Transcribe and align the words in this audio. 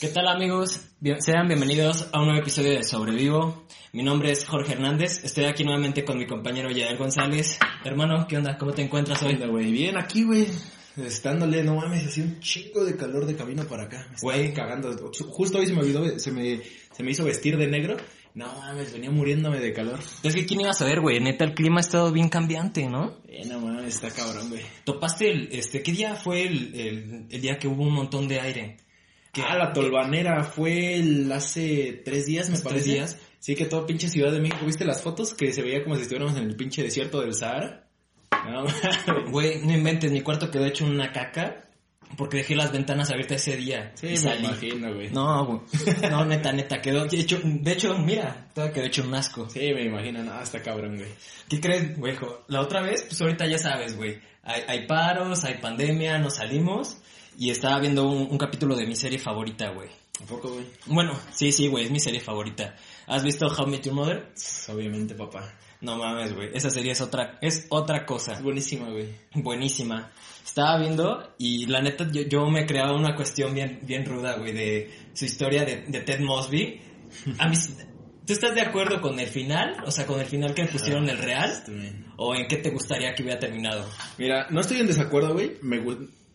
¿Qué 0.00 0.08
tal 0.08 0.26
amigos? 0.28 0.80
Bien- 1.00 1.20
sean 1.20 1.46
bienvenidos 1.48 2.08
a 2.12 2.20
un 2.20 2.26
nuevo 2.26 2.40
episodio 2.42 2.70
de 2.72 2.82
Sobrevivo. 2.82 3.64
Mi 3.92 4.02
nombre 4.02 4.30
es 4.32 4.44
Jorge 4.46 4.72
Hernández. 4.72 5.22
Estoy 5.24 5.44
aquí 5.44 5.64
nuevamente 5.64 6.04
con 6.04 6.18
mi 6.18 6.26
compañero 6.26 6.70
Yael 6.70 6.96
González. 6.96 7.58
Hermano, 7.84 8.26
¿qué 8.26 8.36
onda? 8.38 8.56
¿Cómo 8.58 8.72
te 8.72 8.82
encuentras 8.82 9.22
hoy? 9.22 9.36
Güey, 9.36 9.70
bien 9.70 9.96
aquí, 9.98 10.24
güey. 10.24 10.46
Estándole, 10.96 11.62
no 11.62 11.76
mames, 11.76 12.06
hacía 12.06 12.24
un 12.24 12.40
chingo 12.40 12.84
de 12.84 12.96
calor 12.96 13.24
de 13.26 13.34
camino 13.36 13.64
para 13.64 13.84
acá. 13.84 14.06
Güey, 14.20 14.52
cagando. 14.52 14.94
Justo 15.30 15.58
hoy 15.58 15.66
se 15.66 15.72
me 15.72 15.80
olvidó, 15.80 16.18
se 16.18 16.30
me, 16.32 16.60
se 16.92 17.02
me 17.02 17.10
hizo 17.10 17.24
vestir 17.24 17.56
de 17.56 17.66
negro. 17.66 17.96
No 18.34 18.46
mames, 18.46 18.92
venía 18.92 19.10
muriéndome 19.10 19.60
de 19.60 19.72
calor. 19.72 19.98
Es 20.22 20.34
que 20.34 20.46
quién 20.46 20.60
iba 20.62 20.70
a 20.70 20.74
saber, 20.74 21.00
güey. 21.00 21.20
Neta, 21.20 21.44
el 21.44 21.54
clima 21.54 21.78
ha 21.78 21.80
estado 21.80 22.12
bien 22.12 22.28
cambiante, 22.28 22.86
¿no? 22.88 23.18
Eh, 23.28 23.44
no 23.46 23.60
mames, 23.60 23.94
está 24.02 24.10
cabrón, 24.10 24.48
güey. 24.48 24.62
Topaste 24.84 25.30
el, 25.30 25.48
este, 25.52 25.82
¿qué 25.82 25.92
día 25.92 26.14
fue 26.14 26.46
el, 26.46 26.74
el, 26.74 27.26
el 27.30 27.40
día 27.40 27.58
que 27.58 27.68
hubo 27.68 27.82
un 27.82 27.92
montón 27.94 28.26
de 28.28 28.40
aire? 28.40 28.76
Que- 29.32 29.42
Ah, 29.42 29.56
la 29.56 29.72
tolvanera 29.72 30.44
fue 30.44 30.96
el 30.96 31.30
hace 31.32 32.02
tres 32.04 32.26
días, 32.26 32.48
me 32.50 32.54
¿Hace 32.56 32.64
parece. 32.64 32.82
tres 32.84 32.94
días? 32.94 33.18
Sí, 33.38 33.54
que 33.56 33.64
todo 33.64 33.86
pinche 33.86 34.08
Ciudad 34.08 34.30
de 34.30 34.40
México. 34.40 34.64
¿Viste 34.66 34.84
las 34.84 35.02
fotos? 35.02 35.34
Que 35.34 35.52
se 35.52 35.62
veía 35.62 35.82
como 35.82 35.96
si 35.96 36.02
estuviéramos 36.02 36.36
en 36.36 36.44
el 36.44 36.54
pinche 36.56 36.82
desierto 36.82 37.20
del 37.22 37.34
Sahara. 37.34 37.88
No. 38.46 38.64
Güey, 39.30 39.64
no 39.64 39.72
inventes, 39.72 40.12
mi 40.12 40.20
cuarto 40.20 40.50
quedó 40.50 40.66
hecho 40.66 40.84
una 40.84 41.12
caca 41.12 41.64
porque 42.16 42.38
dejé 42.38 42.54
las 42.54 42.72
ventanas 42.72 43.10
abiertas 43.10 43.40
ese 43.46 43.56
día. 43.56 43.92
Sí, 43.94 44.08
y 44.08 44.18
me 44.18 44.36
imagino, 44.36 44.94
güey. 44.94 45.10
No, 45.10 45.46
güey. 45.46 45.60
No, 46.10 46.24
neta, 46.26 46.52
neta, 46.52 46.82
quedó 46.82 47.06
hecho, 47.10 47.40
de 47.42 47.72
hecho, 47.72 47.96
mira, 47.98 48.48
todo 48.54 48.70
quedó 48.70 48.84
hecho 48.84 49.02
un 49.02 49.14
asco. 49.14 49.48
Sí, 49.48 49.60
me 49.72 49.84
imagino, 49.84 50.22
no, 50.22 50.40
está 50.42 50.60
cabrón, 50.60 50.96
güey. 50.96 51.08
¿Qué 51.48 51.58
crees, 51.60 51.96
güey? 51.98 52.14
La 52.48 52.60
otra 52.60 52.82
vez, 52.82 53.02
pues 53.04 53.18
ahorita 53.22 53.46
ya 53.46 53.56
sabes, 53.58 53.96
güey. 53.96 54.20
Hay, 54.42 54.62
hay 54.68 54.86
paros, 54.86 55.42
hay 55.44 55.54
pandemia, 55.54 56.18
nos 56.18 56.36
salimos. 56.36 56.98
Y 57.38 57.50
estaba 57.50 57.78
viendo 57.80 58.08
un, 58.08 58.28
un 58.30 58.38
capítulo 58.38 58.76
de 58.76 58.86
mi 58.86 58.96
serie 58.96 59.18
favorita, 59.18 59.70
güey. 59.70 59.88
¿Un 60.20 60.26
poco, 60.26 60.52
güey? 60.52 60.66
Bueno, 60.86 61.18
sí, 61.32 61.52
sí, 61.52 61.68
güey, 61.68 61.86
es 61.86 61.90
mi 61.90 61.98
serie 61.98 62.20
favorita. 62.20 62.76
¿Has 63.06 63.24
visto 63.24 63.46
How 63.46 63.66
Met 63.66 63.84
Your 63.84 63.94
Mother? 63.94 64.32
Obviamente, 64.68 65.14
papá. 65.14 65.52
No 65.80 65.96
mames, 65.96 66.32
güey. 66.32 66.50
Esa 66.54 66.70
serie 66.70 66.92
es 66.92 67.00
otra, 67.00 67.38
es 67.40 67.66
otra 67.68 68.06
cosa. 68.06 68.34
Es 68.34 68.42
buenísima, 68.42 68.88
güey. 68.88 69.08
Buenísima. 69.34 70.12
Estaba 70.44 70.78
viendo 70.78 71.34
y 71.38 71.66
la 71.66 71.80
neta 71.80 72.08
yo, 72.10 72.22
yo 72.22 72.46
me 72.48 72.66
creaba 72.66 72.94
una 72.94 73.16
cuestión 73.16 73.52
bien, 73.52 73.80
bien 73.82 74.04
ruda, 74.06 74.36
güey, 74.36 74.52
de 74.52 74.90
su 75.12 75.24
historia 75.24 75.64
de, 75.64 75.84
de 75.88 76.00
Ted 76.00 76.20
Mosby. 76.20 76.80
A 77.38 77.48
mí, 77.48 77.56
¿tú 78.24 78.32
estás 78.32 78.54
de 78.54 78.60
acuerdo 78.60 79.00
con 79.00 79.18
el 79.18 79.26
final? 79.26 79.82
O 79.84 79.90
sea, 79.90 80.06
con 80.06 80.20
el 80.20 80.26
final 80.26 80.54
que 80.54 80.66
pusieron 80.66 81.08
el 81.08 81.18
real. 81.18 81.52
¿O 82.16 82.34
en 82.36 82.46
qué 82.46 82.58
te 82.58 82.70
gustaría 82.70 83.12
que 83.14 83.24
hubiera 83.24 83.40
terminado? 83.40 83.84
Mira, 84.18 84.46
no 84.50 84.60
estoy 84.60 84.78
en 84.78 84.86
desacuerdo, 84.86 85.32
güey. 85.32 85.56
Me, 85.62 85.80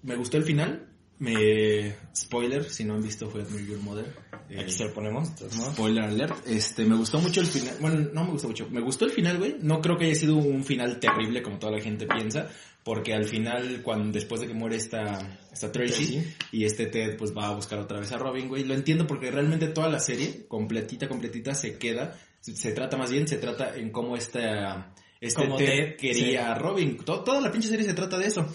me 0.03 0.16
gustó 0.16 0.38
el 0.38 0.44
final. 0.44 0.88
Me... 1.20 1.95
Spoiler, 2.16 2.64
si 2.70 2.84
no 2.84 2.94
han 2.94 3.02
visto 3.02 3.28
fue 3.30 3.42
Admire 3.42 3.66
Your 3.66 3.80
Mother. 3.80 4.06
Eh, 4.50 4.59
Aquí 4.62 4.72
se 4.72 4.84
lo 4.86 4.94
ponemos. 4.94 5.30
¿no? 5.42 5.72
Spoiler 5.72 6.04
alert. 6.04 6.45
Este, 6.48 6.86
me 6.86 6.95
gustó 6.95 7.20
mucho 7.20 7.42
el 7.42 7.48
final. 7.48 7.76
Bueno, 7.81 8.09
no 8.14 8.23
me 8.26 8.31
gustó 8.31 8.48
mucho. 8.48 8.67
Me 8.70 8.81
gustó 8.81 9.06
el 9.06 9.12
final, 9.12 9.38
güey. 9.39 9.56
No 9.62 9.81
creo 9.81 9.98
que 9.98 10.06
haya 10.06 10.16
sido 10.16 10.36
un 10.38 10.64
final 10.64 11.00
terrible 11.00 11.42
como 11.42 11.58
toda 11.58 11.72
la 11.73 11.81
gente 11.81 12.06
piensa. 12.06 12.50
Porque 12.84 13.14
al 13.16 13.26
final, 13.26 13.81
cuando 13.84 14.12
después 14.14 14.39
de 14.42 14.48
que 14.48 14.54
muere 14.54 14.76
esta, 14.78 15.39
esta 15.52 15.72
Tracy, 15.72 16.14
Tracy. 16.22 16.34
y 16.54 16.64
este 16.66 16.86
Ted 16.86 17.17
pues 17.17 17.36
va 17.36 17.48
a 17.48 17.56
buscar 17.56 17.80
otra 17.80 18.00
vez 18.00 18.11
a 18.11 18.17
Robin, 18.17 18.48
güey. 18.48 18.64
Lo 18.64 18.76
entiendo 18.76 19.06
porque 19.08 19.32
realmente 19.32 19.67
toda 19.70 19.89
la 19.89 20.00
serie, 20.00 20.45
completita, 20.48 21.09
completita, 21.09 21.54
se 21.56 21.78
queda. 21.80 22.17
Se, 22.39 22.56
se 22.56 22.72
trata 22.73 22.95
más 22.95 23.11
bien, 23.11 23.28
se 23.28 23.38
trata 23.38 23.76
en 23.76 23.89
cómo 23.89 24.16
esta, 24.16 24.94
este 25.20 25.48
Ted, 25.48 25.58
Ted, 25.58 25.95
quería 25.98 26.52
a 26.52 26.56
Robin. 26.59 26.95
To- 26.98 27.23
toda 27.23 27.42
la 27.42 27.52
pinche 27.52 27.67
serie 27.67 27.86
se 27.86 27.94
trata 27.95 28.17
de 28.20 28.28
eso. 28.28 28.48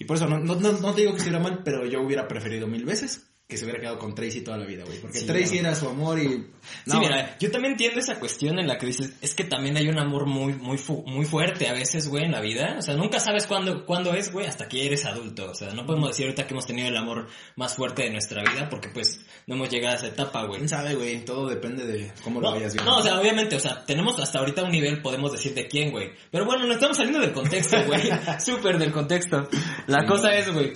Y 0.00 0.06
por 0.06 0.16
eso 0.16 0.26
no, 0.26 0.38
no, 0.38 0.54
no, 0.56 0.94
te 0.94 1.02
digo 1.02 1.12
que 1.12 1.18
estuviera 1.18 1.44
mal, 1.44 1.60
pero 1.62 1.84
yo 1.84 2.00
hubiera 2.00 2.26
preferido 2.26 2.66
mil 2.66 2.86
veces 2.86 3.29
que 3.50 3.58
se 3.58 3.64
hubiera 3.64 3.80
quedado 3.80 3.98
con 3.98 4.14
Tracy 4.14 4.40
toda 4.40 4.56
la 4.56 4.64
vida, 4.64 4.84
güey. 4.86 4.98
Porque 5.00 5.18
Sí, 5.20 5.26
Tracy 5.26 5.58
era 5.58 5.74
su 5.74 5.88
amor 5.88 6.18
y... 6.18 6.28
sí, 6.28 6.46
No, 6.86 7.00
mira, 7.00 7.36
yo 7.38 7.50
también 7.50 7.72
entiendo 7.72 8.00
esa 8.00 8.18
cuestión 8.18 8.58
en 8.58 8.66
la 8.66 8.78
que 8.78 8.86
dices, 8.86 9.12
es 9.20 9.34
que 9.34 9.44
también 9.44 9.76
hay 9.76 9.88
un 9.88 9.98
amor 9.98 10.24
muy, 10.26 10.54
muy, 10.54 10.78
fu- 10.78 11.04
muy 11.06 11.26
fuerte 11.26 11.68
a 11.68 11.74
veces, 11.74 12.08
güey, 12.08 12.24
en 12.24 12.32
la 12.32 12.40
vida. 12.40 12.76
O 12.78 12.82
sea, 12.82 12.94
nunca 12.96 13.20
sabes 13.20 13.46
cuándo, 13.46 13.84
cuándo 13.84 14.14
es, 14.14 14.32
güey, 14.32 14.46
hasta 14.46 14.68
que 14.68 14.86
eres 14.86 15.04
adulto. 15.04 15.50
O 15.50 15.54
sea, 15.54 15.74
no 15.74 15.84
podemos 15.84 16.08
decir 16.08 16.24
ahorita 16.26 16.46
que 16.46 16.54
hemos 16.54 16.66
tenido 16.66 16.88
el 16.88 16.96
amor 16.96 17.26
más 17.56 17.74
fuerte 17.74 18.04
de 18.04 18.10
nuestra 18.10 18.42
vida 18.42 18.68
porque, 18.70 18.88
pues, 18.88 19.20
no 19.46 19.56
hemos 19.56 19.68
llegado 19.68 19.94
a 19.94 19.98
esa 19.98 20.06
etapa, 20.06 20.44
güey. 20.46 20.58
¿Quién 20.60 20.68
sabe, 20.68 20.94
güey? 20.94 21.24
Todo 21.24 21.48
depende 21.48 21.84
de 21.84 22.12
cómo 22.22 22.40
lo 22.40 22.52
vayas 22.52 22.72
viendo. 22.72 22.90
no, 22.90 22.98
o 22.98 23.02
sea, 23.02 23.20
obviamente, 23.20 23.56
o 23.56 23.60
sea, 23.60 23.84
tenemos 23.84 24.18
hasta 24.20 24.38
ahorita 24.38 24.62
un 24.62 24.70
nivel, 24.70 25.02
podemos 25.02 25.32
decir 25.32 25.52
de 25.54 25.66
quién, 25.66 25.90
güey. 25.90 26.10
Pero 26.30 26.44
bueno, 26.46 26.66
no 26.66 26.72
estamos 26.72 26.96
saliendo 26.96 27.20
del 27.20 27.32
contexto, 27.32 27.76
güey. 27.86 28.02
Súper 28.44 28.78
del 28.78 28.92
contexto. 28.92 29.48
La 29.88 30.00
Sí, 30.02 30.06
cosa 30.06 30.30
es, 30.36 30.52
güey, 30.52 30.72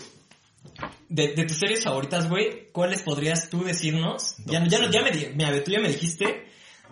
de, 1.14 1.34
de 1.34 1.44
tus 1.44 1.58
series 1.58 1.84
favoritas, 1.84 2.28
güey, 2.28 2.66
¿cuáles 2.72 3.02
podrías 3.02 3.48
tú 3.50 3.62
decirnos? 3.64 4.34
Ya, 4.46 4.66
ya, 4.66 4.78
no- 4.80 4.90
ya 4.90 5.02
me, 5.02 5.10
mira, 5.34 5.62
tú 5.64 5.70
ya 5.70 5.80
me 5.80 5.88
dijiste 5.88 6.46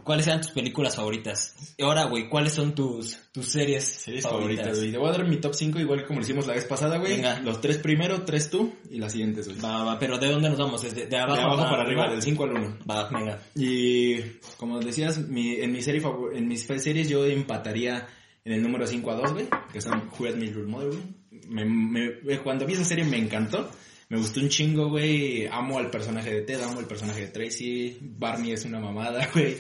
cuáles 0.05 0.27
eran 0.27 0.41
tus 0.41 0.51
películas 0.51 0.97
favoritas. 0.97 1.55
Y 1.77 1.83
ahora, 1.85 2.05
güey, 2.05 2.29
¿cuáles 2.29 2.53
son 2.53 2.75
tus, 2.75 3.19
tus 3.33 3.47
series, 3.47 3.85
Series 3.85 4.25
favoritas? 4.25 4.79
güey. 4.79 4.91
Te 4.93 4.99
voy 4.99 5.09
a 5.09 5.13
dar 5.13 5.27
mi 5.29 5.37
top 5.37 5.55
5 5.55 5.79
igual 5.81 6.05
como 6.07 6.19
lo 6.21 6.25
hicimos 6.25 6.47
la 6.47 6.55
vez 6.55 6.65
pasada, 6.65 6.99
güey. 6.99 7.17
Venga. 7.17 7.41
Los 7.41 7.61
tres 7.61 7.79
primero, 7.79 8.23
tres 8.23 8.49
tú 8.51 8.73
y 8.91 8.99
las 8.99 9.13
siguientes, 9.13 9.47
güey. 9.49 9.61
Va, 9.61 9.85
va, 9.85 9.99
pero 9.99 10.19
¿de 10.19 10.29
dónde 10.31 10.49
nos 10.51 10.59
vamos? 10.59 10.83
¿Desde 10.83 11.03
de 11.03 11.07
De 11.07 11.17
abajo, 11.19 11.41
abajo 11.43 11.71
para 11.71 11.83
arriba, 11.83 12.09
del 12.11 12.23
5 12.23 12.45
al 12.45 12.51
1. 12.53 12.79
Va, 12.91 13.09
venga. 13.11 13.39
Y 13.57 14.21
como 14.57 14.81
decías, 14.81 15.19
mi, 15.29 15.55
en, 15.57 15.73
mi 15.73 15.83
serie 15.83 16.01
favor- 16.01 16.35
en 16.37 16.47
mis 16.49 16.63
series 16.65 17.09
yo 17.09 17.25
empataría 17.27 18.07
en 18.45 18.53
el 18.55 18.63
número 18.63 18.87
5 18.87 19.11
a 19.11 19.15
2, 19.17 19.33
güey. 19.33 19.47
Que 19.73 19.81
son 19.81 20.11
Who 20.19 20.27
Had 20.27 20.37
Your 20.37 20.67
Mother, 20.67 20.89
güey. 20.89 21.03
Me, 21.49 21.65
me- 21.65 22.39
cuando 22.39 22.67
vi 22.67 22.75
esa 22.75 22.85
serie 22.85 23.05
me 23.05 23.19
encantó. 23.19 23.69
Me 24.13 24.19
gustó 24.19 24.41
un 24.41 24.51
chingo, 24.51 24.91
güey. 24.91 25.47
Amo 25.51 25.79
al 25.79 25.89
personaje 25.91 26.31
de 26.31 26.43
Ted, 26.43 26.61
amo 26.61 26.81
al 26.81 26.87
personaje 26.87 27.23
de 27.23 27.27
Tracy. 27.29 27.97
Barney 28.03 28.53
es 28.53 28.67
una 28.67 28.79
mamada, 28.79 29.27
güey. 29.35 29.57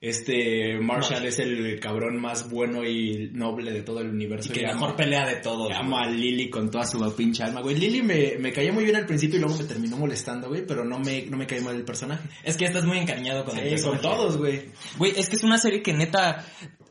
Este 0.00 0.78
Marshall 0.80 1.26
es 1.26 1.38
el 1.40 1.78
cabrón 1.78 2.18
más 2.18 2.48
bueno 2.48 2.82
y 2.86 3.28
noble 3.34 3.70
de 3.70 3.82
todo 3.82 4.00
el 4.00 4.08
universo. 4.08 4.48
Y 4.50 4.54
que 4.54 4.60
Y 4.62 4.64
amo- 4.64 4.72
mejor 4.80 4.96
pelea 4.96 5.26
de 5.26 5.36
todos. 5.36 5.70
Amo 5.76 5.98
a 5.98 6.06
Lily 6.08 6.48
con 6.48 6.70
toda 6.70 6.86
su 6.86 7.14
pinche 7.14 7.42
alma, 7.42 7.60
güey. 7.60 7.76
Lily 7.76 8.00
me, 8.00 8.36
me 8.38 8.50
caía 8.52 8.72
muy 8.72 8.84
bien 8.84 8.96
al 8.96 9.04
principio 9.04 9.36
y 9.36 9.40
luego 9.42 9.58
me 9.58 9.64
terminó 9.64 9.98
molestando, 9.98 10.48
güey, 10.48 10.64
pero 10.66 10.82
no 10.86 10.98
me, 10.98 11.26
no 11.26 11.36
me 11.36 11.46
cae 11.46 11.60
mal 11.60 11.76
el 11.76 11.84
personaje. 11.84 12.26
Es 12.42 12.56
que 12.56 12.64
estás 12.64 12.86
muy 12.86 12.96
encariñado 12.96 13.44
con 13.44 13.58
el 13.58 13.76
Sí, 13.78 13.84
con 13.84 13.92
personaje. 13.92 14.16
todos, 14.22 14.38
güey. 14.38 14.62
Güey, 14.96 15.12
es 15.18 15.28
que 15.28 15.36
es 15.36 15.42
una 15.44 15.58
serie 15.58 15.82
que 15.82 15.92
neta, 15.92 16.46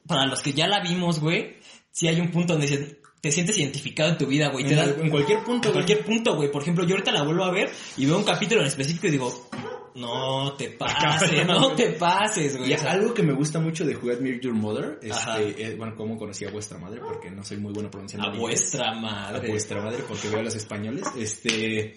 para 0.06 0.28
los 0.28 0.44
que 0.44 0.53
ya 0.53 0.68
la 0.68 0.80
vimos, 0.84 1.20
güey, 1.20 1.56
si 1.90 2.08
hay 2.08 2.20
un 2.22 2.30
punto 2.30 2.53
donde 2.53 2.68
dices, 2.68 2.97
te 3.22 3.31
sientes 3.31 3.57
identificado 3.57 4.12
en 4.12 4.18
tu 4.18 4.25
vida, 4.25 4.50
güey. 4.50 4.66
En, 4.66 4.75
da, 4.75 4.85
en 4.85 5.09
cualquier 5.09 5.44
punto, 5.44 5.69
en 5.69 5.74
cualquier 5.74 6.06
punto, 6.06 6.35
güey. 6.35 6.52
Por 6.52 6.62
ejemplo, 6.62 6.85
yo 6.85 6.96
ahorita 6.96 7.12
la 7.12 7.24
vuelvo 7.24 7.44
a 7.44 7.52
ver 7.52 7.69
y 7.97 8.06
veo 8.06 8.18
un 8.18 8.24
capítulo 8.24 8.62
en 8.62 8.68
específico 8.68 9.07
y 9.07 9.12
digo, 9.12 9.50
no 9.96 10.53
te 10.53 10.69
pases, 10.80 11.46
no 11.46 11.74
te 11.74 11.90
pases, 11.91 12.58
güey. 12.58 12.72
Y 12.72 12.74
algo 12.74 13.13
que 13.13 13.24
me 13.24 13.34
gusta 13.34 13.59
mucho 13.59 13.85
de 13.85 13.96
Who 13.97 14.12
Admire 14.12 14.40
Your 14.40 14.53
Mother, 14.53 15.00
este, 15.02 15.63
es, 15.63 15.78
bueno, 15.78 15.96
cómo 15.96 16.18
conocí 16.18 16.46
a 16.46 16.52
vuestra 16.52 16.78
madre, 16.78 17.02
porque 17.02 17.29
no 17.29 17.44
soy 17.44 17.58
muy 17.58 17.74
bueno 17.74 17.91
pronunciando 17.91 18.29
a 18.29 18.35
vuestra 18.38 18.91
A 18.91 18.96
madre. 18.96 19.50
vuestra 19.50 19.81
madre, 19.81 20.03
porque 20.08 20.29
veo 20.29 20.40
a 20.40 20.44
los 20.44 20.56
españoles. 20.56 21.06
Este, 21.18 21.96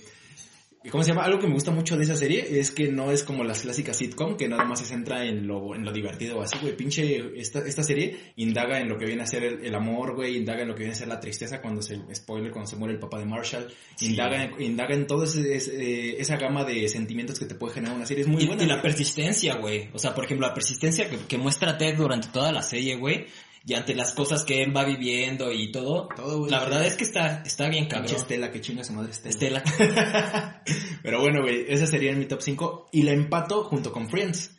¿cómo 0.91 1.03
se 1.05 1.11
llama? 1.11 1.25
Algo 1.25 1.39
que 1.39 1.47
me 1.47 1.55
gusta 1.55 1.71
mucho 1.71 1.97
de 1.97 2.05
esa 2.05 2.17
serie 2.17 2.59
es 2.61 2.71
que 2.71 2.89
no 2.89 3.11
es 3.11 3.23
como 3.23 3.45
las 3.45 3.63
clásicas 3.63 3.97
sitcom, 3.97 4.37
que 4.37 4.49
nada 4.49 4.65
más 4.65 4.81
se 4.81 4.87
centra 4.87 5.25
en 5.25 5.47
lo, 5.47 5.75
en 5.75 5.85
lo 5.85 5.93
divertido 5.93 6.39
o 6.39 6.43
así, 6.43 6.57
güey. 6.61 6.77
Pinche, 6.77 7.33
esta, 7.41 7.61
esta 7.61 7.83
serie 7.83 8.33
indaga 8.37 8.81
en 8.81 8.89
lo 8.89 8.99
que 8.99 9.07
viene 9.07 9.23
a 9.23 9.27
ser 9.27 9.45
el, 9.45 9.65
el 9.65 9.75
amor, 9.75 10.15
güey, 10.15 10.37
indaga 10.37 10.63
en 10.63 10.69
lo 10.69 10.75
que 10.75 10.81
viene 10.81 10.93
a 10.95 10.97
ser 10.99 11.09
la 11.09 11.21
tristeza 11.21 11.61
cuando 11.61 11.83
se, 11.83 11.99
spoiler, 12.15 12.51
cuando 12.51 12.69
se 12.71 12.77
muere 12.77 12.95
el 12.95 13.01
papá 13.01 13.19
de 13.19 13.27
Marshall, 13.27 13.69
Sí. 13.97 14.07
indaga, 14.11 14.45
en, 14.45 14.61
indaga 14.63 14.95
en 14.95 15.07
toda 15.07 15.27
esa 15.27 16.37
gama 16.37 16.65
de 16.65 16.89
sentimientos 16.89 17.39
que 17.39 17.47
te 17.47 17.55
puede 17.55 17.75
generar 17.75 17.97
una 17.97 18.07
serie. 18.07 18.23
Es 18.23 18.29
muy 18.29 18.43
Y, 18.43 18.47
buena. 18.47 18.63
y 18.63 18.67
la 18.67 18.81
persistencia, 18.83 19.57
güey. 19.57 19.89
O 19.93 19.99
sea, 19.99 20.15
por 20.15 20.25
ejemplo, 20.25 20.47
la 20.47 20.55
persistencia 20.55 21.09
que, 21.09 21.17
que 21.29 21.39
muestra 21.39 21.79
Ted 21.79 21.97
durante 21.97 22.29
toda 22.29 22.53
la 22.53 22.63
serie, 22.63 22.97
güey. 22.97 23.27
Y 23.65 23.75
ante 23.75 23.95
las 23.95 24.13
cosas 24.13 24.45
que 24.45 24.63
él 24.63 24.77
va 24.77 24.85
viviendo 24.85 25.53
y 25.53 25.71
todo. 25.71 26.09
Todo, 26.17 26.41
güey. 26.41 26.51
La 26.51 26.61
verdad 26.61 26.85
es 26.85 26.97
que 26.97 27.05
está, 27.05 27.43
está 27.45 27.69
bien 27.69 27.87
cabrón. 27.87 28.15
Estela, 28.15 28.51
que 28.51 28.61
chinga 28.61 28.83
su 28.83 28.93
madre 28.93 29.13
Estela. 29.13 29.63
Estela. 29.65 30.63
Pero 31.03 31.21
bueno, 31.21 31.43
güey, 31.43 31.65
esa 31.69 31.87
sería 31.87 32.13
en 32.13 32.19
mi 32.19 32.27
top 32.27 32.43
5 32.43 32.89
y 32.93 33.03
la 33.03 33.13
empato 33.13 33.65
junto 33.65 33.93
con 33.93 34.09
Friends. 34.09 34.57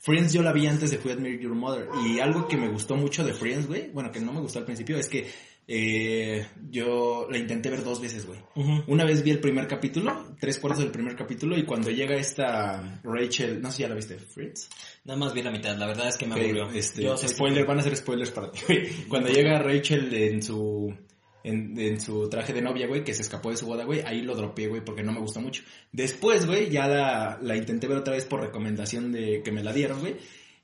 Friends 0.00 0.32
yo 0.32 0.42
la 0.42 0.52
vi 0.52 0.66
antes 0.66 0.90
de 0.90 0.98
Who 0.98 1.10
Admire 1.10 1.42
Your 1.42 1.54
Mother 1.54 1.88
y 2.06 2.20
algo 2.20 2.46
que 2.46 2.56
me 2.56 2.68
gustó 2.68 2.96
mucho 2.96 3.24
de 3.24 3.34
Friends, 3.34 3.66
güey, 3.66 3.90
bueno, 3.90 4.12
que 4.12 4.20
no 4.20 4.32
me 4.32 4.40
gustó 4.40 4.60
al 4.60 4.64
principio, 4.64 4.96
es 4.98 5.08
que 5.08 5.28
eh, 5.68 6.46
yo 6.70 7.26
la 7.30 7.38
intenté 7.38 7.70
ver 7.70 7.82
dos 7.82 8.00
veces, 8.00 8.24
güey. 8.26 8.38
Una 8.86 9.04
vez 9.04 9.22
vi 9.22 9.30
el 9.30 9.40
primer 9.40 9.66
capítulo, 9.66 10.34
tres 10.38 10.58
cuartos 10.58 10.82
del 10.82 10.92
primer 10.92 11.16
capítulo 11.16 11.58
y 11.58 11.64
cuando 11.64 11.90
llega 11.90 12.14
esta 12.16 13.00
Rachel, 13.02 13.60
no 13.60 13.70
sé 13.70 13.78
si 13.78 13.82
ya 13.82 13.88
la 13.88 13.96
viste, 13.96 14.16
Friends. 14.18 14.68
Nada 15.04 15.18
más 15.18 15.34
vi 15.34 15.42
la 15.42 15.50
mitad, 15.50 15.76
la 15.76 15.86
verdad 15.86 16.08
es 16.08 16.16
que 16.16 16.26
me 16.26 16.34
aburrió. 16.34 16.70
este, 16.70 17.02
Yo 17.02 17.16
soy 17.16 17.28
spoiler, 17.28 17.66
van 17.66 17.80
a 17.80 17.82
ser 17.82 17.96
spoilers 17.96 18.30
para 18.30 18.50
ti, 18.52 18.60
güey. 18.66 18.88
Cuando 19.08 19.28
llega 19.28 19.58
Rachel 19.58 20.12
en 20.14 20.42
su 20.42 20.94
en, 21.42 21.78
en 21.78 22.00
su 22.00 22.28
traje 22.28 22.52
de 22.52 22.60
novia, 22.62 22.86
güey, 22.88 23.04
que 23.04 23.14
se 23.14 23.22
escapó 23.22 23.50
de 23.50 23.56
su 23.56 23.66
boda, 23.66 23.84
güey, 23.84 24.00
ahí 24.00 24.22
lo 24.22 24.34
dropeé, 24.34 24.66
güey, 24.68 24.84
porque 24.84 25.02
no 25.04 25.12
me 25.12 25.20
gustó 25.20 25.40
mucho. 25.40 25.62
Después, 25.92 26.46
güey, 26.46 26.70
ya 26.70 26.88
la, 26.88 27.38
la 27.40 27.56
intenté 27.56 27.86
ver 27.86 27.98
otra 27.98 28.14
vez 28.14 28.24
por 28.24 28.40
recomendación 28.40 29.12
de 29.12 29.42
que 29.44 29.52
me 29.52 29.62
la 29.62 29.72
dieron, 29.72 30.00
güey. 30.00 30.16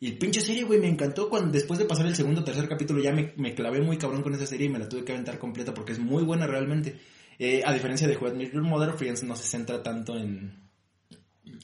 Y 0.02 0.08
el 0.08 0.18
pinche 0.18 0.40
serie, 0.40 0.64
güey, 0.64 0.80
me 0.80 0.88
encantó 0.88 1.28
cuando 1.28 1.52
después 1.52 1.78
de 1.78 1.84
pasar 1.84 2.06
el 2.06 2.16
segundo 2.16 2.40
o 2.40 2.44
tercer 2.44 2.68
capítulo 2.68 3.00
ya 3.00 3.12
me, 3.12 3.34
me 3.36 3.54
clavé 3.54 3.80
muy 3.80 3.98
cabrón 3.98 4.24
con 4.24 4.34
esa 4.34 4.46
serie 4.46 4.66
y 4.66 4.68
me 4.68 4.80
la 4.80 4.88
tuve 4.88 5.04
que 5.04 5.12
aventar 5.12 5.38
completa 5.38 5.72
porque 5.72 5.92
es 5.92 6.00
muy 6.00 6.24
buena 6.24 6.44
realmente. 6.48 6.98
Eh, 7.38 7.62
a 7.64 7.72
diferencia 7.72 8.08
de 8.08 8.18
Met 8.18 8.52
Your 8.52 8.64
Mother, 8.64 8.94
Friends 8.94 9.22
no 9.22 9.36
se 9.36 9.44
centra 9.44 9.80
tanto 9.80 10.18
en, 10.18 10.68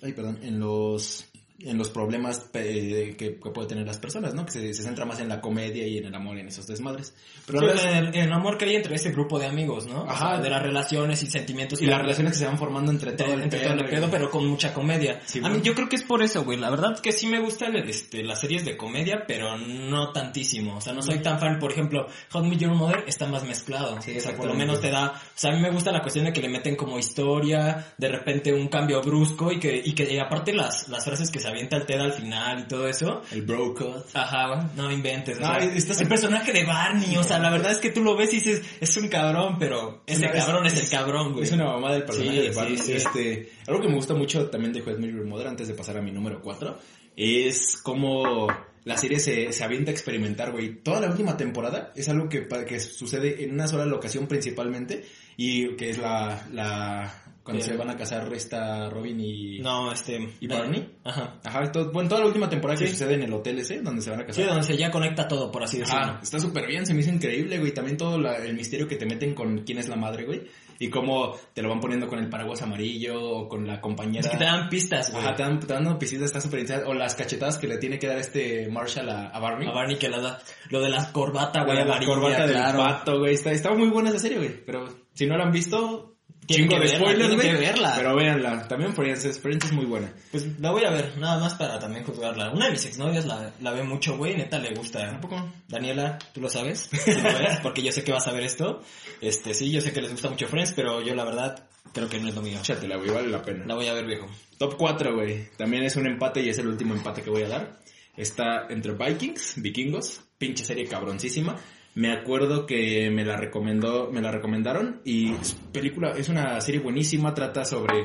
ay, 0.03 0.13
perdón, 0.13 0.39
en 0.43 0.61
los 0.61 1.29
en 1.61 1.77
los 1.77 1.91
problemas 1.91 2.51
eh, 2.55 3.17
que, 3.19 3.37
que 3.37 3.51
puede 3.51 3.67
tener 3.67 3.85
las 3.85 3.99
personas, 3.99 4.33
¿no? 4.33 4.47
Que 4.47 4.53
se, 4.53 4.75
se 4.75 4.83
centra 4.83 5.05
más 5.05 5.19
en 5.19 5.29
la 5.29 5.41
comedia 5.41 5.87
y 5.87 5.99
en 5.99 6.07
el 6.07 6.15
amor 6.15 6.37
y 6.37 6.41
en 6.41 6.49
esos 6.49 6.67
desmadres. 6.69 7.15
Pero 7.47 7.77
Sí, 7.77 7.87
en 7.89 7.97
el, 7.97 8.07
en 8.09 8.25
el 8.25 8.33
amor 8.33 8.57
que 8.59 8.67
hay 8.67 8.77
entre 8.77 8.95
ese 8.95 9.11
grupo 9.11 9.41
de 9.41 9.47
amigos, 9.47 9.87
¿no? 9.87 10.03
O 10.03 10.09
Ajá. 10.11 10.35
sea, 10.35 10.39
de 10.41 10.51
las 10.51 10.63
relaciones 10.63 11.23
y 11.25 11.27
sentimientos 11.27 11.83
y 11.83 11.87
las 11.87 12.01
relaciones 12.01 12.35
que 12.35 12.39
se 12.39 12.47
van 12.47 12.59
formando 12.59 12.93
entre 12.93 13.13
todo 13.13 13.35
el 13.35 13.43
entre 13.43 13.61
todo 13.61 13.73
el 13.75 14.11
pero 14.11 14.31
con 14.31 14.47
mucha 14.47 14.73
comedia. 14.73 15.21
Sí, 15.27 15.41
a 15.43 15.49
mí 15.49 15.61
yo 15.63 15.75
creo 15.75 15.89
que 15.89 15.97
es 15.97 16.05
por 16.05 16.23
eso, 16.23 16.45
güey. 16.45 16.59
La 16.59 16.71
verdad 16.71 17.01
que 17.01 17.11
sí 17.11 17.27
me 17.27 17.41
gustan 17.41 17.75
este, 17.77 18.23
las 18.23 18.41
series 18.41 18.65
de 18.65 18.77
comedia, 18.77 19.25
pero 19.27 19.59
no 19.59 20.13
tantísimo. 20.13 20.77
O 20.77 20.81
sea, 20.81 20.93
no 20.93 21.03
soy 21.03 21.19
tan 21.21 21.41
fan. 21.41 21.59
Por 21.59 21.73
ejemplo, 21.73 22.07
How 22.33 22.45
I 22.45 22.49
Met 22.51 22.59
Your 22.61 22.75
Mother 22.75 23.05
está 23.09 23.27
más 23.27 23.45
mezclado. 23.45 24.01
Sí, 24.01 24.17
o 24.17 24.21
sea, 24.21 24.37
por 24.37 24.47
lo 24.47 24.55
menos 24.55 24.81
te 24.81 24.91
da... 24.91 25.11
O 25.11 25.31
sea, 25.35 25.51
a 25.53 25.55
mí 25.57 25.61
me 25.61 25.71
gusta 25.71 25.91
la 25.91 26.03
cuestión 26.03 26.27
de 26.27 26.33
que 26.33 26.41
le 26.41 26.49
meten 26.49 26.77
como 26.77 26.99
historia, 26.99 27.95
de 27.97 28.09
repente 28.09 28.53
un 28.53 28.69
cambio 28.69 29.03
brusco 29.03 29.51
y 29.51 29.59
que, 29.59 29.83
y 29.85 29.95
que 29.95 30.13
y 30.13 30.19
aparte 30.19 30.53
las, 30.53 30.89
las 30.89 31.05
frases 31.05 31.31
que 31.31 31.41
se 31.41 31.48
avienta 31.49 31.77
el 31.77 31.87
Ted 31.87 32.01
al 32.01 32.13
final 32.13 32.61
y 32.61 32.63
todo 32.69 32.87
eso. 32.89 33.23
El 33.33 33.43
bro 33.43 33.75
cut. 33.75 34.07
Ajá, 34.15 34.49
güey, 34.49 34.61
no 34.77 34.91
inventes. 34.93 35.37
o 35.39 35.41
No, 35.41 35.47
sea, 35.55 35.65
estás- 35.65 36.01
el 36.01 36.09
personaje 36.09 36.53
de 36.53 36.65
Barney, 36.65 37.17
o 37.17 37.23
sea, 37.23 37.39
la 37.39 37.51
verdad 37.51 37.73
es 37.73 37.79
que 37.79 37.91
tú 37.91 38.03
lo 38.03 38.17
ves 38.17 38.33
y 38.33 38.37
dices, 38.37 38.63
es 38.81 38.97
un 38.97 39.09
cabrón, 39.09 39.57
pero 39.59 40.03
ese 40.07 40.31
cabrón 40.31 40.67
es, 40.67 40.75
es- 40.75 40.85
el 40.85 40.91
cabrón, 40.99 41.33
güey. 41.33 41.45
Es 41.45 41.53
una 41.53 41.65
mamá 41.67 41.93
del 41.93 42.05
personaje 42.05 42.41
Sí, 42.43 42.49
de 42.49 42.55
Barney. 42.55 42.79
sí. 42.79 42.93
Este, 42.93 43.53
algo 43.67 43.81
que 43.81 43.89
me 43.89 43.95
gusta 43.95 44.15
mucho 44.15 44.49
también 44.49 44.73
de 44.73 44.81
Juez 44.83 44.99
Mirror 44.99 45.27
Mother, 45.27 45.49
antes 45.49 45.69
de 45.69 45.75
pasar 45.75 45.97
a 45.99 46.03
mi 46.03 46.11
número 46.13 46.41
4, 46.41 46.79
es 47.17 47.77
cómo 47.83 48.47
la 48.85 48.97
serie 48.97 49.19
se, 49.19 49.53
se 49.53 49.65
avienta 49.65 49.91
a 49.91 49.95
experimentar, 49.95 50.53
güey. 50.53 50.77
Toda 50.83 51.01
la 51.01 51.09
última 51.11 51.37
temporada 51.37 51.93
es 51.95 52.09
algo 52.09 52.29
que, 52.29 52.47
que 52.67 52.81
sucede 52.81 53.43
en 53.45 53.53
una 53.53 53.67
sola 53.69 53.85
locación 53.85 54.27
principalmente 54.27 55.05
y 55.37 55.77
que 55.77 55.91
es 55.91 55.99
la... 55.99 56.47
la 56.53 57.25
cuando 57.49 57.65
se 57.65 57.77
van 57.79 57.89
a 57.89 57.97
casar 57.97 58.31
esta 58.35 58.91
Robin 58.91 59.19
y... 59.21 59.59
No, 59.61 59.91
este... 59.91 60.35
¿Y 60.39 60.47
Barney? 60.47 60.99
Ajá. 61.03 61.41
Ajá, 61.43 61.73
todo- 61.73 61.91
bueno, 61.93 62.09
toda 62.11 62.21
la 62.21 62.27
última 62.27 62.49
temporada 62.51 62.79
que 62.79 62.87
Sí. 62.87 62.93
sucede 62.93 63.15
en 63.15 63.23
el 63.23 63.33
hotel 63.33 63.59
ese, 63.59 63.81
donde 63.81 64.03
se 64.03 64.11
van 64.11 64.21
a 64.21 64.23
Sí, 64.25 64.27
casar. 64.43 64.47
donde 64.49 64.63
se 64.65 64.77
ya 64.77 64.91
conecta 64.91 65.27
todo, 65.27 65.51
por 65.51 65.63
así 65.63 65.79
decirlo. 65.79 66.01
Ajá, 66.01 66.21
está 66.23 66.39
súper 66.39 66.67
bien, 66.67 66.85
se 66.85 66.93
me 66.93 67.01
hizo 67.01 67.11
increíble, 67.11 67.59
güey. 67.59 67.73
También 67.73 67.97
todo 67.97 68.19
la- 68.19 68.37
el 68.37 68.55
misterio 68.55 68.87
que 68.87 68.97
te 68.97 69.07
meten 69.07 69.35
con 69.35 69.59
quién 69.65 69.79
es 69.79 69.89
la 69.89 69.97
madre, 69.97 70.25
güey. 70.27 70.43
Y 70.81 70.91
cómo 70.91 71.35
te 71.55 71.63
lo 71.63 71.71
van 71.71 71.81
poniendo 71.81 72.07
con 72.07 72.19
el 72.21 72.29
paraguas 72.29 72.63
amarillo 72.63 73.21
o 73.21 73.49
con 73.49 73.67
la 73.67 73.81
compañera. 73.81 74.21
Es 74.21 74.29
que 74.29 74.37
te 74.37 74.45
dan 74.45 74.69
pistas, 74.69 75.11
güey. 75.11 75.25
Ajá, 75.25 75.35
te 75.35 75.43
dan, 75.43 75.59
te 75.59 75.67
dan 75.67 75.83
dando 75.85 75.99
pisitas, 75.99 76.27
está 76.27 76.41
súper 76.41 76.61
interesante. 76.61 76.93
O 76.93 76.95
las 76.95 77.15
cachetadas 77.17 77.57
que 77.59 77.67
le 77.67 77.79
tiene 77.79 77.99
que 77.99 78.07
dar 78.07 78.19
este 78.19 78.69
Marshall 78.69 79.09
a, 79.09 79.29
a 79.29 79.41
Barney. 79.41 79.67
A 79.67 79.73
Barney 79.73 79.97
que 79.97 80.09
la 80.09 80.21
da... 80.21 80.39
Lo 80.71 80.81
de 80.81 80.91
la 80.91 81.11
corbata, 81.13 81.65
güey, 81.65 81.79
la, 81.79 81.83
amarilla, 81.85 82.07
corbata 82.15 82.43
del 82.47 82.53
claro. 82.57 82.79
pato, 82.79 83.19
güey. 83.19 83.35
Está, 83.35 83.51
está 83.53 83.73
muy 83.75 83.89
buena 83.89 84.11
esa 84.11 84.19
serie, 84.21 84.37
güey. 84.39 84.65
Pero 84.65 84.87
si 85.15 85.27
no 85.27 85.37
la 85.37 85.45
han 85.47 85.53
visto, 85.53 86.18
Tienen 86.49 86.71
que 86.71 86.79
verla, 86.79 87.15
tienen 87.15 87.39
que 87.39 87.53
verla. 87.53 87.93
Pero 87.95 88.17
véanla. 88.17 88.67
También 88.67 88.95
Friends, 88.95 89.39
Friends 89.39 89.67
es 89.67 89.73
muy 89.73 89.85
buena. 89.85 90.11
Pues 90.31 90.59
la 90.59 90.71
voy 90.71 90.83
a 90.85 90.91
ver, 90.91 91.19
nada 91.19 91.39
más 91.39 91.55
para 91.55 91.79
también 91.79 92.05
juzgarla. 92.05 92.51
Una 92.51 92.67
de 92.67 92.73
mis 92.73 92.87
exnovias 92.87 93.27
la, 93.27 93.53
la 93.61 93.71
ve 93.73 93.83
mucho, 93.83 94.17
güey, 94.17 94.35
neta 94.35 94.59
le 94.59 94.75
gusta. 94.75 95.11
¿A 95.11 95.21
poco? 95.21 95.53
Daniela, 95.69 96.19
¿tú 96.33 96.41
lo 96.41 96.49
sabes? 96.49 96.89
¿Sí 97.05 97.13
lo 97.13 97.23
ves? 97.23 97.61
Porque 97.63 97.83
yo 97.83 97.93
sé 97.93 98.03
que 98.03 98.13
vas 98.13 98.27
a 98.29 98.33
ver 98.33 98.45
esto. 98.45 98.81
Este, 99.21 99.53
sí, 99.53 99.71
yo 99.71 99.83
sé 99.83 99.93
que 99.93 100.01
les 100.01 100.11
gusta 100.11 100.31
mucho 100.31 100.49
Friends, 100.49 100.73
pero 100.75 101.03
yo 101.03 101.15
la 101.15 101.25
verdad 101.25 101.69
creo 101.93 102.09
que 102.09 102.19
no 102.19 102.29
es 102.29 102.35
lo 102.35 102.41
mío. 102.41 102.59
Échatela, 102.61 102.97
güey, 102.97 103.11
vale 103.11 103.29
la 103.29 103.43
pena. 103.43 103.67
La 103.67 103.75
voy 103.75 103.89
a 103.89 103.93
ver, 103.93 104.07
viejo. 104.07 104.27
Top 104.57 104.77
4, 104.79 105.15
güey. 105.15 105.51
También 105.59 105.83
es 105.83 105.97
un 105.97 106.07
empate 106.07 106.41
y 106.41 106.49
es 106.49 106.59
el 106.59 106.69
último 106.69 106.95
empate 106.95 107.21
que 107.21 107.29
voy 107.29 107.43
a 107.43 107.49
dar. 107.49 107.79
Está 108.17 108.67
entre 108.71 108.95
Vikings, 108.95 109.61
Vikingos, 109.61 110.23
pinche 110.39 110.65
serie 110.65 110.87
cabroncísima. 110.87 111.57
Me 111.99 112.13
acuerdo 112.13 112.65
que 112.65 113.11
me 113.11 113.25
la 113.25 113.37
recomendó, 113.37 114.09
me 114.13 114.21
la 114.23 114.31
recomendaron 114.31 115.01
y 115.05 115.33
es 115.33 115.55
película, 115.73 116.13
es 116.13 116.29
una 116.29 116.61
serie 116.61 116.81
buenísima, 116.81 117.35
trata 117.35 117.65
sobre 117.65 118.03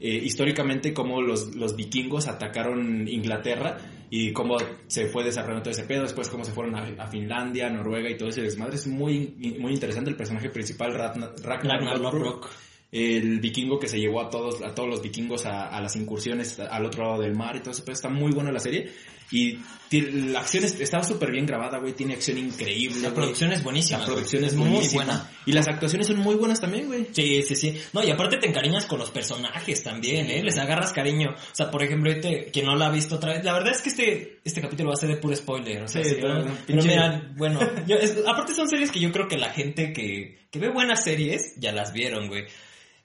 eh, 0.00 0.20
históricamente 0.24 0.92
cómo 0.92 1.22
los, 1.22 1.54
los 1.54 1.76
vikingos 1.76 2.26
atacaron 2.26 3.06
Inglaterra 3.06 3.78
y 4.10 4.32
cómo 4.32 4.56
se 4.88 5.06
fue 5.06 5.22
desarrollando 5.22 5.62
todo 5.62 5.70
ese 5.70 5.84
pedo, 5.84 6.02
después 6.02 6.28
cómo 6.28 6.42
se 6.44 6.50
fueron 6.50 6.74
a, 6.74 7.04
a 7.04 7.06
Finlandia, 7.06 7.70
Noruega 7.70 8.10
y 8.10 8.16
todo 8.16 8.30
ese 8.30 8.42
desmadre. 8.42 8.74
Es 8.74 8.88
muy, 8.88 9.36
muy 9.60 9.74
interesante 9.74 10.10
el 10.10 10.16
personaje 10.16 10.50
principal, 10.50 10.92
Ragnar, 10.92 11.32
Ragnar 11.40 11.76
Ragnar 11.76 12.00
Lothbrok 12.00 12.24
Lothbrok. 12.24 12.50
El 12.92 13.40
vikingo 13.40 13.78
que 13.78 13.88
se 13.88 13.98
llevó 13.98 14.20
a 14.20 14.30
todos, 14.30 14.62
a 14.62 14.74
todos 14.74 14.88
los 14.88 15.02
vikingos 15.02 15.44
a, 15.46 15.66
a 15.68 15.80
las 15.80 15.96
incursiones 15.96 16.58
al 16.60 16.84
otro 16.86 17.04
lado 17.04 17.20
del 17.22 17.34
mar 17.34 17.56
y 17.56 17.60
todo 17.60 17.70
eso, 17.72 17.82
pero 17.84 17.94
está 17.94 18.08
muy 18.08 18.32
buena 18.32 18.52
la 18.52 18.60
serie. 18.60 18.90
Y 19.32 19.58
la 19.90 20.38
acción 20.38 20.62
es- 20.64 20.78
está 20.80 21.02
súper 21.02 21.32
bien 21.32 21.46
grabada, 21.46 21.78
güey, 21.78 21.94
tiene 21.94 22.14
acción 22.14 22.38
increíble, 22.38 23.00
La 23.00 23.08
güey. 23.08 23.14
producción 23.14 23.50
es 23.52 23.62
buenísima. 23.64 23.98
La 23.98 24.04
güey. 24.04 24.14
producción 24.14 24.44
es 24.44 24.54
muy 24.54 24.68
buenísima. 24.68 25.04
buena. 25.04 25.30
Y 25.46 25.52
las 25.52 25.66
actuaciones 25.66 26.06
son 26.06 26.18
muy 26.18 26.36
buenas 26.36 26.60
también, 26.60 26.86
güey. 26.86 27.08
Sí, 27.10 27.42
sí, 27.42 27.56
sí. 27.56 27.76
No, 27.92 28.04
y 28.04 28.10
aparte 28.10 28.36
te 28.38 28.46
encariñas 28.48 28.86
con 28.86 29.00
los 29.00 29.10
personajes 29.10 29.82
también, 29.82 30.30
¿eh? 30.30 30.44
Les 30.44 30.56
agarras 30.58 30.92
cariño. 30.92 31.30
O 31.30 31.54
sea, 31.54 31.72
por 31.72 31.82
ejemplo, 31.82 32.08
este, 32.12 32.50
quien 32.52 32.66
no 32.66 32.76
la 32.76 32.86
ha 32.86 32.90
visto 32.92 33.16
otra 33.16 33.32
vez, 33.32 33.44
la 33.44 33.52
verdad 33.52 33.72
es 33.72 33.82
que 33.82 33.88
este, 33.88 34.38
este 34.44 34.60
capítulo 34.60 34.90
va 34.90 34.94
a 34.94 34.96
ser 34.98 35.08
de 35.08 35.16
puro 35.16 35.34
spoiler. 35.34 35.82
O 35.82 35.88
sea, 35.88 36.04
Sí, 36.04 36.10
sí, 36.10 36.16
pero- 36.20 36.44
pero, 36.44 36.80
pinche- 36.80 36.88
mira, 36.88 37.32
bueno, 37.36 37.58
yo- 37.88 37.96
es- 37.96 38.16
aparte 38.28 38.54
son 38.54 38.68
series 38.68 38.92
que 38.92 39.00
yo 39.00 39.10
creo 39.10 39.26
que 39.26 39.36
la 39.38 39.50
gente 39.52 39.92
que, 39.92 40.45
que 40.60 40.66
ve 40.66 40.72
buenas 40.72 41.04
series 41.04 41.54
ya 41.58 41.72
las 41.72 41.92
vieron, 41.92 42.28
güey. 42.28 42.44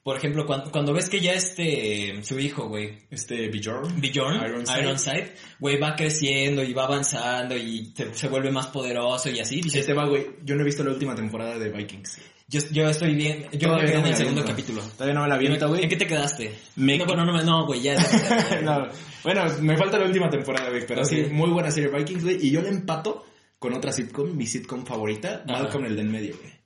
Por 0.04 0.18
ejemplo, 0.18 0.48
cuando, 0.48 0.72
cuando 0.72 0.94
ves 0.94 1.10
que 1.10 1.20
ya 1.20 1.34
este, 1.34 2.24
su 2.24 2.40
hijo, 2.40 2.68
güey, 2.68 2.98
Este 3.12 3.50
Bjorn. 3.50 4.02
Bjorn, 4.02 4.44
Ironside. 4.44 4.80
Ironside, 4.82 5.32
güey, 5.60 5.78
va 5.80 5.96
creciendo 5.96 6.64
y 6.64 6.74
va 6.74 6.86
avanzando 6.86 7.56
y 7.56 7.94
se, 7.96 8.12
se 8.16 8.28
vuelve 8.28 8.52
más 8.52 8.66
poderoso 8.68 9.30
y 9.30 9.40
así. 9.40 9.62
Dices, 9.62 9.82
Este 9.82 9.94
va, 9.94 10.08
güey. 10.08 10.26
Yo 10.44 10.56
no 10.56 10.62
he 10.62 10.66
visto 10.66 10.84
la 10.84 10.90
última 10.92 11.14
temporada 11.14 11.60
de 11.60 11.70
Vikings. 11.70 12.18
yo, 12.48 12.62
yo 12.72 12.90
estoy 12.90 13.14
bien, 13.14 13.46
yo 13.52 13.60
Todavía 13.60 13.84
me 13.84 13.92
quedé 13.92 14.00
no 14.00 14.06
en 14.08 14.12
el 14.12 14.18
segundo 14.18 14.44
capítulo. 14.44 14.82
Todavía 14.82 15.14
no 15.14 15.22
me 15.22 15.28
la 15.30 15.68
güey. 15.68 15.84
¿En 15.84 15.90
qué 15.90 15.96
te 15.98 16.08
quedaste? 16.08 16.52
Me- 16.78 16.98
No, 16.98 17.06
bueno, 17.06 17.24
no, 17.24 17.34
me- 17.38 17.44
no, 17.44 17.68
güey, 17.68 17.82
ya. 17.84 17.96
No, 18.64 18.88
bueno, 19.24 19.44
me 19.62 19.78
falta 19.78 20.00
la 20.00 20.08
última 20.08 20.32
temporada, 20.32 20.70
güey, 20.72 20.84
pero 20.88 21.02
Ok. 21.02 21.08
sí, 21.10 21.22
muy 21.30 21.52
buena 21.52 21.70
serie 21.70 21.90
Vikings, 21.96 22.24
güey, 22.24 22.38
y 22.42 22.50
yo 22.50 22.64
la 22.64 22.70
empato 22.70 23.24
con 23.60 23.72
otra 23.76 23.92
sitcom, 23.92 24.36
mi 24.36 24.48
sitcom 24.48 24.84
favorita. 24.84 25.44
Malcolm 25.46 25.86
el 25.86 25.96
del 25.96 26.10
medio, 26.10 26.36
güey. 26.42 26.61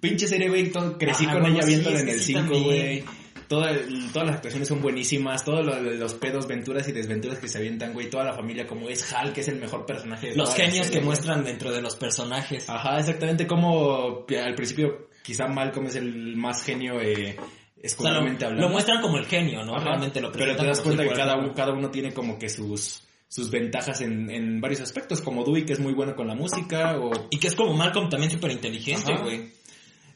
Pinche 0.00 0.26
serie, 0.26 0.48
güey, 0.48 0.70
todo- 0.70 0.96
crecí 0.98 1.26
Ah, 1.28 1.34
con 1.34 1.46
ella 1.46 1.64
viéndola 1.64 2.00
en 2.00 2.08
el 2.08 2.18
sí 2.20 2.32
5, 2.34 2.40
también. 2.40 2.64
güey. 2.64 3.04
Toda, 3.48 3.70
todas 4.12 4.26
las 4.26 4.36
actuaciones 4.36 4.66
son 4.68 4.80
buenísimas, 4.80 5.44
todos 5.44 5.64
lo- 5.66 5.78
los 5.78 6.14
pedos, 6.14 6.46
venturas 6.48 6.88
y 6.88 6.92
desventuras 6.92 7.38
que 7.38 7.46
se 7.48 7.58
avientan, 7.58 7.92
güey, 7.92 8.08
toda 8.08 8.24
la 8.24 8.32
familia 8.32 8.66
como 8.66 8.88
es 8.88 9.12
Hal, 9.12 9.34
que 9.34 9.42
es 9.42 9.48
el 9.48 9.56
mejor 9.60 9.84
personaje 9.84 10.30
de 10.30 10.36
Los 10.36 10.54
genios 10.54 10.88
que 10.90 11.00
muestran 11.02 11.44
dentro 11.44 11.70
de 11.70 11.82
los 11.82 11.94
personajes. 11.96 12.68
Ajá, 12.70 12.98
exactamente 12.98 13.46
como 13.46 14.24
al 14.42 14.54
principio 14.54 15.08
quizá 15.22 15.46
Malcolm 15.46 15.86
es 15.88 15.96
el 15.96 16.36
más 16.36 16.62
genio 16.64 16.98
eh, 17.00 17.36
O 17.36 17.42
sea, 17.42 17.42
lo, 17.42 17.82
escolarmente 17.82 18.44
hablando. 18.46 18.66
lo 18.66 18.72
muestran 18.72 19.02
como 19.02 19.18
el 19.18 19.26
genio, 19.26 19.62
¿no? 19.62 19.76
Ajá, 19.76 19.84
Realmente 19.84 20.20
lo 20.22 20.32
Pero 20.32 20.56
te 20.56 20.64
das 20.66 20.80
cuenta 20.80 21.02
que 21.04 21.10
cada 21.12 21.36
uno, 21.36 21.52
cada 21.52 21.72
uno 21.74 21.90
tiene 21.90 22.14
como 22.14 22.38
que 22.38 22.48
sus, 22.48 23.02
sus 23.28 23.50
ventajas 23.50 24.00
en, 24.00 24.30
en 24.30 24.58
varios 24.62 24.80
aspectos, 24.80 25.20
como 25.20 25.44
Dewey 25.44 25.66
que 25.66 25.74
es 25.74 25.80
muy 25.80 25.92
bueno 25.92 26.16
con 26.16 26.26
la 26.26 26.34
música, 26.34 26.98
o... 26.98 27.10
Y 27.30 27.38
que 27.38 27.48
es 27.48 27.54
como 27.54 27.74
Malcolm 27.74 28.08
también 28.08 28.30
súper 28.30 28.52
inteligente, 28.52 29.14
güey. 29.22 29.52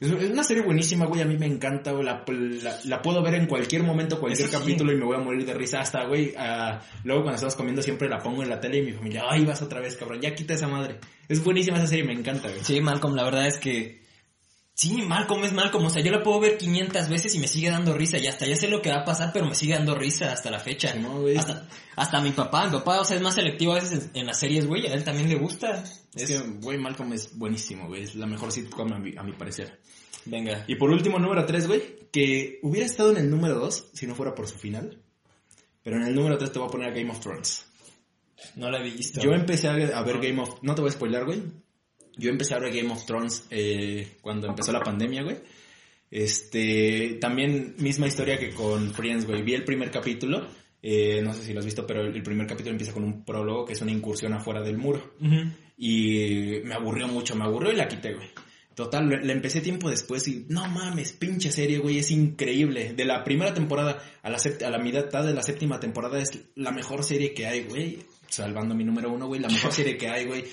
Es 0.01 0.13
una 0.13 0.45
serie 0.45 0.63
buenísima, 0.63 1.07
güey, 1.07 1.23
a 1.23 1.25
mí 1.25 1.37
me 1.37 1.47
encanta, 1.47 1.91
güey, 1.91 2.05
la, 2.05 2.25
la, 2.29 2.79
la 2.85 3.03
puedo 3.03 3.21
ver 3.21 3.35
en 3.35 3.47
cualquier 3.47 3.83
momento, 3.83 4.21
cualquier 4.21 4.49
sí. 4.49 4.57
capítulo 4.57 4.93
y 4.93 4.97
me 4.97 5.05
voy 5.05 5.17
a 5.17 5.21
morir 5.21 5.45
de 5.45 5.55
risa 5.55 5.81
hasta, 5.81 6.05
güey, 6.05 6.35
ah, 6.39 6.81
luego 7.03 7.23
cuando 7.23 7.35
estamos 7.35 7.57
comiendo 7.57 7.83
siempre 7.83 8.09
la 8.09 8.19
pongo 8.19 8.45
en 8.45 8.49
la 8.49 8.61
tele 8.61 8.79
y 8.79 8.83
mi 8.83 8.93
familia, 8.93 9.25
ay, 9.29 9.45
vas 9.45 9.61
otra 9.61 9.81
vez, 9.81 9.97
cabrón, 9.97 10.21
ya 10.21 10.37
quita 10.37 10.55
esa 10.55 10.69
madre. 10.69 11.01
Es 11.29 11.43
buenísima 11.43 11.79
esa 11.79 11.89
serie, 11.89 12.05
me 12.05 12.13
encanta, 12.13 12.49
güey. 12.49 12.63
Sí, 12.63 12.81
Malcolm, 12.81 13.17
la 13.17 13.25
verdad 13.25 13.47
es 13.49 13.59
que... 13.59 14.07
Sí, 14.73 15.03
Malcolm 15.03 15.43
es 15.43 15.53
Malcolm, 15.53 15.87
o 15.87 15.91
sea, 15.91 16.01
yo 16.01 16.13
la 16.13 16.23
puedo 16.23 16.39
ver 16.39 16.57
500 16.57 17.09
veces 17.09 17.35
y 17.35 17.41
me 17.41 17.49
sigue 17.49 17.69
dando 17.69 17.95
risa 17.95 18.19
y 18.19 18.29
hasta 18.29 18.47
ya 18.47 18.55
sé 18.55 18.69
lo 18.69 18.81
que 18.81 18.91
va 18.91 18.99
a 18.99 19.05
pasar, 19.05 19.33
pero 19.33 19.47
me 19.47 19.57
sigue 19.57 19.75
dando 19.75 19.97
risa 19.97 20.33
hasta 20.33 20.53
la 20.53 20.61
fecha. 20.61 20.95
No, 20.95 21.23
güey. 21.23 21.37
hasta, 21.37 21.67
hasta 21.97 22.21
mi 22.21 22.31
papá, 22.31 22.67
mi 22.67 22.71
papá, 22.71 23.01
o 23.01 23.05
sea, 23.05 23.17
es 23.17 23.23
más 23.23 23.35
selectivo 23.35 23.73
a 23.73 23.81
veces 23.81 24.11
en, 24.15 24.21
en 24.21 24.27
las 24.27 24.39
series, 24.39 24.69
güey, 24.69 24.87
a 24.87 24.95
él 24.95 25.03
también 25.03 25.29
le 25.29 25.35
gusta. 25.35 25.83
Es 26.15 26.27
que, 26.27 26.39
güey, 26.39 26.79
Malcolm 26.79 27.13
es 27.13 27.37
buenísimo, 27.37 27.87
güey, 27.87 28.03
es 28.03 28.15
la 28.15 28.27
mejor 28.27 28.51
sitcom 28.51 28.93
a 28.93 28.99
mi, 28.99 29.17
a 29.17 29.23
mi 29.23 29.33
parecer. 29.33 29.79
Venga. 30.25 30.65
Y 30.67 30.77
por 30.77 30.91
último, 30.91 31.19
número 31.19 31.45
3, 31.45 31.67
güey, 31.67 31.83
que 32.13 32.59
hubiera 32.63 32.87
estado 32.87 33.11
en 33.13 33.19
el 33.19 33.31
número 33.31 33.55
2 33.55 33.91
si 33.93 34.07
no 34.07 34.15
fuera 34.15 34.35
por 34.35 34.47
su 34.47 34.59
final. 34.59 34.99
Pero 35.83 35.97
en 35.97 36.03
el 36.03 36.15
número 36.15 36.37
3 36.37 36.53
te 36.53 36.59
voy 36.59 36.69
a 36.69 36.71
poner 36.71 36.89
a 36.89 36.95
Game 36.95 37.11
of 37.11 37.21
Thrones. 37.21 37.65
No 38.57 38.71
la 38.71 38.79
he 38.79 38.83
visto. 38.83 39.21
Yo 39.21 39.33
empecé 39.33 39.69
a, 39.69 39.73
a 39.73 40.03
ver 40.03 40.19
Game 40.21 40.41
of... 40.41 40.63
No 40.63 40.75
te 40.75 40.81
voy 40.81 40.91
a 40.91 40.93
spoiler, 40.93 41.25
güey. 41.25 41.43
Yo 42.17 42.31
empecé 42.31 42.55
a 42.55 42.59
ver 42.59 42.75
Game 42.75 42.93
of 42.93 43.07
Thrones 43.07 43.47
eh, 43.51 44.17
cuando 44.21 44.49
empezó 44.49 44.73
la 44.73 44.81
pandemia, 44.81 45.23
güey. 45.23 45.39
Este, 46.11 47.19
también 47.21 47.75
misma 47.79 48.07
historia 48.07 48.39
que 48.39 48.51
con 48.51 48.93
Friends, 48.93 49.27
güey. 49.27 49.43
Vi 49.43 49.55
el 49.55 49.65
primer 49.65 49.91
capítulo, 49.91 50.49
eh, 50.83 51.21
no 51.23 51.33
sé 51.33 51.45
si 51.45 51.53
lo 51.53 51.61
has 51.61 51.65
visto, 51.65 51.87
pero 51.87 52.03
el, 52.03 52.23
primer 52.23 52.47
capítulo 52.47 52.73
empieza 52.73 52.93
con 52.93 53.05
un 53.05 53.25
prólogo 53.25 53.65
que 53.65 53.75
es 53.75 53.81
una 53.83 53.93
incursión 53.93 54.33
afuera 54.33 54.63
del 54.63 54.79
muro. 54.79 55.15
Ujú. 55.21 55.51
Y 55.79 56.61
me 56.65 56.75
aburrió 56.75 57.07
mucho, 57.09 57.37
me 57.37 57.45
aburrió 57.45 57.73
y 57.73 57.77
la 57.77 57.89
quité, 57.89 58.13
güey. 58.15 58.29
Total, 58.75 59.09
la 59.09 59.33
empecé 59.33 59.61
tiempo 59.61 59.91
después 59.91 60.29
y 60.29 60.47
no 60.49 60.69
mames, 60.69 61.13
pinche 61.13 61.51
serie, 61.51 61.79
güey, 61.79 61.99
es 61.99 62.11
increíble. 62.13 62.93
De 62.93 63.05
la 63.05 63.25
primera 63.25 63.53
temporada 63.53 64.01
a 64.23 64.31
la, 64.31 64.39
a 64.39 64.71
la 64.71 64.79
mitad 64.79 65.25
de 65.25 65.35
la 65.35 65.43
séptima 65.43 65.81
temporada 65.81 66.21
es 66.21 66.31
la 66.55 66.71
mejor 66.71 67.03
serie 67.03 67.35
que 67.35 67.47
hay, 67.47 67.65
güey. 67.65 67.99
Salvando 68.29 68.75
mi 68.75 68.85
número 68.85 69.11
uno, 69.11 69.27
güey, 69.27 69.41
la 69.41 69.49
mejor 69.49 69.73
serie 69.73 69.97
que 69.97 70.09
hay, 70.09 70.27
güey. 70.27 70.45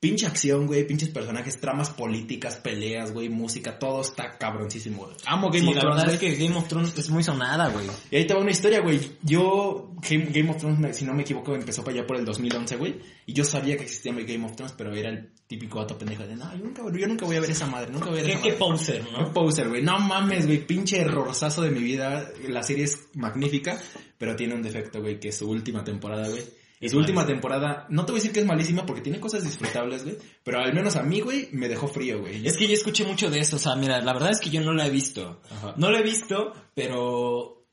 Pinche 0.00 0.26
acción, 0.26 0.66
güey, 0.66 0.86
pinches 0.86 1.08
personajes, 1.08 1.58
tramas 1.60 1.88
políticas, 1.88 2.56
peleas, 2.58 3.12
güey, 3.12 3.30
música, 3.30 3.78
todo 3.78 4.02
está 4.02 4.36
cabroncísimo. 4.36 5.04
güey. 5.06 5.16
Amo 5.24 5.48
Game 5.48 5.60
Sí, 5.60 5.68
of 5.70 5.74
la 5.76 5.80
Thrones. 5.80 6.02
verdad 6.04 6.14
es 6.14 6.20
que 6.20 6.44
Game 6.44 6.56
of 6.58 6.68
Thrones 6.68 6.98
es 6.98 7.08
muy 7.08 7.22
sonada, 7.24 7.68
güey. 7.70 7.86
Y 8.10 8.16
ahí 8.16 8.26
te 8.26 8.34
va 8.34 8.40
una 8.40 8.50
historia, 8.50 8.80
güey. 8.80 9.00
Yo, 9.22 9.94
Game, 10.06 10.26
Game 10.30 10.50
of 10.50 10.58
Thrones, 10.58 10.94
si 10.96 11.06
no 11.06 11.14
me 11.14 11.22
equivoco, 11.22 11.54
empezó 11.54 11.82
para 11.82 11.96
allá 11.98 12.06
por 12.06 12.18
el 12.18 12.24
2011, 12.26 12.76
güey. 12.76 13.00
Y 13.24 13.32
yo 13.32 13.44
sabía 13.44 13.76
que 13.78 13.84
existía 13.84 14.12
Game 14.12 14.44
of 14.44 14.54
Thrones, 14.56 14.74
pero 14.76 14.92
era 14.94 15.08
el 15.08 15.32
típico 15.46 15.78
vato 15.78 15.96
pendejo 15.96 16.26
de, 16.26 16.36
no, 16.36 16.52
yo 16.54 16.64
nunca, 16.64 16.82
yo 16.98 17.06
nunca 17.06 17.24
voy 17.24 17.36
a 17.36 17.40
ver 17.40 17.50
esa 17.50 17.66
madre, 17.66 17.90
nunca 17.90 18.10
voy 18.10 18.18
a 18.18 18.22
ver 18.22 18.26
Qué, 18.26 18.32
esa 18.32 18.42
qué 18.42 18.48
madre. 18.50 18.58
poser, 18.76 19.02
Un 19.06 19.12
¿no? 19.24 19.32
poser, 19.32 19.68
güey. 19.70 19.82
No 19.82 19.98
mames, 20.00 20.46
güey. 20.46 20.66
Pinche 20.66 21.00
errorzazo 21.00 21.62
de 21.62 21.70
mi 21.70 21.80
vida. 21.82 22.28
La 22.48 22.62
serie 22.62 22.84
es 22.84 23.08
magnífica, 23.14 23.80
pero 24.18 24.36
tiene 24.36 24.54
un 24.54 24.62
defecto, 24.62 25.00
güey, 25.00 25.18
que 25.18 25.28
es 25.28 25.38
su 25.38 25.48
última 25.48 25.82
temporada, 25.82 26.28
güey. 26.28 26.42
Y 26.84 26.88
Es 26.88 26.92
su 26.92 26.98
última 26.98 27.24
temporada, 27.24 27.86
no 27.88 28.04
te 28.04 28.12
voy 28.12 28.18
a 28.18 28.20
decir 28.20 28.34
que 28.34 28.40
es 28.40 28.46
malísima 28.46 28.84
porque 28.84 29.00
tiene 29.00 29.18
cosas 29.18 29.42
disfrutables, 29.42 30.04
güey. 30.04 30.18
Pero 30.42 30.58
al 30.58 30.74
menos 30.74 30.96
a 30.96 31.02
mí, 31.02 31.20
güey, 31.20 31.48
me 31.52 31.66
dejó 31.66 31.88
frío, 31.88 32.20
güey. 32.20 32.46
Es 32.46 32.58
que 32.58 32.68
yo 32.68 32.74
escuché 32.74 33.06
mucho 33.06 33.30
de 33.30 33.38
eso, 33.38 33.56
o 33.56 33.58
sea, 33.58 33.74
mira, 33.74 34.02
la 34.02 34.12
verdad 34.12 34.32
es 34.32 34.38
que 34.38 34.50
yo 34.50 34.60
no 34.60 34.74
la 34.74 34.86
he 34.86 34.90
visto. 34.90 35.40
Ajá. 35.50 35.72
No 35.78 35.90
la 35.90 36.00
he 36.00 36.02
visto, 36.02 36.52
pero... 36.74 37.64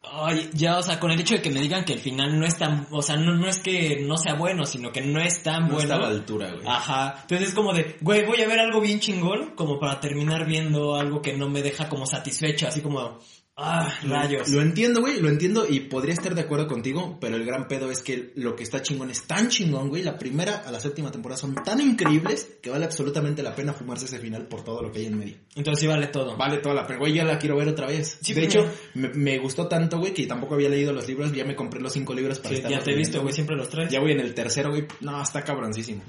Ay, 0.00 0.48
ya, 0.54 0.78
o 0.78 0.82
sea, 0.82 0.98
con 0.98 1.10
el 1.10 1.20
hecho 1.20 1.34
de 1.34 1.42
que 1.42 1.50
me 1.50 1.60
digan 1.60 1.84
que 1.84 1.92
el 1.92 1.98
final 1.98 2.40
no 2.40 2.46
es 2.46 2.56
tan... 2.56 2.86
O 2.90 3.02
sea, 3.02 3.16
no, 3.18 3.36
no 3.36 3.46
es 3.46 3.58
que 3.58 4.02
no 4.06 4.16
sea 4.16 4.32
bueno, 4.32 4.64
sino 4.64 4.92
que 4.92 5.02
no 5.02 5.20
es 5.20 5.42
tan 5.42 5.64
no 5.64 5.74
bueno. 5.74 5.80
está 5.82 5.96
a 5.96 5.98
la 5.98 6.08
altura, 6.08 6.50
güey. 6.50 6.66
Ajá. 6.66 7.18
Entonces 7.20 7.48
es 7.48 7.54
como 7.54 7.74
de, 7.74 7.98
güey, 8.00 8.24
voy 8.24 8.40
a 8.40 8.48
ver 8.48 8.60
algo 8.60 8.80
bien 8.80 9.00
chingón, 9.00 9.50
como 9.56 9.78
para 9.78 10.00
terminar 10.00 10.46
viendo 10.46 10.96
algo 10.96 11.20
que 11.20 11.36
no 11.36 11.50
me 11.50 11.60
deja 11.60 11.90
como 11.90 12.06
satisfecho, 12.06 12.66
así 12.66 12.80
como, 12.80 13.18
ah, 13.58 13.92
rayos. 14.04 14.48
Lo 14.50 14.62
entiendo, 14.62 15.00
güey, 15.00 15.20
lo 15.20 15.28
entiendo 15.28 15.66
y 15.68 15.80
podría 15.80 16.14
estar 16.14 16.34
de 16.34 16.40
acuerdo 16.40 16.66
contigo, 16.68 17.18
pero 17.20 17.36
el 17.36 17.44
gran 17.44 17.68
pedo 17.68 17.90
es 17.90 18.02
que 18.02 18.32
lo 18.36 18.56
que 18.56 18.62
está 18.62 18.80
chingón 18.80 19.10
es 19.10 19.24
tan 19.24 19.48
chingón, 19.48 19.88
güey. 19.88 20.02
La 20.02 20.16
primera 20.18 20.62
a 20.66 20.70
la 20.70 20.80
séptima 20.80 21.10
temporada 21.10 21.38
son 21.40 21.54
tan 21.56 21.80
increíbles 21.80 22.48
que 22.62 22.70
vale 22.70 22.84
absolutamente 22.84 23.42
la 23.42 23.54
pena 23.54 23.72
fumarse 23.72 24.06
ese 24.06 24.18
final 24.18 24.46
por 24.46 24.64
todo 24.64 24.80
lo 24.82 24.90
que 24.92 25.00
hay 25.00 25.06
en 25.06 25.18
medio. 25.18 25.36
Entonces 25.56 25.80
sí 25.80 25.86
vale 25.86 26.06
todo. 26.06 26.36
Vale 26.36 26.58
toda 26.58 26.74
la 26.74 26.86
pena, 26.86 27.00
güey, 27.00 27.12
ya 27.12 27.24
la 27.24 27.38
quiero 27.38 27.56
ver 27.56 27.68
otra 27.68 27.86
vez. 27.86 28.18
Sí, 28.22 28.32
de 28.32 28.46
pero- 28.46 28.62
hecho, 28.64 28.72
me, 28.94 29.08
me 29.10 29.38
gustó 29.38 29.66
tanto, 29.68 29.98
güey, 29.98 30.14
que 30.14 30.26
tampoco 30.26 30.54
había 30.54 30.68
leído 30.68 30.92
los 30.92 31.06
libros, 31.06 31.32
ya 31.32 31.44
me 31.44 31.54
compré 31.56 31.80
los 31.80 31.92
cinco 31.92 32.14
libros 32.14 32.38
para 32.38 32.50
Sí, 32.50 32.54
estar 32.56 32.70
ya 32.70 32.78
te 32.80 32.92
he 32.92 32.96
visto, 32.96 33.20
güey, 33.20 33.34
siempre 33.34 33.56
los 33.56 33.68
traes. 33.68 33.90
Ya 33.90 34.00
voy 34.00 34.12
en 34.12 34.20
el 34.20 34.32
tercero, 34.34 34.70
güey. 34.70 34.86
No, 35.00 35.20
está 35.20 35.42
cabroncísimo. 35.42 36.02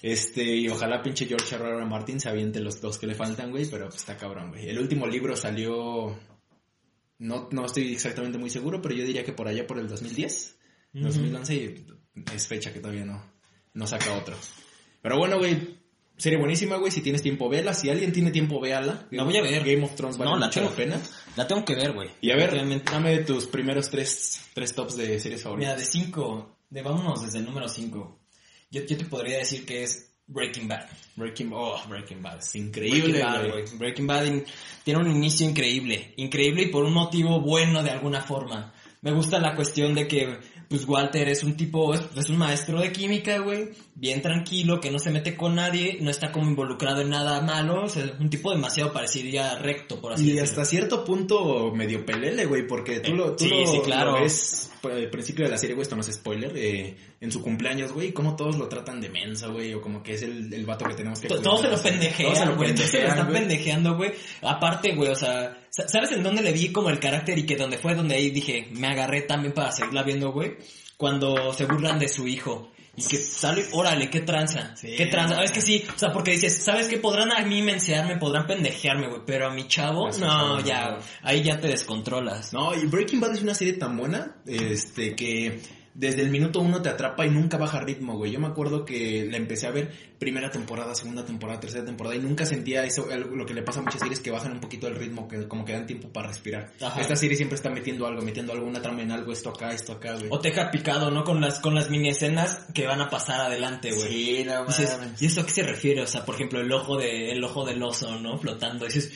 Este, 0.00 0.44
y 0.44 0.68
ojalá 0.68 1.02
pinche 1.02 1.26
George 1.26 1.56
R. 1.56 1.68
R. 1.70 1.84
Martin 1.84 2.20
se 2.20 2.28
aviente 2.28 2.60
los 2.60 2.80
dos 2.80 2.98
que 2.98 3.06
le 3.08 3.14
faltan, 3.16 3.50
güey, 3.50 3.66
pero 3.68 3.86
pues 3.86 3.96
está 3.96 4.16
cabrón, 4.16 4.50
güey. 4.50 4.68
El 4.68 4.78
último 4.78 5.06
libro 5.08 5.34
salió, 5.36 6.16
no, 7.18 7.48
no 7.52 7.66
estoy 7.66 7.92
exactamente 7.92 8.38
muy 8.38 8.50
seguro, 8.50 8.80
pero 8.82 8.94
yo 8.94 9.04
diría 9.04 9.24
que 9.24 9.32
por 9.32 9.48
allá 9.48 9.66
por 9.66 9.78
el 9.78 9.88
2010, 9.88 10.56
Ujú. 10.94 11.04
2011, 11.04 11.54
y 11.54 11.84
es 12.34 12.46
fecha 12.46 12.72
que 12.72 12.80
todavía 12.80 13.04
no, 13.04 13.22
no 13.74 13.86
saca 13.86 14.16
otro. 14.16 14.36
Pero 15.02 15.16
bueno, 15.18 15.38
güey, 15.38 15.76
serie 16.16 16.38
buenísima, 16.38 16.76
güey, 16.76 16.90
si 16.90 17.00
tienes 17.00 17.22
tiempo, 17.22 17.48
véala. 17.48 17.74
Si 17.74 17.88
alguien 17.90 18.12
tiene 18.12 18.30
tiempo, 18.30 18.60
véala. 18.60 19.06
La 19.10 19.22
voy 19.22 19.36
a 19.36 19.42
ver. 19.42 19.62
Game 19.64 19.84
of 19.84 19.94
Thrones 19.94 20.16
vale 20.18 20.30
No, 20.32 20.36
la 20.38 20.46
mucho 20.46 20.60
tengo- 20.60 20.70
la 20.70 20.76
pena. 20.76 21.00
La 21.36 21.46
tengo 21.46 21.64
que 21.64 21.74
ver, 21.76 21.92
güey. 21.92 22.10
Y 22.20 22.30
a 22.30 22.36
ver, 22.36 22.50
Definitivamente. 22.52 22.90
dame 22.92 23.18
tus 23.24 23.46
primeros 23.46 23.88
tres, 23.90 24.40
tres 24.54 24.74
tops 24.74 24.96
de 24.96 25.06
series 25.20 25.40
Mira, 25.40 25.44
favoritas. 25.44 25.78
de 25.78 25.84
5, 25.84 26.58
de 26.70 26.82
vámonos 26.82 27.22
desde 27.22 27.38
el 27.38 27.44
número 27.44 27.68
5. 27.68 28.18
Yo, 28.70 28.82
yo 28.84 28.96
te 28.96 29.04
podría 29.04 29.38
decir 29.38 29.64
que 29.64 29.84
es 29.84 30.07
Breaking 30.28 30.68
Bad. 30.68 30.86
Breaking, 31.16 31.50
oh, 31.52 31.80
Breaking 31.88 32.22
Bad, 32.22 32.38
es 32.38 32.52
Breaking 32.52 32.66
increíble, 32.68 33.22
Bad, 33.22 33.38
güey. 33.40 33.50
güey. 33.50 33.78
Breaking 33.78 34.06
Bad 34.06 34.24
in- 34.26 34.44
tiene 34.84 35.00
un 35.00 35.10
inicio 35.10 35.48
increíble. 35.48 36.12
Increíble 36.16 36.62
y 36.64 36.66
por 36.66 36.84
un 36.84 36.92
motivo 36.92 37.40
bueno 37.40 37.82
de 37.82 37.90
alguna 37.90 38.20
forma. 38.20 38.72
Me 39.00 39.12
gusta 39.12 39.38
la 39.38 39.54
cuestión 39.54 39.94
de 39.94 40.06
que, 40.06 40.38
pues 40.68 40.84
Walter 40.86 41.28
es 41.28 41.42
un 41.44 41.56
tipo, 41.56 41.94
es, 41.94 42.02
es 42.16 42.28
un 42.30 42.36
maestro 42.38 42.80
de 42.80 42.92
química, 42.92 43.38
güey. 43.38 43.70
Bien 44.00 44.22
tranquilo, 44.22 44.78
que 44.80 44.92
no 44.92 45.00
se 45.00 45.10
mete 45.10 45.36
con 45.36 45.56
nadie, 45.56 45.98
no 46.00 46.08
está 46.10 46.30
como 46.30 46.48
involucrado 46.48 47.00
en 47.00 47.10
nada 47.10 47.40
malo. 47.40 47.82
O 47.82 47.88
sea, 47.88 48.04
un 48.20 48.30
tipo 48.30 48.52
demasiado 48.52 48.92
parecería 48.92 49.56
recto, 49.58 50.00
por 50.00 50.12
así 50.12 50.22
Y 50.22 50.26
decirlo. 50.26 50.44
hasta 50.44 50.64
cierto 50.64 51.04
punto 51.04 51.72
medio 51.74 52.06
pelele, 52.06 52.46
güey, 52.46 52.64
porque 52.64 53.00
tú 53.00 53.10
Eh, 53.10 53.16
lo, 53.16 53.34
tú 53.34 53.44
sí, 53.44 53.50
lo, 53.50 53.66
sí, 53.66 53.80
claro. 53.84 54.12
lo 54.12 54.20
ves 54.20 54.70
pues, 54.80 54.94
al 54.94 55.10
principio 55.10 55.44
de 55.46 55.50
la 55.50 55.58
serie, 55.58 55.74
güey, 55.74 55.82
esto 55.82 55.96
no 55.96 56.02
es 56.02 56.12
spoiler, 56.14 56.52
eh, 56.56 56.96
en 57.20 57.32
su 57.32 57.42
cumpleaños, 57.42 57.90
güey, 57.90 58.12
cómo 58.12 58.36
todos 58.36 58.56
lo 58.56 58.68
tratan 58.68 59.00
de 59.00 59.08
mensa, 59.08 59.48
güey, 59.48 59.74
o 59.74 59.80
como 59.80 60.00
que 60.00 60.14
es 60.14 60.22
el, 60.22 60.54
el 60.54 60.64
vato 60.64 60.84
que 60.84 60.94
tenemos 60.94 61.18
que... 61.18 61.26
Todos 61.26 61.42
se 61.42 61.44
lo 61.66 61.70
Todos 61.70 61.80
se 61.82 61.88
pendejean, 61.90 62.48
lo 62.50 62.56
güey. 62.56 62.72
Todos 62.76 62.88
se 62.90 63.02
lo 63.02 63.02
pendejean, 63.02 63.08
están 63.08 63.26
güey. 63.26 63.38
pendejeando, 63.40 63.96
güey. 63.96 64.12
Aparte, 64.42 64.94
güey, 64.94 65.10
o 65.10 65.16
sea, 65.16 65.58
sa- 65.70 65.88
¿sabes 65.88 66.12
en 66.12 66.22
dónde 66.22 66.42
le 66.42 66.52
vi 66.52 66.70
como 66.70 66.88
el 66.90 67.00
carácter 67.00 67.36
y 67.36 67.44
que 67.46 67.56
donde 67.56 67.78
fue 67.78 67.96
donde 67.96 68.14
ahí 68.14 68.30
dije, 68.30 68.68
me 68.74 68.86
agarré 68.86 69.22
también 69.22 69.52
para 69.54 69.72
seguirla 69.72 70.04
viendo, 70.04 70.30
güey? 70.30 70.52
Cuando 70.96 71.52
se 71.52 71.64
burlan 71.64 71.98
de 71.98 72.08
su 72.08 72.28
hijo. 72.28 72.70
Y 72.98 73.08
que 73.08 73.16
sale, 73.16 73.66
órale, 73.72 74.10
qué 74.10 74.20
tranza, 74.20 74.74
Sí, 74.76 74.94
qué 74.96 75.06
tranza. 75.06 75.36
no, 75.36 75.42
es 75.42 75.52
que 75.52 75.60
sí, 75.60 75.84
o 75.94 75.98
sea, 75.98 76.12
porque 76.12 76.32
dices, 76.32 76.62
¿sabes 76.64 76.88
qué? 76.88 76.98
Podrán 76.98 77.30
a 77.32 77.40
mí 77.44 77.62
mensearme, 77.62 78.16
podrán 78.16 78.46
pendejearme, 78.46 79.08
güey, 79.08 79.20
pero 79.26 79.46
a 79.46 79.50
mi 79.50 79.68
chavo, 79.68 80.12
su 80.12 80.20
no, 80.20 80.26
chavo, 80.26 80.60
ya, 80.60 80.90
no. 80.90 80.98
ahí 81.22 81.42
ya 81.42 81.60
te 81.60 81.68
descontrolas. 81.68 82.52
No, 82.52 82.74
y 82.74 82.86
Breaking 82.86 83.20
Bad 83.20 83.34
es 83.34 83.42
una 83.42 83.54
serie 83.54 83.74
tan 83.74 83.96
buena, 83.96 84.36
este, 84.46 85.14
que 85.14 85.60
desde 85.98 86.22
el 86.22 86.30
minuto 86.30 86.60
uno 86.60 86.80
te 86.80 86.88
atrapa 86.88 87.26
y 87.26 87.30
nunca 87.30 87.56
baja 87.56 87.80
ritmo, 87.80 88.16
güey. 88.16 88.30
Yo 88.30 88.38
me 88.38 88.46
acuerdo 88.46 88.84
que 88.84 89.26
la 89.28 89.36
empecé 89.36 89.66
a 89.66 89.72
ver 89.72 89.90
primera 90.16 90.48
temporada, 90.48 90.94
segunda 90.94 91.24
temporada, 91.24 91.58
tercera 91.58 91.84
temporada 91.84 92.14
y 92.14 92.20
nunca 92.20 92.46
sentía 92.46 92.84
eso, 92.84 93.08
lo 93.16 93.44
que 93.44 93.52
le 93.52 93.62
pasa 93.62 93.80
a 93.80 93.82
muchas 93.82 94.00
series 94.00 94.20
que 94.20 94.30
bajan 94.30 94.52
un 94.52 94.60
poquito 94.60 94.86
el 94.86 94.94
ritmo, 94.94 95.26
que 95.26 95.48
como 95.48 95.64
que 95.64 95.72
dan 95.72 95.86
tiempo 95.86 96.08
para 96.08 96.28
respirar. 96.28 96.72
Ajá. 96.80 97.00
Esta 97.00 97.16
serie 97.16 97.36
siempre 97.36 97.56
está 97.56 97.68
metiendo 97.68 98.06
algo, 98.06 98.22
metiendo 98.22 98.52
alguna 98.52 98.80
trama 98.80 99.02
en 99.02 99.10
algo, 99.10 99.32
esto 99.32 99.50
acá, 99.50 99.72
esto 99.72 99.94
acá, 99.94 100.14
güey. 100.14 100.28
O 100.30 100.38
te 100.38 100.50
deja 100.50 100.70
picado, 100.70 101.10
¿no? 101.10 101.24
Con 101.24 101.40
las, 101.40 101.58
con 101.58 101.74
las 101.74 101.90
mini 101.90 102.10
escenas 102.10 102.66
que 102.72 102.86
van 102.86 103.00
a 103.00 103.10
pasar 103.10 103.40
adelante, 103.40 103.90
güey. 103.90 104.08
Sí, 104.08 104.44
no 104.44 104.66
mames. 104.66 105.20
¿y 105.20 105.26
eso 105.26 105.40
a 105.40 105.46
qué 105.46 105.52
se 105.52 105.62
refiere? 105.64 106.02
O 106.02 106.06
sea, 106.06 106.24
por 106.24 106.36
ejemplo, 106.36 106.60
el 106.60 106.70
ojo 106.72 106.96
de, 106.96 107.32
el 107.32 107.42
ojo 107.42 107.64
del 107.64 107.82
oso, 107.82 108.20
¿no? 108.20 108.38
Flotando. 108.38 108.84
Dices, 108.84 109.12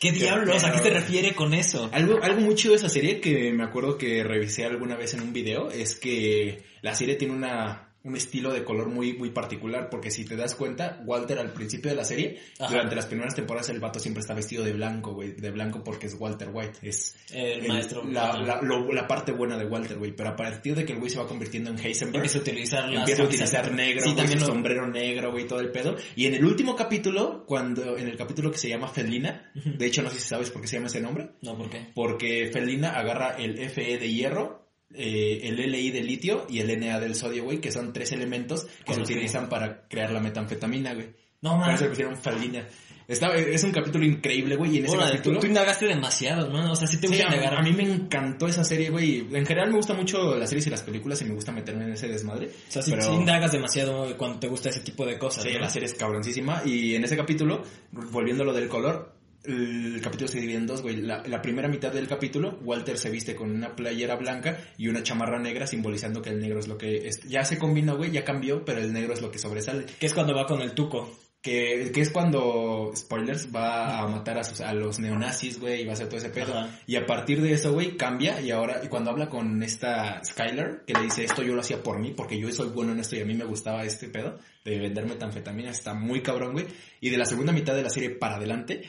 ¿qué, 0.00 0.12
diablos? 0.12 0.64
¿A 0.64 0.72
qué 0.72 0.78
se 0.78 0.84
pedo? 0.84 0.94
refiere 0.94 1.34
con 1.34 1.54
eso? 1.54 1.88
Algo, 1.92 2.22
algo 2.22 2.40
muy 2.40 2.54
chido 2.54 2.72
de 2.72 2.78
esa 2.78 2.88
serie 2.88 3.20
que 3.20 3.52
me 3.52 3.64
acuerdo 3.64 3.98
que 3.98 4.22
revisé 4.22 4.64
alguna 4.64 4.96
vez 4.96 5.14
en 5.14 5.22
un 5.22 5.32
video 5.32 5.70
es 5.70 5.94
que 5.94 6.64
la 6.82 6.94
serie 6.94 7.16
tiene 7.16 7.34
una, 7.34 7.89
un 8.02 8.16
estilo 8.16 8.52
de 8.52 8.64
color 8.64 8.88
muy, 8.88 9.12
muy 9.12 9.30
particular 9.30 9.88
porque 9.90 10.10
si 10.10 10.24
te 10.24 10.34
das 10.36 10.54
cuenta, 10.54 11.02
Walter 11.04 11.38
al 11.38 11.52
principio 11.52 11.90
de 11.90 11.96
la 11.96 12.04
serie, 12.04 12.40
Ajá. 12.58 12.70
durante 12.72 12.96
las 12.96 13.06
primeras 13.06 13.34
temporadas 13.34 13.68
el 13.68 13.78
vato 13.80 14.00
siempre 14.00 14.22
está 14.22 14.32
vestido 14.34 14.64
de 14.64 14.72
blanco, 14.72 15.12
güey, 15.12 15.32
de 15.32 15.50
blanco 15.50 15.84
porque 15.84 16.06
es 16.06 16.16
Walter 16.18 16.48
White, 16.52 16.78
es 16.82 17.14
El, 17.32 17.68
maestro. 17.68 18.02
la, 18.04 18.38
la, 18.38 18.60
lo- 18.62 18.90
la 18.92 19.06
parte 19.06 19.32
buena 19.32 19.58
de 19.58 19.66
Walter, 19.66 19.98
güey, 19.98 20.12
pero 20.16 20.30
a 20.30 20.36
partir 20.36 20.74
de 20.74 20.84
que 20.86 20.92
el 20.94 20.98
güey 20.98 21.10
se 21.10 21.18
va 21.18 21.26
convirtiendo 21.28 21.70
en 21.70 21.78
Heisenberg, 21.78 22.24
Empieza 22.24 22.38
a 22.38 22.40
utilizar 22.40 22.88
las 22.88 23.00
Empieza 23.00 23.22
a 23.22 23.26
utilizar 23.26 23.72
negro, 23.72 24.00
Sí, 24.02 24.06
güey, 24.08 24.16
también 24.16 24.40
su 24.40 24.46
lo- 24.46 24.52
sombrero 24.54 24.86
negro, 24.88 25.32
güey, 25.32 25.46
todo 25.46 25.60
el 25.60 25.70
pedo. 25.70 25.96
Y 26.16 26.26
en 26.26 26.34
el 26.34 26.44
último 26.44 26.74
capítulo, 26.76 27.44
cuando, 27.46 27.96
en 27.98 28.08
el 28.08 28.16
capítulo 28.16 28.50
que 28.50 28.58
se 28.58 28.68
llama 28.70 28.88
Felina, 28.88 29.50
de 29.54 29.86
hecho 29.86 30.02
no 30.02 30.10
sé 30.10 30.16
si 30.20 30.28
sabes 30.28 30.50
por 30.50 30.62
qué 30.62 30.68
se 30.68 30.76
llama 30.76 30.86
ese 30.88 31.00
nombre, 31.02 31.32
No, 31.42 31.56
¿por 31.56 31.68
qué? 31.68 31.88
porque 31.94 32.48
Felina 32.52 32.90
agarra 32.98 33.36
el 33.38 33.58
Fe 33.70 33.98
de 33.98 34.10
hierro, 34.10 34.59
eh, 34.94 35.40
el 35.44 35.56
Li 35.70 35.90
de 35.90 36.02
litio 36.02 36.46
y 36.48 36.60
el 36.60 36.78
Na 36.80 36.98
del 37.00 37.14
sodio, 37.14 37.44
güey, 37.44 37.60
que 37.60 37.70
son 37.72 37.92
tres 37.92 38.12
elementos 38.12 38.66
que 38.84 38.94
se 38.94 39.00
utilizan 39.00 39.48
para 39.48 39.86
crear 39.88 40.10
la 40.12 40.20
metanfetamina, 40.20 40.94
güey. 40.94 41.08
No, 41.42 41.50
Por 41.52 41.60
man. 41.60 41.74
eso 41.74 41.84
le 41.84 41.90
pusieron 41.90 42.16
Felina. 42.18 42.66
Está, 43.08 43.34
es 43.34 43.64
un 43.64 43.72
capítulo 43.72 44.04
increíble, 44.04 44.54
güey, 44.54 44.76
y 44.76 44.78
en 44.78 44.84
ese 44.84 44.94
Órale, 44.94 45.10
tú, 45.10 45.16
capítulo... 45.16 45.40
tú 45.40 45.46
indagaste 45.48 45.86
demasiado, 45.86 46.48
¿no? 46.48 46.70
O 46.70 46.76
sea, 46.76 46.86
sí 46.86 46.96
te 47.00 47.08
Sí, 47.08 47.14
gusta 47.14 47.28
a, 47.28 47.34
indagar. 47.34 47.58
a 47.58 47.62
mí 47.62 47.72
me 47.72 47.82
encantó 47.82 48.46
esa 48.46 48.62
serie, 48.62 48.88
güey. 48.90 49.26
En 49.32 49.44
general 49.46 49.70
me 49.70 49.76
gusta 49.78 49.94
mucho 49.94 50.36
las 50.36 50.48
series 50.48 50.68
y 50.68 50.70
las 50.70 50.82
películas 50.84 51.20
y 51.20 51.24
me 51.24 51.34
gusta 51.34 51.50
meterme 51.50 51.86
en 51.86 51.92
ese 51.94 52.06
desmadre. 52.06 52.46
O 52.46 52.70
sea, 52.70 52.82
sí, 52.82 52.92
pero- 52.92 53.02
sí 53.02 53.10
indagas 53.12 53.50
demasiado 53.50 54.16
cuando 54.16 54.38
te 54.38 54.46
gusta 54.46 54.68
ese 54.68 54.80
tipo 54.80 55.04
de 55.04 55.18
cosas. 55.18 55.42
Sí, 55.42 55.50
¿no? 55.54 55.58
la 55.58 55.68
serie 55.70 55.86
es 55.86 55.94
cabroncísima. 55.94 56.62
Y 56.64 56.94
en 56.94 57.02
ese 57.02 57.16
capítulo, 57.16 57.64
volviendo 57.90 58.44
a 58.44 58.46
lo 58.46 58.52
del 58.52 58.68
color, 58.68 59.12
el 59.44 60.00
capítulo 60.02 60.28
se 60.28 60.40
divide 60.40 60.58
en 60.58 60.66
dos, 60.66 60.82
güey. 60.82 60.96
La, 60.96 61.22
la 61.26 61.40
primera 61.42 61.68
mitad 61.68 61.92
del 61.92 62.06
capítulo, 62.08 62.58
Walter 62.62 62.98
se 62.98 63.10
viste 63.10 63.34
con 63.34 63.50
una 63.50 63.74
playera 63.74 64.16
blanca 64.16 64.58
y 64.76 64.88
una 64.88 65.02
chamarra 65.02 65.38
negra, 65.38 65.66
simbolizando 65.66 66.20
que 66.22 66.30
el 66.30 66.40
negro 66.40 66.58
es 66.60 66.68
lo 66.68 66.76
que... 66.76 67.08
es- 67.08 67.22
ya 67.28 67.44
se 67.44 67.58
combinó, 67.58 67.96
güey, 67.96 68.10
ya 68.10 68.24
cambió, 68.24 68.64
pero 68.64 68.80
el 68.80 68.92
negro 68.92 69.14
es 69.14 69.22
lo 69.22 69.30
que 69.30 69.38
sobresale. 69.38 69.86
Que 69.98 70.06
es 70.06 70.14
cuando 70.14 70.34
va 70.34 70.46
con 70.46 70.60
el 70.60 70.72
tuco. 70.72 71.16
Que, 71.42 71.90
que 71.94 72.02
es 72.02 72.10
cuando, 72.10 72.92
spoilers, 72.94 73.48
va 73.50 74.00
a 74.00 74.06
matar 74.08 74.36
a, 74.36 74.44
sus, 74.44 74.60
a 74.60 74.74
los 74.74 74.98
neonazis, 74.98 75.58
güey, 75.58 75.80
y 75.80 75.84
va 75.86 75.92
a 75.92 75.94
hacer 75.94 76.06
todo 76.06 76.18
ese 76.18 76.28
pedo. 76.28 76.52
Ajá. 76.52 76.78
Y 76.86 76.96
a 76.96 77.06
partir 77.06 77.40
de 77.40 77.54
eso, 77.54 77.72
güey, 77.72 77.96
cambia. 77.96 78.42
Y 78.42 78.50
ahora, 78.50 78.82
y 78.84 78.88
cuando 78.88 79.08
habla 79.10 79.30
con 79.30 79.62
esta 79.62 80.22
Skyler, 80.22 80.82
que 80.86 80.92
le 80.92 81.04
dice, 81.04 81.24
esto 81.24 81.42
yo 81.42 81.54
lo 81.54 81.62
hacía 81.62 81.82
por 81.82 81.98
mí, 81.98 82.12
porque 82.14 82.38
yo 82.38 82.52
soy 82.52 82.68
bueno 82.68 82.92
en 82.92 83.00
esto 83.00 83.16
y 83.16 83.20
a 83.20 83.24
mí 83.24 83.32
me 83.32 83.46
gustaba 83.46 83.84
este 83.84 84.08
pedo 84.08 84.38
de 84.66 84.78
venderme 84.78 85.14
tanfetamina, 85.14 85.70
está 85.70 85.94
muy 85.94 86.20
cabrón, 86.20 86.52
güey. 86.52 86.66
Y 87.00 87.08
de 87.08 87.16
la 87.16 87.24
segunda 87.24 87.54
mitad 87.54 87.74
de 87.74 87.84
la 87.84 87.88
serie 87.90 88.10
para 88.10 88.36
adelante, 88.36 88.82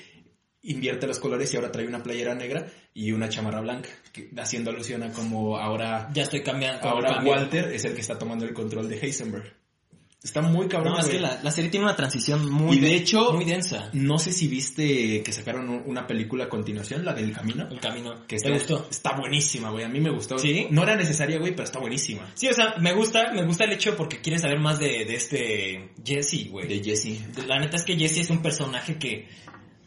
invierte 0.64 1.08
los 1.08 1.20
colores 1.20 1.52
y 1.54 1.58
ahora 1.58 1.72
trae 1.72 1.88
una 1.88 2.04
playera 2.04 2.36
negra 2.36 2.68
y 2.94 3.12
una 3.12 3.30
chamarra 3.30 3.62
blanca, 3.62 3.90
que- 4.14 4.30
haciendo 4.38 4.70
alusión 4.72 5.02
a 5.04 5.12
como 5.12 5.58
ahora, 5.58 6.10
Ya 6.14 6.24
estoy 6.24 6.42
cambiando. 6.44 6.88
ahora. 6.88 7.22
Walter 7.24 7.72
es 7.74 7.86
el 7.86 7.94
que 7.96 8.02
está 8.02 8.18
tomando 8.20 8.46
el 8.46 8.54
control 8.54 8.88
de 8.90 8.98
Heisenberg. 9.00 9.54
Está 10.24 10.44
muy 10.44 10.68
cabrón, 10.68 10.94
No, 10.94 11.00
es 11.00 11.08
que 11.08 11.20
la, 11.20 11.40
la 11.42 11.50
serie 11.50 11.72
tiene 11.72 11.88
una 11.88 11.96
transición 11.96 12.48
muy, 12.48 12.78
Y 12.78 12.80
de 12.80 12.94
hecho- 12.94 13.34
muy 13.34 13.44
densa. 13.44 13.90
No 13.94 14.20
sé 14.20 14.32
si 14.32 14.48
viste 14.48 15.24
que 15.24 15.32
sacaron 15.34 15.68
un- 15.68 15.82
una 15.88 16.06
película 16.06 16.44
a 16.44 16.48
continuación, 16.50 17.04
la 17.04 17.16
del 17.16 17.34
camino. 17.34 17.68
El 17.72 17.80
camino. 17.80 18.28
Que 18.28 18.38
¿Te 18.38 18.52
gustó? 18.52 18.88
Está 18.92 19.18
buenísima, 19.18 19.72
güey. 19.72 19.84
A 19.84 19.90
mí 19.90 20.00
me 20.00 20.12
gustó. 20.12 20.38
¿Sí? 20.38 20.68
No 20.70 20.84
era 20.84 20.96
necesaria, 20.96 21.40
güey, 21.40 21.54
pero 21.54 21.64
está 21.64 21.80
buenísima. 21.80 22.30
Sí, 22.36 22.48
o 22.50 22.54
sea, 22.54 22.76
me 22.80 22.94
gusta, 22.94 23.32
me 23.34 23.44
gusta 23.48 23.64
el 23.64 23.72
hecho 23.72 23.96
porque 23.98 24.22
quieres 24.22 24.44
saber 24.44 24.60
más 24.60 24.78
de, 24.78 25.06
de 25.06 25.16
este 25.16 25.90
Jesse, 26.06 26.52
güey. 26.52 26.68
De 26.68 26.84
Jesse. 26.84 27.20
La 27.48 27.58
neta 27.60 27.78
es 27.78 27.84
que 27.84 27.98
Jesse 27.98 28.20
es 28.20 28.30
un 28.30 28.44
personaje 28.44 29.00
que, 29.00 29.28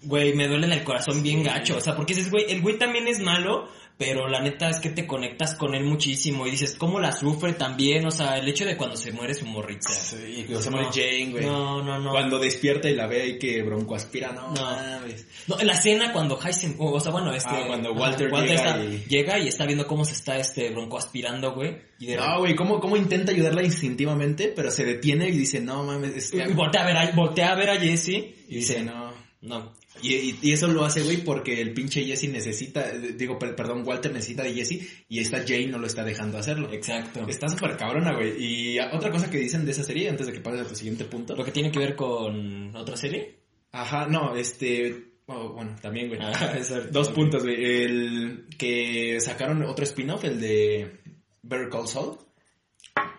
güey, 0.07 0.35
me 0.35 0.47
duele 0.49 0.67
en 0.67 0.73
el 0.73 0.85
corazón 0.85 1.23
bien 1.23 1.43
gacho. 1.43 1.77
O 1.77 1.81
sea, 1.81 1.95
porque 1.97 2.15
dices, 2.15 2.31
güey, 2.31 2.45
el 2.49 2.61
güey 2.61 2.79
también 2.79 3.07
es 3.09 3.21
malo, 3.21 3.69
pero 3.97 4.29
la 4.29 4.41
neta 4.41 4.69
es 4.71 4.81
que 4.81 4.91
te 4.91 5.07
conectas 5.07 5.55
con 5.55 5.75
él 5.75 5.85
muchísimo 5.85 6.47
y 6.47 6.51
dices, 6.51 6.75
¿cómo 6.77 6.99
la 6.99 7.13
sufre 7.13 7.53
también? 7.53 8.05
O 8.07 8.11
sea, 8.11 8.39
el 8.39 8.49
hecho 8.49 8.65
de 8.65 8.77
cuando 8.77 8.97
se 8.97 9.13
muere 9.13 9.35
su 9.35 9.47
morrita. 9.47 9.89
Sí, 9.89 10.43
cuando 10.47 10.63
se 10.63 10.71
muere. 10.71 10.87
Jane, 10.93 11.31
güey. 11.31 11.45
No, 11.47 11.81
no, 11.83 12.01
no. 12.01 12.11
Cuando 12.11 12.39
despierta 12.41 12.91
y 12.91 12.97
la 12.97 13.07
ve 13.07 13.29
y 13.29 13.39
que 13.39 13.63
bronco 13.63 13.95
aspira, 13.95 14.33
no, 14.33 14.49
No. 14.53 14.63
mames. 14.63 15.27
No, 15.47 15.61
en 15.61 15.67
la 15.69 15.75
escena 15.75 16.13
cuando 16.13 16.41
Heisen, 16.43 16.75
o 16.79 16.99
sea, 16.99 17.13
bueno, 17.13 17.33
este... 17.33 17.51
Ah, 17.53 17.65
cuando 17.69 17.93
Walter 17.93 18.31
llega 18.31 18.55
está- 18.55 18.85
y- 18.85 19.05
llega 19.09 19.39
y 19.39 19.49
está 19.49 19.65
viendo 19.67 19.87
cómo 19.87 20.05
se 20.05 20.15
está 20.15 20.39
este 20.39 20.71
bronco 20.71 20.99
aspirando, 20.99 21.55
güey. 21.55 21.77
Y 22.01 22.07
de 22.07 22.17
No, 22.17 22.41
güey, 22.41 22.57
¿cómo, 22.57 22.81
¿cómo 22.81 22.97
intenta 22.97 23.31
ayudarla 23.31 23.63
instintivamente? 23.63 24.53
Pero 24.57 24.71
se 24.73 24.85
detiene 24.85 25.29
y 25.29 25.33
dice, 25.39 25.61
no 25.61 25.85
mames, 25.85 26.17
es 26.17 26.31
que... 26.33 26.39
y 26.39 26.53
voltea 26.53 26.83
a 26.83 26.87
ver 26.87 26.97
a, 26.97 27.11
voltea 27.13 27.53
a 27.53 27.55
ver 27.55 27.71
a 27.71 27.77
Jesse 27.79 28.09
y 28.09 28.35
Y 28.49 28.55
dice, 28.57 28.83
no. 28.83 29.13
no. 29.43 29.73
Y, 30.07 30.37
y- 30.43 30.53
eso 30.53 30.69
lo 30.69 30.85
hace, 30.85 31.03
güey, 31.03 31.19
porque 31.19 31.61
el 31.61 31.73
pinche 31.73 32.05
Jesse 32.05 32.29
necesita, 32.29 32.91
digo, 32.93 33.39
per- 33.39 33.55
perdón, 33.57 33.83
Walter 33.87 34.13
necesita 34.13 34.43
de 34.43 34.53
Jesse 34.53 35.05
y 35.09 35.19
esta 35.21 35.39
Jane 35.47 35.69
no 35.69 35.79
lo 35.79 35.87
está 35.87 36.05
dejando 36.05 36.37
hacerlo. 36.39 36.71
Exacto. 36.73 37.27
Está 37.29 37.49
súper 37.49 37.77
cabrona, 37.77 38.13
güey. 38.15 38.35
Y 38.39 38.79
otra 38.79 39.11
cosa 39.11 39.31
que 39.31 39.39
dicen 39.39 39.65
de 39.65 39.71
esa 39.73 39.83
serie, 39.85 40.09
antes 40.11 40.27
de 40.27 40.33
que 40.33 40.41
pases 40.41 40.61
a 40.61 40.69
tu 40.69 40.75
siguiente 40.77 41.05
punto. 41.05 41.35
Lo 41.35 41.45
que 41.45 41.53
tiene 41.53 41.71
que 41.73 41.79
ver 41.79 41.97
con 41.97 42.75
otra 42.77 42.97
serie. 42.97 43.39
Ajá, 43.73 44.07
no, 44.07 44.37
este... 44.37 45.15
oh, 45.27 45.55
bueno, 45.55 45.75
también, 45.81 46.09
güey. 46.09 46.21
Ah. 46.23 46.55
Dos 46.93 47.09
puntos, 47.09 47.43
güey. 47.43 47.65
El 47.65 48.47
que 48.59 49.19
sacaron 49.21 49.63
otro 49.63 49.85
spin-off, 49.85 50.25
el 50.25 50.41
de 50.41 51.01
Better 51.43 51.69
Call 51.71 51.89
Saul. 51.89 52.19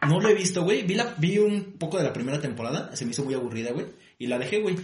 No 0.07 0.19
lo 0.21 0.29
he 0.29 0.35
visto, 0.35 0.63
güey. 0.63 0.83
Vi, 0.83 0.93
la, 0.93 1.15
vi 1.17 1.39
un 1.39 1.73
poco 1.79 1.97
de 1.97 2.03
la 2.03 2.13
primera 2.13 2.39
temporada. 2.39 2.95
Se 2.95 3.05
me 3.05 3.11
hizo 3.11 3.23
muy 3.25 3.33
aburrida, 3.33 3.71
güey. 3.71 3.87
Y 4.19 4.27
la 4.27 4.37
dejé, 4.37 4.59
güey. 4.59 4.75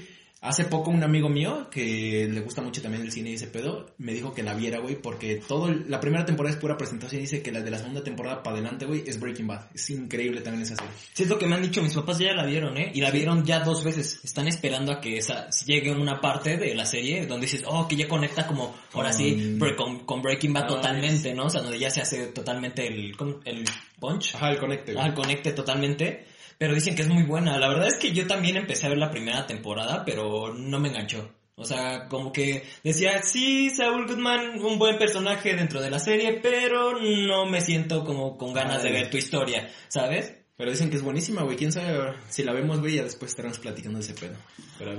Hace 0.44 0.66
poco 0.66 0.90
un 0.90 1.04
amigo 1.04 1.30
mío, 1.30 1.68
que 1.70 2.28
le 2.28 2.40
gusta 2.42 2.64
mucho 2.64 2.82
también 2.82 3.04
el 3.04 3.12
cine 3.12 3.30
y 3.30 3.34
ese 3.36 3.46
pedo, 3.46 3.92
me 4.00 4.12
dijo 4.12 4.34
que 4.34 4.42
la 4.42 4.56
viera, 4.56 4.80
güey, 4.80 4.96
porque 5.00 5.36
todo, 5.36 5.68
el- 5.70 5.86
la 5.88 6.00
primera 6.00 6.26
temporada 6.26 6.56
es 6.56 6.60
pura 6.60 6.78
presentación 6.78 7.20
y 7.20 7.26
dice 7.26 7.44
que 7.44 7.52
la 7.52 7.62
de 7.62 7.70
la 7.70 7.78
segunda 7.78 8.04
temporada 8.04 8.42
para 8.42 8.56
adelante, 8.58 8.88
güey, 8.88 9.04
es 9.06 9.20
Breaking 9.20 9.46
Bad. 9.46 9.68
Es 9.76 9.88
increíble 9.92 10.42
también 10.42 10.64
esa 10.64 10.76
serie. 10.78 10.92
Sí, 11.14 11.24
es 11.24 11.30
lo 11.30 11.38
que 11.38 11.46
me 11.46 11.54
han 11.54 11.62
dicho, 11.62 11.84
mis 11.84 11.94
papás 11.94 12.18
ya 12.18 12.34
la 12.34 12.44
vieron, 12.44 12.76
¿eh? 12.78 12.92
Y 12.92 13.02
la 13.02 13.12
vieron 13.12 13.46
ya 13.46 13.60
dos 13.60 13.84
veces. 13.84 14.20
Están 14.24 14.48
esperando 14.48 14.92
a 14.94 15.00
que 15.00 15.18
esa, 15.18 15.48
llegue 15.64 15.92
una 15.92 16.20
parte 16.20 16.58
de 16.58 16.74
la 16.74 16.86
serie 16.88 17.28
donde 17.28 17.46
dices, 17.46 17.64
oh, 17.68 17.88
que 17.88 17.96
ya 17.96 18.08
conecta 18.08 18.48
como, 18.48 18.76
ahora 18.94 19.14
sí, 19.14 19.58
con, 19.78 20.00
con 20.06 20.24
Breaking 20.24 20.54
Bad 20.54 20.64
Ah, 20.64 20.68
totalmente, 20.68 21.34
¿no? 21.36 21.46
O 21.46 21.50
sea, 21.52 21.62
donde 21.62 21.78
ya 21.78 21.92
se 21.92 22.02
hace 22.02 22.28
totalmente 22.28 22.88
el, 22.88 23.16
el 23.46 23.64
punch. 24.00 24.34
Ajá, 24.36 24.50
el 24.50 24.58
conecte, 24.58 24.94
güey. 24.94 25.06
al 25.06 25.14
conecte 25.14 25.52
totalmente. 25.54 26.26
Pero 26.62 26.76
dicen 26.76 26.94
que 26.94 27.02
es 27.02 27.08
muy 27.08 27.24
buena. 27.24 27.58
La 27.58 27.70
verdad 27.70 27.88
es 27.88 27.96
que 27.96 28.12
yo 28.12 28.28
también 28.28 28.56
empecé 28.56 28.86
a 28.86 28.90
ver 28.90 29.00
la 29.00 29.10
primera 29.10 29.48
temporada, 29.48 30.06
pero 30.06 30.54
no 30.54 30.80
me 30.80 30.90
enganchó. 30.90 31.34
O 31.56 31.66
sea, 31.66 32.08
como 32.08 32.32
que 32.32 32.62
decía, 32.84 33.24
sí, 33.24 33.72
Saul 33.72 34.06
Goodman, 34.06 34.64
un 34.64 34.78
buen 34.78 35.00
personaje 35.00 35.56
dentro 35.56 35.82
de 35.82 35.90
la 35.90 35.98
serie, 35.98 36.40
pero 36.40 37.00
no 37.00 37.48
me 37.48 37.62
siento 37.62 38.06
como 38.06 38.38
con 38.38 38.54
ganas 38.54 38.84
de 38.84 38.92
ver 38.92 39.10
tu 39.10 39.18
historia, 39.18 39.72
¿sabes? 39.88 40.36
Pero 40.56 40.70
dicen 40.70 40.92
que 40.92 40.98
es 40.98 41.02
buenísima, 41.02 41.42
güey. 41.42 41.58
Quién 41.58 41.72
sabe 41.72 42.14
si 42.30 42.44
la 42.44 42.54
vemos, 42.54 42.80
güey, 42.80 42.98
ya 42.98 43.04
después 43.06 43.32
estaremos 43.32 43.58
platicando 43.58 43.98
de 43.98 44.06
ese 44.06 44.14
pedo. 44.14 44.36
Pero 44.78 44.92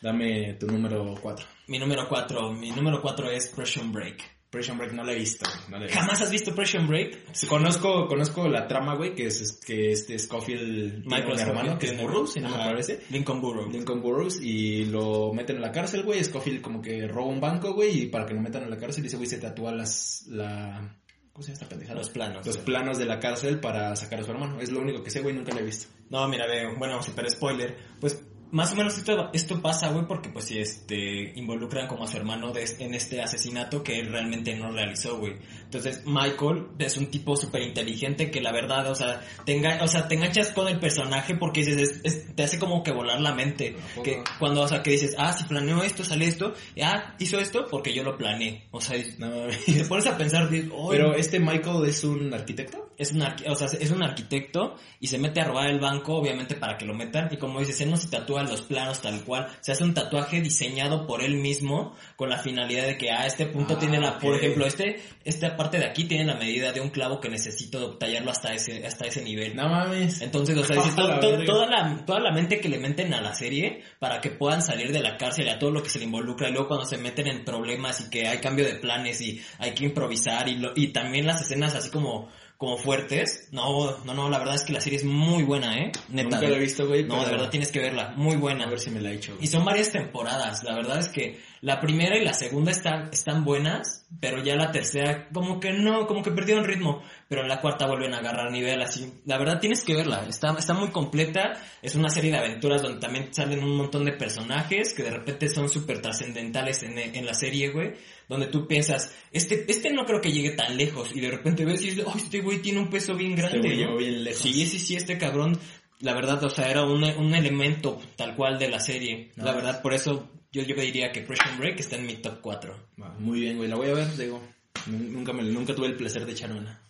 Dame 0.00 0.54
tu 0.54 0.68
número 0.68 1.16
4. 1.20 1.46
Mi 1.66 1.78
número 1.78 2.08
cuatro, 2.08 2.50
mi 2.50 2.70
número 2.70 3.02
cuatro 3.02 3.30
es 3.30 3.48
Prison 3.48 3.92
Break. 3.92 4.37
Prison 4.50 4.78
Break 4.78 4.92
no 4.92 5.04
la 5.04 5.12
he 5.12 5.14
visto, 5.14 5.46
no 5.68 5.76
la 5.76 5.84
he 5.84 5.86
visto. 5.88 6.00
¿Jamás 6.00 6.22
has 6.22 6.30
visto 6.30 6.54
Prison 6.54 6.86
Break? 6.86 7.46
Conozco, 7.48 8.06
conozco 8.06 8.48
la 8.48 8.66
trama, 8.66 8.94
güey, 8.94 9.14
que 9.14 9.26
es 9.26 9.60
que 9.64 9.92
este 9.92 10.18
Scofield 10.18 11.06
tiene 11.06 11.32
un 11.32 11.38
hermano 11.38 11.78
que 11.78 11.86
es 11.86 12.00
Burroughs, 12.00 12.32
si 12.32 12.40
no 12.40 12.48
me 12.48 12.56
parece. 12.56 13.00
Lincoln 13.10 13.42
Burroughs. 13.42 13.72
Lincoln 13.72 14.00
Burroughs 14.00 14.40
y 14.40 14.86
lo 14.86 15.32
meten 15.34 15.56
en 15.56 15.62
la 15.62 15.70
cárcel, 15.70 16.02
güey. 16.02 16.24
Scofield 16.24 16.62
como 16.62 16.80
que 16.80 17.06
roba 17.06 17.28
un 17.28 17.40
banco, 17.40 17.74
güey, 17.74 18.04
y 18.04 18.06
para 18.06 18.24
que 18.24 18.32
lo 18.32 18.40
metan 18.40 18.62
en 18.62 18.70
la 18.70 18.78
cárcel 18.78 19.04
ese 19.04 19.16
güey 19.16 19.28
se 19.28 19.36
tatúa 19.36 19.70
las, 19.72 20.24
la, 20.28 20.96
¿cómo 21.32 21.42
se 21.42 21.48
llama 21.48 21.54
esta 21.54 21.68
pendejada? 21.68 21.98
Los 21.98 22.10
planos. 22.10 22.46
Los 22.46 22.56
planos 22.58 22.96
de 22.96 23.04
la 23.04 23.20
cárcel 23.20 23.60
para 23.60 23.94
sacar 23.96 24.20
a 24.20 24.24
su 24.24 24.30
hermano. 24.30 24.60
Es 24.60 24.70
lo 24.70 24.80
único 24.80 25.02
que 25.02 25.10
sé, 25.10 25.20
güey, 25.20 25.34
nunca 25.34 25.52
lo 25.52 25.60
he 25.60 25.64
visto. 25.64 25.88
No, 26.08 26.26
mira, 26.26 26.46
ve, 26.46 26.74
bueno, 26.78 27.02
super 27.02 27.30
spoiler. 27.30 27.76
Pues 28.00 28.18
más 28.50 28.72
o 28.72 28.76
menos 28.76 28.96
esto, 28.96 29.30
esto 29.32 29.60
pasa, 29.60 29.90
güey, 29.90 30.06
porque 30.06 30.30
pues 30.30 30.46
sí, 30.46 30.58
este, 30.58 31.32
involucran 31.38 31.86
como 31.86 32.04
a 32.04 32.06
su 32.06 32.16
hermano 32.16 32.52
de, 32.52 32.64
en 32.78 32.94
este 32.94 33.20
asesinato 33.20 33.82
que 33.82 33.98
él 33.98 34.10
realmente 34.10 34.54
no 34.56 34.70
realizó, 34.70 35.18
güey. 35.18 35.36
Entonces, 35.68 36.02
Michael 36.06 36.68
es 36.78 36.96
un 36.96 37.10
tipo 37.10 37.36
súper 37.36 37.60
inteligente 37.60 38.30
que 38.30 38.40
la 38.40 38.52
verdad, 38.52 38.90
o 38.90 38.94
sea, 38.94 39.20
te, 39.44 39.54
enga- 39.54 39.82
o 39.82 39.86
sea, 39.86 40.08
te 40.08 40.14
enganchas 40.14 40.48
con 40.52 40.66
el 40.66 40.78
personaje 40.80 41.34
porque 41.34 41.60
dices, 41.60 41.76
es- 41.76 42.00
es- 42.04 42.34
te 42.34 42.42
hace 42.42 42.58
como 42.58 42.82
que 42.82 42.90
volar 42.90 43.20
la 43.20 43.34
mente. 43.34 43.76
Que 44.02 44.22
cuando, 44.38 44.62
o 44.62 44.68
sea, 44.68 44.82
que 44.82 44.92
dices, 44.92 45.14
ah, 45.18 45.32
si 45.34 45.44
planeó 45.44 45.82
esto, 45.82 46.04
sale 46.04 46.24
esto, 46.26 46.54
y, 46.74 46.80
ah, 46.80 47.14
hizo 47.18 47.38
esto 47.38 47.66
porque 47.70 47.92
yo 47.92 48.02
lo 48.02 48.16
planeé. 48.16 48.64
O 48.70 48.80
sea, 48.80 48.96
y 48.96 49.14
No, 49.18 49.28
te 49.66 49.84
pones 49.84 50.06
a 50.06 50.16
pensar, 50.16 50.48
dices, 50.48 50.70
"Oy, 50.74 50.96
Pero 50.96 51.14
este 51.14 51.38
Michael 51.38 51.84
es 51.86 52.02
un 52.02 52.32
arquitecto. 52.32 52.88
es 52.96 53.12
un, 53.12 53.22
o 53.22 53.54
sea, 53.54 53.68
es 53.78 53.90
un 53.90 54.02
arquitecto 54.02 54.76
y 55.00 55.06
se 55.08 55.18
mete 55.18 55.40
a 55.42 55.44
robar 55.44 55.68
el 55.68 55.80
banco, 55.80 56.14
obviamente 56.16 56.54
para 56.54 56.78
que 56.78 56.86
lo 56.86 56.94
metan. 56.94 57.28
Y 57.30 57.36
como 57.36 57.60
dices, 57.60 57.78
él 57.82 57.90
no 57.90 57.96
se 57.98 58.08
tatúa 58.08 58.42
los 58.42 58.62
planos 58.62 59.02
tal 59.02 59.22
cual. 59.22 59.48
Se 59.60 59.72
hace 59.72 59.84
un 59.84 59.92
tatuaje 59.92 60.40
diseñado 60.40 61.06
por 61.06 61.22
él 61.22 61.36
mismo 61.36 61.94
con 62.16 62.30
la 62.30 62.38
finalidad 62.38 62.86
de 62.86 62.96
que, 62.96 63.10
ah, 63.10 63.26
este 63.26 63.44
punto 63.46 63.74
Ah, 63.74 63.78
tiene 63.78 64.00
la, 64.00 64.18
por 64.18 64.32
ok. 64.34 64.38
ejemplo, 64.40 64.64
este, 64.66 65.02
esta 65.24 65.57
parte 65.58 65.76
de 65.78 65.84
aquí 65.84 66.04
tiene 66.04 66.24
la 66.24 66.36
medida 66.36 66.72
de 66.72 66.80
un 66.80 66.88
clavo 66.88 67.20
que 67.20 67.28
necesito 67.28 67.98
tallarlo 67.98 68.30
hasta 68.30 68.54
ese, 68.54 68.86
hasta 68.86 69.04
ese 69.06 69.22
nivel. 69.22 69.54
No 69.54 69.68
mames. 69.68 70.22
Entonces, 70.22 70.56
o 70.56 70.64
sea, 70.64 70.76
dices, 70.76 70.96
to- 70.96 71.20
to- 71.20 71.44
toda, 71.44 71.66
la, 71.66 72.04
toda 72.06 72.20
la 72.20 72.32
mente 72.32 72.58
que 72.60 72.70
le 72.70 72.78
meten 72.78 73.12
a 73.12 73.20
la 73.20 73.34
serie 73.34 73.82
para 73.98 74.22
que 74.22 74.30
puedan 74.30 74.62
salir 74.62 74.90
de 74.92 75.00
la 75.02 75.18
cárcel 75.18 75.46
y 75.46 75.50
a 75.50 75.58
todo 75.58 75.70
lo 75.70 75.82
que 75.82 75.90
se 75.90 75.98
le 75.98 76.06
involucra 76.06 76.48
y 76.48 76.52
luego 76.52 76.68
cuando 76.68 76.86
se 76.86 76.96
meten 76.96 77.26
en 77.26 77.44
problemas 77.44 78.00
y 78.00 78.08
que 78.08 78.26
hay 78.26 78.38
cambio 78.38 78.64
de 78.64 78.76
planes 78.76 79.20
y 79.20 79.42
hay 79.58 79.72
que 79.72 79.84
improvisar 79.84 80.48
y, 80.48 80.54
lo- 80.56 80.72
y 80.74 80.88
también 80.88 81.26
las 81.26 81.42
escenas 81.42 81.74
así 81.74 81.90
como, 81.90 82.30
como 82.56 82.76
fuertes. 82.78 83.48
No, 83.52 83.98
no, 84.04 84.14
no, 84.14 84.30
la 84.30 84.38
verdad 84.38 84.54
es 84.54 84.64
que 84.64 84.72
la 84.72 84.80
serie 84.80 84.98
es 84.98 85.04
muy 85.04 85.42
buena, 85.42 85.76
¿eh? 85.76 85.92
Neta. 86.08 86.30
Nunca 86.36 86.48
la 86.48 86.56
he 86.56 86.60
visto, 86.60 86.86
güey. 86.86 87.02
No, 87.02 87.14
pero 87.16 87.24
de 87.26 87.32
verdad 87.32 87.50
tienes 87.50 87.70
que 87.72 87.80
verla, 87.80 88.12
muy 88.16 88.36
buena. 88.36 88.64
A 88.64 88.68
ver 88.70 88.78
si 88.80 88.90
me 88.90 89.00
la 89.00 89.10
he 89.10 89.14
hecho. 89.14 89.36
Y 89.40 89.46
son 89.48 89.64
varias 89.64 89.90
temporadas. 89.92 90.62
La 90.64 90.74
verdad 90.74 90.98
es 90.98 91.08
que 91.08 91.40
la 91.60 91.80
primera 91.80 92.16
y 92.16 92.24
la 92.24 92.32
segunda 92.32 92.70
están, 92.70 93.08
están 93.12 93.44
buenas, 93.44 94.06
pero 94.20 94.42
ya 94.42 94.54
la 94.54 94.70
tercera 94.70 95.28
como 95.32 95.58
que 95.58 95.72
no, 95.72 96.06
como 96.06 96.22
que 96.22 96.30
perdieron 96.30 96.64
ritmo. 96.64 97.02
Pero 97.28 97.42
en 97.42 97.48
la 97.48 97.60
cuarta 97.60 97.86
vuelven 97.86 98.14
a 98.14 98.18
agarrar 98.18 98.52
nivel 98.52 98.80
así. 98.80 99.12
La 99.24 99.38
verdad 99.38 99.58
tienes 99.60 99.82
que 99.82 99.94
verla. 99.94 100.24
Está, 100.28 100.54
está 100.56 100.72
muy 100.72 100.88
completa. 100.90 101.54
Es 101.82 101.94
una 101.94 102.08
serie 102.08 102.30
de 102.30 102.38
aventuras 102.38 102.82
donde 102.82 103.00
también 103.00 103.34
salen 103.34 103.62
un 103.62 103.76
montón 103.76 104.04
de 104.04 104.12
personajes 104.12 104.94
que 104.94 105.02
de 105.02 105.10
repente 105.10 105.48
son 105.48 105.68
súper 105.68 106.00
trascendentales 106.00 106.82
en, 106.84 106.98
en 106.98 107.26
la 107.26 107.34
serie, 107.34 107.70
güey. 107.70 107.94
Donde 108.28 108.46
tú 108.46 108.66
piensas, 108.66 109.14
este, 109.32 109.64
este 109.68 109.90
no 109.90 110.04
creo 110.04 110.20
que 110.20 110.30
llegue 110.30 110.50
tan 110.50 110.76
lejos. 110.76 111.14
Y 111.14 111.20
de 111.20 111.30
repente 111.30 111.64
ves 111.64 111.82
y 111.82 111.90
dices, 111.90 112.04
oh, 112.06 112.14
este 112.16 112.40
güey 112.40 112.58
tiene 112.58 112.78
un 112.78 112.90
peso 112.90 113.14
bien 113.14 113.34
grande. 113.34 113.58
güey 113.58 113.72
¿no?". 113.72 113.78
llegó 113.78 113.96
bien 113.96 114.24
lejos. 114.24 114.42
Sí, 114.42 114.66
sí, 114.66 114.78
sí, 114.78 114.96
este 114.96 115.18
cabrón, 115.18 115.58
la 116.00 116.14
verdad, 116.14 116.42
o 116.44 116.50
sea, 116.50 116.70
era 116.70 116.84
un, 116.84 117.02
un 117.02 117.34
elemento 117.34 118.00
tal 118.16 118.36
cual 118.36 118.58
de 118.58 118.68
la 118.68 118.80
serie. 118.80 119.32
No, 119.36 119.44
la 119.44 119.54
verdad, 119.54 119.82
por 119.82 119.94
eso 119.94 120.30
yo, 120.52 120.62
yo 120.62 120.74
diría 120.76 121.12
que 121.12 121.22
Prison 121.22 121.58
Break 121.58 121.80
está 121.80 121.96
en 121.96 122.06
mi 122.06 122.14
top 122.16 122.40
4. 122.40 122.88
Va, 123.02 123.10
Muy 123.18 123.40
bien, 123.40 123.56
güey. 123.56 123.68
La 123.68 123.76
voy 123.76 123.88
a 123.88 123.94
ver, 123.94 124.16
digo. 124.16 124.42
nun- 124.86 125.12
Nunca, 125.12 125.32
me, 125.32 125.42
nunca 125.42 125.74
tuve 125.74 125.86
el 125.88 125.96
placer 125.96 126.24
de 126.26 126.32
echar 126.32 126.52
una. 126.52 126.80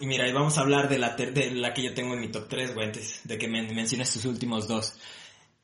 Y 0.00 0.06
mira, 0.06 0.28
y 0.28 0.32
vamos 0.32 0.58
a 0.58 0.62
hablar 0.62 0.88
de 0.88 0.98
la, 0.98 1.14
ter- 1.16 1.32
de 1.32 1.52
la 1.52 1.72
que 1.72 1.82
yo 1.82 1.94
tengo 1.94 2.14
en 2.14 2.20
mi 2.20 2.28
top 2.28 2.48
3, 2.48 2.74
güey, 2.74 2.86
antes 2.86 3.20
de 3.24 3.38
que 3.38 3.46
me 3.48 3.62
menciones 3.72 4.12
tus 4.12 4.24
últimos 4.24 4.66
dos. 4.68 4.96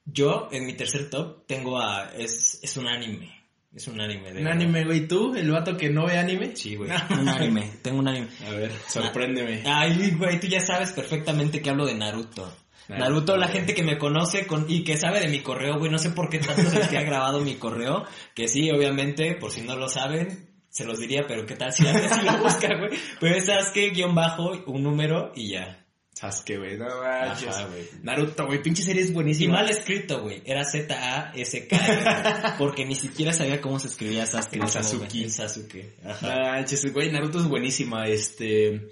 Yo, 0.05 0.49
en 0.53 0.67
mi 0.67 0.75
tercer 0.75 1.11
top, 1.11 1.47
tengo 1.47 1.79
a... 1.81 2.11
Es, 2.17 2.59
es 2.63 2.77
un 2.77 2.87
anime. 2.89 3.39
Es 3.75 3.87
un 3.87 4.01
anime. 4.01 4.33
de 4.33 4.41
Un 4.41 4.49
anime, 4.49 4.85
güey. 4.85 5.07
¿Tú, 5.07 5.35
el 5.35 5.51
vato 5.51 5.77
que 5.77 5.91
no 5.91 6.07
ve 6.07 6.19
anime? 6.19 6.57
Sí, 6.57 6.75
güey. 6.75 6.91
un 7.11 7.29
anime. 7.29 7.71
Tengo 7.83 7.99
un 8.01 8.09
anime. 8.09 8.29
A 8.47 8.51
ver, 8.51 8.73
sorpréndeme. 8.89 9.63
Ay, 9.67 10.11
güey, 10.19 10.41
tú 10.41 10.47
ya 10.49 10.61
sabes 10.61 10.91
perfectamente 10.93 11.61
que 11.63 11.71
hablo 11.71 11.87
de 11.87 11.95
Naruto. 11.95 12.53
Naruto, 12.99 13.37
la 13.37 13.49
gente 13.49 13.75
que 13.75 13.83
me 13.83 13.99
conoce 13.99 14.47
con, 14.47 14.67
y 14.69 14.85
que 14.85 14.97
sabe 14.97 15.21
de 15.21 15.29
mi 15.29 15.41
correo, 15.41 15.79
güey, 15.79 15.91
no 15.91 15.99
sé 15.99 16.11
por 16.11 16.29
qué 16.29 16.39
tanto 16.39 16.69
se 16.71 16.79
les 16.79 16.93
ha 16.93 17.03
grabado 17.03 17.41
mi 17.41 17.55
correo, 17.55 18.05
que 18.35 18.49
sí, 18.49 18.71
obviamente, 18.71 19.35
por 19.35 19.51
si 19.51 19.63
no 19.63 19.77
lo 19.77 19.89
saben, 19.89 20.51
se 20.69 20.85
los 20.85 20.99
diría, 20.99 21.25
pero 21.27 21.47
qué 21.47 21.57
tal 21.57 21.73
si 21.73 21.83
la 21.83 21.93
si 21.99 22.25
lo 22.25 22.39
busca, 22.39 22.69
güey. 22.79 22.91
Pero 23.21 23.35
es 23.37 23.47
Sasuke, 23.47 23.91
guion 23.91 24.15
bajo, 24.15 24.53
un 24.67 24.83
número 24.83 25.33
y 25.35 25.51
ya. 25.51 25.85
Sasuke, 26.13 26.59
güey. 26.59 26.77
No 26.77 26.87
manches. 27.03 27.57
Naruto, 28.03 28.47
güey. 28.47 28.63
Pinche 28.63 28.83
serie 28.83 29.03
es 29.03 29.11
Y 29.11 29.13
buenísima. 29.15 29.55
mal 29.55 29.71
escrito, 29.71 30.21
güey. 30.23 30.43
Era 30.45 30.65
Z-A-S-K. 30.65 32.57
porque 32.59 32.85
ni 32.85 32.95
siquiera 32.95 33.33
sabía 33.33 33.61
cómo 33.61 33.79
se 33.79 33.89
escribía 33.89 34.27
Sasuke. 34.27 34.57
El 34.57 34.69
Sasuke. 34.69 35.15
El 35.15 35.33
Sasuke. 35.33 35.97
Ajá. 36.05 36.37
manches, 36.53 36.93
güey. 36.93 37.11
Naruto 37.11 37.39
es 37.39 37.47
buenísima. 37.47 38.07
Este. 38.07 38.89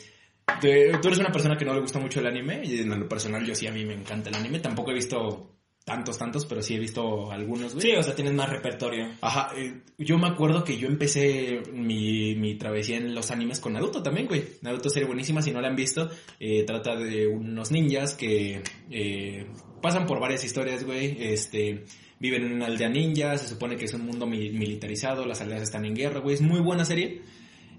Te- 0.60 0.92
tú 0.98 1.08
eres 1.08 1.20
una 1.20 1.30
persona 1.32 1.56
que 1.56 1.64
no 1.64 1.74
le 1.74 1.80
gusta 1.80 1.98
mucho 1.98 2.20
el 2.20 2.26
anime 2.26 2.62
y 2.64 2.80
en 2.80 2.90
lo 2.98 3.08
personal 3.08 3.44
yo 3.46 3.54
sí 3.54 3.66
a 3.66 3.72
mí 3.72 3.84
me 3.84 3.94
encanta 3.94 4.30
el 4.30 4.36
anime. 4.36 4.58
Tampoco 4.60 4.90
he 4.90 4.94
visto 4.94 5.54
tantos, 5.84 6.18
tantos, 6.18 6.44
pero 6.44 6.60
sí 6.62 6.74
he 6.74 6.78
visto 6.78 7.30
algunos, 7.30 7.72
güey. 7.74 7.82
Sí, 7.86 7.92
o 7.96 8.02
sea, 8.02 8.14
tienes 8.14 8.34
más 8.34 8.48
repertorio. 8.50 9.08
Ajá, 9.22 9.52
eh, 9.56 9.80
yo 9.98 10.18
me 10.18 10.26
acuerdo 10.28 10.64
que 10.64 10.76
yo 10.76 10.86
empecé 10.88 11.62
mi, 11.72 12.34
mi 12.34 12.56
travesía 12.56 12.96
en 12.98 13.14
los 13.14 13.30
animes 13.30 13.60
con 13.60 13.72
Naruto 13.72 14.02
también, 14.02 14.26
güey. 14.26 14.44
Naruto 14.62 14.90
serie 14.90 15.06
buenísima, 15.06 15.40
si 15.42 15.50
no 15.52 15.60
la 15.60 15.68
han 15.68 15.76
visto, 15.76 16.10
eh, 16.40 16.64
trata 16.64 16.94
de 16.96 17.26
unos 17.26 17.70
ninjas 17.70 18.14
que 18.14 18.62
eh, 18.90 19.46
pasan 19.80 20.06
por 20.06 20.20
varias 20.20 20.44
historias, 20.44 20.84
güey. 20.84 21.16
Este, 21.20 21.84
viven 22.18 22.44
en 22.44 22.52
una 22.52 22.66
aldea 22.66 22.88
ninja, 22.90 23.38
se 23.38 23.48
supone 23.48 23.76
que 23.76 23.86
es 23.86 23.94
un 23.94 24.04
mundo 24.04 24.26
mi- 24.26 24.50
militarizado, 24.50 25.24
las 25.24 25.40
aldeas 25.40 25.62
están 25.62 25.86
en 25.86 25.94
guerra, 25.94 26.20
güey. 26.20 26.34
Es 26.34 26.42
muy 26.42 26.60
buena 26.60 26.84
serie. 26.84 27.22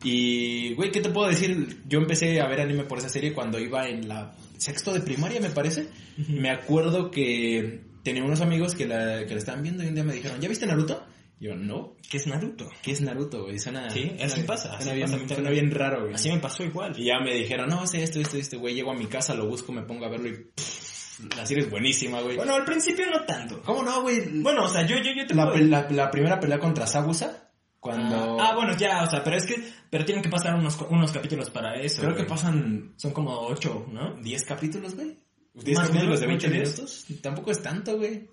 Y, 0.04 0.74
güey, 0.76 0.92
¿qué 0.92 1.02
te 1.02 1.10
puedo 1.10 1.28
decir? 1.30 1.82
Yo 1.88 2.00
empecé 2.00 2.40
a 2.42 2.48
ver 2.48 2.62
anime 2.62 2.84
por 2.86 2.98
esa 3.00 3.10
serie 3.10 3.34
cuando 3.34 3.60
iba 3.60 3.88
en 3.88 4.08
la 4.08 4.34
sexto 4.58 4.94
de 4.94 5.02
primaria, 5.02 5.42
me 5.42 5.50
parece. 5.50 5.88
Me 6.30 6.50
acuerdo 6.50 7.12
que 7.12 7.82
tenía 8.04 8.24
unos 8.24 8.42
amigos 8.42 8.76
que 8.76 8.88
la, 8.88 9.26
que 9.26 9.34
la 9.34 9.40
estaban 9.40 9.62
viendo 9.64 9.84
y 9.84 9.88
un 9.88 9.96
día 9.96 10.04
me 10.04 10.14
dijeron, 10.14 10.40
¿ya 10.40 10.48
viste 10.48 10.66
Naruto? 10.66 11.06
Yo, 11.42 11.56
no. 11.56 11.96
¿Qué 12.10 12.18
es 12.18 12.28
Naruto? 12.28 12.70
¿Qué 12.82 12.92
es 12.92 13.02
Naruto, 13.02 13.44
güey? 13.44 13.60
Suena... 13.60 13.90
Sí, 13.90 14.12
así 14.20 14.30
suena- 14.30 14.46
pasa, 14.48 14.74
así 14.74 14.84
Suena, 14.84 14.94
bien, 14.96 15.12
pasa 15.22 15.36
suena 15.36 15.50
bien 15.50 15.72
raro, 15.72 16.02
güey. 16.04 16.14
Así 16.14 16.30
me 16.30 16.40
pasó 16.40 16.64
igual. 16.64 16.94
Y 17.00 17.06
ya 17.06 17.20
me 17.20 17.34
dijeron, 17.34 17.70
no, 17.70 17.86
sé 17.88 18.04
esto, 18.04 18.20
esto, 18.20 18.36
esto, 18.38 18.60
güey. 18.60 18.76
Llego 18.76 18.92
a 18.92 18.96
mi 18.96 19.06
casa, 19.06 19.34
lo 19.36 19.48
busco, 19.48 19.72
me 19.72 19.84
pongo 19.84 20.06
a 20.06 20.10
verlo 20.10 20.28
y... 20.28 20.34
pff, 20.34 21.36
la 21.38 21.46
serie 21.46 21.64
es 21.64 21.70
buenísima, 21.70 22.20
güey. 22.22 22.36
Bueno, 22.36 22.56
al 22.56 22.66
principio 22.66 23.06
no 23.10 23.24
tanto. 23.26 23.62
¿Cómo 23.62 23.84
no, 23.84 24.02
güey? 24.02 24.42
Bueno, 24.42 24.66
o 24.66 24.68
sea, 24.70 24.86
yo, 24.86 24.98
yo, 24.98 25.12
yo 25.16 25.26
te 25.28 25.34
la, 25.36 25.50
puedo- 25.50 25.64
la, 25.66 25.90
la 25.90 26.12
primera 26.12 26.40
pelea 26.42 26.60
contra 26.60 26.86
Sabusa, 26.88 27.49
cuando... 27.80 28.40
Ah, 28.40 28.56
bueno, 28.56 28.76
ya, 28.78 29.04
o 29.04 29.10
sea, 29.10 29.24
pero 29.24 29.38
es 29.38 29.46
que, 29.46 29.56
pero 29.90 30.06
tienen 30.06 30.24
que 30.24 30.30
pasar 30.30 30.56
unos, 30.56 30.78
unos 30.90 31.12
capítulos 31.12 31.50
para 31.50 31.76
eso. 31.76 32.02
Creo 32.02 32.16
que 32.16 32.24
pasan 32.26 32.94
Son 32.98 33.12
como 33.12 33.40
ocho, 33.40 33.88
¿no? 33.92 34.16
10 34.16 34.44
capítulos, 34.44 34.96
güey. 34.96 35.18
10 35.54 35.78
Más 35.78 35.90
o 35.90 35.94
capítulos 35.94 36.20
de 36.20 36.28
20 36.28 36.46
ocho, 36.46 36.54
diez. 36.54 36.70
minutos. 36.70 37.06
Tampoco 37.22 37.52
es 37.52 37.62
tanto, 37.62 37.98
güey. 37.98 38.30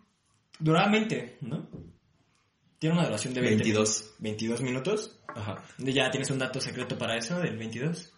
Duramente, 0.58 1.38
¿no? 1.42 1.68
Tiene 2.78 2.94
una 2.96 3.04
duración 3.06 3.34
de 3.34 3.40
20 3.40 3.56
22. 3.56 4.14
22 4.18 4.60
minutos. 4.62 5.18
Ajá. 5.28 5.62
Ya 5.78 6.10
tienes 6.10 6.30
un 6.30 6.38
dato 6.38 6.60
secreto 6.60 6.98
para 6.98 7.16
eso, 7.16 7.38
del 7.38 7.56
22. 7.56 8.12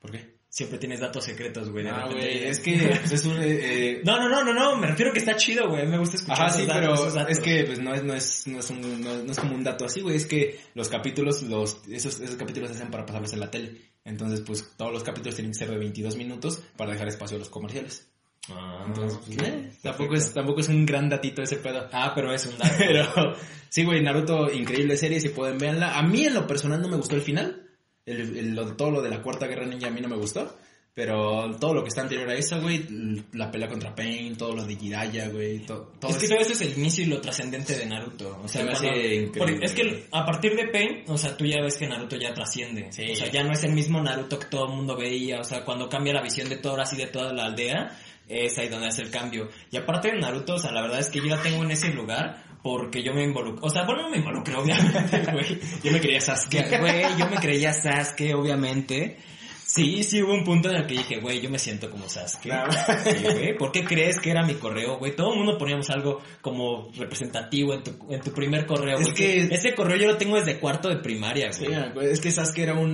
¿Por 0.00 0.10
qué? 0.10 0.41
Siempre 0.54 0.76
tienes 0.78 1.00
datos 1.00 1.24
secretos, 1.24 1.70
güey. 1.70 1.86
Ah, 1.88 2.06
güey, 2.12 2.44
es 2.44 2.60
que 2.64 2.76
pues, 3.00 3.10
es 3.12 3.24
un... 3.24 3.38
eh, 3.40 3.44
eh, 3.46 4.02
No, 4.04 4.18
no, 4.18 4.28
no, 4.28 4.44
no, 4.44 4.52
no, 4.52 4.76
me 4.76 4.86
refiero 4.88 5.10
que 5.10 5.18
está 5.20 5.34
chido, 5.34 5.70
güey. 5.70 5.86
Me 5.86 5.96
gusta 5.96 6.16
escuchar 6.16 6.36
Ajá, 6.36 6.46
esos 6.48 6.60
sí, 6.60 6.66
datos, 6.66 6.80
pero 6.82 6.94
esos 6.94 7.14
datos. 7.14 7.30
es 7.32 7.40
que 7.40 7.64
pues, 7.64 7.78
no, 7.78 7.94
es, 7.94 8.04
no, 8.04 8.12
es, 8.12 8.46
no, 8.46 8.58
es 8.60 8.68
un- 8.68 9.00
no- 9.02 9.22
no 9.24 9.32
es 9.32 9.38
como 9.38 9.54
un 9.54 9.64
dato 9.64 9.86
así, 9.86 10.02
güey. 10.02 10.14
Es 10.16 10.26
que 10.26 10.60
los 10.74 10.90
capítulos, 10.90 11.42
los, 11.44 11.78
esos, 11.88 12.20
esos 12.20 12.36
capítulos 12.36 12.68
se 12.68 12.76
hacen 12.76 12.90
para 12.90 13.06
pasarlos 13.06 13.32
en 13.32 13.40
la 13.40 13.50
tele. 13.50 13.80
Entonces, 14.04 14.42
pues 14.42 14.74
todos 14.76 14.92
los 14.92 15.02
capítulos 15.02 15.36
tienen 15.36 15.52
que 15.52 15.58
ser 15.58 15.70
de 15.70 15.78
22 15.78 16.16
minutos 16.16 16.62
para 16.76 16.92
dejar 16.92 17.08
espacio 17.08 17.36
a 17.36 17.38
los 17.38 17.48
comerciales. 17.48 18.10
Ah, 18.50 18.84
Entonces, 18.86 19.20
pues, 19.24 19.38
eh, 19.48 19.70
tampoco, 19.82 20.16
es, 20.16 20.34
tampoco 20.34 20.60
es 20.60 20.68
un 20.68 20.84
gran 20.84 21.08
datito 21.08 21.40
ese 21.42 21.56
pedo. 21.56 21.88
Ah, 21.92 22.12
pero 22.14 22.30
es 22.30 22.44
un 22.44 22.58
dato. 22.58 22.74
Pero 22.76 23.36
sí, 23.70 23.84
güey, 23.84 24.02
Naruto, 24.02 24.52
increíble 24.52 24.98
serie, 24.98 25.18
si 25.18 25.30
pueden 25.30 25.56
verla. 25.56 25.96
A 25.98 26.02
mí 26.02 26.26
en 26.26 26.34
lo 26.34 26.46
personal 26.46 26.82
no 26.82 26.88
me 26.88 26.96
gustó 26.98 27.14
el 27.16 27.22
final. 27.22 27.61
El, 28.06 28.36
el- 28.58 28.76
todo 28.76 28.90
lo 28.90 29.02
de 29.02 29.10
la 29.10 29.22
cuarta 29.22 29.46
guerra 29.46 29.66
ninja 29.66 29.88
a 29.88 29.90
mí 29.90 30.00
no 30.00 30.08
me 30.08 30.16
gustó. 30.16 30.56
Pero 30.94 31.56
todo 31.58 31.72
lo 31.72 31.82
que 31.82 31.88
está 31.88 32.02
anterior 32.02 32.28
a 32.28 32.34
eso, 32.34 32.60
güey, 32.60 32.84
la 33.32 33.50
pelea 33.50 33.66
contra 33.66 33.94
Pain, 33.94 34.36
todo 34.36 34.54
lo 34.54 34.66
de 34.66 34.76
Jiraiya, 34.76 35.28
güey, 35.28 35.60
to- 35.60 35.90
todo, 35.98 36.10
es 36.10 36.18
que 36.18 36.26
eso. 36.26 36.34
todo 36.34 36.42
eso 36.42 36.52
es 36.52 36.60
el 36.60 36.78
inicio 36.78 37.04
y 37.04 37.06
lo 37.06 37.18
trascendente 37.18 37.78
de 37.78 37.86
Naruto. 37.86 38.38
O 38.44 38.46
sea, 38.46 38.60
Se 38.60 38.66
me 38.66 38.72
hace 38.72 38.86
cuando- 38.88 39.00
increíble, 39.00 39.32
porque 39.38 39.58
es 39.64 39.72
que 39.72 40.04
a 40.12 40.26
partir 40.26 40.54
de 40.54 40.68
Pain, 40.68 41.04
o 41.08 41.16
sea, 41.16 41.34
tú 41.34 41.46
ya 41.46 41.62
ves 41.62 41.78
que 41.78 41.86
Naruto 41.88 42.16
ya 42.16 42.34
trasciende. 42.34 42.92
Sí. 42.92 43.10
O 43.10 43.16
sea, 43.16 43.30
ya 43.30 43.42
no 43.42 43.52
es 43.52 43.64
el 43.64 43.72
mismo 43.72 44.02
Naruto 44.02 44.38
que 44.38 44.46
todo 44.48 44.66
el 44.66 44.74
mundo 44.76 44.94
veía. 44.94 45.40
O 45.40 45.44
sea, 45.44 45.64
cuando 45.64 45.88
cambia 45.88 46.12
la 46.12 46.20
visión 46.20 46.50
de 46.50 46.56
todo, 46.58 46.78
así 46.78 46.94
de 46.96 47.06
toda 47.06 47.32
la 47.32 47.46
aldea, 47.46 47.98
es 48.28 48.58
ahí 48.58 48.68
donde 48.68 48.88
hace 48.88 49.00
el 49.00 49.10
cambio. 49.10 49.48
Y 49.70 49.78
aparte 49.78 50.10
de 50.10 50.18
Naruto, 50.18 50.56
o 50.56 50.58
sea, 50.58 50.72
la 50.72 50.82
verdad 50.82 50.98
es 51.00 51.08
que 51.08 51.20
yo 51.20 51.26
la 51.34 51.40
tengo 51.40 51.64
en 51.64 51.70
ese 51.70 51.88
lugar 51.94 52.44
porque 52.62 53.02
yo 53.02 53.12
me 53.14 53.24
involucré. 53.24 53.60
O 53.66 53.70
sea, 53.70 53.84
bueno, 53.84 54.02
no 54.02 54.10
me 54.10 54.18
involucré, 54.18 54.54
obviamente, 54.56 55.32
güey. 55.32 55.58
Yo 55.82 55.92
me 55.92 56.00
quería 56.00 56.20
Sasuke. 56.20 56.78
Güey, 56.78 57.02
yo 57.18 57.28
me 57.28 57.36
creía 57.36 57.72
Sasuke, 57.72 58.34
obviamente. 58.34 59.18
Sí, 59.64 60.02
sí 60.02 60.20
hubo 60.22 60.34
un 60.34 60.44
punto 60.44 60.68
en 60.68 60.76
el 60.76 60.86
que 60.86 60.94
dije, 60.94 61.18
güey, 61.18 61.40
yo 61.40 61.48
me 61.48 61.58
siento 61.58 61.90
como 61.90 62.06
Sasuke. 62.06 62.42
Claro. 62.42 62.70
Sí, 63.04 63.22
güey. 63.22 63.56
¿Por 63.56 63.72
qué 63.72 63.84
crees 63.84 64.20
que 64.20 64.30
era 64.30 64.44
mi 64.44 64.54
correo, 64.54 64.98
güey? 64.98 65.16
Todo 65.16 65.32
el 65.32 65.38
mundo 65.38 65.56
poníamos 65.56 65.88
algo 65.88 66.20
como 66.42 66.90
representativo 66.94 67.72
en 67.72 67.82
tu, 67.82 68.12
en 68.12 68.20
tu 68.20 68.32
primer 68.32 68.66
correo, 68.66 68.98
Es 68.98 69.04
güey. 69.04 69.14
que- 69.14 69.40
Ese 69.54 69.74
correo 69.74 69.96
yo 69.96 70.08
lo 70.08 70.18
tengo 70.18 70.36
desde 70.36 70.58
cuarto 70.58 70.88
de 70.90 70.96
primaria, 70.96 71.52
Sí, 71.54 71.64
güey. 71.64 71.90
güey, 71.94 72.10
es 72.10 72.20
que 72.20 72.30
Sasuke 72.30 72.58
era 72.64 72.74
un, 72.74 72.90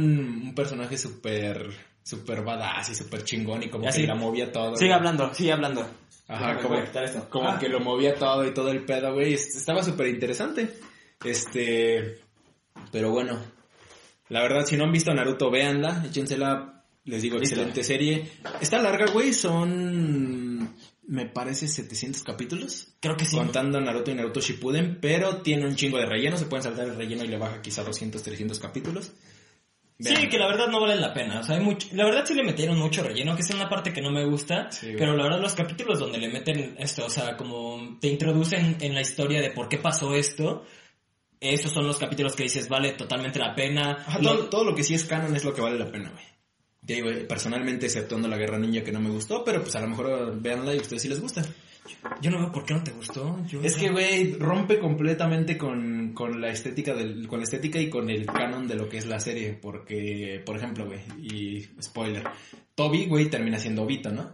un 0.47 0.55
personaje 0.55 0.97
súper, 0.97 1.69
súper 2.09 2.43
badass 2.43 2.91
y 2.91 2.95
súper 2.95 3.25
chingón 3.25 3.63
y 3.63 3.69
como 3.71 3.89
que 3.91 4.07
la 4.07 4.15
movía 4.15 4.51
todo. 4.51 4.77
Sigue 4.77 4.89
güey. 4.91 4.99
hablando, 4.99 5.35
sigue 5.35 5.53
hablando. 5.53 5.83
Ajá, 6.27 6.41
Déjame 6.49 6.63
como, 6.63 6.75
conectar 6.77 7.05
esto. 7.05 7.29
como 7.31 7.49
Ah. 7.49 7.59
que 7.59 7.69
lo 7.69 7.81
movía 7.81 8.15
todo 8.15 8.47
y 8.47 8.53
todo 8.53 8.71
el 8.71 8.85
pedo, 8.85 9.13
güey. 9.15 9.35
Es- 9.35 9.57
Estaba 9.57 9.83
súper 9.83 10.09
interesante. 10.09 10.69
Este, 11.25 12.21
pero 12.93 13.11
bueno, 13.11 13.39
la 14.29 14.43
verdad, 14.43 14.65
si 14.67 14.77
no 14.77 14.85
han 14.85 14.93
visto 14.93 15.13
Naruto, 15.13 15.51
véanla, 15.51 16.05
échensela. 16.07 16.75
Les 17.05 17.23
digo, 17.23 17.39
Listo. 17.39 17.55
excelente 17.55 17.83
serie. 17.85 18.29
Está 18.61 18.79
larga, 18.83 19.07
güey, 19.11 19.33
son, 19.33 20.75
me 21.07 21.25
parece, 21.27 21.67
700 21.67 22.23
capítulos. 22.23 22.89
Creo 23.01 23.17
que 23.17 23.25
sí. 23.25 23.35
Contando 23.35 23.81
Naruto 23.81 24.11
y 24.11 24.15
Naruto 24.15 24.41
Shippuden, 24.41 24.99
pero 25.01 25.39
tiene 25.39 25.67
un 25.67 25.75
chingo 25.75 25.97
de 25.97 26.05
relleno. 26.05 26.37
Se 26.37 26.45
pueden 26.45 26.63
saltar 26.65 26.87
el 26.87 26.97
relleno 26.97 27.25
y 27.25 27.29
le 27.29 27.39
baja 27.39 27.63
quizá 27.63 27.83
200, 27.83 28.23
300 28.23 28.59
capítulos. 28.59 29.13
Sí, 30.01 30.29
que 30.29 30.39
la 30.39 30.47
verdad 30.47 30.69
no 30.69 30.81
vale 30.81 30.95
la 30.97 31.13
pena. 31.13 31.41
O 31.41 31.43
sea, 31.43 31.57
hay 31.57 31.61
mucho, 31.63 31.89
la 31.93 32.05
verdad 32.05 32.25
sí 32.25 32.35
le 32.35 32.45
metieron 32.45 32.79
mucho 32.79 33.03
relleno, 33.03 33.35
que 33.35 33.43
es 33.43 33.51
una 33.51 33.69
parte 33.69 33.93
que 33.93 34.01
no 34.01 34.11
me 34.11 34.25
gusta. 34.25 34.71
Sí, 34.71 34.95
pero 34.97 35.17
la 35.17 35.25
verdad 35.25 35.41
los 35.41 35.55
capítulos 35.55 35.99
donde 35.99 36.19
le 36.19 36.29
meten 36.29 36.77
esto, 36.79 37.07
o 37.07 37.11
sea, 37.11 37.37
como 37.37 37.99
te 38.01 38.07
introducen 38.09 38.77
en 38.81 38.95
la 38.95 39.01
historia 39.01 39.41
de 39.41 39.51
por 39.51 39.69
qué 39.69 39.79
pasó 39.79 40.15
esto, 40.15 40.65
esos 41.41 41.73
son 41.73 41.87
los 41.87 41.99
capítulos 41.99 42.37
que 42.37 42.45
dices 42.45 42.69
vale 42.69 42.93
totalmente 42.93 43.39
la 43.41 43.55
pena. 43.55 44.05
Ajá, 44.07 44.19
Lo- 44.21 44.37
todo, 44.37 44.49
todo 44.49 44.65
lo 44.65 44.75
que 44.75 44.85
sí 44.85 44.95
es 44.95 45.05
canon 45.05 45.35
es 45.35 45.45
lo 45.45 45.53
que 45.55 45.61
vale 45.63 45.79
la 45.79 45.91
pena, 45.91 46.11
güey. 46.11 46.25
Te 46.87 46.95
digo, 46.95 47.11
personalmente, 47.29 47.87
exceptuando 47.87 48.29
la 48.29 48.37
Guerra 48.39 48.59
Ninja 48.59 48.83
que 48.85 48.93
no 48.93 49.01
me 49.01 49.11
gustó, 49.11 49.45
pero 49.45 49.61
pues 49.63 49.75
a 49.77 49.81
lo 49.81 49.89
mejor 49.89 50.41
véanla 50.41 50.75
y 50.75 50.79
a 50.79 50.81
ustedes 50.81 51.03
sí 51.03 51.09
les 51.09 51.21
gusta. 51.21 51.43
Yo 52.21 52.31
no 52.31 52.39
veo 52.39 52.53
por 52.53 52.65
qué 52.65 52.75
no 52.75 52.83
te 52.83 52.91
gustó. 52.93 53.39
Yo 53.47 53.61
Es 53.63 53.77
que, 53.77 53.91
güey, 53.91 54.35
rompe 54.35 54.79
completamente 54.79 55.57
con, 55.57 56.13
con 56.15 56.41
la 56.41 56.51
estética 56.51 56.95
del, 56.95 57.27
con 57.29 57.39
la 57.41 57.45
estética 57.45 57.79
y 57.81 57.89
con 57.91 58.11
el 58.11 58.27
canon 58.27 58.67
de 58.69 58.75
lo 58.77 58.89
que 58.89 58.99
es 58.99 59.07
la 59.07 59.21
serie. 59.21 59.53
Porque, 59.53 60.43
por 60.45 60.57
ejemplo, 60.57 60.87
güey, 60.87 61.01
y 61.23 61.67
spoiler, 61.83 62.25
Toby, 62.75 63.07
güey, 63.07 63.27
termina 63.31 63.59
siendo 63.59 63.83
Obito, 63.83 64.11
¿no? 64.11 64.33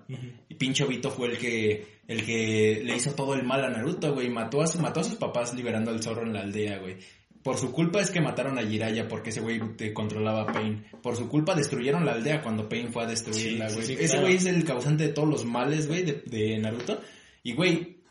Y 0.48 0.54
pinche 0.54 0.84
Obito 0.84 1.10
fue 1.10 1.28
el 1.28 1.38
que, 1.38 1.86
el 2.08 2.24
que 2.24 2.82
le 2.84 2.96
hizo 2.96 3.12
todo 3.14 3.34
el 3.34 3.42
mal 3.44 3.64
a 3.64 3.70
Naruto, 3.70 4.12
güey. 4.14 4.28
Mató 4.28 4.62
a, 4.62 4.66
mató 4.80 5.00
a 5.00 5.04
sus 5.04 5.14
papás 5.16 5.54
liberando 5.54 5.90
al 5.90 6.02
zorro 6.02 6.22
en 6.22 6.32
la 6.32 6.40
aldea, 6.40 6.78
güey. 6.78 6.96
Por 7.42 7.58
su 7.58 7.72
culpa 7.72 8.00
es 8.00 8.10
que 8.10 8.22
mataron 8.22 8.58
a 8.58 8.62
Jiraiya 8.62 9.06
porque 9.06 9.28
ese 9.28 9.42
güey 9.42 9.60
te 9.76 9.92
controlaba 9.92 10.42
a 10.44 10.46
Pain. 10.46 10.82
Por 11.02 11.14
su 11.14 11.28
culpa 11.28 11.54
destruyeron 11.54 12.06
la 12.06 12.12
aldea 12.12 12.40
cuando 12.40 12.66
Pain 12.70 12.90
fue 12.90 13.02
a 13.02 13.06
destruirla, 13.06 13.68
Sí, 13.68 13.74
sí, 13.74 13.76
güey. 13.82 13.86
sí, 13.86 13.92
ese 14.02 14.06
claro. 14.12 14.22
güey 14.22 14.36
es 14.36 14.46
el 14.46 14.64
causante 14.64 15.08
de 15.08 15.12
todos 15.12 15.28
los 15.28 15.44
males, 15.44 15.86
güey, 15.86 16.04
de, 16.04 16.22
de 16.24 16.56
Naruto. 16.58 16.98
Y, 17.44 17.52
güey, 17.52 18.02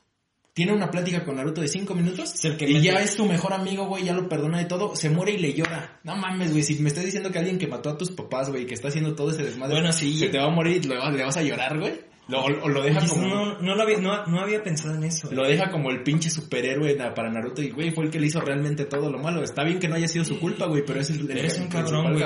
tiene 0.54 0.72
una 0.74 0.90
plática 0.92 1.26
con 1.26 1.36
Naruto 1.36 1.60
de 1.62 1.68
cinco 1.68 1.96
minutos. 1.96 2.46
El 2.46 2.56
que 2.56 2.70
y 2.70 2.76
mete- 2.76 2.86
ya 2.86 3.02
es 3.02 3.16
tu 3.16 3.26
mejor 3.26 3.52
amigo, 3.54 3.88
güey, 3.88 4.06
ya 4.06 4.14
lo 4.14 4.30
perdona 4.30 4.60
de 4.60 4.66
todo. 4.66 4.96
Se 4.96 5.10
muere 5.10 5.34
y 5.34 5.40
le 5.40 5.54
llora. 5.54 6.00
No 6.04 6.16
mames, 6.16 6.52
güey, 6.52 6.64
si 6.64 6.76
me 6.76 6.90
estás 6.90 7.04
diciendo 7.04 7.32
que 7.32 7.40
alguien 7.40 7.58
que 7.58 7.68
mató 7.68 7.90
a 7.90 7.98
tus 7.98 8.12
papás, 8.12 8.50
güey, 8.50 8.66
que 8.68 8.76
está 8.76 8.90
haciendo 8.90 9.16
todo 9.16 9.32
ese 9.32 9.44
desmadre, 9.44 9.74
Bueno, 9.74 9.92
sí. 9.92 10.16
se 10.18 10.30
te 10.30 10.38
va 10.38 10.46
a 10.46 10.50
morir 10.52 10.86
y 10.86 10.88
le 10.88 10.98
vas, 10.98 11.14
le 11.14 11.24
vas 11.24 11.36
a 11.38 11.42
llorar, 11.44 11.80
güey. 11.80 12.13
Lo- 12.28 12.40
O, 12.42 12.46
o 12.46 12.70
lo 12.70 12.82
deja 12.82 13.06
como... 13.08 13.28
no, 13.28 13.60
no, 13.60 13.76
lo 13.76 13.84
había, 13.84 13.98
no, 14.00 14.26
no 14.28 14.40
había 14.40 14.64
pensado 14.64 14.96
en 14.96 15.04
eso. 15.04 15.30
Lo 15.32 15.46
deja 15.46 15.70
como 15.70 15.90
el 15.90 16.04
pinche 16.04 16.30
superhéroe 16.30 16.96
para 17.14 17.30
Naruto 17.30 17.62
y, 17.62 17.70
güey, 17.72 17.92
fue 17.92 18.06
el 18.06 18.12
que 18.12 18.20
le 18.20 18.28
hizo 18.28 18.40
realmente 18.40 18.86
todo 18.86 19.12
lo 19.12 19.20
malo. 19.20 19.44
Está 19.44 19.64
bien 19.64 19.80
que 19.80 19.88
no 19.90 19.96
haya 19.96 20.08
sido 20.08 20.24
su 20.24 20.40
culpa, 20.40 20.66
güey, 20.68 20.84
pero 20.86 21.02
es 21.02 21.10
el, 21.10 21.30
el- 21.30 21.38
Eres 21.38 21.58
un 21.58 21.64
el 21.64 21.70
cabrón, 21.70 22.14
güey. 22.14 22.24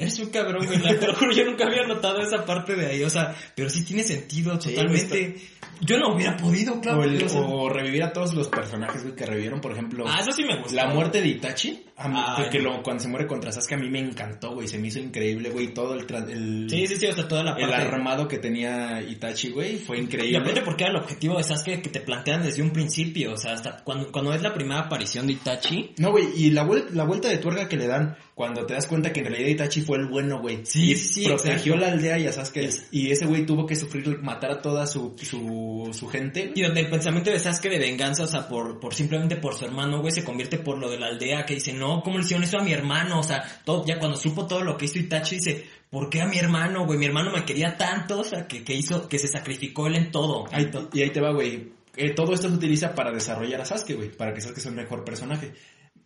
Eres 0.00 0.18
un 0.18 0.30
cabrón, 0.30 0.66
güey. 0.66 0.80
Te 0.98 1.06
lo 1.06 1.14
juro, 1.14 1.32
yo 1.32 1.44
nunca 1.44 1.66
había 1.66 1.86
notado 1.86 2.20
esa 2.20 2.44
parte 2.46 2.74
de 2.76 2.86
ahí. 2.86 3.02
O 3.04 3.10
sea, 3.10 3.34
pero 3.54 3.68
sí 3.68 3.84
tiene 3.84 4.02
sentido 4.04 4.58
Sí, 4.60 4.70
totalmente. 4.74 5.36
Yo 5.82 5.98
no 5.98 6.14
hubiera 6.14 6.34
podido, 6.38 6.80
claro. 6.80 7.00
O, 7.00 7.04
el- 7.04 7.22
o 7.22 7.28
sea- 7.28 7.40
o 7.42 7.68
revivir 7.68 8.02
a 8.04 8.12
todos 8.12 8.32
los 8.34 8.48
personajes, 8.48 9.02
güey, 9.02 9.14
que 9.14 9.26
revivieron, 9.26 9.60
por 9.60 9.72
ejemplo... 9.72 10.04
Ah, 10.08 10.20
eso 10.22 10.32
sí 10.32 10.42
me 10.44 10.56
gusta. 10.62 10.74
La 10.74 10.94
muerte 10.94 11.20
de 11.20 11.28
Itachi, 11.28 11.84
a 11.98 12.08
mí- 12.08 12.18
que 12.50 12.58
lo, 12.60 12.82
cuando 12.82 13.02
se 13.02 13.08
muere 13.10 13.26
contra 13.26 13.52
Sasuke 13.52 13.74
a 13.74 13.76
mí 13.76 13.90
me 13.90 13.98
encantó, 14.00 14.54
güey, 14.54 14.66
se 14.68 14.78
me 14.78 14.88
hizo 14.88 14.98
increíble, 15.00 15.50
güey, 15.50 15.74
todo 15.74 15.92
el, 15.94 16.06
el, 16.30 16.66
Sí, 16.70 16.86
sí, 16.86 16.96
sí, 16.96 17.06
o 17.08 17.12
sea, 17.12 17.28
toda 17.28 17.42
la 17.44 17.52
el 17.56 17.68
parte. 17.68 17.88
armado 17.88 18.26
que 18.26 18.38
tenía 18.38 19.02
Itachi, 19.02 19.25
güey, 19.50 19.76
fue 19.78 19.98
Y 19.98 20.00
increíble. 20.02 20.38
aparte 20.38 20.62
porque 20.62 20.84
era 20.84 20.92
el 20.92 20.98
objetivo 21.00 21.36
de 21.36 21.44
Sasuke 21.44 21.82
que 21.82 21.88
te 21.90 22.00
plantean 22.00 22.42
desde 22.42 22.62
un 22.62 22.70
principio, 22.70 23.32
o 23.32 23.36
sea, 23.36 23.52
hasta 23.54 23.82
cuando, 23.84 24.10
cuando 24.12 24.32
es 24.34 24.42
la 24.42 24.52
primera 24.54 24.80
aparición 24.80 25.26
de 25.26 25.34
Itachi. 25.34 25.94
No, 25.98 26.10
güey, 26.12 26.26
y 26.36 26.50
la, 26.50 26.64
vuel- 26.66 26.90
la 26.90 27.04
vuelta 27.04 27.28
de 27.28 27.38
tuerca 27.38 27.68
que 27.68 27.76
le 27.76 27.86
dan 27.86 28.16
cuando 28.34 28.66
te 28.66 28.74
das 28.74 28.86
cuenta 28.86 29.12
que 29.12 29.20
en 29.20 29.26
realidad 29.26 29.48
Itachi 29.48 29.80
fue 29.80 29.96
el 29.98 30.06
bueno, 30.06 30.40
güey. 30.40 30.60
Sí, 30.64 30.92
y 30.92 30.96
sí, 30.96 31.24
protegió 31.24 31.74
exacto. 31.74 31.76
la 31.76 31.92
aldea 31.92 32.18
y 32.18 32.26
a 32.26 32.32
Sasuke. 32.32 32.68
Y 32.90 33.10
ese 33.10 33.24
güey 33.26 33.46
tuvo 33.46 33.64
que 33.66 33.76
sufrir, 33.76 34.18
matar 34.22 34.50
a 34.50 34.60
toda 34.60 34.86
su, 34.86 35.16
su, 35.22 35.90
su 35.92 36.06
gente. 36.08 36.52
Y 36.54 36.62
donde 36.62 36.80
el 36.80 36.90
pensamiento 36.90 37.30
de 37.30 37.38
Sasuke 37.38 37.70
de 37.70 37.78
venganza, 37.78 38.24
o 38.24 38.26
sea, 38.26 38.46
por, 38.48 38.78
por 38.78 38.94
simplemente 38.94 39.36
por 39.36 39.54
su 39.54 39.64
hermano, 39.64 40.00
güey, 40.00 40.12
se 40.12 40.24
convierte 40.24 40.58
por 40.58 40.78
lo 40.78 40.90
de 40.90 40.98
la 40.98 41.06
aldea, 41.06 41.46
que 41.46 41.54
dice, 41.54 41.72
no, 41.72 42.02
¿cómo 42.02 42.18
le 42.18 42.24
hicieron 42.24 42.44
eso 42.44 42.58
a 42.58 42.62
mi 42.62 42.72
hermano? 42.72 43.20
O 43.20 43.22
sea, 43.22 43.42
todo, 43.64 43.84
ya 43.86 43.98
cuando 43.98 44.16
supo 44.18 44.46
todo 44.46 44.62
lo 44.62 44.76
que 44.76 44.84
hizo 44.84 44.98
Itachi, 44.98 45.36
dice, 45.36 45.64
¿por 45.96 46.10
qué 46.10 46.20
a 46.20 46.26
mi 46.26 46.36
hermano, 46.36 46.84
güey? 46.84 46.98
Mi 46.98 47.06
hermano 47.06 47.32
me 47.32 47.46
quería 47.46 47.74
tanto, 47.74 48.20
o 48.20 48.22
sea, 48.22 48.46
que, 48.46 48.62
que 48.62 48.74
hizo, 48.74 49.08
que 49.08 49.18
se 49.18 49.28
sacrificó 49.28 49.86
él 49.86 49.96
en 49.96 50.10
todo. 50.10 50.44
Ahí 50.52 50.70
y 50.92 51.00
ahí 51.00 51.08
te 51.08 51.22
va, 51.22 51.32
güey. 51.32 51.72
Eh, 51.96 52.12
todo 52.14 52.34
esto 52.34 52.50
se 52.50 52.54
utiliza 52.54 52.94
para 52.94 53.10
desarrollar 53.10 53.62
a 53.62 53.64
Sasuke, 53.64 53.94
güey. 53.94 54.10
Para 54.10 54.34
que 54.34 54.42
Sasuke 54.42 54.60
sea 54.60 54.72
un 54.72 54.76
mejor 54.76 55.04
personaje. 55.04 55.54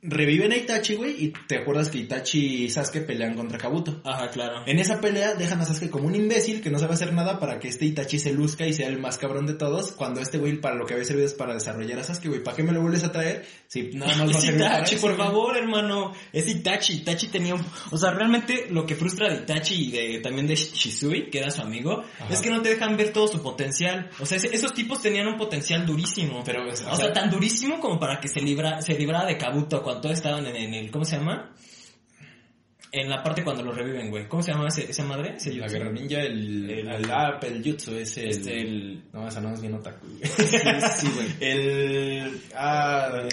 Reviven 0.03 0.53
a 0.53 0.57
Itachi, 0.57 0.95
güey. 0.95 1.25
Y 1.25 1.33
te 1.47 1.59
acuerdas 1.59 1.91
que 1.91 1.99
Itachi 1.99 2.65
y 2.65 2.71
Sasuke 2.71 3.01
pelean 3.07 3.35
contra 3.35 3.59
Kabuto. 3.59 4.01
Ajá, 4.05 4.31
claro. 4.31 4.63
En 4.67 4.79
esa 4.79 5.01
pelea 5.01 5.35
dejan 5.35 5.61
a 5.61 5.67
Sasuke 5.67 5.91
como 5.91 6.07
un 6.07 6.15
imbécil 6.15 6.63
que 6.63 6.71
no 6.71 6.79
sabe 6.79 6.95
hacer 6.95 7.13
nada 7.13 7.39
para 7.39 7.59
que 7.59 7.69
este 7.69 7.85
Itachi 7.85 8.19
se 8.19 8.33
luzca 8.33 8.67
y 8.67 8.73
sea 8.73 8.89
el 8.89 8.99
más 8.99 9.19
cabrón 9.19 9.47
de 9.47 9.55
todos. 9.55 9.93
Cuando 9.93 10.21
este 10.21 10.39
güey 10.39 10.59
para 10.61 10.75
lo 10.77 10.87
que 10.87 10.95
había 10.95 11.05
servido 11.05 11.27
es 11.27 11.35
para 11.35 11.53
desarrollar 11.55 11.99
a 11.99 12.05
Sasuke, 12.05 12.29
güey. 12.29 12.43
¿Para 12.43 12.57
qué 12.57 12.63
me 12.63 12.73
lo 12.73 12.81
vuelves 12.81 13.05
a 13.05 13.13
traer? 13.13 13.45
Si 13.67 13.91
nada 13.93 14.17
más 14.17 14.35
va 14.35 14.39
a 14.39 14.41
servir 14.41 14.61
Itachi, 14.63 14.97
por 14.97 15.17
favor, 15.17 15.57
hermano. 15.57 16.13
Es 16.33 16.49
Itachi. 16.49 16.95
Itachi 16.95 17.29
tenía 17.29 17.55
un... 17.55 17.65
O 17.91 17.99
sea, 17.99 18.11
realmente 18.13 18.69
lo 18.71 18.87
que 18.87 18.95
frustra 18.97 19.29
de 19.29 19.43
Itachi 19.43 19.89
y 19.89 19.91
de, 19.91 20.21
también 20.21 20.47
de 20.47 20.57
Shisui, 20.57 21.29
que 21.31 21.41
era 21.41 21.51
su 21.51 21.61
amigo, 21.61 22.03
Ajá. 22.21 22.33
es 22.33 22.41
que 22.41 22.49
no 22.49 22.63
te 22.63 22.71
dejan 22.71 22.97
ver 22.97 23.13
todo 23.13 23.29
su 23.29 23.43
potencial. 23.43 24.09
O 24.19 24.25
sea, 24.25 24.39
esos 24.39 24.73
tipos 24.73 25.03
tenían 25.03 25.27
un 25.27 25.37
potencial 25.37 25.85
durísimo. 25.85 26.43
Pero, 26.45 26.67
o, 26.71 26.75
sea- 26.75 27.13
tan 27.13 27.31
durísimo 27.31 27.81
como 27.81 27.99
para 27.99 28.19
que 28.21 28.29
se, 28.29 28.41
libra, 28.41 28.81
se 28.81 28.95
librara 28.95 29.27
de 29.27 29.37
Kabuto 29.37 29.83
cuando 29.90 30.00
todos 30.03 30.16
estaban 30.16 30.46
en, 30.46 30.57
en 30.57 30.74
el... 30.74 30.90
¿Cómo 30.90 31.05
se 31.05 31.16
llama? 31.16 31.53
En 32.92 33.09
la 33.09 33.22
parte 33.22 33.44
cuando 33.44 33.62
lo 33.62 33.70
reviven, 33.72 34.11
güey. 34.11 34.26
¿Cómo 34.29 34.42
se 34.42 34.50
llama 34.53 34.66
ese- 34.68 34.90
esa 34.90 35.05
madre? 35.05 35.37
Ese 35.37 35.53
La 35.55 35.68
guerra 35.68 35.92
ninja, 35.92 36.20
el, 36.22 36.68
El- 36.70 36.88
el, 36.88 37.11
el 37.42 37.62
jutsu, 37.64 37.94
es 37.94 38.16
el... 38.18 38.29
Este, 38.31 38.61
el... 38.61 39.03
No, 39.12 39.29
esa 39.29 39.40
no 39.40 39.53
es 39.55 39.61
bien 39.61 39.74
otaku, 39.74 40.07
güey. 40.09 40.20
Sí, 40.24 40.46
sí, 40.96 41.09
güey. 41.14 41.29
El... 41.40 42.40
Ah... 42.55 43.29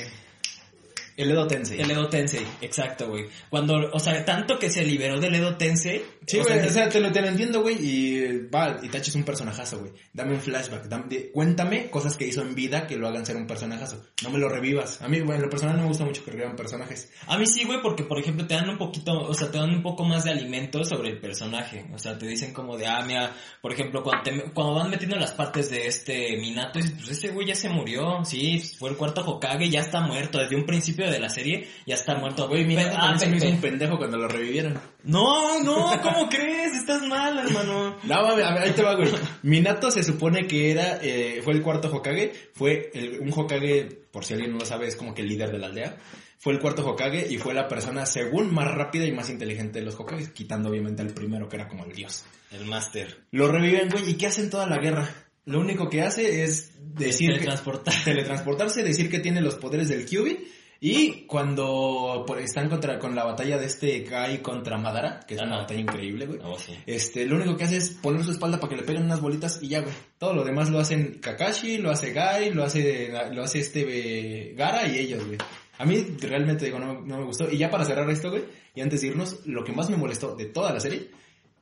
El 1.17 1.31
Edo 1.31 1.47
Tensei. 1.47 1.81
El 1.81 1.91
Edo 1.91 2.07
Tensei, 2.07 2.45
exacto, 2.61 3.09
güey. 3.09 3.25
Cuando, 3.49 3.73
o 3.91 3.99
sea, 3.99 4.23
tanto 4.23 4.57
que 4.59 4.69
se 4.69 4.85
liberó 4.85 5.19
del 5.19 5.35
Edo 5.35 5.55
Tensei. 5.57 6.03
Sí, 6.25 6.37
o 6.37 6.43
güey, 6.43 6.59
sea, 6.59 6.67
o 6.67 6.69
sea, 6.69 6.89
te 6.89 6.99
lo, 6.99 7.11
te 7.11 7.21
lo 7.21 7.27
entiendo, 7.27 7.61
güey, 7.61 7.75
y 7.79 8.47
va, 8.53 8.77
Itachi 8.83 9.09
es 9.09 9.15
un 9.15 9.23
personajazo, 9.23 9.79
güey. 9.79 9.91
Dame 10.13 10.33
un 10.33 10.41
flashback, 10.41 10.85
dame- 10.87 11.31
cuéntame 11.31 11.89
cosas 11.89 12.15
que 12.17 12.27
hizo 12.27 12.41
en 12.41 12.53
vida 12.53 12.85
que 12.85 12.97
lo 12.97 13.07
hagan 13.07 13.25
ser 13.25 13.35
un 13.37 13.47
personajazo. 13.47 14.05
No 14.23 14.29
me 14.29 14.37
lo 14.37 14.47
revivas. 14.47 15.01
A 15.01 15.07
mí, 15.07 15.19
bueno, 15.21 15.35
en 15.35 15.41
lo 15.43 15.49
personal 15.49 15.75
no 15.77 15.83
me 15.83 15.87
gusta 15.87 16.05
mucho 16.05 16.23
que 16.23 16.31
revivan 16.31 16.55
personajes. 16.55 17.09
A 17.27 17.37
mí 17.37 17.47
sí, 17.47 17.63
güey, 17.65 17.81
porque 17.81 18.03
por 18.03 18.19
ejemplo 18.19 18.45
te 18.45 18.53
dan 18.53 18.69
un 18.69 18.77
poquito, 18.77 19.13
o 19.13 19.33
sea, 19.33 19.49
te 19.49 19.57
dan 19.57 19.71
un 19.71 19.81
poco 19.81 20.03
más 20.03 20.23
de 20.23 20.31
alimento 20.31 20.83
sobre 20.83 21.09
el 21.09 21.19
personaje. 21.19 21.85
O 21.93 21.97
sea, 21.97 22.17
te 22.17 22.27
dicen 22.27 22.53
como 22.53 22.77
de, 22.77 22.85
ah, 22.87 23.03
mira, 23.07 23.33
por 23.61 23.71
ejemplo, 23.73 24.03
cuando, 24.03 24.23
te- 24.23 24.51
cuando 24.53 24.75
van 24.75 24.89
metiendo 24.91 25.15
las 25.15 25.31
partes 25.31 25.69
de 25.71 25.87
este 25.87 26.37
Minato, 26.37 26.77
dices, 26.77 26.93
pues 26.97 27.09
ese 27.09 27.29
güey 27.29 27.47
ya 27.47 27.55
se 27.55 27.69
murió, 27.69 28.23
sí, 28.25 28.59
fue 28.77 28.89
el 28.91 28.97
cuarto 28.97 29.21
Hokage, 29.25 29.69
ya 29.69 29.79
está 29.79 30.01
muerto. 30.01 30.37
Desde 30.37 30.55
un 30.55 30.65
principio 30.65 31.06
de 31.11 31.19
la 31.19 31.29
serie 31.29 31.67
ya 31.85 31.95
está 31.95 32.15
muerto. 32.15 32.47
Güey, 32.47 32.65
mira, 32.65 32.93
ah, 32.97 33.17
se 33.17 33.27
me 33.27 33.37
hizo 33.37 33.47
un 33.49 33.59
pendejo 33.61 33.97
cuando 33.97 34.17
lo 34.17 34.27
revivieron. 34.27 34.79
No, 35.03 35.61
no, 35.63 35.99
¿cómo 36.01 36.27
crees? 36.29 36.73
Estás 36.73 37.01
mal, 37.07 37.37
hermano. 37.39 37.97
No, 38.03 38.21
mami, 38.23 38.41
a 38.41 38.53
ver, 38.53 38.63
ahí 38.63 38.71
te 38.71 38.83
va, 38.83 38.95
güey. 38.95 39.09
Minato 39.43 39.89
se 39.91 40.03
supone 40.03 40.47
que 40.47 40.71
era, 40.71 40.99
eh, 41.01 41.41
fue 41.43 41.53
el 41.53 41.61
cuarto 41.61 41.89
Hokage, 41.93 42.31
fue 42.53 42.91
el- 42.93 43.19
un 43.19 43.31
Hokage, 43.33 43.85
por 44.11 44.25
si 44.25 44.33
alguien 44.33 44.51
no 44.51 44.59
lo 44.59 44.65
sabe, 44.65 44.87
es 44.87 44.95
como 44.95 45.13
que 45.13 45.21
el 45.21 45.29
líder 45.29 45.51
de 45.51 45.59
la 45.59 45.67
aldea. 45.67 45.97
Fue 46.39 46.53
el 46.53 46.59
cuarto 46.59 46.85
Hokage 46.87 47.27
y 47.31 47.37
fue 47.39 47.53
la 47.55 47.67
persona, 47.67 48.05
según, 48.05 48.53
más 48.53 48.71
rápida 48.73 49.05
y 49.05 49.11
más 49.11 49.29
inteligente 49.29 49.79
de 49.79 49.85
los 49.85 49.95
Hokages, 49.99 50.29
quitando 50.29 50.69
obviamente 50.69 51.01
al 51.01 51.09
primero 51.09 51.49
que 51.49 51.55
era 51.55 51.67
como 51.67 51.83
el 51.85 51.93
dios. 51.93 52.25
El 52.51 52.65
máster. 52.65 53.23
Lo 53.31 53.47
reviven, 53.47 53.89
güey, 53.89 54.11
¿y 54.11 54.13
qué 54.15 54.27
hacen 54.27 54.49
toda 54.49 54.67
la 54.67 54.77
guerra? 54.77 55.09
Lo 55.45 55.59
único 55.59 55.89
que 55.89 56.01
hace 56.03 56.43
es 56.43 56.73
decir 56.93 57.29
que, 57.29 57.33
Teletransportar. 57.39 57.93
teletransportarse, 58.03 58.83
decir 58.83 59.09
que 59.09 59.19
tiene 59.19 59.41
los 59.41 59.55
poderes 59.55 59.87
del 59.87 60.05
Kyuubi 60.05 60.37
y 60.79 61.25
cuando 61.25 62.25
están 62.39 62.69
contra 62.69 62.99
con 62.99 63.15
la 63.15 63.23
batalla 63.23 63.57
de 63.57 63.65
este 63.65 64.03
Kai 64.03 64.41
contra 64.41 64.77
Madara, 64.77 65.21
que 65.27 65.35
es 65.35 65.41
una 65.41 65.57
batalla 65.57 65.79
increíble, 65.79 66.25
güey. 66.27 66.39
Oh, 66.43 66.57
sí. 66.59 66.77
Este, 66.85 67.25
lo 67.25 67.35
único 67.35 67.57
que 67.57 67.63
hace 67.63 67.77
es 67.77 67.89
poner 67.89 68.23
su 68.23 68.31
espalda 68.31 68.59
para 68.59 68.69
que 68.69 68.77
le 68.77 68.83
peguen 68.83 69.03
unas 69.03 69.21
bolitas 69.21 69.59
y 69.61 69.69
ya, 69.69 69.81
güey. 69.81 69.93
Todo 70.17 70.33
lo 70.33 70.43
demás 70.43 70.69
lo 70.69 70.79
hacen 70.79 71.19
Kakashi, 71.19 71.77
lo 71.77 71.91
hace 71.91 72.11
Gai, 72.11 72.53
lo 72.53 72.63
hace 72.63 73.11
lo 73.31 73.43
hace 73.43 73.59
este 73.59 73.85
eh, 73.87 74.53
Gara 74.55 74.87
y 74.87 74.99
ellos, 74.99 75.25
güey. 75.25 75.37
A 75.79 75.85
mí 75.85 76.05
realmente 76.19 76.65
digo 76.65 76.79
no, 76.79 77.01
no 77.01 77.17
me 77.17 77.23
gustó 77.23 77.49
y 77.51 77.57
ya 77.57 77.69
para 77.69 77.85
cerrar 77.85 78.09
esto, 78.09 78.31
güey, 78.31 78.45
y 78.73 78.81
antes 78.81 79.01
de 79.01 79.07
irnos, 79.07 79.45
lo 79.45 79.63
que 79.63 79.71
más 79.71 79.89
me 79.89 79.97
molestó 79.97 80.35
de 80.35 80.45
toda 80.45 80.73
la 80.73 80.79
serie 80.79 81.09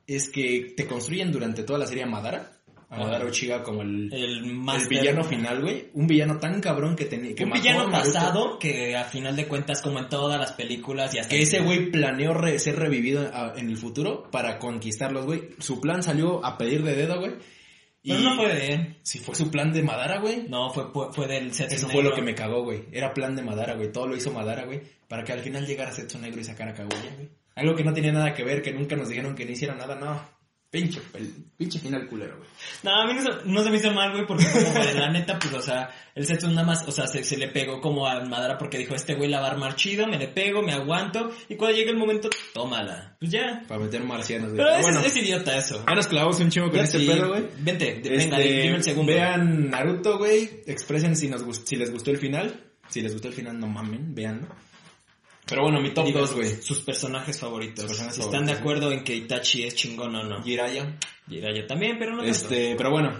es 0.06 0.28
que 0.28 0.74
te 0.76 0.86
construyen 0.86 1.32
durante 1.32 1.64
toda 1.64 1.78
la 1.78 1.86
serie 1.86 2.04
a 2.04 2.06
Madara, 2.06 2.55
a 2.88 2.98
Madara. 2.98 3.24
Uchiha 3.26 3.62
como 3.62 3.82
el 3.82 4.12
El 4.12 4.42
villano 4.88 5.24
final, 5.24 5.60
güey. 5.62 5.88
Un 5.94 6.06
villano 6.06 6.38
tan 6.38 6.60
cabrón 6.60 6.94
que 6.96 7.04
tenía. 7.06 7.34
Que 7.34 7.44
un 7.44 7.50
villano 7.52 7.90
pasado 7.90 8.58
que 8.58 8.96
a 8.96 9.04
final 9.04 9.34
de 9.36 9.46
cuentas, 9.48 9.82
como 9.82 9.98
en 9.98 10.08
todas 10.08 10.38
las 10.38 10.52
películas 10.52 11.14
y 11.14 11.18
hasta 11.18 11.30
Que 11.30 11.42
ese 11.42 11.60
güey 11.60 11.90
planeó 11.90 12.32
re- 12.34 12.58
ser 12.58 12.76
revivido 12.76 13.28
en 13.56 13.68
el 13.68 13.76
futuro 13.76 14.28
para 14.30 14.58
conquistarlos, 14.58 15.26
güey. 15.26 15.50
Su 15.58 15.80
plan 15.80 16.02
salió 16.02 16.44
a 16.44 16.56
pedir 16.58 16.82
de 16.82 16.94
dedo, 16.94 17.18
güey. 17.18 17.32
Y 18.02 18.10
Pero 18.10 18.22
no 18.22 18.36
fue 18.36 18.54
de 18.54 18.66
él. 18.68 18.96
si 19.02 19.18
fue 19.18 19.34
su 19.34 19.50
plan 19.50 19.72
de 19.72 19.82
Madara, 19.82 20.20
güey. 20.20 20.46
No, 20.48 20.70
fue, 20.72 20.84
fue, 21.12 21.26
del 21.26 21.52
set 21.52 21.72
Eso 21.72 21.88
fue 21.88 22.04
lo 22.04 22.14
que 22.14 22.22
me 22.22 22.36
cagó, 22.36 22.62
güey. 22.62 22.84
Era 22.92 23.12
plan 23.12 23.34
de 23.34 23.42
Madara, 23.42 23.74
güey. 23.74 23.90
Todo 23.90 24.06
lo 24.06 24.14
hizo 24.16 24.30
Madara, 24.30 24.64
güey. 24.64 24.80
Para 25.08 25.24
que 25.24 25.32
al 25.32 25.40
final 25.40 25.66
llegara 25.66 25.90
Setsu 25.90 26.18
Negro 26.20 26.40
y 26.40 26.44
sacara 26.44 26.70
a 26.70 26.74
Kaguya, 26.74 27.12
güey. 27.16 27.28
Algo 27.56 27.74
que 27.74 27.82
no 27.82 27.92
tenía 27.92 28.12
nada 28.12 28.32
que 28.32 28.44
ver, 28.44 28.62
que 28.62 28.72
nunca 28.72 28.94
nos 28.94 29.08
dijeron 29.08 29.34
que 29.34 29.44
no 29.44 29.50
hiciera 29.50 29.74
nada, 29.74 29.96
no. 29.96 30.20
Pinche, 30.68 31.00
pel- 31.12 31.44
pinche 31.56 31.78
final 31.78 32.06
culero, 32.08 32.36
güey. 32.38 32.48
No, 32.82 32.90
a 33.00 33.06
mí 33.06 33.14
no 33.14 33.22
se, 33.22 33.30
no 33.48 33.62
se 33.62 33.70
me 33.70 33.76
hizo 33.76 33.92
mal, 33.92 34.10
güey, 34.12 34.26
porque 34.26 34.44
como 34.52 34.84
de 34.84 34.94
la 34.94 35.10
neta, 35.10 35.38
pues, 35.38 35.54
o 35.54 35.62
sea, 35.62 35.88
el 36.14 36.26
Setsu 36.26 36.48
nada 36.48 36.64
más, 36.64 36.86
o 36.86 36.90
sea, 36.90 37.06
se, 37.06 37.22
se 37.24 37.36
le 37.36 37.48
pegó 37.48 37.80
como 37.80 38.06
a 38.06 38.20
Madara 38.24 38.58
porque 38.58 38.76
dijo, 38.78 38.94
este 38.94 39.14
güey 39.14 39.30
la 39.30 39.40
va 39.40 39.46
a 39.46 39.50
armar 39.52 39.76
chido, 39.76 40.06
me 40.06 40.18
le 40.18 40.28
pego, 40.28 40.62
me 40.62 40.72
aguanto, 40.72 41.30
y 41.48 41.54
cuando 41.54 41.76
llegue 41.76 41.90
el 41.90 41.96
momento, 41.96 42.28
tómala. 42.52 43.16
Pues 43.20 43.30
ya. 43.30 43.62
Para 43.68 43.80
meter 43.80 44.02
marcianos, 44.02 44.52
güey. 44.52 44.56
Pero 44.58 44.68
Pero 44.68 44.78
es, 44.80 44.82
bueno, 44.94 45.00
es 45.06 45.16
idiota 45.16 45.56
eso. 45.56 45.84
ya 45.88 45.94
nos 45.94 46.06
clavamos 46.08 46.40
un 46.40 46.50
chingo 46.50 46.66
con 46.68 46.76
Ya 46.76 46.82
este 46.84 46.98
sí. 46.98 47.06
pedo, 47.06 47.28
güey. 47.28 47.44
Vente, 47.60 48.00
de- 48.02 48.10
venga, 48.10 48.36
Este, 48.38 48.52
dime 48.62 48.76
el 48.76 48.84
segundo. 48.84 49.12
Vean 49.12 49.70
Naruto, 49.70 50.18
güey. 50.18 50.62
Expresen 50.66 51.16
si, 51.16 51.28
nos 51.28 51.42
si 51.64 51.76
les 51.76 51.90
gustó 51.92 52.10
el 52.10 52.18
final. 52.18 52.60
Si 52.88 53.00
les 53.00 53.12
gustó 53.12 53.28
el 53.28 53.34
final, 53.34 53.58
no 53.58 53.66
mamen, 53.66 54.14
veanlo. 54.14 54.46
Pero 55.48 55.62
bueno, 55.62 55.80
mi 55.80 55.90
top 55.94 56.06
Digo, 56.06 56.18
2, 56.20 56.34
güey. 56.34 56.50
Sus 56.62 56.80
personajes 56.80 57.38
favoritos. 57.38 57.80
Sus 57.84 57.88
personajes 57.92 58.16
si 58.16 58.20
están 58.22 58.46
de 58.46 58.52
acuerdo 58.52 58.90
en 58.92 59.04
que 59.04 59.14
Itachi 59.14 59.62
es 59.64 59.74
chingón 59.76 60.14
o 60.16 60.24
no. 60.24 60.42
Jiraiya. 60.42 60.98
Jiraiya 61.28 61.66
también, 61.66 61.98
pero 61.98 62.12
no 62.12 62.18
tanto. 62.18 62.30
Este, 62.32 62.74
pero 62.76 62.90
bueno. 62.90 63.12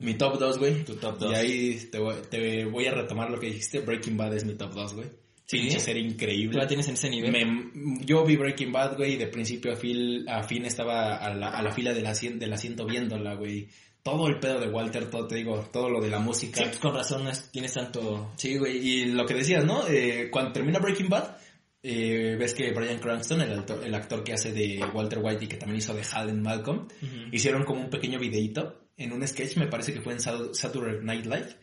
Mi 0.00 0.14
top 0.14 0.38
2, 0.38 0.58
güey. 0.58 0.84
Tu 0.84 0.94
top 0.96 1.18
dos. 1.18 1.32
Y 1.32 1.34
ahí 1.34 1.88
te 1.90 1.98
voy, 1.98 2.14
te 2.30 2.64
voy 2.66 2.86
a 2.86 2.92
retomar 2.92 3.30
lo 3.30 3.40
que 3.40 3.46
dijiste. 3.46 3.80
Breaking 3.80 4.16
Bad 4.16 4.36
es 4.36 4.44
mi 4.44 4.54
top 4.54 4.72
2, 4.74 4.94
güey. 4.94 5.08
¿Sí? 5.46 5.58
Pinche 5.60 5.80
¿Tú 5.92 5.98
increíble. 5.98 6.58
la 6.58 6.66
tienes 6.68 6.86
en 6.88 6.94
ese 6.94 7.08
nivel? 7.08 7.32
Me- 7.32 8.04
yo 8.04 8.22
vi 8.24 8.36
Breaking 8.36 8.70
Bad, 8.70 8.96
güey, 8.98 9.14
y 9.14 9.16
de 9.16 9.28
principio 9.28 9.72
a 9.72 9.76
fin, 9.76 10.28
a 10.28 10.42
fin 10.42 10.66
estaba 10.66 11.16
a 11.16 11.34
la, 11.34 11.48
a 11.48 11.62
la 11.62 11.72
fila 11.72 11.94
del, 11.94 12.04
asien- 12.04 12.38
del 12.38 12.52
asiento 12.52 12.84
viéndola, 12.84 13.34
güey. 13.34 13.66
Todo 14.02 14.26
el 14.28 14.38
pedo 14.38 14.58
de 14.60 14.68
Walter, 14.68 15.10
todo, 15.10 15.26
te 15.26 15.34
digo, 15.36 15.68
todo 15.72 15.90
lo 15.90 16.00
de 16.00 16.08
la 16.08 16.18
música. 16.18 16.60
Sí, 16.60 16.64
pues 16.66 16.78
con 16.78 16.94
razón 16.94 17.28
tienes 17.52 17.74
tanto... 17.74 18.32
Sí, 18.36 18.56
güey, 18.56 18.76
y 18.78 19.04
lo 19.06 19.26
que 19.26 19.34
decías, 19.34 19.64
¿no? 19.64 19.86
Eh, 19.86 20.28
cuando 20.30 20.52
termina 20.52 20.78
Breaking 20.78 21.08
Bad, 21.10 21.36
eh, 21.82 22.36
ves 22.38 22.54
que 22.54 22.72
Brian 22.72 22.98
Cranston, 23.00 23.42
el 23.42 23.52
actor, 23.58 23.84
el 23.84 23.94
actor 23.94 24.24
que 24.24 24.32
hace 24.32 24.52
de 24.52 24.82
Walter 24.94 25.18
White 25.22 25.44
y 25.44 25.48
que 25.48 25.56
también 25.56 25.78
hizo 25.78 25.94
de 25.94 26.02
Hal 26.12 26.30
en 26.30 26.40
Malcolm, 26.42 26.88
hicieron 27.32 27.64
como 27.64 27.80
un 27.82 27.90
pequeño 27.90 28.18
videíto 28.18 28.80
en 28.96 29.12
un 29.12 29.26
sketch, 29.26 29.56
me 29.56 29.66
parece 29.66 29.92
que 29.92 30.00
fue 30.00 30.14
en 30.14 30.20
Sat- 30.20 30.54
Saturday 30.54 30.98
Night 31.04 31.26
Live, 31.26 31.56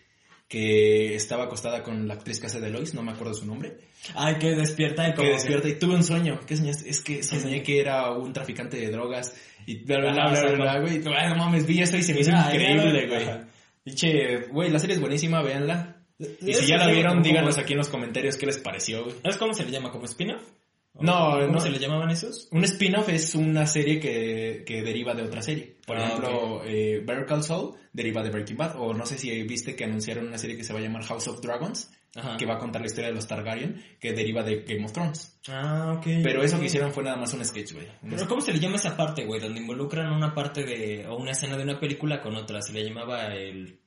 que 0.48 1.15
estaba 1.15 1.45
acostada 1.45 1.82
con 1.82 2.08
la 2.08 2.13
actriz 2.13 2.39
que 2.39 2.45
hace 2.45 2.62
de 2.62 2.69
Lois, 2.69 2.93
no 2.93 3.02
me 3.02 3.12
acuerdo 3.12 3.34
su 3.34 3.45
nombre, 3.48 3.78
Ay, 4.13 4.36
que 4.36 4.52
despierta 4.52 5.10
y 5.10 5.13
como 5.15 5.28
que 5.28 5.34
despierta 5.34 5.67
y 5.67 5.80
tuve 5.80 5.95
un 5.95 6.04
sueño. 6.04 6.39
¿Qué 6.45 6.56
soñaste? 6.56 6.88
Es 6.88 7.02
que 7.02 7.24
soñé 7.24 7.63
que 7.63 7.80
era 7.80 8.12
un 8.12 8.32
traficante 8.34 8.78
de 8.78 8.91
drogas 8.91 9.34
y 9.65 9.84
bla 9.84 9.99
bla 9.99 10.12
bla 10.12 10.30
bla 10.30 10.41
bla, 10.41 10.56
bla, 10.56 10.80
güey. 10.80 11.01
Ay, 11.17 11.30
no 11.30 11.36
mames, 11.36 11.65
vi 11.65 11.82
eso 11.82 11.97
y 11.97 12.04
se 12.04 12.13
me 12.13 12.21
hizo 12.21 12.32
increíble, 12.32 13.08
güey. 13.08 13.25
Diche, 13.84 14.38
güey, 14.51 14.69
la 14.71 14.80
serie 14.80 14.95
es 14.95 15.01
buenísima, 15.01 15.41
véanla. 15.41 15.97
Y 16.17 16.54
si 16.54 16.65
ya 16.67 16.78
la 16.78 16.88
vieron, 16.88 17.21
díganos 17.21 17.58
aquí 17.58 17.73
en 17.73 17.80
los 17.80 17.89
comentarios 17.89 18.38
qué 18.38 18.45
les 18.45 18.58
pareció, 18.58 19.04
güey. 19.04 19.15
¿Sabes 19.21 19.38
cómo 19.38 19.54
se 19.54 19.63
le 19.65 19.71
llama? 19.71 19.91
¿Como 19.91 20.06
spin-off? 20.06 20.41
¿O 20.93 21.04
No, 21.04 21.32
¿Cómo 21.41 21.54
no. 21.56 21.60
se 21.60 21.69
le 21.69 21.78
llamaban 21.78 22.10
esos? 22.10 22.47
Un 22.51 22.63
spin-off 22.63 23.10
es 23.10 23.36
una 23.36 23.67
serie 23.67 23.99
que, 23.99 24.63
que 24.65 24.82
deriva 24.82 25.13
de 25.13 25.23
otra 25.23 25.41
serie. 25.41 25.75
Por 25.86 25.97
Ah, 25.97 26.06
ejemplo, 26.06 26.62
eh, 26.65 27.01
Better 27.06 27.25
Call 27.25 27.43
Saul 27.43 27.75
deriva 27.91 28.23
de 28.23 28.30
Breaking 28.30 28.56
Bad. 28.58 28.75
O 28.80 28.93
no 28.93 29.06
sé 29.06 29.17
si 29.17 29.43
viste 29.43 29.75
que 29.75 29.84
anunciaron 29.84 30.28
una 30.28 30.38
serie 30.38 30.56
que 30.56 30.63
se 30.63 30.71
va 30.73 30.80
a 30.80 30.82
llamar 30.84 31.04
House 31.04 31.28
of 31.28 31.41
Dragons, 31.41 31.91
Ajá. 32.15 32.38
que 32.38 32.45
va 32.45 32.56
a 32.56 32.58
contar 32.58 32.82
la 32.82 32.88
historia 32.88 33.10
de 33.10 33.15
los 33.15 33.28
Targaryen, 33.28 33.84
que 33.99 34.13
deriva 34.13 34.41
de 34.41 34.62
Game 34.63 34.86
of 34.86 34.93
Thrones. 34.93 35.38
Ah, 35.49 35.93
ok. 35.97 36.04
Pero 36.23 36.41
eso 36.43 36.58
que 36.60 36.65
hicieron 36.67 36.93
fue 36.93 37.04
nada 37.04 37.17
más 37.17 37.34
un 37.34 37.43
sketch, 37.43 37.73
güey. 37.73 37.88
Pero 38.10 38.28
¿cómo 38.28 38.41
se 38.41 38.54
le 38.54 38.60
llama 38.60 38.78
esa 38.78 38.95
parte, 38.95 39.25
güey? 39.25 39.41
Donde 39.41 39.60
involucran 39.60 40.12
una 40.13 40.34
parte 40.34 40.63
de... 40.63 41.06
o 41.08 41.17
una 41.17 41.32
escena 41.32 41.58
de 41.58 41.63
una 41.63 41.80
película 41.80 42.21
con 42.21 42.36
otra. 42.36 42.62
Se 42.62 42.71
le 42.73 42.84
llamaba 42.84 43.28
el... 43.36 43.80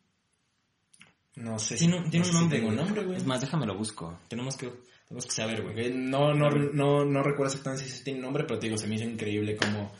No 1.36 1.58
sé 1.58 1.76
Tiene, 1.76 1.98
un- 1.98 2.10
tiene 2.10 2.26
no 2.26 2.32
un 2.32 2.40
nombre, 2.40 2.58
tengo 2.58 2.72
güey. 2.72 2.84
nombre, 2.84 3.04
güey. 3.04 3.16
Es 3.16 3.24
más, 3.26 3.40
déjame 3.40 3.64
lo 3.66 3.76
busco. 3.76 4.18
Tenemos 4.28 4.56
que, 4.56 4.72
tenemos 5.06 5.24
que 5.24 5.30
saber, 5.32 5.62
güey. 5.62 5.88
Ok, 5.88 5.94
No, 5.94 6.34
no, 6.34 6.50
no, 6.50 7.04
no 7.04 7.22
recuerdo 7.22 7.52
exactamente 7.52 7.84
si 7.88 8.02
tiene 8.02 8.20
nombre, 8.20 8.44
pero 8.44 8.58
te 8.58 8.66
digo, 8.66 8.76
se 8.76 8.88
me 8.88 8.96
hizo 8.96 9.04
increíble 9.04 9.56
cómo, 9.56 9.92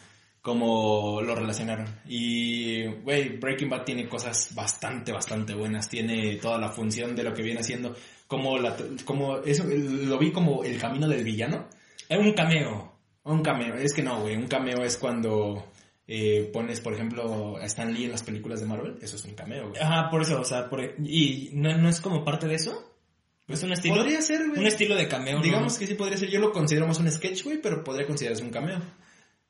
cómo 0.42 1.20
lo 1.22 1.34
relacionaron. 1.34 1.86
Y, 2.06 2.86
güey, 2.86 3.38
Breaking 3.38 3.68
Bad 3.68 3.84
tiene 3.84 4.08
cosas 4.08 4.54
bastante, 4.54 5.12
bastante 5.12 5.54
buenas. 5.54 5.88
Tiene 5.88 6.36
toda 6.36 6.58
la 6.58 6.70
función 6.70 7.14
de 7.14 7.24
lo 7.24 7.34
que 7.34 7.42
viene 7.42 7.60
haciendo. 7.60 7.94
Como, 8.26 8.58
la, 8.58 8.76
como 9.04 9.38
eso, 9.38 9.64
lo 9.66 10.18
vi 10.18 10.32
como 10.32 10.64
el 10.64 10.78
camino 10.78 11.08
del 11.08 11.24
villano. 11.24 11.68
Es 12.08 12.18
un 12.18 12.32
cameo. 12.32 12.92
Un 13.24 13.42
cameo, 13.42 13.74
es 13.74 13.92
que 13.92 14.02
no, 14.02 14.20
güey. 14.20 14.36
Un 14.36 14.46
cameo 14.46 14.82
es 14.82 14.96
cuando 14.96 15.72
eh, 16.06 16.48
pones, 16.52 16.80
por 16.80 16.94
ejemplo, 16.94 17.58
a 17.58 17.66
Stan 17.66 17.92
Lee 17.92 18.04
en 18.04 18.12
las 18.12 18.22
películas 18.22 18.60
de 18.60 18.66
Marvel. 18.66 18.98
Eso 19.02 19.16
es 19.16 19.24
un 19.26 19.34
cameo, 19.34 19.68
güey. 19.68 19.80
Ajá, 19.80 20.08
por 20.10 20.22
eso, 20.22 20.40
o 20.40 20.44
sea, 20.44 20.68
por, 20.70 20.82
¿y 20.82 21.50
no, 21.52 21.76
no 21.76 21.88
es 21.90 22.00
como 22.00 22.24
parte 22.24 22.46
de 22.46 22.54
eso? 22.54 22.96
¿Es 23.46 23.62
un 23.62 23.72
estilo? 23.72 23.96
Podría 23.96 24.22
ser, 24.22 24.46
güey. 24.46 24.60
Un 24.60 24.66
estilo 24.66 24.94
de 24.94 25.08
cameo, 25.08 25.36
¿no? 25.36 25.42
Digamos 25.42 25.78
que 25.78 25.86
sí 25.86 25.94
podría 25.94 26.16
ser. 26.16 26.30
Yo 26.30 26.40
lo 26.40 26.52
considero 26.52 26.86
más 26.86 26.98
un 26.98 27.10
sketch, 27.10 27.44
güey, 27.44 27.60
pero 27.60 27.84
podría 27.84 28.06
considerarse 28.06 28.42
un 28.42 28.50
cameo. 28.50 28.80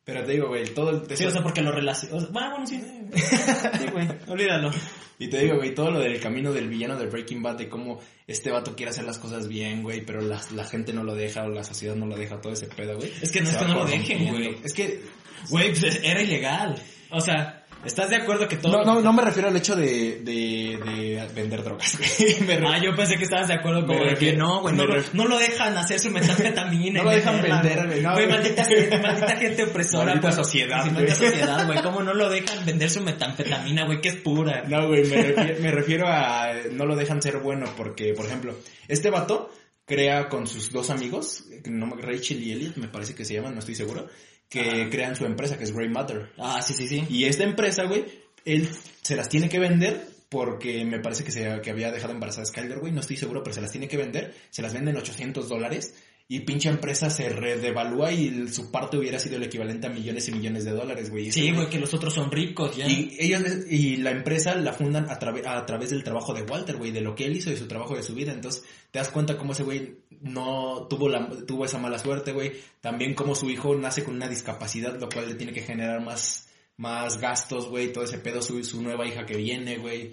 Pero 0.09 0.25
te 0.25 0.33
digo, 0.33 0.49
güey, 0.49 0.65
todo 0.65 0.89
el... 0.89 1.17
Sí, 1.19 1.27
o 1.27 1.31
sea, 1.31 1.43
porque 1.43 1.61
lo 1.61 1.71
relaciona... 1.71 2.27
Bueno, 2.31 2.51
bueno, 2.53 2.67
sí. 2.67 2.83
Sí, 3.13 3.87
güey, 3.93 4.09
olvídalo. 4.27 4.71
Y 5.19 5.29
te 5.29 5.41
digo, 5.41 5.57
güey, 5.57 5.75
todo 5.75 5.91
lo 5.91 6.01
del 6.01 6.19
camino 6.19 6.51
del 6.51 6.67
villano 6.67 6.97
de 6.97 7.09
Breaking 7.09 7.43
Bad, 7.43 7.57
de 7.57 7.69
cómo 7.69 8.01
este 8.27 8.51
vato 8.51 8.75
quiere 8.75 8.89
hacer 8.89 9.05
las 9.05 9.19
cosas 9.19 9.49
bien, 9.49 9.83
güey, 9.83 10.01
pero 10.01 10.23
la, 10.23 10.41
la 10.55 10.65
gente 10.65 10.95
no 10.95 11.05
lo 11.05 11.15
deja 11.15 11.45
o 11.45 11.51
la 11.51 11.63
sociedad 11.63 11.95
no 11.95 12.07
lo 12.07 12.17
deja, 12.17 12.41
todo 12.41 12.55
ese 12.55 12.69
pedo, 12.69 12.97
güey. 12.97 13.13
Es 13.21 13.31
que 13.31 13.43
no 13.43 13.51
es 13.51 13.57
que 13.59 13.65
no 13.67 13.75
lo 13.75 13.85
dejen, 13.85 14.29
güey. 14.31 14.57
Es 14.65 14.73
que... 14.73 15.03
Güey, 15.51 15.75
pues 15.79 16.01
era 16.03 16.23
ilegal. 16.23 16.83
O 17.11 17.21
sea, 17.21 17.58
¿estás 17.85 18.11
de 18.11 18.17
acuerdo 18.17 18.49
que 18.49 18.57
todo... 18.57 18.85
No, 18.85 18.95
no, 18.95 19.01
no 19.01 19.13
me 19.13 19.23
refiero 19.23 19.49
al 19.49 19.57
hecho 19.57 19.75
de, 19.77 20.21
de, 20.23 20.79
de 20.85 21.29
vender 21.35 21.63
drogas, 21.63 21.97
güey. 21.99 22.59
Ah, 22.67 22.79
yo 22.83 22.95
pensé 22.95 23.17
que 23.17 23.25
estabas 23.25 23.49
de 23.49 23.55
acuerdo 23.55 23.87
con 23.87 23.97
Me 23.97 24.03
que 24.05 24.11
refiero- 24.11 24.39
no, 24.39 24.61
güey, 24.63 24.75
no, 24.75 24.85
lo- 24.87 24.97
ref- 24.97 25.13
no 25.13 25.27
lo 25.27 25.39
dejan 25.39 25.77
hacer 25.77 26.01
su 26.01 26.11
metanfetamina. 26.11 26.99
No 26.99 27.05
lo 27.05 27.11
dejan 27.11 27.41
vender, 27.43 27.87
güey, 27.87 28.03
no, 28.03 28.13
Güey, 28.15 28.27
maldita, 28.29 28.65
gente- 28.65 28.99
maldita 28.99 29.37
gente 29.37 29.63
opresora. 29.65 30.05
Maldita 30.07 30.29
güey. 30.29 30.45
sociedad, 30.45 30.77
Sí, 30.85 30.91
güey. 30.91 30.95
maldita 31.07 31.15
sociedad, 31.15 31.67
güey. 31.67 31.83
¿Cómo 31.83 32.03
no 32.03 32.15
lo 32.15 32.29
dejan 32.31 32.65
vender 32.67 32.91
su 32.91 33.01
metanfetamina, 33.01 33.87
güey? 33.87 34.01
Que 34.01 34.09
es 34.09 34.17
pura. 34.17 34.65
No, 34.67 34.87
güey, 34.89 35.05
me 35.07 35.23
refiero, 35.23 35.63
me 35.63 35.71
refiero 35.71 36.07
a 36.09 36.53
no 36.73 36.85
lo 36.87 36.97
dejan 36.97 37.23
ser 37.23 37.39
bueno 37.39 37.67
porque, 37.77 38.13
por 38.15 38.27
ejemplo, 38.27 38.55
este 38.89 39.11
vato 39.11 39.51
crea 39.87 40.29
con 40.29 40.47
sus 40.47 40.71
dos 40.71 40.91
amigos, 40.91 41.45
no, 41.65 41.97
Rachel 41.97 42.43
y 42.43 42.53
Elliot, 42.53 42.77
me 42.77 42.89
parece 42.89 43.15
que 43.15 43.25
se 43.25 43.33
llaman, 43.35 43.55
no 43.55 43.61
estoy 43.61 43.75
seguro, 43.75 44.07
que 44.49 44.89
crean 44.91 45.17
su 45.17 45.25
empresa 45.27 45.59
que 45.59 45.65
es 45.65 45.75
Grey 45.75 45.89
Matter. 45.89 46.33
Ah, 46.39 46.63
sí, 46.63 46.75
sí, 46.75 46.89
sí. 46.89 47.05
Y 47.09 47.25
esta 47.25 47.45
empresa, 47.45 47.85
güey, 47.85 48.05
él 48.45 48.69
se 49.03 49.17
las 49.17 49.29
tiene 49.29 49.49
que 49.49 49.59
vender 49.59 50.09
porque 50.29 50.85
me 50.85 51.01
parece 51.01 51.25
que, 51.25 51.31
se, 51.31 51.61
que 51.63 51.71
había 51.71 51.91
dejado 51.91 52.13
embarazada 52.13 52.43
a 52.43 52.47
Skyler, 52.47 52.79
güey, 52.79 52.93
no 52.93 53.01
estoy 53.01 53.17
seguro, 53.17 53.43
pero 53.43 53.55
se 53.55 53.61
las 53.63 53.73
tiene 53.73 53.89
que 53.89 53.97
vender, 53.97 54.35
se 54.51 54.63
las 54.63 54.75
venden 54.75 54.97
800 54.97 55.49
dólares 55.49 55.95
y 56.31 56.41
pinche 56.41 56.69
empresa 56.69 57.09
se 57.09 57.31
redevalúa 57.31 58.13
y 58.13 58.49
su 58.49 58.71
parte 58.71 58.99
hubiera 58.99 59.19
sido 59.19 59.37
el 59.37 59.45
equivalente 59.45 59.87
a 59.87 59.91
millones 59.91 60.29
y 60.29 60.33
millones 60.33 60.65
de 60.67 60.73
dólares, 60.73 61.11
güey. 61.11 61.33
Sí, 61.33 61.51
güey, 61.53 61.71
que 61.71 61.79
los 61.79 61.95
otros 61.95 62.13
son 62.13 62.31
ricos, 62.31 62.77
ya. 62.77 62.87
y 62.87 63.17
ellos 63.19 63.43
y 63.71 63.97
la 63.97 64.11
empresa 64.11 64.55
la 64.55 64.75
fundan 64.75 65.09
a, 65.11 65.19
trave- 65.19 65.47
a 65.47 65.65
través 65.65 65.89
del 65.89 66.05
trabajo 66.05 66.35
de 66.35 66.43
Walter, 66.43 66.77
güey, 66.77 66.91
de 66.91 67.01
lo 67.01 67.15
que 67.15 67.25
él 67.25 67.37
hizo, 67.37 67.49
de 67.49 67.57
su 67.57 67.67
trabajo 67.67 67.97
de 67.97 68.03
su 68.03 68.15
vida. 68.15 68.33
Entonces, 68.33 68.63
te 68.91 68.99
das 68.99 69.09
cuenta 69.09 69.39
cómo 69.39 69.53
ese 69.53 69.63
güey 69.63 70.01
no 70.21 70.87
tuvo 70.91 71.09
la 71.09 71.29
tuvo 71.47 71.65
esa 71.65 71.79
mala 71.79 71.99
suerte, 71.99 72.33
güey. 72.33 72.53
También 72.83 73.15
cómo 73.15 73.35
su 73.35 73.49
hijo 73.49 73.75
nace 73.75 74.05
con 74.05 74.15
una 74.17 74.29
discapacidad, 74.29 74.99
lo 75.01 75.09
cual 75.09 75.29
le 75.29 75.35
tiene 75.35 75.53
que 75.55 75.63
generar 75.63 76.03
más 76.05 76.45
más 76.77 77.19
gastos, 77.21 77.69
güey, 77.69 77.93
todo 77.93 78.05
ese 78.05 78.19
pedo, 78.19 78.41
su, 78.41 78.63
su 78.63 78.81
nueva 78.83 79.05
hija 79.05 79.27
que 79.27 79.37
viene, 79.37 79.79
güey, 79.79 80.13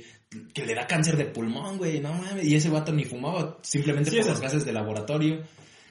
que 0.54 0.66
le 0.66 0.74
da 0.74 0.88
cáncer 0.88 1.16
de 1.16 1.26
pulmón, 1.26 1.78
güey, 1.78 2.00
no 2.00 2.12
mames, 2.14 2.44
y 2.46 2.56
ese 2.56 2.70
vato 2.70 2.92
ni 2.92 3.04
fumaba, 3.06 3.60
simplemente 3.62 4.10
Sí, 4.10 4.18
por 4.18 4.26
los 4.28 4.36
es- 4.38 4.42
gases 4.42 4.66
de 4.66 4.74
laboratorio. 4.74 5.44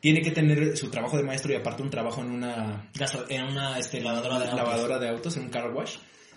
Tiene 0.04 0.20
que 0.20 0.32
tener 0.32 0.76
su 0.76 0.90
trabajo 0.90 1.16
de 1.16 1.22
maestro 1.22 1.50
y 1.50 1.56
aparte 1.56 1.82
un 1.82 1.88
trabajo 1.88 2.20
en 2.20 2.30
una 2.30 2.90
Gaso- 2.92 3.24
En 3.30 3.44
una 3.44 3.78
este, 3.78 4.02
lavadora 4.02 4.38
de 4.38 4.44
autos. 4.44 4.58
lavadora 4.58 4.98
de 4.98 5.08
autos 5.08 5.36
en 5.38 5.44
un 5.44 5.48
car 5.48 5.72
wash. 5.72 5.96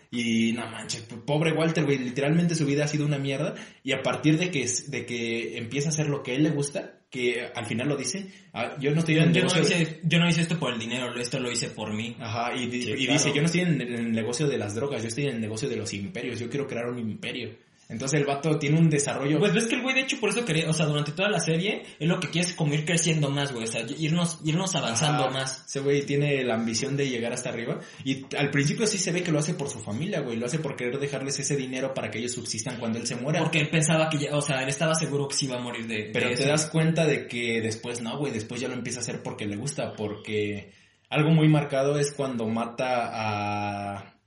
Y 0.10 0.54
no 0.54 0.66
manches, 0.72 1.02
pobre 1.26 1.52
Walter, 1.52 1.84
güey, 1.84 1.98
literalmente 1.98 2.56
su 2.56 2.66
vida 2.66 2.86
ha 2.86 2.88
sido 2.88 3.06
una 3.06 3.18
mierda. 3.18 3.56
Y 3.84 3.92
a 3.92 4.02
partir 4.02 4.38
de 4.38 4.50
que, 4.52 4.66
de 4.88 5.06
que 5.06 5.58
empieza 5.58 5.90
a 5.90 5.92
hacer 5.92 6.08
lo 6.08 6.24
que 6.24 6.32
a 6.32 6.36
él 6.36 6.44
le 6.44 6.52
gusta, 6.52 6.94
que 7.10 7.46
al 7.54 7.66
final 7.66 7.90
lo 7.90 7.98
dice, 7.98 8.32
ah, 8.54 8.78
yo 8.80 8.92
no 8.92 9.00
estoy 9.00 9.16
Yo, 9.16 9.24
en 9.24 9.34
yo 9.34 9.44
no 9.44 9.50
negocio. 9.50 9.76
de- 9.78 9.84
hice, 9.84 10.00
yo 10.04 10.20
no 10.20 10.30
hice 10.30 10.42
esto 10.44 10.58
por 10.58 10.72
el 10.72 10.80
dinero, 10.80 11.14
esto 11.20 11.38
lo 11.42 11.52
hice 11.52 11.68
por 11.70 11.94
mí. 11.94 12.16
Ajá, 12.22 12.56
y, 12.56 12.72
Sí, 12.72 12.78
y 12.92 12.96
claro. 13.06 13.14
dice, 13.14 13.34
yo 13.34 13.42
no 13.42 13.48
estoy 13.48 13.62
en 13.62 13.82
el 13.82 14.12
negocio 14.14 14.48
de 14.48 14.58
las 14.58 14.76
drogas, 14.76 15.02
yo 15.02 15.10
estoy 15.10 15.26
en 15.26 15.32
el 15.36 15.42
negocio 15.42 15.68
de 15.68 15.76
los 15.76 15.94
imperios, 15.94 16.40
yo 16.40 16.50
quiero 16.50 16.68
crear 16.68 16.86
un 16.88 17.00
imperio. 17.00 17.50
Entonces 17.89 18.19
el 18.19 18.26
vato 18.26 18.60
tiene 18.60 18.78
un 18.78 18.89
desarrollo... 18.89 19.39
Pues 19.39 19.54
ves 19.54 19.65
que 19.67 19.76
el 19.76 19.82
güey 19.82 19.95
de 19.95 20.02
hecho 20.02 20.19
por 20.19 20.30
eso 20.30 20.43
quería, 20.43 20.69
o 20.69 20.73
sea, 20.73 20.86
durante 20.86 21.13
toda 21.13 21.30
la 21.30 21.39
serie, 21.39 21.84
es 22.00 22.08
lo 22.08 22.19
que 22.19 22.30
quiere 22.30 22.47
es 22.47 22.54
como 22.54 22.73
ir 22.73 22.84
creciendo 22.84 23.30
más, 23.30 23.54
güey, 23.54 23.63
o 23.63 23.67
sea, 23.67 23.82
irnos, 23.97 24.39
irnos 24.43 24.76
avanzando 24.76 25.26
Ajá, 25.26 25.34
más. 25.34 25.63
Ese 25.65 25.80
güey 25.80 26.06
tiene 26.06 26.43
la 26.43 26.56
ambición 26.56 26.97
de 26.97 27.10
llegar 27.10 27.32
hasta 27.32 27.50
arriba. 27.50 27.80
Y 28.04 28.26
al 28.36 28.52
principio 28.52 28.86
sí 28.88 28.97
se 28.97 29.12
ve 29.12 29.23
que 29.23 29.32
lo 29.32 29.39
hace 29.39 29.54
por 29.54 29.69
su 29.69 29.80
familia, 29.80 30.19
güey. 30.19 30.38
Lo 30.38 30.47
hace 30.47 30.60
por 30.60 30.76
querer 30.76 31.00
dejarles 31.00 31.39
ese 31.39 31.56
dinero 31.56 31.93
para 31.93 32.12
que 32.12 32.19
ellos 32.19 32.34
subsistan 32.34 32.78
cuando 32.78 33.00
él 33.00 33.08
se 33.08 33.15
muera. 33.15 33.39
Porque 33.39 33.60
él 33.60 33.69
pensaba 33.69 34.10
que 34.10 34.17
ya, 34.17 34.36
o 34.36 34.41
sea, 34.41 34.62
él 34.63 34.69
estaba 34.69 34.93
seguro 34.93 35.28
que 35.28 35.36
se 35.36 35.45
iba 35.45 35.56
a 35.56 35.62
morir 35.62 35.88
de... 35.88 36.10
Pero 36.12 36.30
de 36.30 36.36
te 36.36 36.43
eso. 36.43 36.52
das 36.52 36.65
cuenta 36.67 37.06
de 37.06 37.28
que 37.28 37.62
después 37.62 38.02
no, 38.02 38.17
güey. 38.17 38.34
Después 38.34 38.60
ya 38.60 38.67
lo 38.67 38.73
empieza 38.73 39.00
a 39.00 39.04
hacer 39.04 39.23
porque 39.23 39.45
le 39.45 39.56
gusta. 39.56 39.93
Porque 39.93 40.73
algo 41.10 41.32
muy 41.32 41.47
marcado 41.47 41.97
es 41.97 42.12
cuando 42.12 42.47
mata 42.47 43.12
a... 43.13 44.19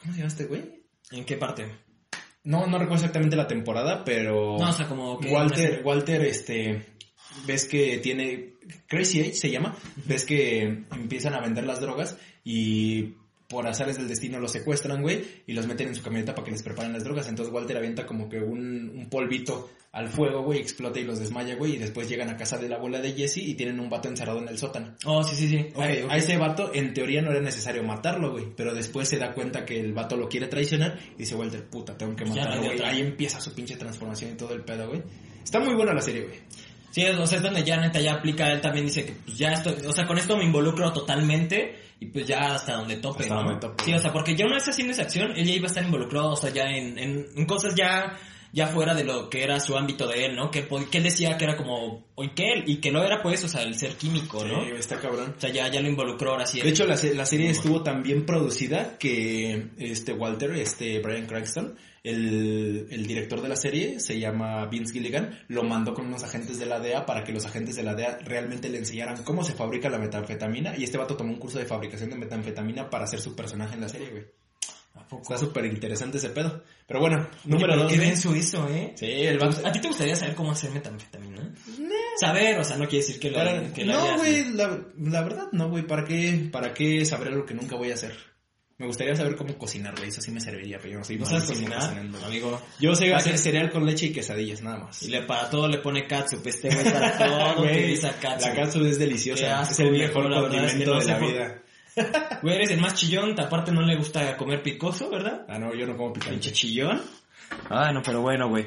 ¿Cómo 0.00 0.12
se 0.12 0.18
llama 0.20 0.28
este 0.28 0.46
güey? 0.46 0.84
¿En 1.10 1.24
qué 1.24 1.36
parte? 1.36 1.83
No, 2.44 2.66
no 2.66 2.78
recuerdo 2.78 2.96
exactamente 2.96 3.36
la 3.36 3.46
temporada, 3.46 4.04
pero... 4.04 4.58
No, 4.58 4.68
o 4.68 4.72
sea, 4.72 4.86
como 4.86 5.18
que... 5.18 5.32
Walter, 5.32 5.80
Walter, 5.82 6.22
este, 6.22 6.84
ves 7.46 7.66
que 7.66 7.98
tiene, 7.98 8.54
Crazy 8.86 9.20
Age 9.20 9.32
se 9.32 9.50
llama, 9.50 9.76
ves 10.04 10.24
que 10.24 10.62
empiezan 10.62 11.34
a 11.34 11.40
vender 11.40 11.64
las 11.64 11.80
drogas 11.80 12.18
y 12.44 13.14
por 13.54 13.68
azares 13.68 13.96
del 13.96 14.08
destino 14.08 14.40
los 14.40 14.50
secuestran, 14.50 15.00
güey, 15.00 15.24
y 15.46 15.52
los 15.52 15.68
meten 15.68 15.86
en 15.86 15.94
su 15.94 16.02
camioneta 16.02 16.34
para 16.34 16.44
que 16.44 16.50
les 16.50 16.64
preparen 16.64 16.92
las 16.92 17.04
drogas. 17.04 17.28
Entonces 17.28 17.54
Walter 17.54 17.76
avienta 17.76 18.04
como 18.04 18.28
que 18.28 18.40
un, 18.40 18.90
un 18.96 19.08
polvito 19.08 19.70
al 19.92 20.08
fuego, 20.08 20.42
güey, 20.42 20.58
explota 20.58 20.98
y 20.98 21.04
los 21.04 21.20
desmaya, 21.20 21.54
güey, 21.54 21.76
y 21.76 21.78
después 21.78 22.08
llegan 22.08 22.28
a 22.30 22.36
casa 22.36 22.58
de 22.58 22.68
la 22.68 22.74
abuela 22.74 23.00
de 23.00 23.12
Jesse 23.12 23.36
y 23.36 23.54
tienen 23.54 23.78
un 23.78 23.88
vato 23.88 24.08
encerrado 24.08 24.40
en 24.40 24.48
el 24.48 24.58
sótano. 24.58 24.96
Oh, 25.04 25.22
sí, 25.22 25.36
sí, 25.36 25.46
sí. 25.46 25.68
A, 25.76 26.16
ese 26.16 26.36
vato, 26.36 26.72
en 26.74 26.92
teoría, 26.94 27.22
no 27.22 27.30
era 27.30 27.40
necesario 27.40 27.84
matarlo, 27.84 28.32
güey. 28.32 28.46
Pero 28.56 28.74
después 28.74 29.08
se 29.08 29.18
da 29.18 29.32
cuenta 29.32 29.64
que 29.64 29.78
el 29.78 29.92
vato 29.92 30.16
lo 30.16 30.28
quiere 30.28 30.48
traicionar 30.48 30.98
y 31.14 31.18
dice, 31.18 31.36
Walter, 31.36 31.64
puta, 31.70 31.96
tengo 31.96 32.16
que 32.16 32.24
matarlo, 32.24 32.64
güey. 32.64 32.82
Ahí 32.82 33.02
empieza 33.02 33.40
su 33.40 33.54
pinche 33.54 33.76
transformación 33.76 34.32
y 34.32 34.34
todo 34.34 34.52
el 34.52 34.64
pedo, 34.64 34.88
güey. 34.88 35.00
Está 35.44 35.60
muy 35.60 35.76
buena 35.76 35.94
la 35.94 36.02
serie, 36.02 36.22
güey. 36.22 36.40
Sí, 36.90 37.04
o 37.06 37.26
sea, 37.26 37.38
es 37.38 37.44
donde 37.44 37.62
ya 37.62 37.76
neta 37.76 38.00
ya 38.00 38.14
aplica, 38.14 38.52
él 38.52 38.60
también 38.60 38.86
dice 38.86 39.04
que 39.04 39.12
pues 39.12 39.36
ya 39.36 39.50
esto, 39.50 39.74
o 39.88 39.92
sea, 39.92 40.06
con 40.06 40.16
esto 40.16 40.36
me 40.36 40.44
involucro 40.44 40.92
totalmente 40.92 41.74
y 42.00 42.06
pues 42.06 42.26
ya 42.26 42.54
hasta 42.54 42.74
donde 42.76 42.96
tope, 42.96 43.22
Hasta 43.22 43.34
¿no? 43.34 43.42
donde 43.44 43.60
tope. 43.60 43.84
Sí, 43.84 43.92
o 43.94 43.98
sea, 43.98 44.12
porque 44.12 44.34
ya 44.36 44.46
una 44.46 44.56
vez 44.56 44.68
haciendo 44.68 44.92
esa 44.92 45.02
acción, 45.02 45.32
él 45.36 45.46
ya 45.46 45.52
iba 45.54 45.64
a 45.64 45.68
estar 45.68 45.84
involucrado, 45.84 46.30
o 46.32 46.36
sea, 46.36 46.50
ya 46.50 46.64
en, 46.64 46.98
en, 46.98 47.26
en 47.36 47.46
cosas 47.46 47.74
ya, 47.74 48.18
ya 48.52 48.66
fuera 48.68 48.94
de 48.94 49.04
lo 49.04 49.28
que 49.30 49.42
era 49.42 49.58
su 49.60 49.76
ámbito 49.76 50.06
de 50.06 50.26
él, 50.26 50.36
¿no? 50.36 50.50
Que, 50.50 50.60
él 50.60 50.68
pod- 50.68 50.88
que 50.90 50.98
él 50.98 51.04
decía 51.04 51.36
que 51.38 51.44
era 51.44 51.56
como, 51.56 52.04
y 52.18 52.28
que 52.30 52.52
él, 52.52 52.64
y 52.66 52.76
que 52.76 52.90
lo 52.92 53.02
era 53.02 53.22
pues, 53.22 53.42
o 53.44 53.48
sea, 53.48 53.62
el 53.62 53.74
ser 53.76 53.94
químico, 53.96 54.44
¿no? 54.44 54.64
Sí, 54.64 54.70
está 54.78 55.00
cabrón. 55.00 55.34
O 55.36 55.40
sea, 55.40 55.50
ya, 55.50 55.68
ya 55.68 55.80
lo 55.80 55.88
involucró 55.88 56.32
ahora 56.32 56.46
sí. 56.46 56.60
De 56.60 56.68
hecho, 56.68 56.84
la, 56.86 56.96
la 57.14 57.26
serie 57.26 57.50
estuvo 57.50 57.82
tan 57.82 58.02
bien 58.02 58.26
producida 58.26 58.98
que 58.98 59.68
este 59.78 60.12
Walter, 60.12 60.50
este 60.52 60.98
Brian 61.00 61.26
Cranston, 61.26 61.74
el, 62.04 62.86
el 62.90 63.06
director 63.06 63.40
de 63.42 63.48
la 63.48 63.56
serie, 63.56 63.98
se 63.98 64.18
llama 64.20 64.66
Vince 64.66 64.92
Gilligan, 64.92 65.40
lo 65.48 65.64
mandó 65.64 65.94
con 65.94 66.06
unos 66.06 66.22
agentes 66.22 66.58
de 66.58 66.66
la 66.66 66.78
DEA 66.78 67.06
para 67.06 67.24
que 67.24 67.32
los 67.32 67.44
agentes 67.46 67.74
de 67.76 67.82
la 67.82 67.94
DEA 67.94 68.18
realmente 68.24 68.68
le 68.68 68.78
enseñaran 68.78 69.24
cómo 69.24 69.42
se 69.42 69.54
fabrica 69.54 69.88
la 69.88 69.98
metanfetamina 69.98 70.76
y 70.76 70.84
este 70.84 70.98
vato 70.98 71.16
tomó 71.16 71.32
un 71.32 71.38
curso 71.40 71.58
de 71.58 71.64
fabricación 71.64 72.10
de 72.10 72.16
metanfetamina 72.16 72.88
para 72.90 73.04
hacer 73.04 73.20
su 73.20 73.34
personaje 73.34 73.74
en 73.74 73.80
la 73.80 73.88
serie, 73.88 74.10
güey. 74.10 74.24
Está 75.20 75.38
súper 75.38 75.64
interesante 75.64 76.18
ese 76.18 76.30
pedo. 76.30 76.62
Pero 76.86 77.00
bueno, 77.00 77.26
número 77.44 77.76
dos, 77.76 77.90
qué 77.90 77.96
güey. 77.96 78.08
denso 78.10 78.32
eso, 78.34 78.68
¿eh? 78.68 78.92
Sí, 78.96 79.06
el 79.06 79.38
vato... 79.38 79.66
¿A 79.66 79.72
ti 79.72 79.80
te 79.80 79.88
gustaría 79.88 80.14
saber 80.14 80.34
cómo 80.36 80.52
hacer 80.52 80.70
metanfetamina? 80.70 81.52
Saber, 82.20 82.58
o 82.60 82.64
sea, 82.64 82.76
no 82.76 82.86
quiere 82.86 83.04
decir 83.04 83.18
que 83.20 83.30
lo, 83.30 83.38
Para- 83.38 83.72
que 83.72 83.84
lo 83.84 83.92
no, 83.92 84.16
güey, 84.18 84.52
la, 84.52 84.78
la 84.98 85.22
verdad 85.22 85.48
no, 85.52 85.68
güey. 85.68 85.84
¿Para 85.86 86.04
qué, 86.04 86.48
¿Para 86.52 86.72
qué 86.74 87.04
saber 87.04 87.28
algo 87.28 87.44
que 87.44 87.54
nunca 87.54 87.76
voy 87.76 87.90
a 87.90 87.94
hacer? 87.94 88.14
Me 88.84 88.88
gustaría 88.88 89.16
saber 89.16 89.34
cómo 89.34 89.56
cocinar, 89.56 89.94
güey. 89.96 90.10
Eso 90.10 90.20
sí 90.20 90.30
me 90.30 90.42
serviría, 90.42 90.76
pero 90.76 90.92
yo 90.92 90.98
no 90.98 91.04
soy 91.06 91.16
¿No 91.16 91.24
sabes 91.24 91.44
cocinar, 91.44 91.98
amigo? 92.26 92.60
Yo 92.78 92.94
sé 92.94 93.06
¿Para 93.06 93.16
hacer 93.16 93.38
cereal 93.38 93.70
con 93.70 93.86
leche 93.86 94.06
y 94.06 94.12
quesadillas, 94.12 94.60
nada 94.60 94.80
más. 94.80 95.02
Y 95.02 95.08
le, 95.08 95.22
para 95.22 95.48
todo 95.48 95.68
le 95.68 95.78
pone 95.78 96.06
catsup, 96.06 96.46
este 96.46 96.68
güey, 96.68 96.84
para 96.84 97.16
todo 97.56 97.62
utiliza 97.62 98.14
la 98.20 98.54
catsup 98.54 98.84
es 98.84 98.98
deliciosa. 98.98 99.60
asco, 99.60 99.72
es 99.72 99.80
el 99.80 99.92
mejor 99.92 100.28
la 100.28 100.42
verdad 100.42 100.66
es 100.66 100.74
que 100.74 100.84
condimento 100.84 100.94
no 100.94 101.00
de 101.00 101.06
la 101.06 101.18
vida. 101.18 101.62
Güey, 102.42 102.56
eres 102.56 102.70
el 102.72 102.80
más 102.82 102.92
chillón, 102.92 103.40
aparte 103.40 103.72
no 103.72 103.80
le 103.80 103.96
gusta 103.96 104.36
comer 104.36 104.62
picoso, 104.62 105.08
¿verdad? 105.08 105.46
Ah, 105.48 105.58
no, 105.58 105.74
yo 105.74 105.86
no 105.86 105.96
como 105.96 106.12
Pinche 106.12 106.28
picante. 106.28 106.52
chillón. 106.52 107.00
Ah, 107.70 107.90
no, 107.90 108.02
pero 108.02 108.20
bueno, 108.20 108.50
güey. 108.50 108.66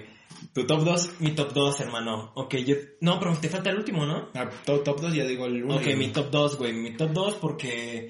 ¿Tu 0.51 0.65
top 0.65 0.83
2? 0.83 1.19
Mi 1.19 1.35
top 1.35 1.53
2, 1.53 1.79
hermano. 1.81 2.31
Ok, 2.33 2.55
yo... 2.55 2.75
No, 3.01 3.19
pero 3.19 3.37
te 3.37 3.49
falta 3.49 3.69
el 3.69 3.77
último, 3.77 4.03
¿no? 4.07 4.29
Ah, 4.33 4.49
top, 4.65 4.83
top 4.83 4.99
2 4.99 5.13
ya 5.13 5.25
digo 5.25 5.45
el 5.45 5.63
1. 5.63 5.75
Ok, 5.75 5.85
mi 5.95 6.07
top 6.07 6.31
2, 6.31 6.57
güey. 6.57 6.73
Mi 6.73 6.97
top 6.97 7.11
2 7.11 7.35
porque... 7.35 8.09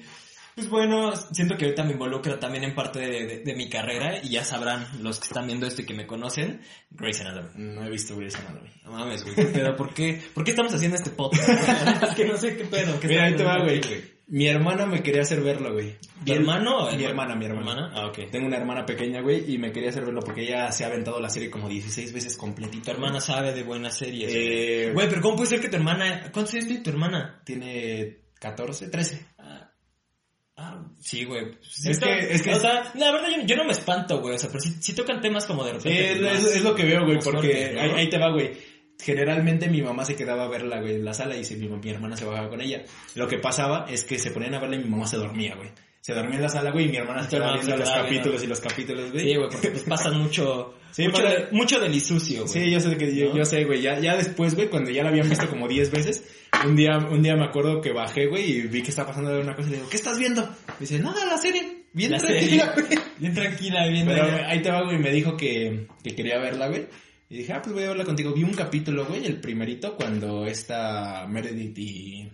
Pues 0.58 0.70
bueno, 0.70 1.12
siento 1.14 1.56
que 1.56 1.66
ahorita 1.66 1.84
me 1.84 1.92
involucra 1.92 2.40
también 2.40 2.64
en 2.64 2.74
parte 2.74 2.98
de, 2.98 3.26
de- 3.28 3.38
de 3.44 3.54
mi 3.54 3.68
carrera 3.68 4.18
y 4.20 4.30
ya 4.30 4.44
sabrán 4.44 4.88
los 5.00 5.20
que 5.20 5.26
están 5.28 5.46
viendo 5.46 5.68
esto 5.68 5.82
y 5.82 5.86
que 5.86 5.94
me 5.94 6.04
conocen, 6.04 6.62
Grey's 6.90 7.20
Anatomy. 7.20 7.48
No 7.54 7.84
he 7.86 7.90
visto 7.90 8.16
Grey's 8.16 8.34
Anatomy. 8.34 8.68
No 8.84 8.90
mames, 8.90 9.22
güey, 9.22 9.36
¿qué 9.36 9.44
pedo? 9.44 9.76
¿Por 9.76 9.94
qué, 9.94 10.20
¿Por 10.34 10.42
qué 10.42 10.50
estamos 10.50 10.74
haciendo 10.74 10.96
este 10.96 11.10
podcast? 11.10 11.48
es 12.02 12.14
que 12.16 12.24
no 12.24 12.36
sé 12.36 12.56
qué 12.56 12.64
pedo. 12.64 12.98
¿qué 12.98 13.06
Mira, 13.06 13.26
ahí 13.26 13.36
te 13.36 13.44
va, 13.44 13.62
güey. 13.62 13.80
Mi 14.30 14.48
hermana 14.48 14.84
me 14.84 15.00
quería 15.02 15.22
hacer 15.22 15.40
verlo, 15.42 15.72
güey. 15.72 15.96
¿Tu 16.26 16.32
hermano? 16.34 16.90
Mi 16.94 17.04
hermana, 17.04 17.36
mi 17.36 17.44
hermana. 17.46 17.92
Ah, 17.94 18.08
ok. 18.08 18.28
Tengo 18.30 18.48
una 18.48 18.56
hermana 18.56 18.84
pequeña, 18.84 19.20
güey, 19.22 19.50
y 19.54 19.58
me 19.58 19.70
quería 19.70 19.90
hacer 19.90 20.04
verlo 20.04 20.20
porque 20.22 20.42
ella 20.42 20.72
se 20.72 20.82
ha 20.82 20.88
aventado 20.88 21.20
la 21.20 21.30
serie 21.30 21.48
como 21.50 21.68
16 21.68 22.12
veces 22.12 22.34
Tu 22.34 22.40
completita. 22.40 22.90
hermana 22.90 23.20
sabe 23.20 23.54
de 23.54 23.62
buenas 23.62 23.96
series. 23.96 24.30
Eh, 24.34 24.90
Güey, 24.92 25.08
pero 25.08 25.22
¿cómo 25.22 25.36
puede 25.36 25.48
ser 25.50 25.60
que 25.60 25.68
tu 25.68 25.76
hermana... 25.76 26.30
¿Cuántos 26.32 26.52
años 26.54 26.66
tiene 26.66 26.82
tu 26.82 26.90
hermana? 26.90 27.40
Tiene 27.44 28.18
14, 28.38 28.88
13. 28.88 29.26
Ah, 30.60 30.76
sí, 31.00 31.24
güey. 31.24 31.52
Sí 31.62 31.90
Es 31.90 32.00
que- 32.00 32.18
es 32.34 32.42
que- 32.42 32.52
O 32.52 32.58
sea, 32.60 32.90
la 32.96 33.12
verdad 33.12 33.28
yo, 33.36 33.46
yo 33.46 33.54
no 33.56 33.64
me 33.64 33.70
espanto, 33.72 34.20
güey. 34.20 34.34
O 34.34 34.38
sea, 34.38 34.48
pero 34.50 34.60
sí, 34.60 34.74
sí 34.80 34.92
tocan 34.92 35.20
temas 35.20 35.46
como 35.46 35.62
de 35.64 35.72
repente. 35.74 36.12
es, 36.12 36.20
más- 36.20 36.44
es- 36.44 36.56
es 36.56 36.62
lo 36.64 36.74
que 36.74 36.84
veo, 36.84 37.04
güey, 37.04 37.18
porque 37.20 37.76
ahí, 37.80 37.90
ahí 37.94 38.10
te 38.10 38.18
va, 38.18 38.30
güey. 38.32 38.50
Generalmente 39.00 39.68
mi 39.68 39.80
mamá 39.82 40.04
se 40.04 40.16
quedaba 40.16 40.44
a 40.44 40.48
verla, 40.48 40.80
güey, 40.80 40.96
en 40.96 41.04
la 41.04 41.14
sala 41.14 41.36
y 41.36 41.44
si 41.44 41.54
mi, 41.54 41.68
mi 41.68 41.90
hermana 41.90 42.16
se 42.16 42.24
bajaba 42.24 42.48
con 42.48 42.60
ella. 42.60 42.82
Lo 43.14 43.28
que 43.28 43.38
pasaba 43.38 43.86
es 43.88 44.02
que 44.02 44.18
se 44.18 44.32
ponían 44.32 44.54
a 44.54 44.58
verla 44.58 44.74
y 44.74 44.80
mi 44.80 44.90
mamá 44.90 45.06
se 45.06 45.16
dormía, 45.16 45.54
güey. 45.54 45.70
Se 46.08 46.14
dormía 46.14 46.36
en 46.36 46.42
la 46.42 46.48
sala, 46.48 46.70
güey, 46.70 46.86
y 46.86 46.88
mi 46.88 46.96
hermana 46.96 47.28
quedaba 47.28 47.50
hermana 47.52 47.66
viendo 47.66 47.76
los 47.84 47.90
capítulos 47.90 48.42
y 48.42 48.46
los 48.46 48.60
capítulos, 48.60 49.12
güey. 49.12 49.24
Sí, 49.24 49.36
güey, 49.36 49.48
porque 49.50 49.68
pues 49.68 49.82
pasan 49.82 50.18
mucho. 50.22 50.74
Sí, 50.90 51.02
mucho, 51.06 51.22
para- 51.22 51.30
de, 51.34 51.46
mucho 51.52 51.78
del 51.80 51.94
isucio, 51.94 52.46
güey. 52.46 52.48
Sí, 52.64 52.70
yo 52.70 52.80
sé 52.80 52.96
que 52.96 53.14
yo, 53.14 53.28
¿No? 53.28 53.36
yo 53.36 53.44
sé, 53.44 53.66
güey. 53.66 53.82
Ya, 53.82 54.00
ya 54.00 54.16
después, 54.16 54.54
güey, 54.54 54.68
cuando 54.70 54.90
ya 54.90 55.02
la 55.02 55.10
habían 55.10 55.28
visto 55.28 55.46
como 55.50 55.68
10 55.68 55.90
veces, 55.90 56.24
un 56.64 56.74
día, 56.76 56.96
un 56.96 57.22
día 57.22 57.36
me 57.36 57.44
acuerdo 57.44 57.82
que 57.82 57.92
bajé, 57.92 58.26
güey, 58.26 58.50
y 58.50 58.62
vi 58.62 58.80
que 58.82 58.88
estaba 58.88 59.08
pasando 59.08 59.38
una 59.38 59.54
cosa 59.54 59.68
y 59.68 59.72
le 59.72 59.76
digo, 59.76 59.90
¿qué 59.90 59.96
estás 59.98 60.18
viendo? 60.18 60.42
Me 60.46 60.74
dice, 60.80 60.98
nada, 60.98 61.26
la 61.26 61.36
serie. 61.36 61.84
Bien 61.92 62.12
La 62.12 62.16
tranquila, 62.18 62.72
serie. 62.74 62.88
güey. 62.88 62.98
Bien 63.18 63.34
tranquila, 63.34 63.86
bien. 63.88 64.06
Pero 64.06 64.24
ahí 64.46 64.62
te 64.62 64.70
va, 64.70 64.82
güey, 64.84 64.98
me 64.98 65.10
dijo 65.12 65.36
que, 65.36 65.88
que 66.02 66.14
quería 66.14 66.38
verla, 66.38 66.68
güey. 66.68 66.86
Y 67.28 67.36
dije, 67.36 67.52
ah, 67.52 67.60
pues 67.62 67.74
voy 67.74 67.84
a 67.84 67.88
verla 67.88 68.04
contigo. 68.04 68.32
Vi 68.32 68.42
un 68.44 68.54
capítulo, 68.54 69.04
güey, 69.04 69.26
el 69.26 69.40
primerito, 69.40 69.94
cuando 69.94 70.46
esta 70.46 71.26
Meredith 71.28 71.78
y... 71.78 72.28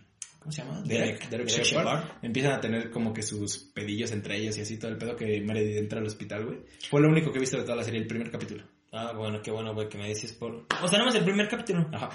¿Cómo 0.45 0.53
se 0.53 0.63
llama? 0.63 0.83
Derek- 0.85 1.29
Derek 1.31 1.49
Shepard 1.49 1.65
Shepard. 1.87 2.05
empiezan 2.23 2.53
a 2.53 2.61
tener 2.61 2.91
como 2.91 3.15
que 3.15 3.23
sus 3.23 3.57
pedillos 3.59 4.13
entre 4.13 4.37
ellos 4.37 4.59
y 4.59 4.61
así 4.61 4.79
todo 4.79 4.91
el 4.91 4.99
pedo 4.99 5.17
que 5.17 5.41
Meredith 5.41 5.79
entra 5.79 6.01
al 6.01 6.07
hospital, 6.07 6.45
güey. 6.45 6.59
Fue 6.91 7.01
lo 7.01 7.09
único 7.09 7.33
que 7.33 7.39
he 7.39 7.41
visto 7.41 7.57
de 7.57 7.63
toda 7.65 7.77
la 7.77 7.83
serie, 7.83 7.99
el 8.01 8.07
primer 8.07 8.31
capítulo. 8.31 8.63
Ah, 8.93 9.13
bueno, 9.17 9.41
qué 9.43 9.51
bueno, 9.51 9.73
güey, 9.75 9.89
que 9.89 9.97
me 9.99 10.07
dices 10.07 10.33
por... 10.35 10.53
O 10.83 10.87
sea, 10.89 10.99
nada 10.99 11.07
más 11.07 11.15
el 11.15 11.25
primer 11.25 11.49
capítulo. 11.49 11.89
Ajá. 11.93 12.11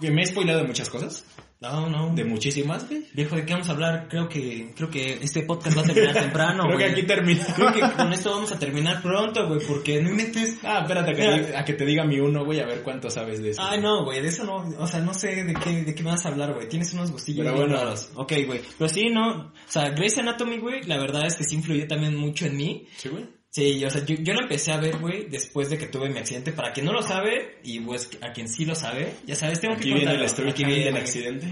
Que 0.00 0.10
me 0.10 0.22
he 0.22 0.26
spoilado 0.26 0.60
de 0.60 0.66
muchas 0.66 0.88
cosas, 0.90 1.24
No, 1.60 1.88
no. 1.90 2.14
de 2.14 2.22
muchísimas, 2.24 2.88
güey. 2.88 3.02
Viejo, 3.14 3.34
¿de 3.34 3.44
qué 3.44 3.52
vamos 3.52 3.68
a 3.68 3.72
hablar? 3.72 4.06
Creo 4.08 4.28
que, 4.28 4.72
creo 4.76 4.88
que 4.88 5.14
este 5.14 5.42
podcast 5.42 5.76
va 5.76 5.82
a 5.82 5.84
terminar 5.86 6.14
temprano, 6.22 6.64
Creo 6.66 6.78
que 6.78 6.84
aquí 6.84 7.02
termina. 7.02 7.44
Creo 7.56 7.72
que 7.72 7.80
con 7.96 8.12
esto 8.12 8.30
vamos 8.30 8.52
a 8.52 8.58
terminar 8.60 9.02
pronto, 9.02 9.48
güey, 9.48 9.60
porque 9.66 10.00
no 10.00 10.10
metes... 10.14 10.58
Ah, 10.62 10.82
espérate 10.82 11.10
a 11.10 11.14
que, 11.14 11.20
Mira. 11.22 11.36
diga- 11.48 11.58
a 11.60 11.64
que 11.64 11.72
te 11.72 11.84
diga 11.84 12.04
mi 12.04 12.20
uno, 12.20 12.44
güey, 12.44 12.60
a 12.60 12.66
ver 12.66 12.82
cuánto 12.84 13.10
sabes 13.10 13.42
de 13.42 13.50
eso. 13.50 13.60
Ay, 13.60 13.80
no, 13.80 14.04
güey, 14.04 14.22
de 14.22 14.28
eso 14.28 14.44
no, 14.44 14.58
o 14.78 14.86
sea, 14.86 15.00
no 15.00 15.12
sé 15.14 15.42
de 15.42 15.54
qué, 15.54 15.82
de 15.82 15.94
qué 15.96 16.02
me 16.04 16.10
vas 16.10 16.24
a 16.24 16.28
hablar, 16.28 16.54
güey. 16.54 16.68
Tienes 16.68 16.92
unos 16.94 17.10
gustillos 17.10 17.44
Pero 17.44 17.56
bien 17.56 17.68
bueno. 17.68 17.82
raros. 17.84 18.10
Ok, 18.14 18.32
güey. 18.46 18.60
Pero 18.78 18.88
sí, 18.88 19.10
no, 19.10 19.28
o 19.48 19.52
sea, 19.66 19.88
Grey's 19.90 20.16
Anatomy, 20.18 20.58
güey, 20.58 20.84
la 20.84 20.96
verdad 20.98 21.26
es 21.26 21.34
que 21.34 21.42
sí 21.42 21.56
influyó 21.56 21.88
también 21.88 22.14
mucho 22.14 22.46
en 22.46 22.56
mí. 22.56 22.86
Sí, 22.96 23.08
güey. 23.08 23.26
Sí, 23.50 23.82
o 23.84 23.90
sea, 23.90 24.04
yo, 24.04 24.14
yo 24.16 24.34
lo 24.34 24.42
empecé 24.42 24.72
a 24.72 24.76
ver, 24.76 24.98
güey, 24.98 25.24
después 25.28 25.70
de 25.70 25.78
que 25.78 25.86
tuve 25.86 26.10
mi 26.10 26.18
accidente. 26.18 26.52
Para 26.52 26.72
quien 26.72 26.86
no 26.86 26.92
lo 26.92 27.02
sabe, 27.02 27.58
y 27.64 27.80
pues 27.80 28.10
a 28.20 28.32
quien 28.32 28.48
sí 28.48 28.64
lo 28.66 28.74
sabe, 28.74 29.14
ya 29.26 29.34
sabes, 29.34 29.60
tengo 29.60 29.74
Aquí 29.74 29.84
que 29.84 29.94
viene 29.94 30.00
contarlo. 30.04 30.26
story 30.26 30.50
Aquí 30.50 30.62
time 30.64 30.74
del 30.74 30.82
viene. 30.84 30.98
accidente. 31.00 31.46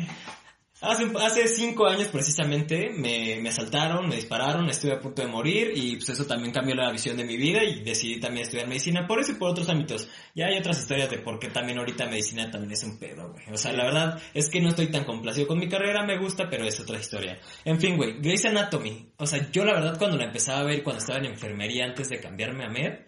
Hace, 0.87 1.11
hace 1.21 1.49
cinco 1.49 1.87
años 1.87 2.09
precisamente 2.09 2.91
me, 2.91 3.41
me 3.41 3.49
asaltaron, 3.49 4.09
me 4.09 4.17
dispararon, 4.17 4.69
estuve 4.69 4.93
a 4.93 5.01
punto 5.01 5.21
de 5.21 5.29
morir 5.29 5.73
y 5.75 5.97
pues 5.97 6.11
eso 6.11 6.27
también 6.27 6.53
cambió 6.53 6.77
la 6.77 6.93
visión 6.93 7.17
de 7.17 7.25
mi 7.25 7.37
vida 7.37 7.65
y 7.65 7.83
decidí 7.83 8.21
también 8.21 8.45
estudiar 8.45 8.69
medicina 8.69 9.07
por 9.07 9.19
eso 9.19 9.33
y 9.33 9.35
por 9.35 9.51
otros 9.51 9.69
ámbitos. 9.69 10.09
Ya 10.35 10.47
hay 10.47 10.59
otras 10.59 10.79
historias 10.79 11.11
de 11.11 11.19
por 11.19 11.41
qué 11.41 11.49
también 11.49 11.79
ahorita 11.79 12.07
medicina 12.07 12.51
también 12.51 12.73
es 12.73 12.85
un 12.85 12.99
pedo, 12.99 13.33
güey. 13.33 13.45
O 13.53 13.57
sea, 13.57 13.73
la 13.73 13.85
verdad 13.85 14.23
es 14.33 14.49
que 14.49 14.61
no 14.61 14.69
estoy 14.69 14.87
tan 14.87 15.05
complacido 15.05 15.49
con 15.49 15.59
mi 15.59 15.69
carrera, 15.69 16.05
me 16.05 16.19
gusta, 16.19 16.49
pero 16.49 16.65
es 16.65 16.79
otra 16.79 16.99
historia. 16.99 17.39
En 17.65 17.81
fin, 17.81 17.97
güey, 17.97 18.21
Grey's 18.21 18.45
Anatomy. 18.45 19.13
O 19.17 19.27
sea, 19.27 19.51
yo 19.51 19.65
la 19.65 19.73
verdad 19.73 19.99
cuando 19.99 20.17
la 20.17 20.27
empezaba 20.27 20.61
a 20.61 20.65
ver 20.65 20.85
cuando 20.85 21.01
estaba 21.01 21.19
en 21.19 21.27
enfermería 21.27 21.85
antes 21.85 22.09
de 22.09 22.21
cambiarme 22.21 22.65
a 22.65 22.69
Med, 22.69 23.07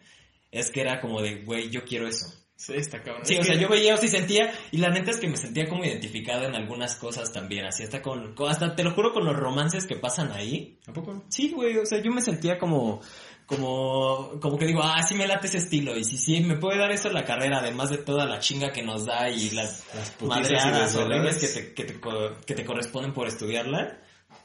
es 0.51 0.71
que 0.71 0.81
era 0.81 1.01
como 1.01 1.23
de, 1.23 1.43
güey, 1.45 1.71
yo 1.71 1.85
quiero 1.85 2.09
eso. 2.09 2.27
Sí, 2.61 2.73
está 2.75 3.01
cabrón. 3.01 3.25
Sí, 3.25 3.35
Es 3.35 3.41
o 3.41 3.43
sea, 3.45 3.55
que- 3.55 3.61
yo 3.61 3.69
veía, 3.69 3.95
o 3.95 3.97
sea, 3.97 4.09
sentía, 4.11 4.53
y 4.73 4.79
la 4.79 4.89
neta 4.91 5.13
es 5.13 5.19
que 5.19 5.29
me 5.29 5.37
sentía 5.37 5.69
como 5.69 5.85
identificado 5.85 6.45
en 6.45 6.57
algunas 6.57 6.97
cosas 6.97 7.33
también, 7.33 7.65
así 7.65 7.85
hasta 7.85 8.03
con, 8.03 8.35
hasta 8.49 8.75
te 8.75 8.83
lo 8.83 8.91
juro 8.95 9.13
con 9.13 9.25
los 9.25 9.37
romances 9.37 9.87
que 9.87 9.95
pasan 9.95 10.33
ahí. 10.33 10.77
¿A 10.89 10.93
poco? 10.93 11.23
Sí, 11.29 11.53
güey, 11.55 11.79
o 11.79 11.87
sea, 11.87 12.03
yo 12.03 12.11
me 12.11 12.21
sentía 12.21 12.59
como, 12.59 13.01
como, 13.47 14.41
como 14.41 14.59
que 14.59 14.67
digo, 14.67 14.81
ah, 14.83 15.01
sí 15.05 15.15
me 15.15 15.29
late 15.29 15.47
ese 15.47 15.59
estilo, 15.59 15.97
y 15.97 16.03
si 16.03 16.19
sí, 16.19 16.41
me 16.41 16.57
puede 16.57 16.79
dar 16.79 16.91
eso 16.91 17.09
la 17.11 17.25
carrera, 17.25 17.59
además 17.61 17.91
de 17.91 17.99
toda 17.99 18.27
la 18.27 18.41
chinga 18.41 18.73
que 18.73 18.83
nos 18.83 19.07
da 19.07 19.31
y 19.31 19.51
las, 19.51 19.85
Las 19.95 20.21
madreadas 20.21 20.97
horribles 20.97 21.37
que 21.39 21.47
te, 21.47 21.75
que, 21.75 21.85
te, 21.85 22.01
que 22.45 22.55
te 22.55 22.65
corresponden 22.65 23.13
por 23.13 23.29
estudiarla. 23.29 24.01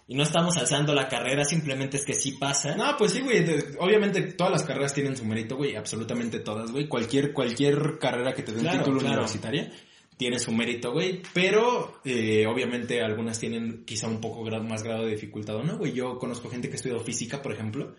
Y 0.08 0.16
no 0.16 0.24
estamos 0.24 0.58
alzando 0.58 0.94
la 0.94 1.08
carrera, 1.08 1.46
simplemente 1.46 1.98
es 1.98 2.06
que 2.06 2.14
sí 2.14 2.34
pasa. 2.34 2.76
No, 2.76 2.96
pues 2.98 3.14
sí, 3.14 3.22
güey. 3.22 3.44
de- 3.44 3.76
Obviamente 3.80 4.22
todas 4.34 4.52
las 4.52 4.64
carreras 4.64 4.94
tienen 4.94 5.16
su 5.16 5.24
mérito, 5.26 5.56
güey. 5.56 5.76
Absolutamente 5.76 6.40
todas, 6.40 6.72
güey. 6.72 6.88
Cualquier, 6.88 7.32
cualquier 7.32 7.98
carrera 8.00 8.34
que 8.34 8.44
te 8.44 8.52
dé 8.52 8.58
un 8.58 8.64
Claro, 8.64 8.80
título 8.80 9.00
claro. 9.00 9.14
universitaria 9.14 9.72
tiene 10.18 10.40
su 10.40 10.52
mérito, 10.52 10.92
güey. 10.92 11.22
Pero 11.34 12.02
eh, 12.04 12.46
obviamente 12.48 13.02
algunas 13.02 13.40
tienen 13.40 13.84
quizá 13.86 14.08
un 14.08 14.20
poco 14.20 14.44
más 14.62 14.84
grado 14.84 15.06
de 15.06 15.12
dificultad, 15.12 15.56
¿o 15.56 15.64
¿no, 15.64 15.78
güey? 15.78 15.94
Yo 15.94 16.20
conozco 16.20 16.50
gente 16.50 16.70
que 16.70 16.76
estudió 16.76 17.00
física, 17.00 17.42
por 17.42 17.54
ejemplo. 17.54 17.96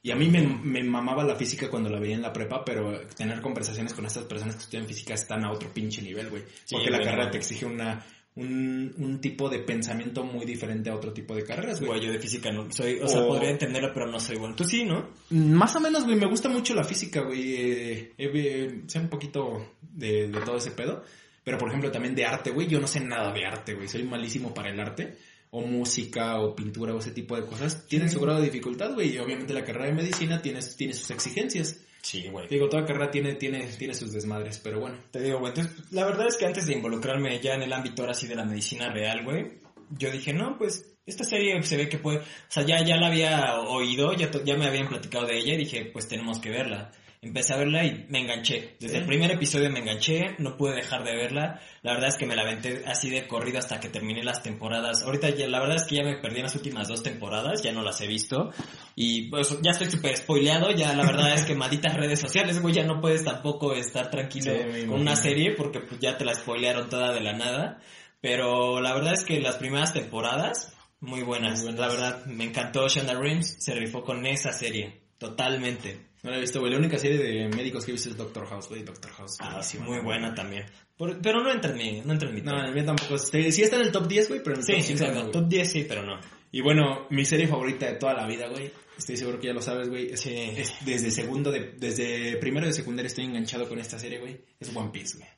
Y 0.00 0.12
a 0.12 0.16
mí 0.16 0.28
me, 0.28 0.40
me 0.42 0.84
mamaba 0.84 1.24
la 1.24 1.34
física 1.34 1.68
cuando 1.68 1.90
la 1.90 1.98
veía 1.98 2.14
en 2.14 2.22
la 2.22 2.32
prepa, 2.32 2.64
pero 2.64 3.00
tener 3.16 3.40
conversaciones 3.40 3.92
con 3.94 4.06
estas 4.06 4.24
personas 4.24 4.54
que 4.54 4.62
estudian 4.62 4.86
física 4.86 5.14
están 5.14 5.44
a 5.44 5.50
otro 5.50 5.74
pinche 5.74 6.02
nivel, 6.02 6.30
güey. 6.30 6.44
Sí, 6.64 6.76
Porque 6.76 6.88
la 6.90 7.00
carrera 7.00 7.30
te 7.32 7.38
exige 7.38 7.66
una, 7.66 8.06
un, 8.38 8.94
un 8.98 9.20
tipo 9.20 9.48
de 9.48 9.58
pensamiento 9.58 10.22
muy 10.22 10.46
diferente 10.46 10.90
a 10.90 10.94
otro 10.94 11.12
tipo 11.12 11.34
de 11.34 11.44
carreras, 11.44 11.80
güey. 11.80 11.90
Güey, 11.90 12.06
yo 12.06 12.12
de 12.12 12.20
física 12.20 12.52
no 12.52 12.70
soy, 12.70 13.00
o 13.00 13.08
sea, 13.08 13.26
podría 13.26 13.50
entenderlo, 13.50 13.90
pero 13.92 14.06
no 14.06 14.20
soy 14.20 14.36
bueno. 14.36 14.54
Tú 14.54 14.64
sí, 14.64 14.84
¿no? 14.84 15.10
Más 15.30 15.74
o 15.74 15.80
menos, 15.80 16.04
güey, 16.04 16.16
me 16.16 16.28
gusta 16.28 16.48
mucho 16.48 16.72
la 16.74 16.84
física, 16.84 17.22
güey. 17.22 17.54
Eh, 17.54 18.12
eh, 18.16 18.30
eh, 18.32 18.82
sé 18.86 19.00
un 19.00 19.08
poquito 19.08 19.74
de, 19.82 20.28
de 20.28 20.40
todo 20.42 20.56
ese 20.56 20.70
pedo. 20.70 21.02
Pero, 21.42 21.58
por 21.58 21.68
ejemplo, 21.68 21.90
también 21.90 22.14
de 22.14 22.26
arte, 22.26 22.50
güey. 22.50 22.68
Yo 22.68 22.78
no 22.78 22.86
sé 22.86 23.00
nada 23.00 23.32
de 23.32 23.44
arte, 23.44 23.74
güey. 23.74 23.88
Soy 23.88 24.04
malísimo 24.04 24.54
para 24.54 24.70
el 24.70 24.78
arte. 24.78 25.16
O 25.50 25.62
música, 25.62 26.38
o 26.38 26.54
pintura, 26.54 26.94
o 26.94 26.98
ese 26.98 27.10
tipo 27.10 27.34
de 27.34 27.44
cosas. 27.44 27.88
Tienen 27.88 28.10
su 28.10 28.20
grado 28.20 28.38
de 28.38 28.44
dificultad, 28.44 28.94
güey. 28.94 29.14
Y 29.14 29.18
obviamente 29.18 29.52
la 29.52 29.64
carrera 29.64 29.86
de 29.86 29.94
medicina 29.94 30.40
tiene, 30.40 30.60
tiene 30.76 30.92
sus 30.92 31.10
exigencias. 31.10 31.80
Sí, 32.02 32.28
güey. 32.28 32.48
Digo, 32.48 32.68
toda 32.68 32.86
carrera 32.86 33.10
tiene, 33.10 33.34
tiene, 33.34 33.66
tiene 33.66 33.94
sus 33.94 34.12
desmadres, 34.12 34.58
pero 34.62 34.80
bueno. 34.80 34.98
Te 35.10 35.20
digo, 35.20 35.40
güey, 35.40 35.50
entonces, 35.50 35.92
la 35.92 36.04
verdad 36.06 36.28
es 36.28 36.36
que 36.36 36.46
antes 36.46 36.66
de 36.66 36.74
involucrarme 36.74 37.38
ya 37.40 37.54
en 37.54 37.62
el 37.62 37.72
ámbito 37.72 38.02
ahora 38.02 38.14
sí 38.14 38.26
de 38.26 38.36
la 38.36 38.44
medicina 38.44 38.90
real, 38.90 39.24
güey, 39.24 39.58
yo 39.90 40.10
dije, 40.10 40.32
no, 40.32 40.56
pues, 40.56 40.96
esta 41.06 41.24
serie 41.24 41.60
se 41.62 41.76
ve 41.76 41.88
que 41.88 41.98
puede, 41.98 42.18
o 42.18 42.22
sea, 42.48 42.64
ya, 42.64 42.84
ya 42.84 42.96
la 42.96 43.08
había 43.08 43.60
oído, 43.60 44.12
ya, 44.14 44.30
ya 44.44 44.56
me 44.56 44.66
habían 44.66 44.88
platicado 44.88 45.26
de 45.26 45.38
ella 45.38 45.54
y 45.54 45.58
dije, 45.58 45.86
pues 45.86 46.06
tenemos 46.06 46.38
que 46.38 46.50
verla. 46.50 46.92
Empecé 47.20 47.52
a 47.52 47.56
verla 47.56 47.84
y 47.84 48.06
me 48.08 48.20
enganché. 48.20 48.76
Desde 48.78 48.94
Sí. 48.94 49.00
el 49.00 49.06
primer 49.06 49.32
episodio 49.32 49.68
me 49.70 49.80
enganché, 49.80 50.36
no 50.38 50.56
pude 50.56 50.76
dejar 50.76 51.02
de 51.02 51.16
verla. 51.16 51.60
La 51.82 51.92
verdad 51.94 52.10
es 52.10 52.16
que 52.16 52.26
me 52.26 52.36
la 52.36 52.42
aventé 52.42 52.84
así 52.86 53.10
de 53.10 53.26
corrido 53.26 53.58
hasta 53.58 53.80
que 53.80 53.88
terminé 53.88 54.22
las 54.22 54.40
temporadas. 54.42 55.02
Ahorita 55.02 55.30
ya, 55.30 55.48
la 55.48 55.58
verdad 55.58 55.76
es 55.76 55.84
que 55.84 55.96
ya 55.96 56.04
me 56.04 56.16
perdí 56.18 56.36
en 56.36 56.44
las 56.44 56.54
últimas 56.54 56.86
dos 56.86 57.02
temporadas, 57.02 57.60
ya 57.62 57.72
no 57.72 57.82
las 57.82 58.00
he 58.00 58.06
visto. 58.06 58.52
Y 58.94 59.28
pues 59.30 59.58
ya 59.62 59.72
estoy 59.72 59.90
súper 59.90 60.16
spoileado, 60.16 60.70
ya 60.70 60.94
la 60.94 61.04
verdad 61.04 61.34
es 61.34 61.42
que 61.44 61.56
malditas 61.56 61.94
redes 61.94 62.20
sociales, 62.20 62.62
güey, 62.62 62.72
ya 62.74 62.84
no 62.84 63.00
puedes 63.00 63.24
tampoco 63.24 63.74
estar 63.74 64.10
tranquilo 64.10 64.52
Sí, 64.52 64.86
con 64.86 65.00
una 65.00 65.16
serie 65.16 65.54
porque 65.56 65.80
pues, 65.80 65.98
ya 66.00 66.16
te 66.16 66.24
la 66.24 66.34
spoilearon 66.34 66.88
toda 66.88 67.12
de 67.12 67.20
la 67.20 67.32
nada. 67.32 67.80
Pero 68.20 68.80
la 68.80 68.94
verdad 68.94 69.14
es 69.14 69.24
que 69.24 69.40
las 69.40 69.56
primeras 69.56 69.92
temporadas, 69.92 70.72
muy 71.00 71.22
buenas. 71.22 71.62
Muy 71.64 71.72
buenas. 71.72 71.80
La 71.80 71.88
verdad, 71.88 72.26
me 72.26 72.44
encantó 72.44 72.86
Shonda 72.88 73.14
Rhimes, 73.14 73.56
se 73.58 73.74
rifó 73.74 74.02
con 74.04 74.24
esa 74.26 74.52
serie, 74.52 75.02
totalmente. 75.18 76.07
No 76.28 76.32
la 76.32 76.38
he 76.38 76.40
visto, 76.42 76.60
güey. 76.60 76.70
La 76.72 76.78
única 76.78 76.98
serie 76.98 77.16
de 77.16 77.48
médicos 77.48 77.84
que 77.86 77.90
he 77.90 77.94
visto 77.94 78.10
es 78.10 78.16
Doctor 78.18 78.46
House, 78.46 78.68
güey. 78.68 78.82
Doctor 78.82 79.10
House. 79.12 79.36
Ah, 79.40 79.48
buenísima. 79.52 79.86
muy 79.86 80.00
buena 80.00 80.34
también. 80.34 80.66
Por- 80.96 81.20
pero 81.22 81.42
no 81.42 81.50
entra 81.50 81.70
en 81.70 81.76
mi, 81.78 82.00
no 82.02 82.12
entra 82.12 82.28
en 82.28 82.34
mi 82.34 82.42
No, 82.42 82.62
el 82.62 82.74
mío 82.74 82.84
tampoco. 82.84 83.14
Este, 83.14 83.50
sí 83.50 83.62
está 83.62 83.76
en 83.76 83.82
el 83.82 83.92
top 83.92 84.06
10, 84.08 84.28
güey, 84.28 84.42
pero 84.42 84.54
en 84.56 84.60
el 84.60 84.66
Sí, 84.66 84.72
top 84.74 84.82
5 84.82 84.92
exacto, 84.92 85.14
no, 85.14 85.20
güey. 85.22 85.32
top 85.32 85.48
10 85.48 85.70
sí, 85.72 85.86
pero 85.88 86.02
no. 86.02 86.20
Y 86.52 86.60
bueno, 86.60 87.06
mi 87.10 87.24
serie 87.24 87.46
favorita 87.48 87.86
de 87.86 87.94
toda 87.94 88.12
la 88.14 88.26
vida, 88.26 88.48
güey. 88.48 88.70
Estoy 88.98 89.16
seguro 89.16 89.38
que 89.40 89.46
ya 89.46 89.52
lo 89.54 89.62
sabes, 89.62 89.88
güey. 89.88 90.10
Es, 90.12 90.20
Sí. 90.20 90.34
es 90.34 90.74
desde 90.84 91.10
segundo 91.10 91.50
de, 91.50 91.72
desde 91.78 92.36
primero 92.36 92.66
de 92.66 92.72
secundaria 92.72 93.06
estoy 93.06 93.24
enganchado 93.24 93.68
con 93.68 93.78
esta 93.78 93.98
serie, 93.98 94.18
güey. 94.18 94.40
Es 94.60 94.74
One 94.74 94.90
Piece, 94.92 95.16
güey. 95.18 95.28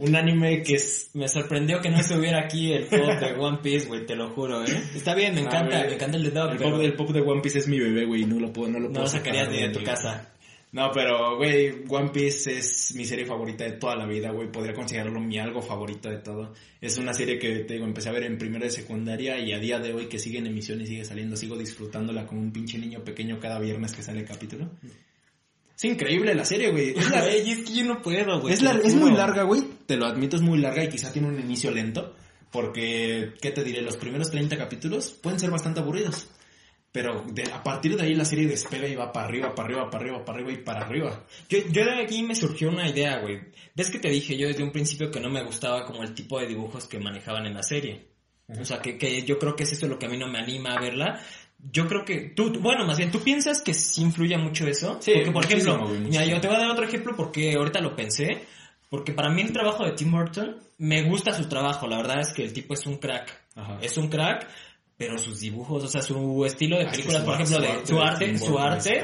Un 0.00 0.16
anime 0.16 0.62
que 0.62 0.74
es 0.74 1.10
Me 1.14 1.28
sorprendió 1.28 1.80
que 1.80 1.90
no 1.90 1.98
estuviera 1.98 2.40
aquí 2.40 2.72
el 2.72 2.84
pop 2.86 3.20
de 3.20 3.32
One 3.38 3.58
Piece, 3.62 3.86
güey, 3.86 4.06
te 4.06 4.16
lo 4.16 4.30
juro, 4.30 4.64
¿eh? 4.64 4.82
Está 4.94 5.14
bien, 5.14 5.34
me 5.34 5.40
Ah, 5.40 5.44
encanta, 5.44 5.84
me 5.84 5.94
encanta 5.94 6.16
el 6.16 6.24
de 6.24 6.30
Dog, 6.30 6.52
el 6.52 6.58
pero 6.58 6.70
pop, 6.72 6.80
el 6.82 6.94
pop 6.94 7.10
de 7.10 7.20
One 7.20 7.40
Piece 7.42 7.58
es 7.58 7.68
mi 7.68 7.78
bebé, 7.78 8.06
güey, 8.06 8.22
y 8.22 8.26
no 8.26 8.40
lo 8.40 8.52
puedo 8.52 8.68
no 8.68 8.78
lo 8.78 8.86
no 8.88 8.92
puedo 8.92 9.04
lo 9.04 9.10
sacarías 9.10 9.50
ni 9.50 9.60
de 9.60 9.68
tu 9.70 9.82
casa. 9.84 10.32
No, 10.72 10.90
pero 10.94 11.36
güey, 11.36 11.82
One 11.88 12.10
Piece 12.10 12.56
es 12.56 12.94
mi 12.94 13.04
serie 13.04 13.26
favorita 13.26 13.64
de 13.64 13.72
toda 13.72 13.96
la 13.96 14.06
vida, 14.06 14.30
güey. 14.30 14.52
Podría 14.52 14.72
considerarlo 14.72 15.18
mi 15.20 15.36
algo 15.36 15.60
favorito 15.60 16.08
de 16.08 16.18
todo. 16.18 16.52
Es 16.80 16.96
una 16.96 17.12
serie 17.12 17.40
que 17.40 17.64
te 17.64 17.74
digo, 17.74 17.84
empecé 17.84 18.08
a 18.08 18.12
ver 18.12 18.22
en 18.22 18.38
primero 18.38 18.64
de 18.64 18.70
secundaria 18.70 19.36
y 19.40 19.52
a 19.52 19.58
día 19.58 19.80
de 19.80 19.92
hoy 19.92 20.06
que 20.06 20.20
sigue 20.20 20.38
en 20.38 20.46
emisión 20.46 20.80
y 20.80 20.86
sigue 20.86 21.04
saliendo, 21.04 21.36
sigo 21.36 21.56
disfrutándola 21.58 22.24
como 22.24 22.40
un 22.40 22.52
pinche 22.52 22.78
niño 22.78 23.02
pequeño 23.02 23.40
cada 23.40 23.58
viernes 23.58 23.92
que 23.92 24.02
sale 24.04 24.20
el 24.20 24.26
capítulo. 24.26 24.70
Es 25.82 25.84
increíble 25.84 26.34
la 26.34 26.44
serie, 26.44 26.70
güey. 26.70 26.90
Es 26.90 27.08
la- 27.10 27.26
es 27.26 27.58
que 27.64 27.72
yo 27.74 27.84
no 27.84 28.02
puedo, 28.02 28.38
güey. 28.40 28.52
es, 28.52 28.60
lo 28.62 28.70
es 28.82 28.94
muy 28.94 29.12
larga, 29.16 29.44
güey. 29.44 29.62
Te 29.86 29.96
lo 29.96 30.04
admito, 30.06 30.36
es 30.36 30.42
muy 30.42 30.58
larga 30.58 30.84
y 30.84 30.88
quizá 30.90 31.10
tiene 31.10 31.28
un 31.28 31.40
inicio 31.40 31.70
lento. 31.70 32.14
Porque, 32.52 33.32
¿qué 33.40 33.50
te 33.52 33.64
diré? 33.64 33.80
Los 33.80 33.96
primeros 33.96 34.30
30 34.30 34.58
capítulos 34.58 35.10
pueden 35.22 35.38
ser 35.40 35.50
bastante 35.50 35.80
aburridos. 35.80 36.28
Pero 36.92 37.24
de- 37.32 37.44
a 37.50 37.62
partir 37.62 37.96
de 37.96 38.02
ahí 38.02 38.14
la 38.14 38.24
serie 38.24 38.46
despega 38.48 38.88
y 38.88 38.96
va 38.96 39.12
para 39.12 39.26
arriba, 39.28 39.54
para 39.54 39.68
arriba, 39.68 39.88
para 39.90 40.02
arriba, 40.04 40.24
para 40.24 40.38
arriba 40.38 40.52
y 40.52 40.56
para 40.64 40.80
arriba. 40.84 41.24
Yo, 41.48 41.58
yo 41.70 41.84
de 41.84 42.02
aquí 42.02 42.22
me 42.24 42.34
surgió 42.34 42.68
una 42.68 42.88
idea, 42.88 43.18
güey. 43.20 43.40
¿Ves 43.74 43.90
que 43.90 44.00
te 44.00 44.10
dije 44.10 44.36
yo 44.36 44.48
desde 44.48 44.64
un 44.64 44.72
principio 44.72 45.10
que 45.10 45.20
no 45.20 45.30
me 45.30 45.42
gustaba 45.44 45.86
como 45.86 46.02
el 46.02 46.12
tipo 46.12 46.40
de 46.40 46.48
dibujos 46.48 46.86
que 46.86 46.98
manejaban 46.98 47.46
en 47.46 47.54
la 47.54 47.62
serie? 47.62 48.08
O 48.60 48.64
sea, 48.64 48.82
que, 48.82 48.98
que 48.98 49.22
yo 49.22 49.38
creo 49.38 49.54
que 49.54 49.62
es 49.62 49.72
eso 49.72 49.86
lo 49.86 49.96
que 49.98 50.06
a 50.06 50.08
mí 50.08 50.18
no 50.18 50.26
me 50.28 50.40
anima 50.40 50.74
a 50.74 50.80
verla. 50.80 51.22
Yo 51.72 51.86
creo 51.86 52.04
que 52.04 52.32
tú, 52.34 52.52
bueno, 52.60 52.86
más 52.86 52.98
bien, 52.98 53.10
¿tú 53.10 53.20
piensas 53.20 53.62
que 53.62 53.74
sí 53.74 54.02
influye 54.02 54.36
mucho 54.38 54.66
eso? 54.66 54.98
Sí, 55.00 55.12
porque, 55.14 55.30
por 55.32 55.44
ejemplo, 55.44 55.88
mira, 55.88 56.24
yo 56.24 56.40
te 56.40 56.48
voy 56.48 56.56
a 56.56 56.60
dar 56.60 56.70
otro 56.70 56.84
ejemplo 56.84 57.14
porque 57.16 57.54
ahorita 57.54 57.80
lo 57.80 57.94
pensé. 57.94 58.46
Porque 58.88 59.12
para 59.12 59.30
mí 59.30 59.42
el 59.42 59.52
trabajo 59.52 59.84
de 59.84 59.92
Tim 59.92 60.10
Burton, 60.10 60.56
me 60.78 61.02
gusta 61.02 61.32
su 61.32 61.48
trabajo, 61.48 61.86
la 61.86 61.98
verdad 61.98 62.20
es 62.20 62.32
que 62.32 62.42
el 62.42 62.52
tipo 62.52 62.74
es 62.74 62.86
un 62.86 62.96
crack. 62.96 63.30
Ajá. 63.54 63.78
Es 63.80 63.96
un 63.96 64.08
crack, 64.08 64.48
pero 64.96 65.16
sus 65.16 65.38
dibujos, 65.38 65.84
o 65.84 65.88
sea, 65.88 66.02
su 66.02 66.44
estilo 66.44 66.76
de 66.76 66.86
Ah, 66.86 66.90
películas, 66.90 67.22
por 67.22 67.34
ejemplo, 67.34 67.56
su 67.56 67.62
de 67.62 67.68
arte 67.68 67.86
su 67.86 68.00
arte, 68.00 68.38
su 68.38 68.58
arte 68.58 69.02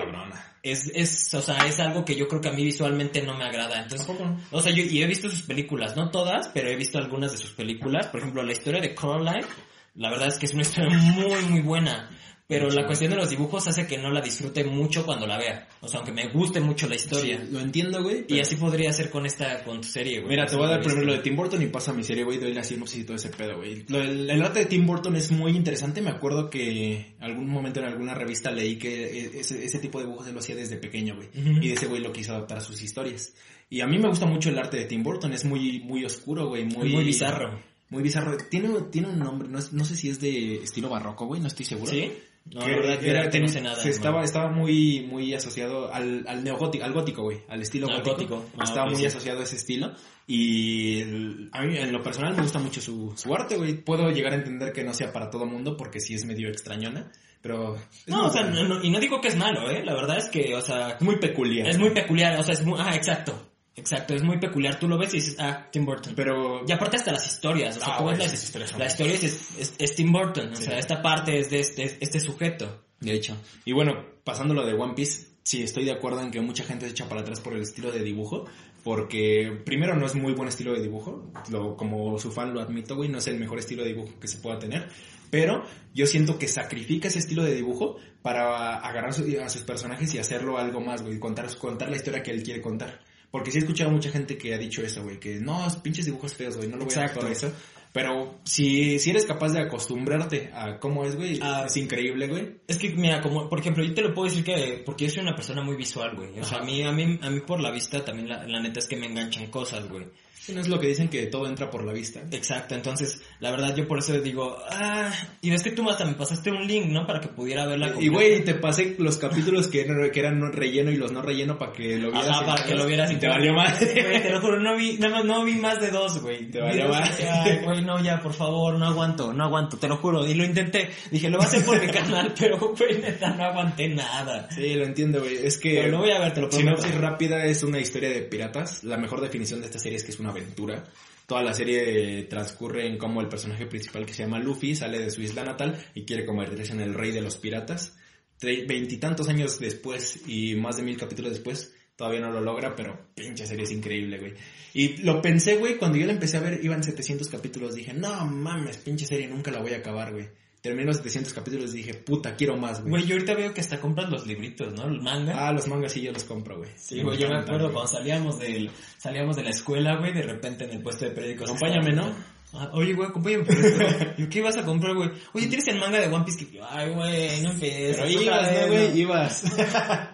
es, 0.71 0.91
es, 0.93 1.35
o 1.35 1.41
sea, 1.41 1.59
es 1.67 1.79
algo 1.79 2.05
que 2.05 2.17
yo 2.17 2.27
creo 2.27 2.41
que 2.41 2.49
a 2.49 2.53
mí 2.53 2.65
visualmente 2.65 3.23
no 3.23 3.37
me 3.37 3.45
agrada. 3.45 3.81
Entonces, 3.81 4.09
o 4.51 4.61
sea, 4.61 4.73
yo 4.73 4.83
y 4.83 5.01
he 5.01 5.07
visto 5.07 5.31
sus 5.31 5.43
películas, 5.43 5.97
no 5.97 6.11
todas, 6.11 6.49
pero 6.49 6.69
he 6.69 6.77
visto 6.77 6.99
algunas 6.99 7.31
de 7.33 7.39
sus 7.39 7.53
películas. 7.53 8.09
Por 8.09 8.21
ejemplo, 8.21 8.43
la 8.43 8.53
historia 8.53 8.81
de 8.81 8.95
Coraline, 8.95 9.47
la 9.95 10.11
verdad 10.11 10.29
es 10.29 10.39
que 10.39 10.47
es 10.47 10.55
una 10.55 10.63
historia 10.63 10.91
muy, 10.99 11.45
muy 11.49 11.61
buena. 11.61 12.11
Pero 12.49 12.71
la 12.71 12.87
cuestión 12.87 13.11
de 13.11 13.17
los 13.17 13.29
dibujos 13.29 13.67
hace 13.67 13.89
que 13.89 13.99
no 13.99 14.09
la 14.13 14.21
disfrute 14.21 14.63
mucho 14.63 15.05
cuando 15.05 15.27
la 15.27 15.37
vea. 15.37 15.67
O 15.81 15.89
sea, 15.89 15.99
aunque 15.99 16.13
me 16.13 16.29
guste 16.29 16.61
mucho 16.61 16.87
la 16.87 16.95
historia. 16.95 17.41
Sí, 17.45 17.49
lo 17.53 17.59
entiendo, 17.59 18.01
güey. 18.05 18.25
Y 18.29 18.39
así 18.39 18.55
podría 18.55 18.93
ser 18.93 19.11
con 19.11 19.27
esta, 19.27 19.65
con 19.65 19.81
tu 19.81 19.89
serie, 19.89 20.19
güey. 20.21 20.31
Mira, 20.31 20.47
te 20.47 20.55
voy 20.55 20.67
a 20.67 20.71
dar 20.71 20.81
primero 20.81 21.05
lo 21.07 21.13
de. 21.15 21.19
Tim 21.19 21.35
Burton 21.35 21.61
y 21.61 21.67
paso 21.67 21.91
a 21.91 21.95
mi 21.95 22.05
serie, 22.05 22.23
güey, 22.23 22.39
doy 22.39 22.55
la 22.55 22.63
sinopsis 22.63 23.01
y 23.01 23.05
todo 23.05 23.17
ese 23.17 23.31
pedo, 23.31 23.57
güey. 23.57 23.85
Lo 23.89 23.99
del- 23.99 24.31
el 24.31 24.43
arte 24.43 24.61
de 24.61 24.67
Tim 24.67 24.87
Burton 24.87 25.17
es 25.17 25.33
muy 25.33 25.57
interesante, 25.57 26.01
me 26.01 26.11
acuerdo 26.11 26.49
que 26.49 27.17
algún 27.19 27.49
momento 27.49 27.81
en 27.81 27.87
alguna 27.87 28.15
revista 28.15 28.53
leí 28.53 28.77
que 28.77 29.41
ese, 29.41 29.65
ese 29.65 29.79
tipo 29.81 29.99
de 29.99 30.05
dibujos 30.05 30.29
él 30.29 30.35
lo 30.35 30.39
hacía 30.39 30.55
desde 30.55 30.77
pequeño, 30.77 31.17
güey. 31.17 31.29
Y 31.61 31.73
ese 31.73 31.87
güey 31.89 32.01
lo 32.01 32.13
quiso 32.13 32.33
adaptar 32.33 32.59
a 32.59 32.61
sus 32.61 32.81
historias. 32.81 33.33
Y 33.69 33.81
a 33.81 33.89
mí 33.89 33.99
me 33.99 34.09
gusta 34.09 34.27
mucho 34.27 34.51
el 34.51 34.59
arte 34.61 34.77
de 34.77 34.85
Tim 34.85 35.03
Burton, 35.03 35.33
es 35.33 35.45
muy, 35.45 35.81
muy 35.81 36.05
oscuro, 36.05 36.47
güey, 36.47 36.65
muy... 36.65 36.91
Muy 36.91 37.03
bizarro. 37.03 37.59
Muy 37.91 38.03
bizarro. 38.03 38.37
Tiene, 38.51 38.69
tiene 38.93 39.09
un 39.09 39.19
nombre, 39.19 39.49
no, 39.49 39.59
es- 39.59 39.73
no 39.73 39.85
sé 39.85 39.97
si 39.97 40.09
es 40.11 40.21
de 40.21 40.63
estilo 40.63 40.89
barroco, 40.89 41.27
güey, 41.27 41.41
no 41.41 41.49
estoy 41.49 41.67
seguro. 41.67 41.91
¿Sí? 41.91 42.13
No, 42.55 42.61
que 42.61 42.71
la 42.71 42.77
verdad, 42.77 43.01
yo 43.01 43.11
era- 43.11 43.29
que 43.31 43.41
no 43.41 43.49
sé 43.49 43.61
nada. 43.61 43.77
se 43.77 43.91
estaba, 43.91 44.23
estaba 44.23 44.49
muy, 44.51 45.01
muy 45.11 45.35
asociado 45.35 45.93
al, 45.93 46.25
al 46.29 46.45
neogótico, 46.45 46.85
al 46.85 46.93
gótico, 46.93 47.23
güey, 47.23 47.39
al 47.49 47.61
estilo 47.61 47.89
Al 47.89 48.03
gótico. 48.03 48.37
gótico. 48.37 48.45
Ah, 48.59 48.65
estaba 48.65 48.85
ok, 48.87 48.93
muy 48.93 49.01
sí. 49.01 49.07
asociado 49.07 49.41
a 49.41 49.43
ese 49.43 49.57
estilo. 49.57 49.93
Y 50.27 51.01
el- 51.01 51.49
a 51.53 51.63
mí, 51.63 51.77
en 51.77 51.93
lo 51.93 52.03
personal, 52.03 52.35
me 52.37 52.43
gusta 52.43 52.59
mucho 52.59 52.81
su, 52.81 53.13
su 53.17 53.35
arte, 53.35 53.57
güey. 53.57 53.75
Puedo 53.75 54.11
llegar 54.11 54.33
a 54.33 54.37
entender 54.37 54.73
que 54.73 54.85
no 54.85 54.93
sea 54.95 55.13
para 55.13 55.31
todo 55.31 55.47
mundo 55.47 55.77
porque 55.77 56.01
sí 56.01 56.15
es 56.15 56.25
medio 56.25 56.49
extrañona, 56.49 57.11
pero... 57.43 57.77
No, 58.07 58.27
o 58.27 58.31
sea, 58.31 58.43
no- 58.45 58.65
no- 58.67 58.83
y 58.83 58.91
no 58.91 58.99
digo 59.01 59.21
que 59.21 59.29
es 59.29 59.37
malo, 59.37 59.71
¿eh? 59.71 59.83
La 59.85 59.95
verdad 59.95 60.19
es 60.19 60.29
que, 60.29 60.55
o 60.55 60.61
sea, 60.63 60.97
muy 61.01 61.17
peculiar. 61.19 61.69
es 61.69 61.79
muy 61.79 61.91
peculiar, 61.91 62.39
o 62.39 62.43
sea, 62.43 62.55
es 62.55 62.65
muy, 62.65 62.79
ah, 62.81 62.95
exacto, 62.95 63.35
exacto, 63.77 64.15
es 64.15 64.23
muy 64.23 64.39
peculiar. 64.39 64.79
Tú 64.79 64.89
lo 64.89 64.99
ves 64.99 65.15
y 65.15 65.19
dices, 65.19 65.37
ah, 65.39 65.69
Tim 65.71 65.85
Burton. 65.85 66.15
Pero... 66.17 66.63
Y 66.67 66.73
aparte 66.73 66.97
hasta 66.97 67.13
las 67.13 67.27
historias, 67.27 67.77
o 67.77 67.81
sea, 67.81 67.95
Ah, 67.95 67.99
tú 67.99 68.07
ves 68.07 68.19
las- 68.19 68.43
historias 68.43 68.79
la 68.79 68.87
historia 68.87 69.15
es, 69.15 69.25
es, 69.59 69.75
es 69.79 69.95
Tim 69.95 70.13
Burton, 70.13 70.53
o 70.53 70.57
Sí. 70.57 70.65
sea, 70.65 70.79
esta 70.79 71.01
parte 71.03 71.39
es 71.39 71.51
de 71.51 71.61
este, 71.61 71.97
este 72.01 72.19
sujeto. 72.21 72.83
De 73.01 73.13
hecho. 73.13 73.37
Y 73.65 73.73
bueno, 73.73 73.93
pasando 74.25 74.55
lo 74.55 74.65
de 74.67 74.73
One 74.73 74.95
Piece, 74.95 75.27
sí 75.43 75.63
estoy 75.63 75.85
de 75.85 75.93
acuerdo 75.93 76.23
en 76.23 76.31
que 76.31 76.41
mucha 76.41 76.65
gente 76.65 76.87
se 76.87 76.93
echa 76.93 77.09
para 77.09 77.21
atrás 77.21 77.41
por 77.41 77.53
el 77.55 77.61
estilo 77.63 77.93
de 77.93 78.01
dibujo. 78.03 78.47
Porque 78.83 79.51
primero 79.65 79.97
no 79.97 80.07
es 80.07 80.15
muy 80.15 80.33
buen 80.33 80.49
estilo 80.49 80.73
de 80.73 80.81
dibujo. 80.81 81.31
Lo, 81.51 81.77
como 81.77 82.19
su 82.21 82.31
fan 82.31 82.55
lo 82.55 82.61
admito, 82.61 82.95
güey, 82.95 83.09
no 83.09 83.19
es 83.19 83.27
el 83.27 83.37
mejor 83.37 83.59
estilo 83.59 83.83
de 83.83 83.89
dibujo 83.89 84.15
que 84.21 84.29
se 84.29 84.39
pueda 84.39 84.61
tener. 84.61 84.89
Pero 85.29 85.65
yo 85.93 86.07
siento 86.07 86.39
que 86.39 86.47
sacrifica 86.47 87.09
ese 87.09 87.19
estilo 87.19 87.43
de 87.43 87.53
dibujo 87.57 87.97
para 88.23 88.77
agarrar 88.77 89.11
a 89.11 89.49
sus 89.49 89.63
personajes 89.63 90.15
y 90.15 90.19
hacerlo 90.19 90.57
algo 90.57 90.81
más, 90.81 91.03
güey. 91.03 91.19
Contar, 91.19 91.53
contar 91.59 91.91
la 91.91 91.97
historia 91.97 92.23
que 92.23 92.31
él 92.31 92.45
quiere 92.45 92.61
contar. 92.63 93.01
Porque 93.31 93.51
sí 93.51 93.59
he 93.59 93.61
escuchado 93.61 93.91
mucha 93.91 94.11
gente 94.11 94.39
que 94.39 94.55
ha 94.55 94.59
dicho 94.59 94.83
eso, 94.83 95.03
güey. 95.03 95.19
Que 95.19 95.41
no, 95.41 95.67
pinches 95.83 96.07
dibujos 96.07 96.35
feos, 96.35 96.57
güey. 96.57 96.69
No 96.69 96.77
lo 96.77 96.85
voy 96.85 96.93
Exacto. 96.95 97.19
a 97.19 97.23
todo 97.23 97.31
eso. 97.33 97.53
Pero 97.93 98.41
si, 98.45 98.99
si 98.99 99.09
eres 99.11 99.25
capaz 99.25 99.53
de 99.53 99.61
acostumbrarte 99.61 100.51
a 100.53 100.79
cómo 100.79 101.05
es, 101.07 101.17
güey, 101.17 101.39
Ah. 101.43 101.65
es 101.67 101.77
increíble, 101.79 102.29
güey. 102.29 102.57
Es 102.69 102.77
que, 102.77 102.91
mira, 102.91 103.23
como, 103.23 103.49
por 103.49 103.59
ejemplo, 103.59 103.83
yo 103.83 103.95
te 103.95 104.03
lo 104.03 104.13
puedo 104.13 104.29
decir 104.29 104.45
que, 104.45 104.83
porque 104.85 105.05
yo 105.07 105.11
soy 105.11 105.23
una 105.23 105.35
persona 105.35 105.63
muy 105.63 105.77
visual, 105.77 106.15
güey. 106.15 106.39
O 106.39 106.45
sea, 106.45 106.59
a 106.59 106.63
mí, 106.63 106.83
a 106.83 106.93
mí, 106.93 107.19
a 107.23 107.31
mí 107.31 107.41
por 107.41 107.59
la 107.61 107.71
vista 107.71 108.05
también 108.05 108.29
la, 108.29 108.47
la 108.47 108.61
neta 108.61 108.81
es 108.81 108.87
que 108.87 108.97
me 108.97 109.07
enganchan 109.07 109.47
cosas, 109.47 109.89
güey. 109.89 110.07
Sí, 110.47 110.53
no 110.55 110.61
es 110.61 110.69
lo 110.69 110.79
que 110.79 110.87
dicen 110.87 111.09
que 111.09 111.27
todo 111.27 111.49
entra 111.49 111.69
por 111.71 111.83
la 111.85 111.93
vista. 111.93 112.21
Exacto, 112.31 112.77
entonces, 112.77 113.21
la 113.41 113.51
verdad 113.51 113.75
yo 113.75 113.89
por 113.89 113.99
eso 113.99 114.13
digo, 114.21 114.57
ah, 114.71 115.11
y 115.41 115.51
ves 115.51 115.65
que 115.65 115.73
tú 115.73 115.91
hasta 115.91 116.05
me 116.05 116.13
pasaste 116.15 116.53
un 116.53 116.65
link, 116.69 116.87
¿no? 116.87 117.05
Para 117.05 117.19
que 117.21 117.27
pudiera 117.27 117.67
verla 117.67 117.93
Y 117.99 118.07
güey, 118.07 118.45
te 118.45 118.55
pasé 118.55 118.95
los 118.99 119.17
capítulos 119.17 119.67
que, 119.67 119.85
no- 119.87 120.09
que 120.13 120.21
eran 120.21 120.39
no 120.39 120.53
relleno 120.53 120.93
y 120.93 120.97
los 120.97 121.11
no 121.11 121.21
relleno 121.21 121.59
para 121.59 121.73
que 121.73 121.99
lo 121.99 122.13
vieras. 122.13 122.29
Ajá, 122.31 122.47
para 122.47 122.65
que 122.65 122.75
lo 122.77 122.87
vieras 122.87 123.11
y 123.11 123.17
te 123.17 123.27
valió 123.27 123.53
más. 123.55 123.77
Güey, 124.07 124.23
te 124.23 124.31
lo 124.31 124.41
juro, 124.41 124.61
no 124.61 124.77
vi, 124.77 124.99
nada 124.99 125.17
más 125.17 125.25
no 125.25 125.45
vi 125.45 125.55
más 125.57 125.81
de 125.81 125.91
dos, 125.91 126.23
güey. 126.23 126.49
Te 126.49 126.61
valió 126.61 126.95
Ay, 126.95 127.59
güey, 127.65 127.83
no, 127.85 128.01
ya, 128.01 128.21
por 128.21 128.33
favor, 128.33 128.79
no 128.79 128.87
aguanto, 128.87 129.33
no 129.33 129.45
aguanto, 129.45 129.79
te 129.79 129.89
lo 129.89 129.97
juro. 129.97 130.25
Y 130.27 130.35
lo 130.35 130.45
intenté. 130.45 130.91
Dije, 131.11 131.29
lo 131.29 131.39
voy 131.39 131.47
a 131.47 131.49
hacer 131.49 131.65
por 131.65 131.85
mi 131.85 131.91
canal, 131.93 132.33
pero, 132.39 132.59
güey, 132.59 132.99
neta, 133.01 133.31
no 133.31 133.45
aguanté 133.47 133.89
nada. 133.89 134.49
Sí, 134.51 134.75
lo 134.75 134.85
entiendo, 134.85 135.21
güey. 135.21 135.39
Es 135.45 135.59
que... 135.59 135.75
Pero 135.75 135.89
lo 135.93 135.99
voy 135.99 136.11
a 136.13 136.21
ver, 136.21 136.35
te 136.35 136.41
lo 136.41 136.49
prometo. 136.49 136.83
Sinopsis 136.83 137.01
rápida 137.01 137.45
es 137.47 137.63
una 137.65 137.81
historia 137.81 138.11
de 138.11 138.23
piratas. 138.23 138.85
La 138.85 138.97
mejor 138.97 139.21
definición 139.21 139.61
de 139.61 139.67
esta 139.67 139.79
serie 139.79 139.97
es 139.97 140.05
que 140.05 140.13
es 140.13 140.21
una 140.21 140.33
aventura. 140.37 140.85
Toda 141.27 141.43
la 141.43 141.55
serie 141.55 142.23
transcurre 142.25 142.87
en 142.87 142.99
cómo 142.99 143.21
el 143.21 143.29
personaje 143.29 143.67
principal 143.67 144.07
que 144.07 144.15
se 144.15 144.23
llama 144.23 144.39
Luffy 144.39 144.77
sale 144.77 145.01
de 145.01 145.11
su 145.11 145.23
isla 145.23 145.43
natal 145.43 145.85
y 145.95 146.05
quiere 146.05 146.25
convertirse 146.25 146.73
en 146.73 146.81
el 146.81 146.95
rey 146.95 147.11
de 147.11 147.21
los 147.21 147.37
piratas. 147.37 147.97
Veintitantos 148.41 149.29
años 149.29 149.59
después 149.59 150.21
y 150.29 150.55
más 150.55 150.77
de 150.77 150.83
mil 150.85 150.97
capítulos 150.97 151.33
después, 151.33 151.75
todavía 151.97 152.21
no 152.21 152.31
lo 152.31 152.41
logra, 152.41 152.77
pero 152.77 153.09
pinche 153.15 153.47
serie 153.47 153.65
es 153.65 153.73
increíble, 153.73 154.19
güey. 154.19 154.35
Y 154.75 154.99
lo 154.99 155.21
pensé, 155.23 155.57
güey, 155.57 155.79
cuando 155.79 155.97
yo 155.99 156.07
la 156.07 156.13
empecé 156.13 156.37
a 156.37 156.41
ver, 156.41 156.63
iban 156.63 156.85
700 156.85 157.29
capítulos, 157.29 157.75
dije, 157.75 157.95
no 157.95 158.27
mames, 158.27 158.77
pinche 158.77 159.07
serie, 159.07 159.27
nunca 159.27 159.51
la 159.51 159.61
voy 159.61 159.73
a 159.73 159.79
acabar, 159.79 160.13
güey. 160.13 160.29
Terminé 160.67 160.85
los 160.87 160.97
700 160.97 161.33
capítulos 161.33 161.73
y 161.75 161.77
dije, 161.77 161.95
puta, 161.95 162.35
quiero 162.35 162.57
más, 162.57 162.81
güey. 162.81 162.91
Güey, 162.91 163.07
yo 163.07 163.15
ahorita 163.15 163.35
veo 163.35 163.55
que 163.55 163.61
hasta 163.61 163.81
compran 163.81 164.11
los 164.11 164.27
libritos, 164.27 164.73
¿no? 164.75 164.87
El 164.87 165.01
manga. 165.01 165.47
Ah, 165.47 165.53
los 165.53 165.69
mangas 165.69 165.93
sí 165.93 166.01
yo 166.03 166.11
los 166.11 166.25
compro, 166.25 166.59
güey. 166.59 166.71
Sí, 166.75 167.03
güey, 167.03 167.19
yo 167.19 167.29
me 167.29 167.37
acuerdo 167.37 167.73
cuando 167.73 167.87
salíamos 167.87 168.41
del, 168.41 168.69
salíamos 168.99 169.37
de 169.37 169.45
la 169.45 169.51
escuela, 169.51 169.95
güey, 169.95 170.13
de 170.13 170.23
repente 170.23 170.65
en 170.65 170.71
el 170.73 170.83
puesto 170.83 171.05
de 171.05 171.13
periódicos. 171.13 171.51
Acompáñame, 171.51 171.93
¿no? 171.93 172.13
Ah, 172.53 172.71
oye, 172.73 172.95
güey, 172.95 173.09
acompáñame 173.09 173.45
por 173.45 173.55
esto. 173.55 173.85
Yo, 174.19 174.29
¿qué 174.29 174.39
ibas 174.41 174.57
a 174.57 174.65
comprar, 174.65 174.97
güey? 174.97 175.11
Oye, 175.35 175.47
¿tienes 175.47 175.69
el 175.69 175.79
manga 175.79 176.01
de 176.01 176.09
One 176.09 176.25
Piece? 176.25 176.47
Que... 176.47 176.61
Ay, 176.69 176.91
güey, 176.91 177.43
no 177.43 177.51
empieces. 177.53 177.97
Pero 177.97 178.11
ibas, 178.11 178.53
¿no, 178.53 178.67
güey? 178.67 179.01
Ibas. 179.01 179.45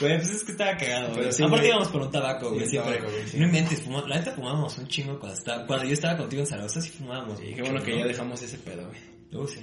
Güey, 0.00 0.16
pues 0.16 0.30
es 0.30 0.44
que 0.44 0.52
estaba 0.52 0.76
cagado, 0.76 1.14
güey. 1.14 1.32
Sí, 1.32 1.42
Aparte 1.44 1.68
íbamos 1.68 1.88
por 1.88 2.02
un 2.02 2.10
tabaco, 2.10 2.48
güey, 2.50 2.64
Sí, 2.64 2.70
siempre. 2.70 2.96
tabaco, 2.96 3.12
güey, 3.12 3.28
sí. 3.28 3.38
No 3.38 3.46
inventes, 3.46 3.82
fumamos, 3.82 4.08
la 4.08 4.16
neta 4.18 4.32
fumábamos 4.32 4.78
un 4.78 4.88
chingo 4.88 5.18
cuando 5.18 5.36
estaba, 5.38 5.66
cuando 5.66 5.84
yo 5.84 5.92
estaba 5.92 6.16
contigo 6.16 6.40
en 6.42 6.46
Zaragoza, 6.46 6.80
sí 6.80 6.90
fumábamos. 6.90 7.40
Y 7.42 7.54
qué 7.54 7.62
bueno 7.62 7.82
que 7.82 7.96
ya 7.98 8.06
dejamos 8.06 8.40
ese 8.42 8.58
pedo, 8.58 8.88
güey. 8.88 9.46
Sí. 9.48 9.60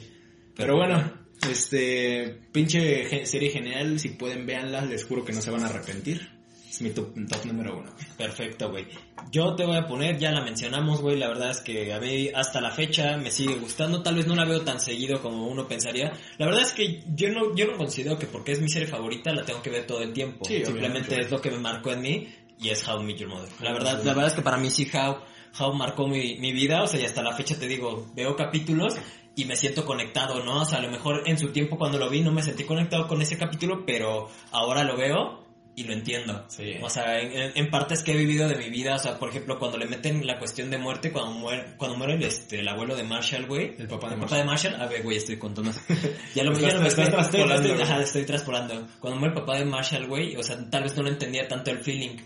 Pero 0.55 0.75
bueno, 0.75 1.11
este, 1.49 2.39
pinche 2.51 3.25
serie 3.25 3.49
genial, 3.49 3.99
si 3.99 4.09
pueden 4.09 4.45
véanla, 4.45 4.85
les 4.85 5.05
juro 5.05 5.25
que 5.25 5.33
no 5.33 5.41
se 5.41 5.51
van 5.51 5.63
a 5.63 5.67
arrepentir. 5.67 6.29
Es 6.69 6.81
mi 6.81 6.89
top, 6.89 7.13
top 7.29 7.45
número 7.45 7.77
uno. 7.77 7.91
Perfecto, 8.17 8.71
güey. 8.71 8.87
Yo 9.31 9.55
te 9.55 9.63
voy 9.63 9.77
a 9.77 9.85
poner, 9.85 10.17
ya 10.17 10.31
la 10.31 10.41
mencionamos, 10.41 11.01
güey, 11.01 11.17
la 11.17 11.27
verdad 11.27 11.51
es 11.51 11.61
que 11.61 11.93
a 11.93 11.99
mí 11.99 12.29
hasta 12.33 12.61
la 12.61 12.71
fecha 12.71 13.15
me 13.17 13.29
sigue 13.29 13.55
gustando, 13.55 14.01
tal 14.01 14.15
vez 14.15 14.25
no 14.25 14.33
la 14.33 14.45
veo 14.45 14.61
tan 14.61 14.79
seguido 14.79 15.21
como 15.21 15.47
uno 15.47 15.67
pensaría. 15.67 16.13
La 16.39 16.47
verdad 16.47 16.63
es 16.63 16.71
que 16.71 17.03
yo 17.13 17.29
no, 17.29 17.55
yo 17.55 17.67
no 17.67 17.77
considero 17.77 18.17
que 18.17 18.25
porque 18.25 18.53
es 18.53 18.61
mi 18.61 18.69
serie 18.69 18.87
favorita 18.87 19.31
la 19.31 19.45
tengo 19.45 19.61
que 19.61 19.69
ver 19.69 19.85
todo 19.85 20.01
el 20.01 20.13
tiempo. 20.13 20.45
Sí, 20.45 20.65
Simplemente 20.65 21.19
es 21.19 21.29
lo 21.29 21.39
que 21.39 21.51
me 21.51 21.59
marcó 21.59 21.91
en 21.91 22.01
mí 22.01 22.27
y 22.59 22.69
es 22.69 22.87
How 22.87 23.01
I 23.01 23.05
Met 23.05 23.17
Your 23.17 23.29
Mother. 23.29 23.49
La 23.61 23.71
verdad, 23.71 24.03
la 24.03 24.13
verdad 24.13 24.27
es 24.29 24.33
que 24.33 24.41
para 24.41 24.57
mí 24.57 24.71
sí 24.71 24.89
How, 24.91 25.17
How 25.59 25.73
marcó 25.73 26.07
mi, 26.07 26.39
mi 26.39 26.53
vida, 26.53 26.81
o 26.81 26.87
sea, 26.87 26.99
y 26.99 27.05
hasta 27.05 27.21
la 27.21 27.35
fecha 27.35 27.55
te 27.55 27.67
digo, 27.67 28.11
veo 28.15 28.35
capítulos 28.35 28.95
y 29.35 29.45
me 29.45 29.55
siento 29.55 29.85
conectado, 29.85 30.43
¿no? 30.43 30.61
O 30.61 30.65
sea, 30.65 30.79
a 30.79 30.81
lo 30.81 30.91
mejor 30.91 31.23
en 31.25 31.37
su 31.37 31.49
tiempo 31.51 31.77
cuando 31.77 31.97
lo 31.97 32.09
vi 32.09 32.21
no 32.21 32.31
me 32.31 32.43
sentí 32.43 32.63
conectado 32.65 33.07
con 33.07 33.21
ese 33.21 33.37
capítulo, 33.37 33.83
pero 33.85 34.29
ahora 34.51 34.83
lo 34.83 34.95
veo 34.97 35.41
y 35.75 35.85
lo 35.85 35.93
entiendo. 35.93 36.45
Sí. 36.49 36.73
O 36.83 36.89
sea, 36.89 37.19
en, 37.19 37.51
en- 37.55 37.69
partes 37.71 38.03
que 38.03 38.11
he 38.11 38.15
vivido 38.15 38.47
de 38.47 38.55
mi 38.57 38.69
vida, 38.69 38.93
o 38.93 38.99
sea, 38.99 39.17
por 39.17 39.29
ejemplo, 39.29 39.57
cuando 39.57 39.79
le 39.79 39.87
meten 39.87 40.27
la 40.27 40.37
cuestión 40.37 40.69
de 40.69 40.77
muerte, 40.77 41.11
cuando 41.11 41.31
muere, 41.31 41.73
cuando 41.77 41.97
muere 41.97 42.13
el, 42.13 42.23
este, 42.23 42.59
el 42.59 42.67
abuelo 42.67 42.95
de 42.95 43.01
Marshall, 43.03 43.47
güey. 43.47 43.73
El 43.79 43.87
papá 43.87 44.09
de 44.09 44.13
El 44.15 44.21
papá 44.21 44.37
de 44.37 44.43
Marshall. 44.43 44.75
A 44.79 44.85
ver, 44.85 45.01
güey, 45.01 45.17
estoy 45.17 45.37
contando. 45.37 45.71
Ya 46.35 46.43
lo, 46.43 46.53
ya 46.59 46.73
no 46.73 46.81
me 46.81 46.89
estás 46.89 47.09
traspolando, 47.09 47.55
estoy, 47.69 47.81
ajá, 47.81 48.01
estoy 48.03 48.23
traspolando. 48.23 48.87
Cuando 48.99 49.19
muere 49.19 49.33
el 49.33 49.39
papá 49.41 49.57
de 49.57 49.65
Marshall, 49.65 50.05
güey, 50.05 50.35
o 50.35 50.43
sea, 50.43 50.57
tal 50.69 50.83
vez 50.83 50.95
no 50.95 51.01
lo 51.01 51.09
entendía 51.09 51.47
tanto 51.47 51.71
el 51.71 51.79
feeling. 51.79 52.17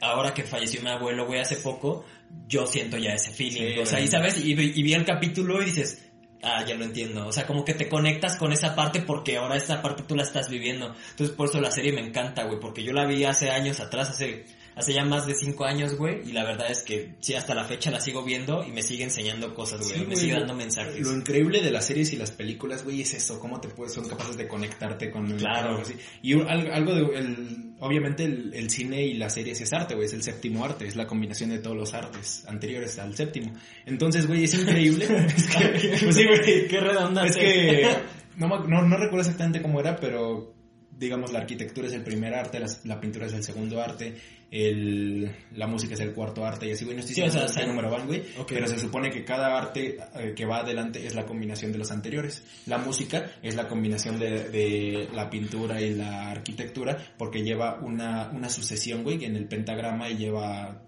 Ahora 0.00 0.34
que 0.34 0.42
falleció 0.42 0.82
mi 0.82 0.90
abuelo, 0.90 1.24
güey, 1.26 1.40
hace 1.40 1.56
poco, 1.56 2.04
yo 2.48 2.66
siento 2.66 2.98
ya 2.98 3.12
ese 3.14 3.30
feeling. 3.32 3.74
Sí, 3.74 3.78
o 3.80 3.86
sea, 3.86 4.00
y 4.00 4.08
sabes, 4.08 4.44
y, 4.44 4.52
y 4.52 4.82
vi 4.82 4.92
el 4.94 5.04
capítulo 5.04 5.60
y 5.62 5.66
dices, 5.66 6.07
ah, 6.42 6.64
ya 6.66 6.74
lo 6.74 6.84
entiendo. 6.84 7.26
O 7.26 7.32
sea, 7.32 7.46
como 7.46 7.64
que 7.64 7.74
te 7.74 7.88
conectas 7.88 8.36
con 8.36 8.52
esa 8.52 8.74
parte 8.74 9.00
porque 9.00 9.36
ahora 9.36 9.56
esa 9.56 9.82
parte 9.82 10.02
tú 10.02 10.14
la 10.14 10.22
estás 10.22 10.48
viviendo. 10.48 10.94
Entonces, 11.10 11.34
por 11.34 11.48
eso 11.48 11.60
la 11.60 11.70
serie 11.70 11.92
me 11.92 12.00
encanta, 12.00 12.44
güey, 12.44 12.58
porque 12.60 12.82
yo 12.82 12.92
la 12.92 13.06
vi 13.06 13.24
hace 13.24 13.50
años 13.50 13.80
atrás, 13.80 14.10
hace, 14.10 14.46
hace 14.78 14.92
ya 14.94 15.04
más 15.04 15.26
de 15.26 15.34
cinco 15.34 15.64
años, 15.64 15.96
güey, 15.96 16.20
y 16.28 16.32
la 16.32 16.44
verdad 16.44 16.70
es 16.70 16.82
que 16.82 17.14
sí, 17.20 17.34
hasta 17.34 17.54
la 17.54 17.64
fecha 17.64 17.90
la 17.90 18.00
sigo 18.00 18.22
viendo 18.24 18.64
y 18.64 18.70
me 18.70 18.82
sigue 18.82 19.04
enseñando 19.04 19.54
cosas, 19.54 19.80
güey, 19.86 19.98
Sí, 20.00 20.06
me 20.06 20.16
sigue 20.16 20.34
dando 20.34 20.54
mensajes. 20.54 21.00
Lo 21.00 21.12
increíble 21.12 21.60
de 21.62 21.70
las 21.70 21.86
series 21.86 22.12
y 22.12 22.16
las 22.16 22.30
películas, 22.30 22.84
güey, 22.84 23.02
es 23.02 23.12
eso, 23.14 23.40
cómo 23.40 23.60
te 23.60 23.68
puedes, 23.68 23.92
son 23.92 24.08
capaces 24.08 24.36
de 24.36 24.46
conectarte 24.46 25.10
con 25.10 25.26
Claro. 25.36 25.70
algo 25.70 25.82
así. 25.82 25.94
Y 26.22 26.34
un- 26.34 26.48
algo, 26.48 26.94
de, 26.94 27.18
el- 27.18 27.74
obviamente 27.80 28.24
el, 28.24 28.54
el 28.54 28.70
cine 28.70 29.04
y 29.04 29.14
las 29.14 29.34
series 29.34 29.60
es 29.60 29.72
arte, 29.72 29.94
güey, 29.94 30.06
es 30.06 30.14
el 30.14 30.22
séptimo 30.22 30.64
arte, 30.64 30.86
es 30.86 30.96
la 30.96 31.06
combinación 31.06 31.50
de 31.50 31.58
todos 31.58 31.76
los 31.76 31.92
artes 31.94 32.44
anteriores 32.46 32.98
al 32.98 33.14
séptimo. 33.16 33.52
Entonces, 33.86 34.26
güey, 34.26 34.44
es 34.44 34.54
increíble. 34.54 35.06
es 35.36 35.46
que, 35.48 35.96
pues 36.04 36.14
sí, 36.16 36.24
güey, 36.26 36.68
Qué 36.68 36.80
redundante. 36.80 37.30
es 37.30 37.36
que 37.36 37.88
no, 38.36 38.48
no, 38.66 38.82
no 38.82 38.96
recuerdo 38.96 39.20
exactamente 39.22 39.60
cómo 39.60 39.80
era, 39.80 39.96
pero 39.96 40.54
digamos 40.96 41.32
la 41.32 41.38
arquitectura 41.40 41.86
es 41.86 41.92
el 41.94 42.02
primer 42.02 42.34
arte, 42.34 42.58
las- 42.58 42.84
la, 42.84 43.00
pintura 43.00 43.26
es 43.26 43.32
el 43.32 43.44
segundo 43.44 43.80
arte, 43.80 44.16
el, 44.50 45.30
la 45.54 45.66
música 45.66 45.94
es 45.94 46.00
el 46.00 46.12
cuarto 46.12 46.44
arte 46.44 46.66
y 46.66 46.72
así, 46.72 46.84
güey, 46.84 46.96
no 46.96 47.00
estoy 47.00 47.16
Sí, 47.16 47.22
o 47.22 47.30
sea, 47.30 47.46
qué 47.54 47.66
número 47.66 47.90
van, 47.90 48.06
güey, 48.06 48.22
pero 48.48 48.66
se 48.66 48.78
supone 48.78 49.10
que 49.10 49.24
cada 49.24 49.58
arte 49.58 49.98
eh, 50.16 50.32
que 50.34 50.46
va 50.46 50.58
adelante 50.58 51.06
es 51.06 51.14
la 51.14 51.26
combinación 51.26 51.72
de 51.72 51.78
los 51.78 51.90
anteriores. 51.90 52.42
La 52.66 52.78
música 52.78 53.32
es 53.42 53.54
la 53.54 53.68
combinación 53.68 54.18
de, 54.18 54.48
de 54.48 55.08
la 55.14 55.28
pintura 55.28 55.80
y 55.80 55.94
la 55.94 56.30
arquitectura 56.30 56.96
porque 57.18 57.42
lleva 57.42 57.78
una, 57.82 58.30
una 58.32 58.48
sucesión, 58.48 59.02
güey, 59.02 59.24
en 59.24 59.36
el 59.36 59.46
pentagrama 59.46 60.08
y 60.08 60.16
lleva 60.16 60.87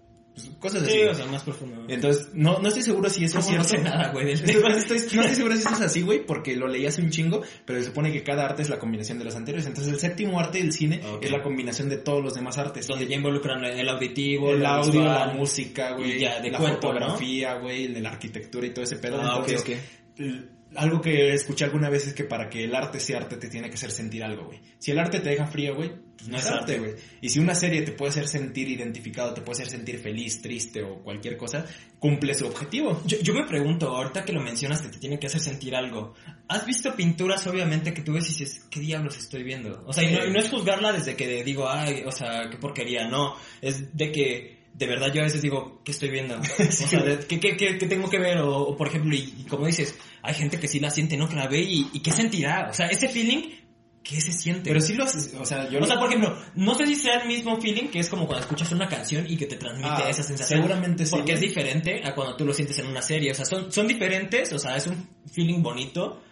cosas 0.59 0.83
así. 0.83 0.91
Sí, 0.91 0.97
güey. 0.99 1.09
o 1.09 1.15
sea, 1.15 1.25
más 1.27 1.43
profundo. 1.43 1.85
Entonces, 1.87 2.29
no, 2.33 2.59
no 2.59 2.67
estoy 2.67 2.83
seguro 2.83 3.09
si 3.09 3.23
eso 3.25 3.39
es 3.39 3.49
no 3.51 3.63
sé 3.63 3.77
nada, 3.79 4.11
güey, 4.11 4.25
del 4.25 4.35
Estoy- 4.43 4.61
no 4.61 4.67
estoy 4.77 5.35
seguro 5.35 5.55
si 5.55 5.61
eso 5.61 5.73
es 5.73 5.81
así, 5.81 6.01
güey, 6.01 6.25
porque 6.25 6.55
lo 6.55 6.67
leí 6.67 6.85
hace 6.85 7.01
un 7.01 7.09
chingo, 7.09 7.41
pero 7.65 7.79
se 7.79 7.85
supone 7.85 8.11
que 8.11 8.23
cada 8.23 8.45
arte 8.45 8.61
es 8.61 8.69
la 8.69 8.79
combinación 8.79 9.17
de 9.19 9.25
los 9.25 9.35
anteriores. 9.35 9.67
Entonces, 9.67 9.93
el 9.93 9.99
séptimo 9.99 10.39
arte 10.39 10.57
del 10.59 10.71
cine 10.73 11.01
es 11.21 11.31
la 11.31 11.41
combinación 11.41 11.89
de 11.89 11.97
todos 11.97 12.23
los 12.23 12.33
demás 12.33 12.57
artes. 12.57 12.87
Donde 12.87 13.07
ya 13.07 13.15
involucran 13.15 13.63
el 13.65 13.87
auditivo, 13.89 14.51
el 14.51 14.65
audio, 14.65 14.91
visual. 15.01 15.05
la 15.29 15.33
música, 15.33 15.91
güey, 15.93 16.19
ya, 16.19 16.39
de 16.39 16.51
la 16.51 16.57
cuerpo, 16.57 16.87
¿no? 16.93 16.99
fotografía, 16.99 17.55
güey, 17.55 17.87
la 17.99 18.09
arquitectura 18.09 18.65
y 18.67 18.71
todo 18.71 18.83
ese 18.83 18.97
pedo. 18.97 19.19
Ah, 19.21 19.37
Entonces, 19.45 19.61
ok. 19.61 20.19
l- 20.19 20.60
algo 20.75 21.01
que 21.01 21.33
escuché 21.33 21.65
alguna 21.65 21.89
vez 21.89 22.07
es 22.07 22.13
que 22.13 22.23
para 22.23 22.49
que 22.49 22.63
el 22.63 22.73
arte 22.73 22.99
sea 22.99 23.17
arte 23.17 23.37
te 23.37 23.49
tiene 23.49 23.69
que 23.69 23.75
hacer 23.75 23.91
sentir 23.91 24.23
algo, 24.23 24.45
güey. 24.45 24.59
Si 24.79 24.91
el 24.91 24.99
arte 24.99 25.19
te 25.19 25.29
deja 25.29 25.45
frío, 25.45 25.75
güey, 25.75 25.91
pues 26.15 26.29
no 26.29 26.37
es 26.37 26.45
arte, 26.45 26.79
güey. 26.79 26.93
Y 27.19 27.29
si 27.29 27.39
una 27.39 27.55
serie 27.55 27.81
te 27.81 27.91
puede 27.91 28.11
hacer 28.11 28.27
sentir 28.27 28.69
identificado, 28.69 29.33
te 29.33 29.41
puede 29.41 29.61
hacer 29.61 29.77
sentir 29.77 29.99
feliz, 29.99 30.41
triste 30.41 30.81
o 30.83 31.01
cualquier 31.03 31.35
cosa, 31.35 31.65
cumple 31.99 32.33
su 32.35 32.45
objetivo. 32.45 33.01
Yo, 33.05 33.17
yo 33.19 33.33
me 33.33 33.45
pregunto, 33.45 33.89
ahorita 33.89 34.23
que 34.23 34.31
lo 34.31 34.41
mencionas, 34.41 34.81
que 34.81 34.89
te 34.89 34.99
tiene 34.99 35.19
que 35.19 35.27
hacer 35.27 35.41
sentir 35.41 35.75
algo. 35.75 36.13
¿Has 36.47 36.65
visto 36.65 36.95
pinturas, 36.95 37.45
obviamente, 37.47 37.93
que 37.93 38.01
tú 38.01 38.13
ves 38.13 38.25
y 38.27 38.39
dices, 38.39 38.65
¿qué 38.69 38.79
diablos 38.79 39.17
estoy 39.17 39.43
viendo? 39.43 39.83
O 39.85 39.93
sea, 39.93 40.03
y 40.03 40.13
no, 40.15 40.25
y 40.25 40.31
no 40.31 40.39
es 40.39 40.49
juzgarla 40.49 40.93
desde 40.93 41.15
que 41.15 41.43
digo, 41.43 41.67
ay, 41.67 42.03
o 42.05 42.11
sea, 42.11 42.49
qué 42.49 42.57
porquería, 42.57 43.07
no. 43.07 43.35
Es 43.61 43.95
de 43.95 44.11
que, 44.11 44.60
de 44.73 44.87
verdad, 44.87 45.11
yo 45.13 45.21
a 45.21 45.25
veces 45.25 45.41
digo, 45.41 45.81
¿qué 45.83 45.91
estoy 45.91 46.09
viendo? 46.09 46.35
O 46.59 46.71
sea, 46.71 47.03
¿qué, 47.27 47.39
qué, 47.39 47.55
qué- 47.57 47.77
qué 47.77 47.87
tengo 47.87 48.09
que 48.09 48.19
ver? 48.19 48.37
O, 48.39 48.57
o, 48.57 48.77
por 48.77 48.87
ejemplo, 48.87 49.15
y, 49.15 49.33
y 49.39 49.43
como 49.45 49.67
dices, 49.67 49.95
hay 50.23 50.33
gente 50.33 50.59
que 50.59 50.67
sí 50.67 50.79
la 50.79 50.89
siente, 50.89 51.17
¿no? 51.17 51.27
Que 51.29 51.35
la 51.35 51.47
ve 51.47 51.59
y, 51.61 51.89
y 51.93 51.99
¿qué 52.01 52.11
sentirá? 52.11 52.67
O 52.69 52.73
sea, 52.73 52.87
ese 52.87 53.07
feeling, 53.09 53.49
¿qué 54.03 54.19
se 54.21 54.31
siente? 54.31 54.69
Pero 54.69 54.81
sí 54.81 54.93
lo 54.95 55.03
haces, 55.03 55.33
o 55.39 55.45
sea, 55.45 55.69
yo 55.69 55.79
o 55.79 55.85
sea, 55.85 55.99
por 55.99 56.07
ejemplo, 56.09 56.35
no 56.55 56.73
sé 56.75 56.87
si 56.87 56.95
sea 56.95 57.19
el 57.21 57.27
mismo 57.27 57.59
feeling 57.61 57.89
que 57.89 57.99
es 57.99 58.09
como 58.09 58.25
cuando 58.25 58.41
escuchas 58.43 58.71
una 58.71 58.87
canción 58.87 59.25
y 59.29 59.37
que 59.37 59.45
te 59.45 59.57
transmite 59.57 59.89
Ah, 59.89 60.09
esa 60.09 60.23
sensación. 60.23 60.59
seguramente 60.61 61.05
sí, 61.05 61.11
Porque 61.11 61.33
es 61.33 61.39
güey. 61.39 61.49
diferente 61.49 62.01
a 62.03 62.15
cuando 62.15 62.35
tú 62.35 62.45
lo 62.45 62.53
sientes 62.53 62.79
en 62.79 62.87
una 62.87 63.01
serie. 63.01 63.31
O 63.31 63.35
sea, 63.35 63.45
son, 63.45 63.71
son 63.71 63.87
diferentes, 63.87 64.51
o 64.53 64.57
sea, 64.59 64.75
es 64.77 64.87
un 64.87 65.07
feeling 65.31 65.61
bonito, 65.61 66.23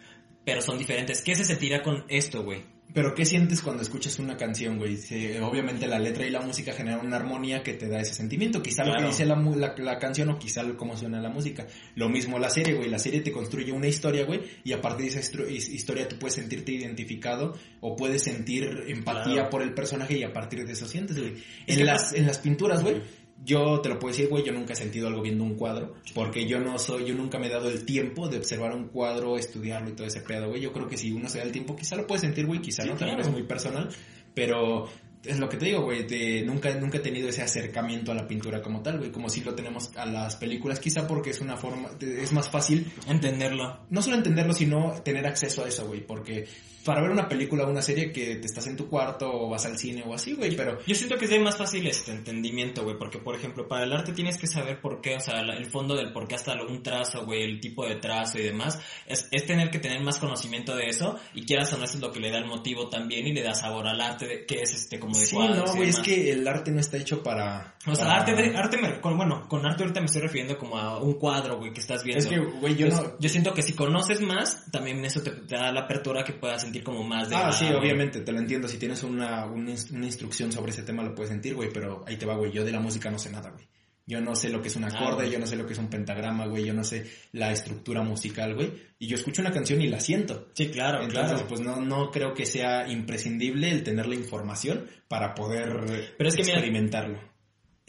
pero 0.46 0.62
son 0.62 0.78
diferentes. 0.80 1.22
¿Qué 1.22 1.36
se 1.36 1.44
sentirá 1.46 1.84
con 1.84 2.06
esto, 2.10 2.42
güey? 2.44 2.64
Pero 2.92 3.14
¿qué 3.14 3.24
sientes 3.24 3.62
cuando 3.62 3.84
escuchas 3.84 4.18
una 4.18 4.36
canción, 4.36 4.80
güey? 4.80 4.98
Se- 4.98 5.40
obviamente 5.42 5.86
la 5.86 6.00
letra 6.00 6.26
y 6.26 6.32
la 6.32 6.42
música 6.42 6.74
generan 6.74 7.06
una 7.06 7.18
armonía 7.18 7.62
que 7.62 7.74
te 7.74 7.88
da 7.88 8.00
ese 8.02 8.16
sentimiento. 8.16 8.64
Quizá 8.64 8.84
lo 8.84 8.96
que 8.96 9.06
dice 9.06 9.26
la, 9.28 9.36
la, 9.36 9.76
la 9.78 10.00
canción 10.00 10.30
o 10.30 10.40
quizá 10.40 10.64
lo- 10.64 10.76
cómo 10.76 10.98
suena 10.98 11.22
la 11.22 11.30
música. 11.30 11.68
Lo 11.96 12.10
mismo 12.10 12.40
la 12.40 12.50
serie, 12.50 12.74
güey. 12.74 12.90
La 12.90 12.98
serie 12.98 13.22
te 13.22 13.32
construye 13.32 13.72
una 13.72 13.86
historia, 13.88 14.26
güey. 14.26 14.42
Y 14.64 14.74
a 14.74 14.82
partir 14.82 15.12
de 15.12 15.20
esa 15.20 15.38
historia 15.72 16.08
tú 16.08 16.18
puedes 16.18 16.34
sentirte 16.34 16.72
identificado 16.72 17.56
o 17.82 17.96
puedes 17.96 18.24
sentir 18.24 18.68
empatía 18.88 19.34
Claro. 19.34 19.50
por 19.52 19.62
el 19.62 19.74
personaje 19.76 20.18
y 20.18 20.24
a 20.24 20.34
partir 20.34 20.66
de 20.66 20.74
eso 20.74 20.88
sientes, 20.88 21.20
güey. 21.20 21.36
En 21.68 21.86
las, 21.86 22.14
en 22.14 22.26
las 22.26 22.40
pinturas, 22.40 22.82
güey. 22.82 23.02
Yo 23.46 23.80
te 23.82 23.90
lo 23.90 23.98
puedo 24.00 24.12
decir, 24.14 24.30
güey, 24.30 24.44
yo 24.44 24.52
nunca 24.52 24.74
he 24.74 24.76
sentido 24.76 25.08
algo 25.08 25.22
viendo 25.22 25.44
un 25.44 25.56
cuadro, 25.56 25.96
porque 26.14 26.46
yo 26.48 26.60
no 26.60 26.78
soy, 26.78 27.06
yo 27.06 27.16
nunca 27.16 27.40
me 27.40 27.48
he 27.48 27.50
dado 27.50 27.70
el 27.70 27.86
tiempo 27.86 28.28
de 28.28 28.38
observar 28.38 28.76
un 28.76 28.90
cuadro, 28.90 29.38
estudiarlo 29.38 29.90
y 29.90 29.94
todo 29.94 30.06
ese 30.08 30.22
pedo, 30.22 30.50
güey. 30.50 30.62
Yo 30.62 30.74
creo 30.74 30.88
que 30.88 30.98
si 30.98 31.12
uno 31.12 31.30
se 31.30 31.38
da 31.40 31.46
el 31.46 31.52
tiempo, 31.52 31.76
quizá 31.76 31.96
lo 31.96 32.06
puede 32.06 32.22
sentir, 32.22 32.46
güey, 32.46 32.60
quizá 32.62 32.84
Sí, 32.84 32.90
no, 32.90 32.96
también 32.96 33.16
claro. 33.18 33.30
es 33.30 33.34
muy 33.36 33.44
personal, 33.48 33.90
pero 34.34 34.90
es 35.24 35.38
lo 35.40 35.50
que 35.50 35.58
te 35.58 35.66
digo, 35.66 35.82
güey, 35.84 36.06
de- 36.08 36.44
nunca, 36.46 36.74
nunca 36.76 36.98
he 36.98 37.02
tenido 37.02 37.28
ese 37.30 37.42
acercamiento 37.42 38.12
a 38.12 38.16
la 38.16 38.28
pintura 38.28 38.62
como 38.62 38.82
tal, 38.82 39.00
güey, 39.00 39.12
como 39.12 39.30
si 39.30 39.42
lo 39.42 39.54
tenemos 39.56 39.96
a 39.98 40.06
las 40.06 40.36
películas, 40.38 40.80
quizá 40.80 41.08
porque 41.08 41.32
es 41.32 41.42
una 41.42 41.58
forma, 41.58 41.90
de- 42.00 42.22
es 42.24 42.32
más 42.32 42.50
fácil 42.50 42.92
Entenderlo. 43.08 43.80
no 43.90 44.02
solo 44.02 44.16
entenderlo, 44.18 44.54
sino 44.54 45.02
tener 45.04 45.26
acceso 45.28 45.64
a 45.64 45.68
eso, 45.68 45.88
güey, 45.88 46.06
porque 46.06 46.46
para 46.90 47.02
ver 47.02 47.12
una 47.12 47.30
película 47.30 47.66
o 47.66 47.70
una 47.70 47.84
serie 47.84 48.12
que 48.12 48.38
te 48.38 48.48
estás 48.48 48.66
en 48.66 48.76
tu 48.76 48.90
cuarto 48.90 49.32
o 49.32 49.48
vas 49.48 49.64
al 49.68 49.78
cine 49.78 50.02
o 50.08 50.16
así, 50.16 50.34
güey, 50.34 50.56
pero 50.56 50.80
Yo 50.88 50.96
siento 50.96 51.18
que 51.18 51.26
es 51.26 51.30
de 51.32 51.40
más 51.40 51.56
fácil 51.56 51.86
este 51.86 52.12
entendimiento, 52.12 52.84
güey, 52.84 52.98
porque 52.98 53.20
por 53.20 53.36
ejemplo, 53.36 53.68
para 53.68 53.84
el 53.84 53.94
arte 53.94 54.12
tienes 54.12 54.40
que 54.40 54.48
saber 54.48 54.82
por 54.82 55.00
qué, 55.00 55.16
o 55.16 55.20
sea, 55.20 55.40
el 55.42 55.68
fondo 55.68 55.96
del 55.96 56.12
por 56.12 56.28
qué 56.28 56.34
hasta 56.34 56.60
un 56.64 56.82
trazo, 56.82 57.28
güey, 57.28 57.44
el 57.44 57.60
tipo 57.60 57.86
de 57.86 57.98
trazo 57.98 58.40
y 58.40 58.42
demás, 58.42 58.82
es, 59.06 59.28
es 59.30 59.46
tener 59.46 59.70
que 59.70 59.78
tener 59.78 60.02
más 60.02 60.18
conocimiento 60.18 60.76
de 60.76 60.88
eso 60.90 61.16
y 61.36 61.46
quieras 61.46 61.72
o 61.74 61.78
no, 61.78 61.84
eso 61.84 61.98
es 61.98 62.02
lo 62.02 62.12
que 62.12 62.20
le 62.22 62.32
da 62.32 62.40
el 62.40 62.46
motivo 62.48 62.90
también 62.90 63.28
y 63.28 63.34
le 63.34 63.44
da 63.44 63.54
sabor 63.54 63.88
al 63.88 64.02
arte, 64.02 64.26
de, 64.26 64.46
que 64.48 64.64
es 64.64 64.74
este 64.74 64.98
como 65.00 65.16
de 65.16 65.28
sí, 65.28 65.38
no, 65.38 65.66
güey, 65.76 65.90
es 65.90 66.00
que 66.00 66.32
el 66.32 66.48
arte 66.48 66.72
no 66.72 66.80
está 66.80 66.98
hecho 66.98 67.22
para... 67.22 67.76
O 67.86 67.94
sea, 67.94 68.06
para- 68.06 68.20
arte, 68.22 68.34
de- 68.34 68.58
arte 68.58 68.78
me, 68.78 69.00
con- 69.00 69.16
bueno, 69.16 69.48
con 69.48 69.64
arte 69.64 69.84
ahorita 69.84 70.00
me 70.00 70.08
estoy 70.08 70.24
refiriendo 70.24 70.58
como 70.58 70.76
a 70.80 70.98
un 70.98 71.14
cuadro, 71.20 71.58
güey, 71.60 71.72
que 71.72 71.82
estás 71.82 72.04
viendo. 72.04 72.24
Es 72.24 72.28
que, 72.28 72.40
güey, 72.40 72.76
yo 72.76 72.88
Entonces, 72.88 73.12
no... 73.14 73.20
yo 73.20 73.30
siento 73.30 73.54
que 73.54 73.62
si 73.62 73.74
conoces 73.74 74.22
más, 74.22 74.66
también 74.72 75.06
eso 75.06 75.22
te, 75.22 75.30
te 75.32 75.56
da 75.56 75.72
la 75.72 75.82
apertura 75.82 76.24
que 76.24 76.34
puedas 76.34 76.62
sentir 76.64 76.79
como 76.84 77.04
más 77.04 77.30
de... 77.30 77.36
Ah, 77.36 77.52
sí, 77.52 77.66
güey. 77.66 77.78
obviamente, 77.78 78.22
te 78.22 78.32
lo 78.32 78.40
entiendo. 78.40 78.68
Si 78.68 78.78
tienes 78.78 79.04
una, 79.04 79.46
una, 79.46 79.72
ins- 79.72 79.92
una 79.92 80.06
instrucción 80.06 80.52
sobre 80.52 80.72
ese 80.72 80.84
tema 80.84 81.04
lo 81.04 81.14
puedes 81.16 81.30
sentir, 81.32 81.56
güey, 81.56 81.70
pero 81.74 82.04
ahí 82.08 82.18
te 82.18 82.26
va, 82.26 82.36
güey. 82.36 82.52
Yo 82.52 82.64
de 82.66 82.72
la 82.72 82.80
música 82.80 83.10
no 83.12 83.20
sé 83.20 83.30
nada, 83.30 83.50
güey. 83.52 83.68
Yo 84.06 84.20
no 84.22 84.36
sé 84.36 84.50
lo 84.50 84.60
que 84.60 84.70
es 84.70 84.76
un 84.76 84.86
acorde, 84.86 85.30
yo 85.30 85.38
no 85.38 85.46
sé 85.46 85.56
lo 85.56 85.68
que 85.68 85.74
es 85.74 85.78
un 85.80 85.88
pentagrama, 85.88 86.48
güey. 86.48 86.66
Yo 86.66 86.74
no 86.74 86.84
sé 86.84 87.06
la 87.32 87.52
estructura 87.52 88.02
musical, 88.02 88.56
güey. 88.56 88.72
Y 88.98 89.06
yo 89.08 89.16
escucho 89.16 89.42
una 89.44 89.52
canción 89.52 89.82
y 89.84 89.88
la 89.88 90.00
siento. 90.00 90.50
Sí, 90.56 90.70
claro, 90.70 91.04
Entonces, 91.04 91.34
claro. 91.34 91.48
pues 91.48 91.62
no, 91.62 91.76
no 91.80 92.10
creo 92.10 92.34
que 92.34 92.48
sea 92.48 92.88
imprescindible 92.88 93.70
el 93.70 93.84
tener 93.84 94.08
la 94.08 94.16
información 94.16 94.88
para 95.08 95.36
poder 95.36 96.16
Pero 96.18 96.28
es 96.30 96.36
que 96.36 96.42
mira, 96.42 96.56
experimentarlo. 96.56 97.20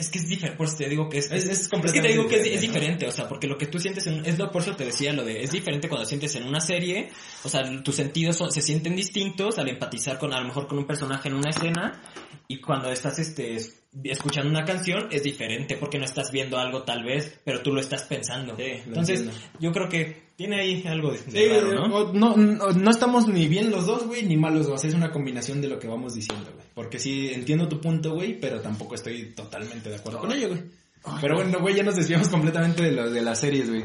Es 0.00 0.08
que 0.08 0.18
es 0.18 0.28
diferente, 0.28 0.56
por 0.56 0.66
eso 0.66 0.76
te 0.76 0.88
digo 0.88 1.08
que 1.08 1.18
es... 1.18 1.30
Es- 1.30 1.44
es 1.44 1.60
es 1.72 1.92
que 1.92 2.00
te 2.00 2.08
digo 2.08 2.26
que 2.26 2.36
es, 2.40 2.46
es 2.46 2.60
diferente, 2.60 3.06
o 3.06 3.12
sea, 3.12 3.28
porque 3.28 3.46
lo 3.46 3.56
que 3.58 3.66
tú 3.66 3.78
sientes 3.78 4.06
en... 4.06 4.24
Es 4.24 4.38
lo, 4.38 4.50
por 4.50 4.62
eso 4.62 4.74
te 4.74 4.84
decía 4.84 5.12
lo 5.12 5.24
de... 5.24 5.42
Es 5.42 5.52
diferente 5.52 5.88
cuando 5.88 6.06
sientes 6.06 6.34
en 6.36 6.44
una 6.44 6.60
serie, 6.60 7.10
o 7.44 7.48
sea, 7.48 7.62
tus 7.82 7.94
sentidos 7.94 8.36
son- 8.36 8.50
se 8.50 8.62
sienten 8.62 8.96
distintos 8.96 9.58
al 9.58 9.68
empatizar 9.68 10.18
con, 10.18 10.32
a 10.32 10.40
lo 10.40 10.46
mejor 10.46 10.66
con 10.66 10.78
un 10.78 10.86
personaje 10.86 11.28
en 11.28 11.34
una 11.34 11.50
escena, 11.50 12.00
y 12.48 12.60
cuando 12.60 12.90
estás, 12.90 13.18
este, 13.18 13.54
es- 13.56 13.76
escuchando 14.04 14.48
una 14.50 14.64
canción, 14.64 15.08
es 15.10 15.22
diferente, 15.22 15.76
porque 15.76 15.98
no 15.98 16.04
estás 16.04 16.30
viendo 16.32 16.58
algo 16.58 16.82
tal 16.84 17.04
vez, 17.04 17.38
pero 17.44 17.60
tú 17.60 17.72
lo 17.72 17.80
estás 17.80 18.04
pensando. 18.04 18.56
Sí, 18.56 18.62
lo 18.62 18.68
Entonces, 18.86 19.20
entiendo. 19.20 19.48
yo 19.60 19.72
creo 19.72 19.88
que 19.88 20.29
tiene 20.40 20.58
ahí 20.58 20.82
algo 20.86 21.10
de, 21.12 21.18
de 21.18 21.30
Sí, 21.32 21.48
raro, 21.48 21.86
¿no? 21.88 21.96
o- 21.96 22.12
no, 22.14 22.34
no, 22.34 22.72
no 22.72 22.90
estamos 22.90 23.28
ni 23.28 23.46
bien 23.46 23.70
los 23.70 23.84
dos, 23.84 24.06
güey, 24.06 24.24
ni 24.24 24.38
mal 24.38 24.54
los 24.54 24.66
dos. 24.66 24.82
Es 24.86 24.94
una 24.94 25.10
combinación 25.12 25.60
de 25.60 25.68
lo 25.68 25.78
que 25.78 25.86
vamos 25.86 26.14
diciendo, 26.14 26.50
güey. 26.54 26.66
Porque 26.74 26.98
sí, 26.98 27.30
entiendo 27.34 27.68
tu 27.68 27.78
punto, 27.78 28.14
güey, 28.14 28.40
pero 28.40 28.62
tampoco 28.62 28.94
estoy 28.94 29.34
totalmente 29.34 29.90
de 29.90 29.96
acuerdo 29.96 30.20
con 30.20 30.32
ello, 30.32 30.48
güey. 30.48 30.62
Pero 31.20 31.34
bueno, 31.36 31.58
güey, 31.60 31.74
ya 31.74 31.82
nos 31.82 31.96
desviamos 31.96 32.30
completamente 32.30 32.82
de, 32.82 32.92
lo, 32.92 33.10
de 33.10 33.20
las 33.20 33.38
series, 33.38 33.68
güey. 33.68 33.84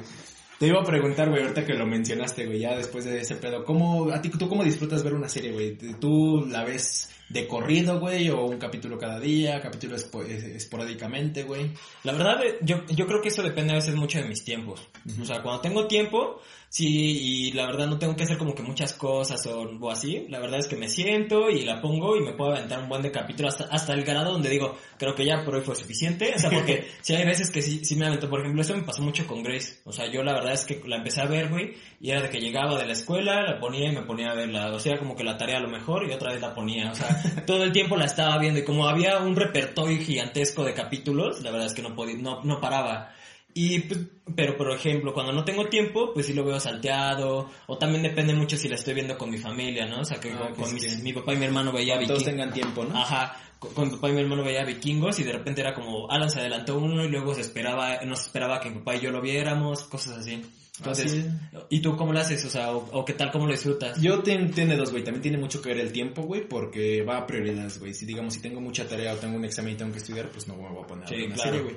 Te 0.58 0.68
iba 0.68 0.80
a 0.82 0.86
preguntar, 0.86 1.30
güey, 1.30 1.42
ahorita 1.42 1.66
que 1.66 1.74
lo 1.74 1.86
mencionaste, 1.86 2.46
güey, 2.46 2.60
ya 2.60 2.78
después 2.78 3.04
de 3.04 3.20
ese 3.20 3.36
pedo, 3.36 3.66
¿cómo, 3.66 4.10
a 4.14 4.22
ti, 4.22 4.30
tú 4.30 4.48
cómo 4.48 4.64
disfrutas 4.64 5.04
ver 5.04 5.14
una 5.14 5.28
serie, 5.28 5.52
güey? 5.52 5.78
¿Tú 6.00 6.46
la 6.50 6.64
ves 6.64 7.10
de 7.30 7.48
corrido, 7.48 8.00
güey, 8.00 8.30
o 8.30 8.46
un 8.46 8.58
capítulo 8.58 8.98
cada 8.98 9.20
día, 9.20 9.60
capítulo 9.62 9.96
espo- 9.96 10.26
es- 10.26 10.44
esporádicamente, 10.44 11.44
güey? 11.44 11.72
La 12.04 12.14
verdad, 12.14 12.44
eh, 12.46 12.58
yo, 12.62 12.86
yo 12.88 13.08
creo 13.08 13.22
que 13.22 13.30
eso 13.30 13.42
depende 13.44 13.72
a 13.74 13.76
veces 13.78 13.96
mucho 13.96 14.20
de 14.20 14.26
mis 14.28 14.44
tiempos. 14.44 14.82
O 15.22 15.26
sea, 15.26 15.42
cuando 15.42 15.62
tengo 15.62 15.88
tiempo, 15.88 16.42
sí, 16.70 16.88
y 16.88 17.52
la 17.54 17.66
verdad 17.66 17.88
no 17.88 17.98
tengo 17.98 18.16
que 18.16 18.24
hacer 18.24 18.38
como 18.38 18.54
que 18.54 18.62
muchas 18.64 18.94
cosas 18.94 19.46
o, 19.48 19.62
o 19.62 19.92
así, 19.92 20.26
la 20.30 20.40
verdad 20.40 20.60
es 20.60 20.68
que 20.68 20.76
me 20.76 20.88
siento 20.90 21.50
y 21.50 21.62
la 21.64 21.82
pongo 21.82 22.16
y 22.16 22.22
me 22.22 22.34
puedo 22.34 22.52
aventar 22.52 22.80
un 22.80 22.90
buen 22.90 23.02
de 23.02 23.12
capítulo 23.12 23.50
hasta, 23.50 23.66
hasta 23.66 23.94
el 23.94 24.04
grado 24.04 24.32
donde 24.34 24.50
digo, 24.50 24.78
creo 24.98 25.16
que 25.16 25.26
ya 25.26 25.44
por 25.44 25.56
hoy 25.56 25.62
fue 25.62 25.76
suficiente. 25.76 26.34
O 26.36 26.40
sea, 26.40 26.50
porque 26.52 26.88
si 27.02 27.16
hay 27.16 27.26
veces 27.26 27.50
que 27.50 27.62
sí, 27.62 27.84
sí 27.84 27.96
me 27.96 28.06
avento, 28.08 28.30
por 28.30 28.42
ejemplo, 28.42 28.62
eso 28.62 28.76
me 28.76 28.84
pasó 28.84 29.02
mucho 29.02 29.26
con 29.26 29.42
Grace. 29.44 29.80
O 29.86 29.92
sea, 29.92 30.12
yo 30.12 30.24
la 30.24 30.34
verdad 30.34 30.54
es 30.54 30.66
que 30.66 30.82
la 30.86 30.98
empecé 30.98 31.22
a 31.22 31.26
ver, 31.26 31.50
güey, 31.50 31.74
y 32.06 32.12
era 32.12 32.22
de 32.22 32.30
que 32.30 32.40
llegaba 32.40 32.78
de 32.78 32.86
la 32.86 32.94
escuela, 32.94 33.42
la 33.42 33.60
ponía 33.60 33.92
y 33.92 33.96
me 33.96 34.04
ponía 34.04 34.30
a 34.30 34.36
verla. 34.36 34.72
O 34.76 34.80
sea, 34.80 35.00
como 35.00 35.16
que 35.16 35.24
la 35.24 35.38
tarea 35.38 35.58
a 35.58 35.60
lo 35.60 35.70
mejor 35.70 36.08
y 36.08 36.14
otra 36.14 36.32
vez 36.32 36.40
la 36.40 36.54
ponía. 36.54 36.92
O 36.92 36.94
sea, 36.94 37.08
todo 37.48 37.64
el 37.64 37.72
tiempo 37.72 37.98
la 37.98 38.06
estaba 38.06 38.38
viendo 38.38 38.60
y 38.60 38.64
como 38.64 38.88
había 38.88 39.18
un 39.18 39.36
repertorio 39.36 39.98
gigantesco 39.98 40.64
de 40.64 40.76
capítulos, 40.76 41.42
la 41.42 41.50
verdad 41.50 41.66
es 41.66 41.74
que 41.74 41.82
no 41.82 41.96
podía, 41.96 42.16
no, 42.18 42.44
no 42.44 42.62
paraba. 42.62 43.12
Y, 43.56 43.80
pues, 43.80 44.02
pero 44.36 44.56
por 44.56 44.70
ejemplo, 44.72 45.16
cuando 45.16 45.34
no 45.34 45.44
tengo 45.44 45.66
tiempo, 45.66 46.14
pues 46.14 46.28
sí 46.28 46.34
lo 46.34 46.44
veo 46.44 46.60
salteado, 46.60 47.50
o 47.66 47.78
también 47.80 48.04
depende 48.04 48.36
mucho 48.36 48.56
si 48.56 48.70
la 48.70 48.76
estoy 48.76 48.94
viendo 48.94 49.18
con 49.18 49.32
mi 49.32 49.40
familia, 49.40 49.88
¿no? 49.88 50.02
O 50.02 50.06
sea, 50.06 50.20
que 50.20 50.32
Ah, 50.32 50.52
con, 50.56 50.76
mi 51.02 51.12
papá 51.12 51.34
y 51.34 51.38
mi 51.38 51.46
hermano 51.46 51.72
veía 51.72 51.96
Todos 51.96 52.08
vikingos. 52.08 52.24
tengan 52.24 52.54
tiempo, 52.54 52.84
¿no? 52.84 53.00
Ajá, 53.00 53.36
con, 53.58 53.74
con 53.74 53.86
mi 53.88 53.96
papá 53.96 54.10
y 54.10 54.14
mi 54.14 54.22
hermano 54.22 54.44
veía 54.44 54.64
vikingos 54.64 55.18
y 55.18 55.24
de 55.24 55.32
repente 55.32 55.62
era 55.62 55.74
como, 55.74 56.12
Alan 56.12 56.30
se 56.30 56.40
adelantó 56.40 56.78
uno 56.78 57.04
y 57.04 57.08
luego 57.08 57.34
se 57.34 57.42
esperaba, 57.42 57.98
nos 58.06 58.28
esperaba 58.28 58.60
que 58.60 58.70
mi 58.70 58.78
papá 58.78 58.98
y 58.98 59.00
yo 59.00 59.10
lo 59.10 59.22
viéramos, 59.22 59.86
cosas 59.86 60.20
así. 60.20 60.44
Entonces, 60.78 61.12
Así 61.54 61.66
¿y 61.70 61.80
tú 61.80 61.96
cómo 61.96 62.12
lo 62.12 62.20
haces? 62.20 62.44
O 62.46 62.50
sea, 62.50 62.72
o, 62.76 62.88
o 62.92 63.06
qué 63.06 63.14
tal, 63.14 63.32
cómo 63.32 63.46
lo 63.46 63.52
disfrutas? 63.54 64.00
Yo 64.02 64.20
ten- 64.24 64.52
tiene 64.52 64.76
dos, 64.76 64.92
güey. 64.92 65.04
También 65.04 65.22
tiene 65.22 65.38
mucho 65.38 65.62
que 65.62 65.70
ver 65.70 65.80
el 65.80 65.92
tiempo, 65.92 66.24
güey, 66.24 66.48
porque 66.48 67.02
va 67.04 67.18
a 67.18 67.26
prioridades, 67.28 67.80
güey. 67.80 67.94
Si 67.94 68.06
digamos, 68.06 68.34
si 68.34 68.42
tengo 68.42 68.60
mucha 68.60 68.88
tarea 68.88 69.14
o 69.14 69.18
tengo 69.18 69.36
un 69.38 69.46
examen 69.46 69.74
y 69.74 69.78
tengo 69.78 69.92
que 69.92 70.00
estudiar, 70.00 70.30
pues 70.30 70.48
no 70.48 70.56
me 70.58 70.68
voy 70.68 70.84
a 70.84 70.88
poner 70.88 71.06
a 71.06 71.08
Sí, 71.08 71.16
ver 71.16 71.26
una 71.28 71.36
claro. 71.36 71.50
serie, 71.52 71.64
güey. 71.64 71.76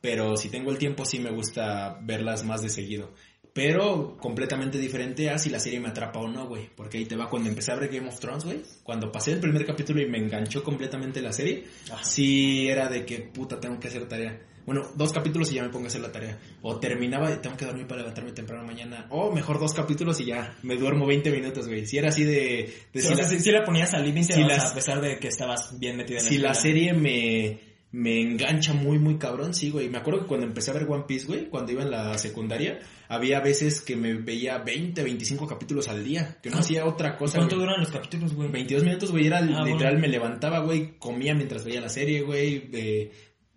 Pero 0.00 0.36
si 0.36 0.48
tengo 0.48 0.70
el 0.70 0.78
tiempo, 0.78 1.04
sí 1.04 1.18
me 1.20 1.30
gusta 1.30 1.98
verlas 2.02 2.44
más 2.44 2.62
de 2.62 2.70
seguido. 2.70 3.12
Pero 3.52 4.16
completamente 4.18 4.78
diferente 4.78 5.28
a 5.28 5.36
si 5.38 5.50
la 5.50 5.58
serie 5.58 5.80
me 5.80 5.88
atrapa 5.88 6.20
o 6.20 6.28
no, 6.28 6.46
güey. 6.46 6.68
Porque 6.76 6.98
ahí 6.98 7.04
te 7.04 7.16
va 7.16 7.28
cuando 7.28 7.48
empecé 7.48 7.72
a 7.72 7.76
ver 7.76 7.90
Game 7.90 8.08
of 8.08 8.18
Thrones, 8.20 8.44
güey. 8.44 8.62
Cuando 8.84 9.10
pasé 9.10 9.32
el 9.32 9.40
primer 9.40 9.66
capítulo 9.66 10.00
y 10.00 10.06
me 10.08 10.18
enganchó 10.18 10.62
completamente 10.62 11.20
la 11.20 11.32
serie. 11.32 11.64
Ajá. 11.90 12.04
Sí 12.04 12.68
era 12.68 12.88
de 12.88 13.04
que, 13.04 13.18
puta, 13.18 13.58
tengo 13.60 13.78
que 13.80 13.88
hacer 13.88 14.06
tarea. 14.08 14.40
Bueno, 14.72 14.88
dos 14.94 15.12
capítulos 15.12 15.50
y 15.50 15.56
ya 15.56 15.64
me 15.64 15.68
pongo 15.70 15.86
a 15.86 15.88
hacer 15.88 16.00
la 16.00 16.12
tarea. 16.12 16.38
O 16.62 16.78
terminaba 16.78 17.32
y 17.32 17.38
tengo 17.38 17.56
que 17.56 17.64
dormir 17.64 17.88
para 17.88 18.02
levantarme 18.02 18.30
temprano 18.30 18.62
mañana. 18.64 19.06
O 19.10 19.32
mejor 19.32 19.58
dos 19.58 19.74
capítulos 19.74 20.20
y 20.20 20.26
ya 20.26 20.54
me 20.62 20.76
duermo 20.76 21.06
20 21.06 21.28
minutos, 21.32 21.66
güey. 21.66 21.86
Si 21.86 21.98
era 21.98 22.10
así 22.10 22.22
de... 22.22 22.72
de 22.92 23.00
Sí, 23.00 23.08
si 23.08 23.12
o 23.12 23.16
sea, 23.16 23.24
la- 23.24 23.28
si, 23.30 23.40
si 23.40 23.50
la 23.50 23.64
ponías 23.64 23.92
al 23.94 24.04
límite, 24.04 24.32
si 24.34 24.42
a 24.42 24.72
pesar 24.72 25.00
de 25.00 25.18
que 25.18 25.26
estabas 25.26 25.76
bien 25.80 25.96
metido 25.96 26.20
en 26.20 26.24
si 26.24 26.38
la 26.38 26.54
serie 26.54 26.92
me, 26.92 27.58
me 27.90 28.20
engancha 28.20 28.72
muy, 28.72 29.00
muy 29.00 29.18
cabrón, 29.18 29.54
sí, 29.54 29.70
güey. 29.70 29.88
Me 29.88 29.98
acuerdo 29.98 30.20
que 30.20 30.26
cuando 30.26 30.46
empecé 30.46 30.70
a 30.70 30.74
ver 30.74 30.86
One 30.88 31.02
Piece, 31.08 31.26
güey, 31.26 31.46
cuando 31.48 31.72
iba 31.72 31.82
en 31.82 31.90
la 31.90 32.16
secundaria, 32.16 32.78
había 33.08 33.40
veces 33.40 33.80
que 33.80 33.96
me 33.96 34.14
veía 34.14 34.58
20, 34.58 35.02
25 35.02 35.48
capítulos 35.48 35.88
al 35.88 36.04
día, 36.04 36.38
que 36.40 36.48
no 36.48 36.58
Ah. 36.58 36.60
hacía 36.60 36.86
otra 36.86 37.16
cosa. 37.16 37.38
¿Cuánto 37.38 37.56
güey. 37.56 37.66
duran 37.66 37.80
los 37.80 37.90
capítulos, 37.90 38.34
güey? 38.34 38.48
22 38.48 38.84
minutos, 38.84 39.10
güey, 39.10 39.26
era 39.26 39.38
Ah, 39.38 39.42
literal, 39.42 39.94
bueno. 39.94 39.98
me 39.98 40.08
levantaba, 40.08 40.60
güey, 40.60 40.96
comía 40.98 41.34
mientras 41.34 41.64
veía 41.64 41.80
la 41.80 41.88
serie, 41.88 42.22
güey, 42.22 42.70
eh, 42.72 43.10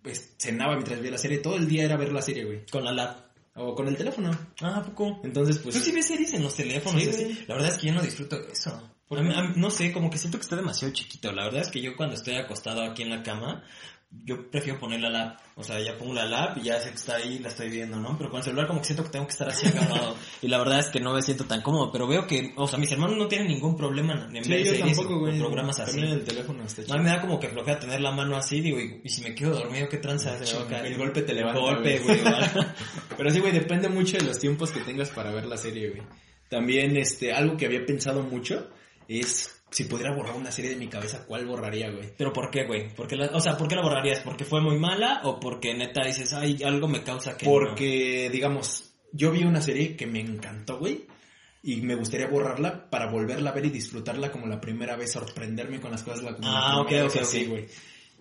pues, 0.04 0.34
cenaba 0.38 0.74
mientras 0.74 1.00
veía 1.00 1.10
la 1.10 1.18
serie, 1.18 1.38
todo 1.38 1.56
el 1.56 1.66
día 1.66 1.82
era 1.84 1.96
ver 1.96 2.12
la 2.12 2.22
serie, 2.22 2.44
güey. 2.44 2.64
Con 2.70 2.84
la 2.84 2.92
lab. 2.92 3.16
O 3.56 3.74
con 3.74 3.88
el 3.88 3.96
teléfono. 3.96 4.30
Ah, 4.60 4.76
¿a 4.78 4.84
poco? 4.84 5.20
Entonces, 5.24 5.58
pues... 5.58 5.74
¿Tú 5.74 5.80
sí 5.80 5.90
ves 5.92 6.06
series 6.06 6.34
en 6.34 6.42
los 6.42 6.54
teléfonos? 6.54 7.00
Sí, 7.02 7.08
güey. 7.10 7.44
La 7.48 7.54
verdad 7.54 7.72
es 7.72 7.78
que 7.78 7.86
yo 7.88 7.94
no 7.94 8.02
disfruto 8.02 8.36
de 8.38 8.52
eso. 8.52 8.90
A 9.10 9.22
mí- 9.22 9.32
a 9.34 9.42
mí- 9.42 9.52
no 9.56 9.70
sé, 9.70 9.92
como 9.92 10.10
que 10.10 10.18
siento 10.18 10.38
que 10.38 10.42
está 10.42 10.56
demasiado 10.56 10.92
chiquito. 10.92 11.30
La 11.32 11.44
verdad 11.44 11.62
es 11.62 11.68
que 11.68 11.80
yo 11.80 11.96
cuando 11.96 12.16
estoy 12.16 12.34
acostado 12.34 12.82
aquí 12.82 13.02
en 13.02 13.10
la 13.10 13.22
cama, 13.22 13.62
yo 14.22 14.50
prefiero 14.50 14.78
poner 14.78 15.00
la 15.00 15.10
lap. 15.10 15.38
O 15.56 15.62
sea, 15.62 15.80
ya 15.80 15.96
pongo 15.98 16.14
la 16.14 16.24
lap 16.24 16.56
y 16.58 16.62
ya 16.62 16.80
sé 16.80 16.90
que 16.90 16.96
está 16.96 17.16
ahí, 17.16 17.38
la 17.38 17.48
estoy 17.48 17.68
viendo, 17.68 17.98
¿no? 17.98 18.16
Pero 18.16 18.30
con 18.30 18.38
el 18.38 18.44
celular 18.44 18.66
como 18.66 18.80
que 18.80 18.86
siento 18.86 19.04
que 19.04 19.10
tengo 19.10 19.26
que 19.26 19.32
estar 19.32 19.48
así 19.48 19.66
agarrado. 19.68 20.16
y 20.42 20.48
la 20.48 20.58
verdad 20.58 20.80
es 20.80 20.88
que 20.88 21.00
no 21.00 21.12
me 21.12 21.22
siento 21.22 21.44
tan 21.44 21.62
cómodo. 21.62 21.90
Pero 21.92 22.06
veo 22.06 22.26
que, 22.26 22.52
o 22.56 22.66
sea, 22.68 22.78
mis 22.78 22.90
hermanos 22.92 23.16
no 23.16 23.28
tienen 23.28 23.48
ningún 23.48 23.76
problema 23.76 24.28
en 24.32 24.44
Sí, 24.44 24.78
tampoco, 24.78 25.20
güey. 25.20 25.38
programas 25.38 25.80
así. 25.80 26.00
El 26.00 26.24
teléfono 26.24 26.62
No, 26.88 26.98
me 26.98 27.10
da 27.10 27.20
como 27.20 27.38
que 27.40 27.48
flojea 27.48 27.78
tener 27.78 28.00
la 28.00 28.12
mano 28.12 28.36
así, 28.36 28.60
digo, 28.60 28.78
y, 28.78 29.00
y 29.02 29.08
si 29.08 29.22
me 29.22 29.34
quedo 29.34 29.54
dormido, 29.54 29.88
¿qué 29.88 29.98
tranza? 29.98 30.36
El 30.84 30.96
golpe 30.96 31.22
te 31.22 31.34
levanta, 31.34 31.60
Golpe, 31.60 31.98
güey. 32.00 32.20
Pero 33.16 33.30
sí, 33.30 33.40
güey, 33.40 33.52
depende 33.52 33.88
mucho 33.88 34.16
de 34.16 34.24
los 34.24 34.38
tiempos 34.38 34.70
que 34.70 34.80
tengas 34.80 35.10
para 35.10 35.32
ver 35.32 35.46
la 35.46 35.56
serie, 35.56 35.90
güey. 35.90 36.02
También, 36.48 36.96
este, 36.96 37.32
algo 37.32 37.56
que 37.56 37.66
había 37.66 37.84
pensado 37.84 38.22
mucho 38.22 38.68
es 39.08 39.63
si 39.74 39.84
pudiera 39.84 40.14
borrar 40.14 40.36
una 40.36 40.52
serie 40.52 40.70
de 40.70 40.76
mi 40.76 40.86
cabeza, 40.86 41.24
¿cuál 41.26 41.46
borraría, 41.46 41.90
güey? 41.90 42.08
Pero 42.16 42.32
¿por 42.32 42.48
qué, 42.48 42.62
güey? 42.64 42.94
¿Por 42.94 43.08
qué 43.08 43.16
la- 43.16 43.26
o 43.32 43.40
sea, 43.40 43.56
¿por 43.56 43.66
qué 43.66 43.74
la 43.74 43.82
borrarías? 43.82 44.20
¿Porque 44.20 44.44
fue 44.44 44.60
muy 44.60 44.78
mala 44.78 45.20
o 45.24 45.40
porque 45.40 45.74
neta 45.74 46.04
dices, 46.04 46.32
ay, 46.32 46.62
algo 46.62 46.86
me 46.86 47.02
causa 47.02 47.36
que 47.36 47.44
no"? 47.46 47.50
Porque, 47.50 48.30
digamos, 48.30 48.94
yo 49.10 49.32
vi 49.32 49.42
una 49.42 49.60
serie 49.60 49.96
que 49.96 50.06
me 50.06 50.20
encantó, 50.20 50.78
güey. 50.78 51.06
Y 51.64 51.80
me 51.80 51.96
gustaría 51.96 52.28
borrarla 52.28 52.88
para 52.88 53.10
volverla 53.10 53.50
a 53.50 53.52
ver 53.54 53.66
y 53.66 53.70
disfrutarla 53.70 54.30
como 54.30 54.46
la 54.46 54.60
primera 54.60 54.94
vez, 54.96 55.10
sorprenderme 55.12 55.80
con 55.80 55.90
las 55.90 56.02
cosas 56.04 56.22
la 56.22 56.36
Ah, 56.42 56.80
ok, 56.80 56.92
ok, 57.06 57.16
así, 57.22 57.46
ok. 57.50 57.68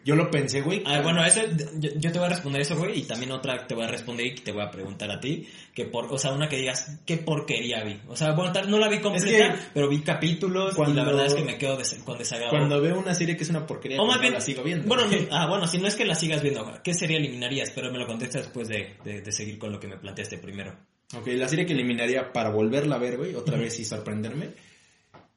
Yo 0.06 0.16
lo 0.16 0.30
pensé, 0.30 0.62
güey. 0.62 0.84
Ah, 0.86 1.02
bueno, 1.02 1.24
eso, 1.26 1.42
yo, 1.80 1.90
yo 1.96 2.12
te 2.12 2.20
voy 2.20 2.26
a 2.26 2.30
responder 2.32 2.62
eso, 2.62 2.76
güey, 2.76 3.00
y 3.00 3.04
también 3.04 3.32
otra 3.32 3.66
te 3.66 3.74
voy 3.74 3.86
a 3.86 3.88
responder 3.88 4.26
y 4.28 4.36
te 4.36 4.52
voy 4.52 4.62
a 4.62 4.70
preguntar 4.70 5.10
a 5.10 5.20
ti, 5.20 5.48
que 5.74 5.86
por, 5.86 6.12
o 6.12 6.18
sea, 6.18 6.34
una 6.34 6.50
que 6.50 6.58
digas, 6.58 7.00
¿qué 7.06 7.18
porquería 7.18 7.84
vi? 7.86 8.02
O 8.10 8.16
sea, 8.18 8.34
bueno, 8.34 8.52
tal, 8.52 8.70
no 8.70 8.80
la 8.80 8.90
vi 8.90 9.00
completa, 9.00 9.26
que 9.56 9.62
pero 9.74 9.88
vi 9.88 10.02
capítulos 10.02 10.74
y 10.74 10.76
cuando- 10.76 10.96
la 10.96 11.06
verdad 11.06 11.26
es 11.28 11.34
que 11.36 11.44
me 11.44 11.58
quedo 11.58 11.78
des- 11.78 11.94
con 12.04 12.18
desagrado. 12.18 12.52
Cuando 12.52 12.82
veo 12.82 13.00
una 13.00 13.14
serie 13.14 13.38
que 13.38 13.44
es 13.44 13.50
una 13.50 13.66
porquería, 13.66 13.98
o 13.98 14.02
pues 14.06 14.14
más 14.16 14.22
bien, 14.22 14.34
la 14.34 14.42
sigo 14.42 14.62
viendo. 14.64 14.88
bueno, 14.88 15.06
no- 15.06 15.18
ah, 15.32 15.48
bueno, 15.48 15.68
si 15.68 15.78
no 15.78 15.88
es 15.88 15.96
que 15.96 16.04
la 16.06 16.16
sigas 16.16 16.42
viendo, 16.42 16.70
¿qué 16.84 16.94
serie 16.94 17.18
eliminarías? 17.18 17.72
Pero 17.72 17.92
me 17.92 17.98
lo 17.98 18.06
contestas 18.06 18.44
después 18.44 18.68
de, 18.68 18.98
de, 19.06 19.22
de 19.22 19.32
seguir 19.32 19.58
con 19.58 19.72
lo 19.72 19.80
que 19.80 19.88
me 19.88 19.98
planteaste 19.98 20.38
primero. 20.38 20.76
Ok, 21.16 21.28
la 21.28 21.48
serie 21.48 21.66
que 21.66 21.74
eliminaría 21.74 22.34
para 22.34 22.50
volverla 22.50 22.96
a 22.96 23.00
ver, 23.00 23.18
güey, 23.18 23.36
otra 23.36 23.58
vez 23.58 23.80
y 23.80 23.86
sorprenderme. 23.86 24.50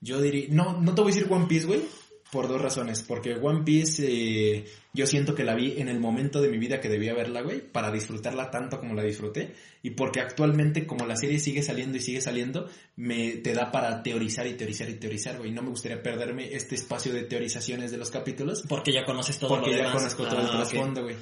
Yo 0.01 0.21
diría, 0.21 0.47
no, 0.51 0.81
no 0.81 0.95
te 0.95 1.03
voy 1.03 1.13
a 1.13 1.15
decir 1.15 1.31
One 1.33 1.47
Piece, 1.47 1.67
güey, 1.67 1.81
por 2.33 2.49
dos 2.49 2.61
razones. 2.61 3.03
Porque 3.03 3.35
One 3.35 3.63
Piece, 3.65 4.05
eh, 4.07 4.65
yo 4.93 5.07
siento 5.07 5.35
que 5.35 5.45
la 5.45 5.55
vi 5.55 5.75
en 5.79 5.89
el 5.89 6.01
momento 6.01 6.41
de 6.41 6.49
mi 6.49 6.59
vida 6.59 6.81
que 6.81 6.89
debía 6.89 7.15
verla, 7.15 7.43
güey, 7.43 7.61
para 7.61 7.91
disfrutarla 7.91 8.51
tanto 8.51 8.79
como 8.81 8.95
la 8.95 9.03
disfruté. 9.03 9.55
Y 9.83 9.91
porque 9.91 10.21
actualmente, 10.21 10.87
como 10.87 11.07
la 11.07 11.17
serie 11.17 11.39
sigue 11.39 11.63
saliendo 11.63 11.99
y 11.99 12.01
sigue 12.01 12.21
saliendo, 12.21 12.69
me 12.97 13.37
te 13.37 13.53
da 13.55 13.71
para 13.71 14.03
teorizar 14.03 14.47
y 14.47 14.55
teorizar 14.55 14.89
y 14.91 14.95
teorizar, 14.95 15.39
güey. 15.39 15.53
No 15.53 15.63
me 15.63 15.71
gustaría 15.71 16.03
perderme 16.03 16.53
este 16.55 16.75
espacio 16.75 17.13
de 17.13 17.23
teorizaciones 17.25 17.91
de 17.91 17.99
los 17.99 18.11
capítulos. 18.11 18.65
Porque 18.69 18.93
ya 18.93 19.05
conoces 19.05 19.39
todo 19.39 19.51
Porque 19.51 19.71
lo 19.71 19.77
ya 19.77 19.85
demás. 19.85 19.97
conozco 19.97 20.25
todo 20.27 20.41
el 20.41 20.47
Ah, 20.47 20.51
trasfondo, 20.53 21.03
güey. 21.05 21.17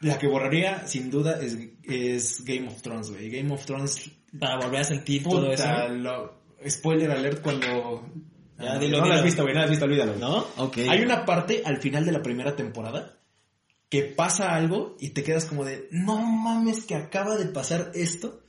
La 0.00 0.18
que 0.18 0.26
borraría, 0.26 0.86
sin 0.86 1.10
duda, 1.10 1.40
es, 1.40 1.56
es 1.84 2.44
Game 2.44 2.66
of 2.68 2.82
Thrones, 2.82 3.10
güey. 3.10 3.30
Game 3.30 3.52
of 3.54 3.64
Thrones 3.64 4.10
Para 4.38 4.56
volver 4.58 4.80
a 4.80 4.84
sentir 4.84 5.22
todo 5.22 5.52
eso. 5.52 5.62
Puta, 5.62 5.88
lo- 5.88 6.42
spoiler 6.68 7.10
alert 7.12 7.40
cuando... 7.40 8.04
Ya, 8.58 8.72
Ah, 8.74 8.78
dilo, 8.78 8.98
no 8.98 9.04
lo 9.04 9.04
dilo. 9.04 9.14
has 9.16 9.24
visto, 9.24 9.42
güey, 9.42 9.54
no 9.54 9.60
lo 9.60 9.64
has 9.64 9.70
visto, 9.70 9.84
olvídalo. 9.84 10.14
¿No? 10.16 10.46
Ok. 10.56 10.78
Hay 10.88 11.02
una 11.02 11.24
parte 11.24 11.62
al 11.64 11.78
final 11.78 12.04
de 12.04 12.12
la 12.12 12.22
primera 12.22 12.54
temporada 12.56 13.18
que 13.88 14.02
pasa 14.02 14.54
algo 14.54 14.96
y 15.00 15.10
te 15.10 15.22
quedas 15.22 15.44
como 15.44 15.64
de, 15.64 15.88
no 15.90 16.20
mames 16.22 16.84
que 16.86 16.94
acaba 16.94 17.36
de 17.36 17.46
pasar 17.46 17.90
esto. 17.94 18.40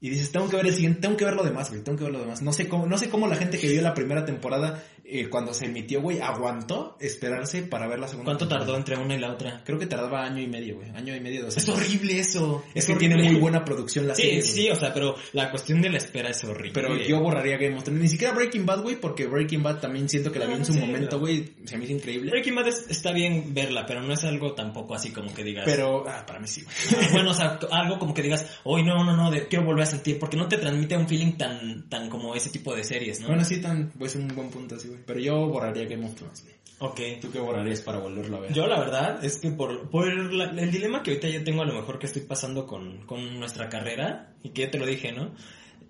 Y 0.00 0.10
dices, 0.10 0.32
tengo 0.32 0.48
que 0.48 0.56
ver 0.56 0.66
el 0.66 0.74
siguiente, 0.74 1.00
tengo 1.00 1.16
que 1.16 1.24
ver 1.24 1.34
lo 1.34 1.44
demás, 1.44 1.70
güey, 1.70 1.82
tengo 1.82 1.96
que 1.96 2.04
ver 2.04 2.12
lo 2.12 2.18
demás. 2.18 2.42
No 2.42 2.52
sé 2.52 2.68
cómo, 2.68 2.86
no 2.86 2.98
sé 2.98 3.08
cómo 3.08 3.28
la 3.28 3.36
gente 3.36 3.58
que 3.58 3.68
vio 3.68 3.80
la 3.82 3.94
primera 3.94 4.24
temporada 4.24 4.82
eh, 5.20 5.28
cuando 5.28 5.52
se 5.54 5.66
emitió, 5.66 6.00
güey, 6.00 6.20
aguantó 6.20 6.96
esperarse 7.00 7.62
para 7.62 7.86
ver 7.86 7.98
la 7.98 8.08
segunda. 8.08 8.30
¿Cuánto 8.30 8.44
temporada. 8.46 8.66
tardó 8.66 8.78
entre 8.78 8.96
una 8.96 9.14
y 9.14 9.18
la 9.18 9.32
otra? 9.32 9.62
Creo 9.64 9.78
que 9.78 9.86
tardaba 9.86 10.24
año 10.24 10.40
y 10.42 10.46
medio, 10.46 10.76
güey, 10.76 10.90
año 10.90 11.14
y 11.14 11.20
medio, 11.20 11.44
dos 11.44 11.56
Es 11.56 11.68
años. 11.68 11.78
horrible 11.78 12.18
eso. 12.18 12.64
Es 12.74 12.86
que 12.86 12.92
horrible. 12.92 13.14
tiene 13.16 13.30
muy 13.32 13.40
buena 13.40 13.64
producción 13.64 14.06
la 14.08 14.14
Sí, 14.14 14.22
serie. 14.22 14.42
sí, 14.42 14.70
o 14.70 14.76
sea, 14.76 14.92
pero 14.94 15.14
la 15.32 15.50
cuestión 15.50 15.80
de 15.82 15.90
la 15.90 15.98
espera 15.98 16.30
es 16.30 16.42
horrible. 16.44 16.72
Pero 16.72 16.96
yo 16.96 17.20
borraría 17.20 17.56
Game 17.56 17.76
of 17.76 17.84
Thrones. 17.84 18.02
Ni 18.02 18.08
siquiera 18.08 18.32
Breaking 18.34 18.66
Bad, 18.66 18.82
güey, 18.82 18.96
porque 18.96 19.26
Breaking 19.26 19.62
Bad 19.62 19.80
también 19.80 20.08
siento 20.08 20.32
que 20.32 20.38
la 20.38 20.46
vi 20.46 20.54
Ah, 20.54 20.56
en 20.56 20.64
su 20.66 20.72
sí, 20.72 20.78
momento, 20.80 21.18
güey. 21.18 21.52
Se 21.64 21.76
me 21.76 21.84
hizo 21.84 21.92
increíble. 21.94 22.30
Breaking 22.30 22.54
Bad 22.54 22.68
es- 22.68 22.86
está 22.88 23.12
bien 23.12 23.52
verla, 23.54 23.84
pero 23.86 24.02
no 24.02 24.12
es 24.12 24.24
algo 24.24 24.52
tampoco 24.54 24.94
así 24.94 25.10
como 25.10 25.32
que 25.34 25.44
digas. 25.44 25.64
Pero, 25.66 26.04
ah, 26.08 26.24
para 26.26 26.40
mí 26.40 26.46
sí, 26.48 26.62
güey. 26.62 26.74
Ah, 27.04 27.08
bueno, 27.12 27.30
o 27.30 27.34
sea, 27.34 27.58
algo 27.70 27.98
como 27.98 28.14
que 28.14 28.22
digas, 28.22 28.46
hoy 28.64 28.82
no, 28.82 29.04
no, 29.04 29.16
no, 29.16 29.30
de- 29.30 29.46
quiero 29.48 29.64
volver 29.64 29.82
a 29.84 29.86
sentir, 29.86 30.18
porque 30.18 30.36
no 30.36 30.48
te 30.48 30.56
transmite 30.58 30.96
un 30.96 31.08
feeling 31.08 31.32
tan, 31.36 31.88
tan 31.88 32.08
como 32.08 32.34
ese 32.34 32.50
tipo 32.50 32.74
de 32.74 32.84
series, 32.84 33.20
¿no? 33.20 33.28
Bueno, 33.28 33.44
sí, 33.44 33.60
tan, 33.60 33.90
pues 33.98 34.14
un 34.16 34.28
buen 34.28 34.50
punto 34.50 34.76
así, 34.76 34.88
güey. 34.88 35.01
Pero 35.06 35.20
yo 35.20 35.46
borraría 35.46 35.84
Game 35.86 36.06
of 36.06 36.14
Thrones, 36.14 36.46
ok. 36.78 37.00
¿Tú 37.20 37.30
qué 37.30 37.38
borrarías 37.40 37.80
para 37.82 37.98
volverlo 37.98 38.36
a 38.36 38.40
ver? 38.40 38.52
Yo 38.52 38.66
la 38.66 38.78
verdad 38.78 39.24
es 39.24 39.38
que 39.38 39.50
por, 39.50 39.88
por 39.90 40.06
la- 40.32 40.50
el 40.50 40.70
dilema 40.70 41.02
que 41.02 41.10
ahorita 41.12 41.28
yo 41.28 41.44
tengo 41.44 41.62
a 41.62 41.66
lo 41.66 41.74
mejor 41.74 41.98
que 41.98 42.06
estoy 42.06 42.22
pasando 42.22 42.66
con, 42.66 43.04
con 43.06 43.38
nuestra 43.38 43.68
carrera, 43.68 44.34
y 44.42 44.50
que 44.50 44.62
ya 44.62 44.70
te 44.70 44.78
lo 44.78 44.86
dije, 44.86 45.12
¿no? 45.12 45.32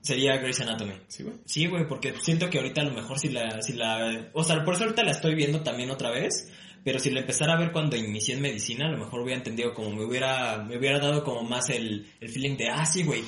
Sería 0.00 0.36
Grey's 0.38 0.60
Anatomy. 0.60 0.94
Sí, 1.06 1.22
güey. 1.22 1.36
Sí, 1.44 1.66
güey, 1.66 1.86
porque 1.86 2.12
siento 2.20 2.50
que 2.50 2.58
ahorita 2.58 2.80
a 2.80 2.84
lo 2.84 2.92
mejor 2.92 3.18
si 3.20 3.28
la, 3.28 3.62
si 3.62 3.74
la, 3.74 4.30
o 4.32 4.42
sea, 4.42 4.64
por 4.64 4.74
eso 4.74 4.82
ahorita 4.84 5.04
la 5.04 5.12
estoy 5.12 5.34
viendo 5.36 5.60
también 5.62 5.90
otra 5.92 6.10
vez, 6.10 6.50
pero 6.84 6.98
si 6.98 7.10
la 7.10 7.20
empezara 7.20 7.52
a 7.54 7.58
ver 7.60 7.70
cuando 7.70 7.94
inicié 7.96 8.34
en 8.34 8.42
medicina, 8.42 8.88
a 8.88 8.90
lo 8.90 8.98
mejor 8.98 9.20
hubiera 9.20 9.38
entendido 9.38 9.72
como 9.72 9.90
me 9.94 10.04
hubiera, 10.04 10.58
me 10.64 10.76
hubiera 10.76 10.98
dado 10.98 11.22
como 11.22 11.44
más 11.44 11.70
el, 11.70 12.10
el 12.20 12.28
feeling 12.28 12.56
de, 12.56 12.68
ah, 12.68 12.84
sí, 12.84 13.04
güey, 13.04 13.22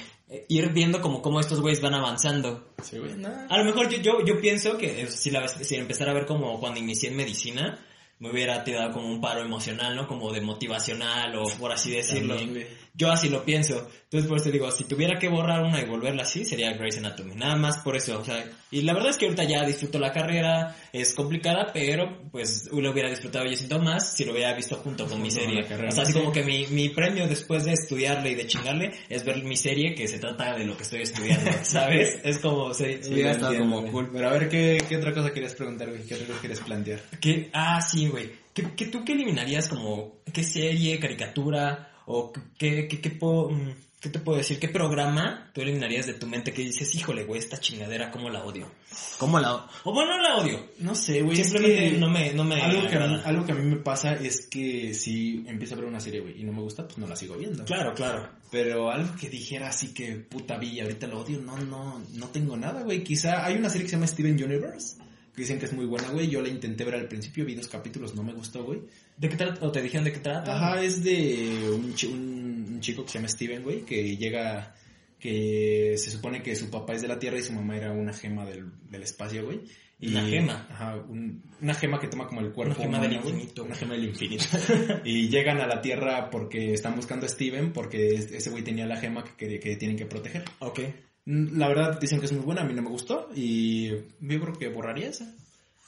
ir 0.49 0.73
viendo 0.73 1.01
como 1.01 1.23
cómo 1.23 1.41
estos 1.41 1.61
güeyes 1.61 1.81
van 1.81 1.95
avanzando. 1.95 2.73
Sí, 2.83 2.99
güey. 2.99 3.15
Nah. 3.15 3.47
A 3.49 3.59
lo 3.59 3.65
mejor 3.65 3.89
yo, 3.89 3.99
yo, 3.99 4.25
yo 4.25 4.41
pienso 4.41 4.79
que 4.79 5.03
eh, 5.03 5.11
si 5.11 5.31
la, 5.31 5.47
si 5.49 5.75
empezara 5.77 6.11
a 6.11 6.15
ver 6.15 6.27
como 6.27 6.59
cuando 6.61 6.81
inicié 6.81 7.11
en 7.11 7.17
medicina, 7.17 7.79
me 8.19 8.31
hubiera 8.31 8.65
tirado 8.65 8.93
como 8.93 9.09
un 9.09 9.21
paro 9.21 9.43
emocional, 9.43 9.95
¿no? 9.97 10.07
Como 10.07 10.33
de 10.33 10.41
motivacional 10.41 11.35
o 11.37 11.45
por 11.59 11.73
así 11.73 11.91
decirlo. 11.91 12.37
También, 12.37 12.51
güey. 12.53 12.84
Yo 12.97 13.11
así 13.11 13.29
lo 13.29 13.45
pienso. 13.45 13.89
Entonces 14.05 14.29
por 14.29 14.39
eso 14.39 14.53
digo, 14.53 14.71
si 14.71 14.85
tuviera 14.85 15.19
que 15.19 15.29
borrar 15.29 15.63
una 15.65 15.81
y 15.81 15.85
volverla 15.85 16.23
así, 16.23 16.45
sería 16.45 16.73
Grey's 16.75 16.99
Anatomy. 16.99 17.35
Nada 17.35 17.57
más 17.57 17.79
por 17.79 17.97
eso. 17.97 18.21
O 18.21 18.25
sea, 18.25 18.45
y 18.71 18.83
la 18.83 18.95
verdad 18.95 19.11
es 19.11 19.17
que 19.17 19.25
ahorita 19.25 19.43
ya 19.43 19.65
disfruto 19.67 19.99
la 19.99 20.13
carrera, 20.13 20.77
es 20.93 21.13
complicada, 21.15 21.71
pero 21.73 22.23
pues 22.31 22.69
lo 22.73 22.93
hubiera 22.93 23.11
disfrutado 23.11 23.45
yo 23.47 23.57
siento 23.57 23.81
más 23.81 24.13
si 24.15 24.25
lo 24.25 24.33
hubiera 24.33 24.55
visto 24.55 24.77
junto 24.77 25.07
con 25.07 25.21
mi 25.21 25.31
Junto 25.31 25.41
con 25.45 25.51
serie. 25.55 25.67
carrera, 25.67 25.89
o 25.89 25.93
sea, 25.93 26.05
así 26.05 26.13
sí. 26.13 26.19
como 26.21 26.31
que 26.31 26.45
mi, 26.45 26.69
mi 26.69 26.89
premio 26.91 27.27
después 27.27 27.65
de 27.65 27.73
estudiarle 27.73 28.31
y 28.31 28.35
de 28.37 28.47
chingarle 28.47 28.93
es 29.09 29.25
ver 29.25 29.43
mi 29.43 29.57
serie 29.57 29.95
que 29.97 30.07
se 30.07 30.21
trata 30.21 30.57
de 30.57 30.65
lo 30.65 30.77
que 30.77 30.85
estoy 30.85 31.03
estudiando, 31.03 31.51
¿sabes? 31.65 32.21
es 32.23 32.39
como, 32.39 32.73
se, 32.73 33.03
Sí, 33.03 33.13
hubiera 33.15 33.33
estado 33.33 33.59
como 33.59 33.85
cool. 33.91 34.11
Pero 34.13 34.29
a 34.29 34.33
ver, 34.35 34.49
¿qué, 34.49 34.79
¿qué 34.89 34.97
otra 34.97 35.13
cosa 35.13 35.33
querías 35.33 35.55
preguntar, 35.57 35.89
güey? 35.89 36.03
¿Qué 36.05 36.15
otra 36.15 36.29
cosa 36.29 36.39
quieres 36.39 36.61
plantear? 36.61 37.01
¿Qué? 37.21 37.51
Ah, 37.53 37.81
sí, 37.81 38.07
güey. 38.07 38.31
¿Qué, 38.55 38.69
qué, 38.77 38.87
¿Tú 38.87 39.05
qué 39.05 39.15
eliminarías 39.15 39.69
como, 39.69 40.19
qué 40.33 40.45
serie, 40.45 41.01
caricatura, 41.01 41.91
o 42.07 42.33
qué, 42.59 42.87
qué, 42.89 43.01
qué, 43.01 43.11
puedo, 43.11 43.51
mm, 43.51 43.75
qué 44.01 44.11
te 44.11 44.19
puedo 44.19 44.37
decir? 44.37 44.59
¿Qué 44.59 44.69
programa 44.69 45.51
tú 45.55 45.63
eliminarías 45.63 46.07
de 46.07 46.15
tu 46.15 46.27
mente 46.27 46.53
que 46.53 46.63
dices, 46.63 46.95
híjole, 46.95 47.25
güey, 47.25 47.41
esta 47.41 47.59
chingadera, 47.59 48.11
cómo 48.11 48.29
la 48.29 48.45
odio? 48.45 48.71
¿Cómo 49.19 49.41
la 49.41 49.55
odio? 49.55 49.65
O 49.85 49.95
bueno, 49.95 50.17
no 50.17 50.23
la 50.23 50.37
odio. 50.37 50.71
No 50.79 50.95
sé, 50.95 51.23
güey. 51.23 51.41
es 51.41 51.49
Simplemente 51.49 51.93
que 51.93 51.99
no 51.99 52.11
me, 52.11 52.35
no 52.35 52.45
me 52.45 52.61
Algo 52.61 52.87
que, 52.87 52.99
mí, 52.99 53.21
algo 53.25 53.47
que 53.47 53.53
a 53.53 53.55
mí 53.55 53.65
me 53.65 53.77
pasa 53.77 54.15
es 54.15 54.47
que 54.47 54.93
si 54.93 55.45
empiezo 55.47 55.75
a 55.75 55.79
ver 55.79 55.87
una 55.87 56.01
serie, 56.01 56.21
güey, 56.21 56.41
y 56.41 56.45
no 56.45 56.53
me 56.53 56.61
gusta, 56.61 56.85
pues 56.87 56.99
no 56.99 57.07
la 57.07 57.17
sigo 57.17 57.37
viendo. 57.37 57.65
Claro, 57.65 57.95
claro. 57.95 58.29
Pero 58.51 58.91
algo 58.91 59.17
que 59.17 59.31
dijera 59.31 59.69
así 59.69 59.95
que 59.95 60.17
puta 60.17 60.59
villa, 60.59 60.83
ahorita 60.83 61.07
lo 61.07 61.21
odio, 61.21 61.41
no, 61.41 61.57
no, 61.59 62.03
no 62.13 62.29
tengo 62.29 62.57
nada, 62.57 62.83
güey. 62.83 63.03
Quizá 63.03 63.45
hay 63.47 63.57
una 63.57 63.71
serie 63.71 63.85
que 63.85 63.91
se 63.91 63.97
llama 63.97 64.07
Steven 64.07 64.35
Universe, 64.35 64.99
que 65.35 65.43
dicen 65.43 65.59
que 65.59 65.65
es 65.65 65.73
muy 65.73 65.87
buena, 65.87 66.11
güey. 66.11 66.29
Yo 66.29 66.43
la 66.43 66.49
intenté 66.51 66.85
ver 66.85 66.97
al 66.97 67.09
principio, 67.09 67.47
vi 67.47 67.55
dos 67.55 67.69
capítulos, 67.69 68.15
no 68.15 68.23
me 68.23 68.35
gustó, 68.35 68.65
güey. 68.65 68.81
¿De 69.17 69.29
qué 69.29 69.37
trata? 69.37 69.65
¿O 69.67 69.71
te 69.73 69.81
dijeron 69.83 70.05
de 70.05 70.13
qué 70.13 70.19
trata? 70.21 70.57
Ajá, 70.57 70.83
es 70.83 71.03
de 71.05 71.71
un, 71.73 71.95
un, 72.13 72.67
un 72.75 72.81
chico 72.81 73.05
que 73.05 73.11
se 73.13 73.19
llama 73.19 73.29
Steven, 73.29 73.63
güey, 73.63 73.83
que 73.85 74.17
llega 74.17 74.75
que 75.19 75.95
se 75.97 76.11
supone 76.11 76.43
que 76.43 76.55
su 76.57 76.69
papá 76.71 76.95
es 76.95 77.03
de 77.03 77.09
la 77.09 77.19
Tierra 77.19 77.39
y 77.39 77.43
su 77.43 77.53
mamá 77.53 77.77
era 77.77 77.93
una 77.93 78.13
gema 78.13 78.45
del, 78.45 78.67
del 78.91 79.03
espacio, 79.03 79.45
güey. 79.47 79.63
Y, 80.01 80.09
Una 80.11 80.27
gema. 80.27 80.67
Ajá, 80.71 80.97
un- 81.09 81.43
una 81.63 81.73
gema 81.75 81.99
que 82.01 82.09
toma 82.09 82.27
como 82.27 82.41
el 82.43 82.53
cuerpo. 82.53 82.75
Una 82.75 82.85
gema 82.85 82.99
del 82.99 83.13
humano, 83.13 83.23
güey. 83.23 83.35
infinito. 83.37 83.65
Una 83.65 83.75
gema 83.77 83.95
del 83.95 84.05
infinito. 84.05 84.45
y 85.05 85.29
llegan 85.29 85.61
a 85.61 85.67
la 85.67 85.81
Tierra 85.81 86.29
porque 86.31 86.75
están 86.75 86.97
buscando 86.97 87.25
a 87.25 87.29
Steven 87.29 87.73
porque 87.73 88.15
es- 88.17 88.33
ese 88.33 88.51
güey 88.51 88.63
tenía 88.65 88.85
la 88.87 88.97
gema 88.99 89.25
que, 89.25 89.35
que, 89.49 89.61
que 89.61 89.77
tienen 89.77 89.97
que 89.97 90.05
proteger. 90.07 90.45
Ok. 90.59 90.81
Mm, 91.25 91.57
La 91.59 91.69
verdad 91.69 91.99
dicen 92.01 92.19
que 92.21 92.27
es 92.27 92.33
muy 92.33 92.43
buena, 92.45 92.63
a 92.63 92.65
mí 92.65 92.75
no 92.75 92.83
me 92.83 92.91
gustó 92.91 93.31
y 93.35 93.89
yo 93.89 94.41
creo 94.41 94.53
que 94.59 94.69
borraría 94.69 95.09
esa. 95.09 95.33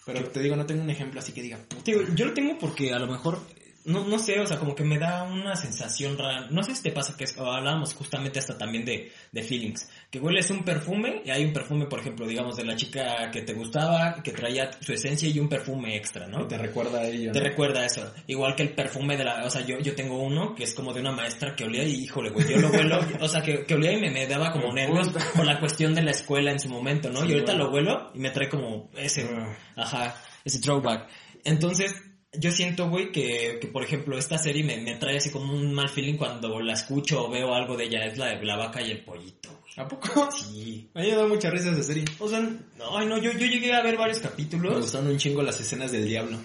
Pero 0.06 0.28
te 0.28 0.40
digo, 0.40 0.54
no 0.54 0.64
tengo 0.64 0.82
un 0.82 0.90
ejemplo 0.90 1.18
así 1.18 1.32
que 1.32 1.42
diga. 1.42 1.58
Digo, 1.84 2.02
yo 2.14 2.26
lo 2.26 2.32
tengo 2.32 2.56
porque 2.58 2.92
a 2.92 2.98
lo 3.00 3.08
mejor, 3.08 3.40
no, 3.86 4.04
no 4.04 4.18
sé, 4.18 4.40
o 4.40 4.46
sea, 4.46 4.58
como 4.58 4.74
que 4.74 4.84
me 4.84 4.98
da 4.98 5.22
una 5.22 5.54
sensación 5.54 6.18
rara. 6.18 6.48
No 6.50 6.62
sé 6.64 6.74
si 6.74 6.82
te 6.82 6.90
pasa 6.90 7.16
que 7.16 7.24
es, 7.24 7.38
hablábamos 7.38 7.94
justamente 7.94 8.40
hasta 8.40 8.58
también 8.58 8.84
de, 8.84 9.12
de 9.30 9.42
feelings. 9.42 9.88
Que 10.10 10.18
hueles 10.18 10.50
un 10.50 10.64
perfume 10.64 11.22
y 11.24 11.30
hay 11.30 11.44
un 11.44 11.52
perfume, 11.52 11.86
por 11.86 12.00
ejemplo, 12.00 12.26
digamos, 12.26 12.56
de 12.56 12.64
la 12.64 12.74
chica 12.74 13.30
que 13.30 13.42
te 13.42 13.52
gustaba, 13.52 14.22
que 14.24 14.32
traía 14.32 14.70
su 14.80 14.92
esencia 14.92 15.28
y 15.28 15.38
un 15.38 15.48
perfume 15.48 15.96
extra, 15.96 16.26
¿no? 16.26 16.46
Te 16.48 16.58
recuerda 16.58 16.98
a 16.98 17.06
ello. 17.06 17.30
Te 17.30 17.38
¿no? 17.38 17.44
recuerda 17.44 17.86
eso. 17.86 18.12
Igual 18.26 18.56
que 18.56 18.64
el 18.64 18.74
perfume 18.74 19.16
de 19.16 19.24
la... 19.24 19.44
O 19.44 19.50
sea, 19.50 19.64
yo, 19.64 19.78
yo 19.78 19.94
tengo 19.94 20.18
uno 20.18 20.54
que 20.54 20.64
es 20.64 20.74
como 20.74 20.92
de 20.92 21.00
una 21.00 21.12
maestra 21.12 21.54
que 21.54 21.64
olía 21.64 21.84
y, 21.84 22.04
híjole, 22.04 22.30
güey, 22.30 22.48
yo 22.48 22.58
lo 22.58 22.68
huelo... 22.68 22.98
o 23.20 23.28
sea, 23.28 23.40
que, 23.40 23.64
que 23.64 23.74
olía 23.74 23.92
y 23.92 24.00
me, 24.00 24.10
me 24.10 24.26
daba 24.26 24.50
como 24.50 24.72
nervios 24.72 25.10
por 25.34 25.46
la 25.46 25.60
cuestión 25.60 25.94
de 25.94 26.02
la 26.02 26.10
escuela 26.10 26.50
en 26.50 26.58
su 26.58 26.68
momento, 26.68 27.08
¿no? 27.10 27.20
Sí, 27.20 27.28
y 27.28 27.32
ahorita 27.34 27.54
lo 27.54 27.70
huelo 27.70 28.10
y 28.14 28.18
me 28.18 28.30
trae 28.30 28.48
como 28.48 28.90
ese... 28.96 29.30
Ah. 29.32 29.56
Ajá, 29.76 30.16
ese 30.44 30.58
throwback. 30.58 31.08
Entonces, 31.44 31.94
yo 32.38 32.50
siento, 32.50 32.88
güey, 32.88 33.12
que, 33.12 33.58
que 33.60 33.66
por 33.68 33.82
ejemplo 33.84 34.16
esta 34.18 34.38
serie 34.38 34.64
me, 34.64 34.76
me 34.78 34.94
trae 34.96 35.16
así 35.18 35.30
como 35.30 35.52
un 35.52 35.72
mal 35.72 35.88
feeling 35.88 36.16
cuando 36.16 36.60
la 36.60 36.72
escucho 36.74 37.24
o 37.26 37.30
veo 37.30 37.54
algo 37.54 37.76
de 37.76 37.84
ella. 37.84 38.04
Es 38.04 38.18
la 38.18 38.26
de 38.36 38.44
la 38.44 38.56
vaca 38.56 38.80
y 38.82 38.90
el 38.90 39.04
pollito, 39.04 39.50
güey. 39.50 39.72
¿A 39.76 39.88
poco? 39.88 40.28
Sí. 40.36 40.88
Me 40.94 41.02
ha 41.12 41.16
dado 41.16 41.28
mucha 41.28 41.50
risa 41.50 41.70
esa 41.70 41.82
serie. 41.82 42.04
O 42.18 42.28
sea, 42.28 42.40
no, 42.40 42.96
ay, 42.98 43.06
no, 43.06 43.18
yo, 43.18 43.32
yo 43.32 43.46
llegué 43.46 43.74
a 43.74 43.82
ver 43.82 43.96
varios 43.96 44.18
Me 44.22 44.28
capítulos. 44.28 44.76
gustaron 44.80 45.08
un 45.08 45.18
chingo 45.18 45.42
las 45.42 45.60
escenas 45.60 45.92
del 45.92 46.06
diablo. 46.08 46.38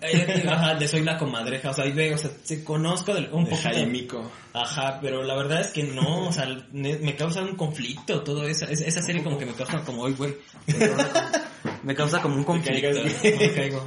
Eh, 0.00 0.42
Ajá, 0.48 0.74
de 0.74 0.88
Soy 0.88 1.02
la 1.02 1.18
comadreja, 1.18 1.68
o 1.68 1.74
sea, 1.74 1.84
ahí 1.84 1.92
veo, 1.92 2.14
o 2.14 2.18
sea, 2.18 2.30
se 2.42 2.64
conozco 2.64 3.12
del, 3.12 3.28
un 3.30 3.44
De 3.44 3.50
poquito. 3.50 3.68
Jaimico. 3.68 4.32
Ajá, 4.54 4.98
pero 5.02 5.22
la 5.22 5.36
verdad 5.36 5.60
es 5.60 5.66
que 5.68 5.82
no, 5.82 6.28
o 6.28 6.32
sea, 6.32 6.46
me 6.72 7.14
causa 7.14 7.42
un 7.42 7.56
conflicto 7.56 8.22
todo 8.22 8.44
eso. 8.48 8.64
Es- 8.66 8.80
esa 8.80 9.02
serie 9.02 9.22
como 9.22 9.36
que 9.36 9.44
me 9.44 9.52
causa 9.52 9.84
como, 9.84 10.02
hoy, 10.04 10.14
güey. 10.14 10.34
Me 11.82 11.94
causa 11.94 12.22
como 12.22 12.36
un 12.36 12.44
conflicto. 12.44 12.88
Me 13.22 13.50
caigo. 13.52 13.86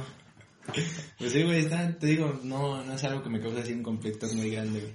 Pues 1.18 1.32
sí, 1.32 1.42
güey, 1.42 1.60
está- 1.60 1.98
te 1.98 2.06
digo, 2.06 2.40
no, 2.44 2.84
no 2.84 2.94
es 2.94 3.04
algo 3.04 3.22
que 3.22 3.28
me 3.28 3.40
cause 3.40 3.60
así 3.60 3.72
un 3.72 3.82
conflicto 3.82 4.26
muy 4.34 4.50
grande, 4.50 4.80
güey. 4.80 4.92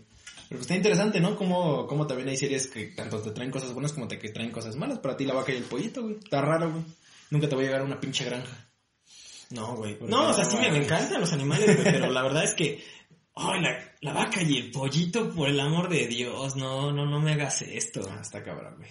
Pero 0.47 0.59
pues 0.59 0.61
está 0.61 0.75
interesante, 0.75 1.19
¿no? 1.19 1.35
Como, 1.35 1.87
como 1.87 2.05
también 2.05 2.29
hay 2.29 2.37
series 2.37 2.67
que 2.67 2.87
tanto 2.87 3.19
te 3.21 3.31
traen 3.31 3.49
cosas 3.49 3.73
buenas 3.73 3.93
como 3.93 4.07
te 4.07 4.19
que 4.19 4.29
traen 4.29 4.51
cosas 4.51 4.75
malas. 4.75 4.99
Para 4.99 5.17
ti 5.17 5.25
la 5.25 5.33
vaca 5.33 5.51
y 5.51 5.57
el 5.57 5.63
pollito, 5.63 6.03
güey. 6.03 6.17
Está 6.23 6.41
raro, 6.41 6.71
güey. 6.71 6.83
Nunca 7.31 7.49
te 7.49 7.55
voy 7.55 7.63
a 7.63 7.67
llegar 7.67 7.81
a 7.81 7.85
una 7.85 7.99
pinche 7.99 8.25
granja. 8.25 8.69
No, 9.49 9.75
güey. 9.75 9.97
No, 10.01 10.29
o 10.29 10.33
sea, 10.33 10.45
sí 10.45 10.57
me, 10.57 10.67
encantan 10.67 11.19
los 11.19 11.33
animales, 11.33 11.75
güey, 11.75 11.91
pero 11.91 12.11
la 12.11 12.21
verdad 12.23 12.43
es 12.43 12.53
que, 12.53 12.83
ay, 13.35 13.61
la, 13.61 13.95
la 14.01 14.13
vaca 14.13 14.41
y 14.43 14.57
el 14.57 14.71
pollito, 14.71 15.31
por 15.31 15.49
el 15.49 15.59
amor 15.59 15.89
de 15.89 16.07
Dios, 16.07 16.55
no, 16.55 16.91
no, 16.91 17.05
no 17.05 17.19
me 17.19 17.33
hagas 17.33 17.63
esto. 17.63 18.07
Ah, 18.09 18.19
está 18.21 18.43
cabrón, 18.43 18.75
güey. 18.77 18.89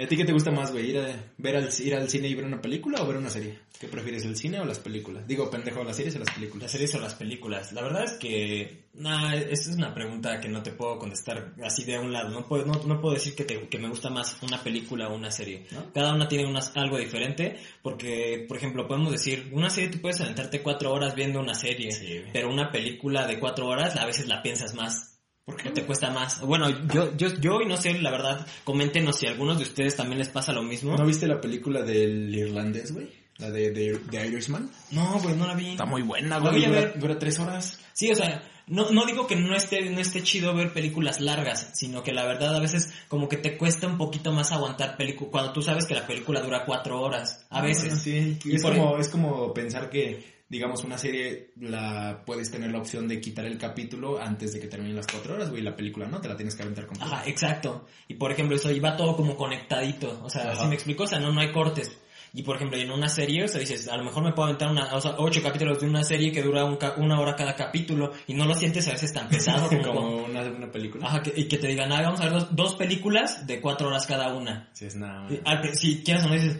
¿Y 0.00 0.04
a 0.04 0.08
ti 0.08 0.16
qué 0.16 0.24
te 0.24 0.32
gusta 0.32 0.50
más, 0.50 0.72
güey? 0.72 0.88
¿Ir, 0.92 0.98
a, 0.98 1.14
ver 1.36 1.56
al, 1.56 1.68
¿Ir 1.78 1.94
al 1.94 2.08
cine 2.08 2.26
y 2.28 2.34
ver 2.34 2.46
una 2.46 2.62
película 2.62 3.02
o 3.02 3.06
ver 3.06 3.18
una 3.18 3.28
serie? 3.28 3.58
¿Qué 3.78 3.86
prefieres, 3.86 4.24
el 4.24 4.34
cine 4.34 4.58
o 4.58 4.64
las 4.64 4.78
películas? 4.78 5.26
Digo, 5.28 5.50
pendejo, 5.50 5.84
las 5.84 5.94
series 5.96 6.16
o 6.16 6.20
las 6.20 6.30
películas. 6.34 6.62
Las 6.62 6.72
series 6.72 6.94
o 6.94 7.00
las 7.00 7.14
películas. 7.14 7.72
La 7.74 7.82
verdad 7.82 8.04
es 8.04 8.12
que, 8.12 8.84
nah, 8.94 9.34
esta 9.34 9.70
es 9.70 9.76
una 9.76 9.92
pregunta 9.92 10.40
que 10.40 10.48
no 10.48 10.62
te 10.62 10.70
puedo 10.70 10.98
contestar 10.98 11.52
así 11.62 11.84
de 11.84 11.98
un 11.98 12.12
lado. 12.14 12.30
No 12.30 12.46
puedo, 12.48 12.64
no, 12.64 12.82
no 12.84 12.98
puedo 12.98 13.14
decir 13.14 13.34
que, 13.34 13.44
te- 13.44 13.68
que 13.68 13.78
me 13.78 13.88
gusta 13.90 14.08
más 14.08 14.38
una 14.42 14.62
película 14.62 15.08
o 15.08 15.14
una 15.14 15.30
serie. 15.30 15.66
¿No? 15.70 15.92
Cada 15.92 16.14
una 16.14 16.26
tiene 16.28 16.46
unas, 16.48 16.74
algo 16.78 16.96
diferente, 16.96 17.58
porque, 17.82 18.46
por 18.48 18.56
ejemplo, 18.56 18.88
podemos 18.88 19.12
decir, 19.12 19.50
una 19.52 19.68
serie 19.68 19.90
tú 19.90 20.00
puedes 20.00 20.18
aventarte 20.22 20.62
cuatro 20.62 20.92
horas 20.94 21.14
viendo 21.14 21.40
una 21.40 21.54
serie, 21.54 21.92
Sí, 21.92 22.22
pero 22.32 22.48
una 22.50 22.72
película 22.72 23.26
de 23.26 23.38
cuatro 23.38 23.66
horas 23.66 23.96
a 23.96 24.06
veces 24.06 24.26
la 24.28 24.42
piensas 24.42 24.74
más. 24.74 25.09
¿Por 25.50 25.56
qué? 25.62 25.68
¿O 25.68 25.72
te 25.72 25.84
cuesta 25.84 26.10
más? 26.10 26.40
Bueno, 26.40 26.68
yo, 26.92 27.16
yo, 27.16 27.28
yo 27.40 27.60
y 27.60 27.66
no 27.66 27.76
sé, 27.76 27.98
la 28.00 28.10
verdad, 28.10 28.46
coméntenos 28.64 29.16
si 29.16 29.26
a 29.26 29.30
algunos 29.30 29.58
de 29.58 29.64
ustedes 29.64 29.96
también 29.96 30.18
les 30.18 30.28
pasa 30.28 30.52
lo 30.52 30.62
mismo. 30.62 30.96
¿No 30.96 31.04
viste 31.06 31.26
la 31.26 31.40
película 31.40 31.82
del 31.82 32.34
irlandés, 32.34 32.92
güey? 32.92 33.08
La 33.38 33.50
de, 33.50 33.70
de, 33.70 33.98
de 34.10 34.26
Irishman. 34.26 34.70
No, 34.90 35.18
güey, 35.20 35.34
no 35.34 35.46
la 35.46 35.54
vi. 35.54 35.76
muy 35.86 36.02
buena, 36.02 36.38
La 36.38 36.50
voy 36.50 36.62
a 36.64 36.68
Dura, 36.68 36.80
ver. 36.80 36.98
dura 36.98 37.18
tres 37.18 37.38
horas. 37.38 37.80
Sí, 37.94 38.10
o 38.10 38.14
sea, 38.14 38.42
no, 38.66 38.90
no 38.90 39.06
digo 39.06 39.26
que 39.26 39.34
no 39.34 39.56
esté, 39.56 39.88
no 39.88 39.98
esté 39.98 40.22
chido 40.22 40.54
ver 40.54 40.72
películas 40.74 41.20
largas, 41.20 41.70
sino 41.72 42.02
que 42.02 42.12
la 42.12 42.26
verdad 42.26 42.54
a 42.54 42.60
veces 42.60 42.92
como 43.08 43.28
que 43.30 43.38
te 43.38 43.56
cuesta 43.56 43.86
un 43.86 43.96
poquito 43.96 44.30
más 44.32 44.52
aguantar 44.52 44.96
película, 44.98 45.30
cuando 45.30 45.52
tú 45.54 45.62
sabes 45.62 45.86
que 45.86 45.94
la 45.94 46.06
película 46.06 46.40
dura 46.42 46.64
cuatro 46.66 47.00
horas, 47.00 47.46
a 47.48 47.62
veces. 47.62 47.94
Ah, 47.94 47.96
sí. 47.96 48.38
Y 48.44 48.56
es, 48.56 48.62
como, 48.62 48.98
es 48.98 49.08
como 49.08 49.54
pensar 49.54 49.88
que, 49.88 50.39
digamos, 50.50 50.84
una 50.84 50.98
serie 50.98 51.52
la 51.60 52.22
puedes 52.26 52.50
tener 52.50 52.70
la 52.72 52.78
opción 52.78 53.08
de 53.08 53.20
quitar 53.20 53.46
el 53.46 53.56
capítulo 53.56 54.20
antes 54.20 54.52
de 54.52 54.60
que 54.60 54.66
terminen 54.66 54.96
las 54.96 55.06
cuatro 55.06 55.34
horas, 55.34 55.48
güey. 55.48 55.62
La 55.62 55.74
película 55.74 56.06
no, 56.08 56.20
te 56.20 56.28
la 56.28 56.36
tienes 56.36 56.54
que 56.56 56.62
aventar 56.62 56.86
completa. 56.86 57.14
Ajá, 57.20 57.28
exacto. 57.28 57.86
Y 58.08 58.14
por 58.14 58.32
ejemplo, 58.32 58.56
eso 58.56 58.70
iba 58.70 58.96
todo 58.96 59.16
como 59.16 59.36
conectadito, 59.36 60.20
o 60.22 60.28
sea, 60.28 60.54
si 60.56 60.66
me 60.66 60.74
explico, 60.74 61.04
o 61.04 61.06
sea, 61.06 61.18
no, 61.20 61.32
no 61.32 61.40
hay 61.40 61.52
cortes. 61.52 61.96
Y 62.32 62.44
por 62.44 62.54
ejemplo, 62.54 62.78
en 62.78 62.92
una 62.92 63.08
serie, 63.08 63.42
o 63.44 63.48
sea, 63.48 63.58
dices, 63.58 63.88
a 63.88 63.96
lo 63.96 64.04
mejor 64.04 64.22
me 64.22 64.32
puedo 64.32 64.46
aventar 64.46 64.70
una, 64.70 64.94
o 64.94 65.00
sea, 65.00 65.16
ocho 65.18 65.42
capítulos 65.42 65.80
de 65.80 65.88
una 65.88 66.04
serie 66.04 66.30
que 66.30 66.42
dura 66.42 66.64
un 66.64 66.76
ca- 66.76 66.94
una 66.96 67.18
hora 67.18 67.34
cada 67.34 67.56
capítulo 67.56 68.12
y 68.28 68.34
no 68.34 68.44
lo 68.44 68.54
sientes 68.54 68.86
a 68.86 68.92
veces 68.92 69.12
tan 69.12 69.28
pesado 69.28 69.68
como, 69.82 69.82
como 69.82 70.24
una, 70.26 70.42
una 70.42 70.70
película. 70.70 71.08
Ajá, 71.08 71.22
que, 71.22 71.32
y 71.34 71.48
que 71.48 71.58
te 71.58 71.66
digan, 71.66 71.90
ah, 71.90 72.02
vamos 72.02 72.20
a 72.20 72.24
ver 72.24 72.32
dos, 72.34 72.54
dos 72.54 72.74
películas 72.76 73.48
de 73.48 73.60
cuatro 73.60 73.88
horas 73.88 74.06
cada 74.06 74.32
una. 74.32 74.68
Sí, 74.74 74.84
es 74.86 74.94
nada. 74.94 75.26
Y 75.28 75.40
al 75.44 75.60
pri- 75.60 75.74
si 75.74 76.04
quieres 76.04 76.24
o 76.24 76.28
no 76.28 76.34
dices, 76.34 76.56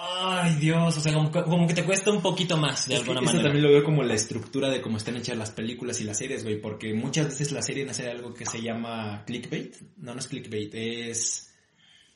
ay 0.00 0.54
Dios, 0.56 0.96
o 0.96 1.00
sea, 1.00 1.12
como, 1.12 1.30
que- 1.30 1.42
como 1.42 1.66
que 1.66 1.74
te 1.74 1.84
cuesta 1.84 2.10
un 2.10 2.20
poquito 2.22 2.56
más 2.56 2.86
de 2.88 2.94
Es 2.94 3.00
que 3.00 3.10
alguna 3.10 3.20
esto 3.20 3.26
manera. 3.26 3.44
también 3.44 3.64
lo 3.64 3.70
veo 3.72 3.84
como 3.84 4.02
la 4.02 4.14
estructura 4.14 4.68
de 4.68 4.80
cómo 4.80 4.96
están 4.96 5.16
hechas 5.16 5.36
las 5.36 5.50
películas 5.50 6.00
y 6.00 6.04
las 6.04 6.18
series, 6.18 6.44
güey, 6.44 6.60
porque 6.60 6.92
muchas 6.94 7.26
veces 7.26 7.52
la 7.52 7.62
serie 7.62 7.88
hace 7.88 8.10
algo 8.10 8.34
que 8.34 8.46
se 8.46 8.60
llama 8.62 9.22
clickbait. 9.26 9.76
No, 9.96 10.14
no 10.14 10.20
es 10.20 10.26
clickbait, 10.28 10.74
es... 10.74 11.54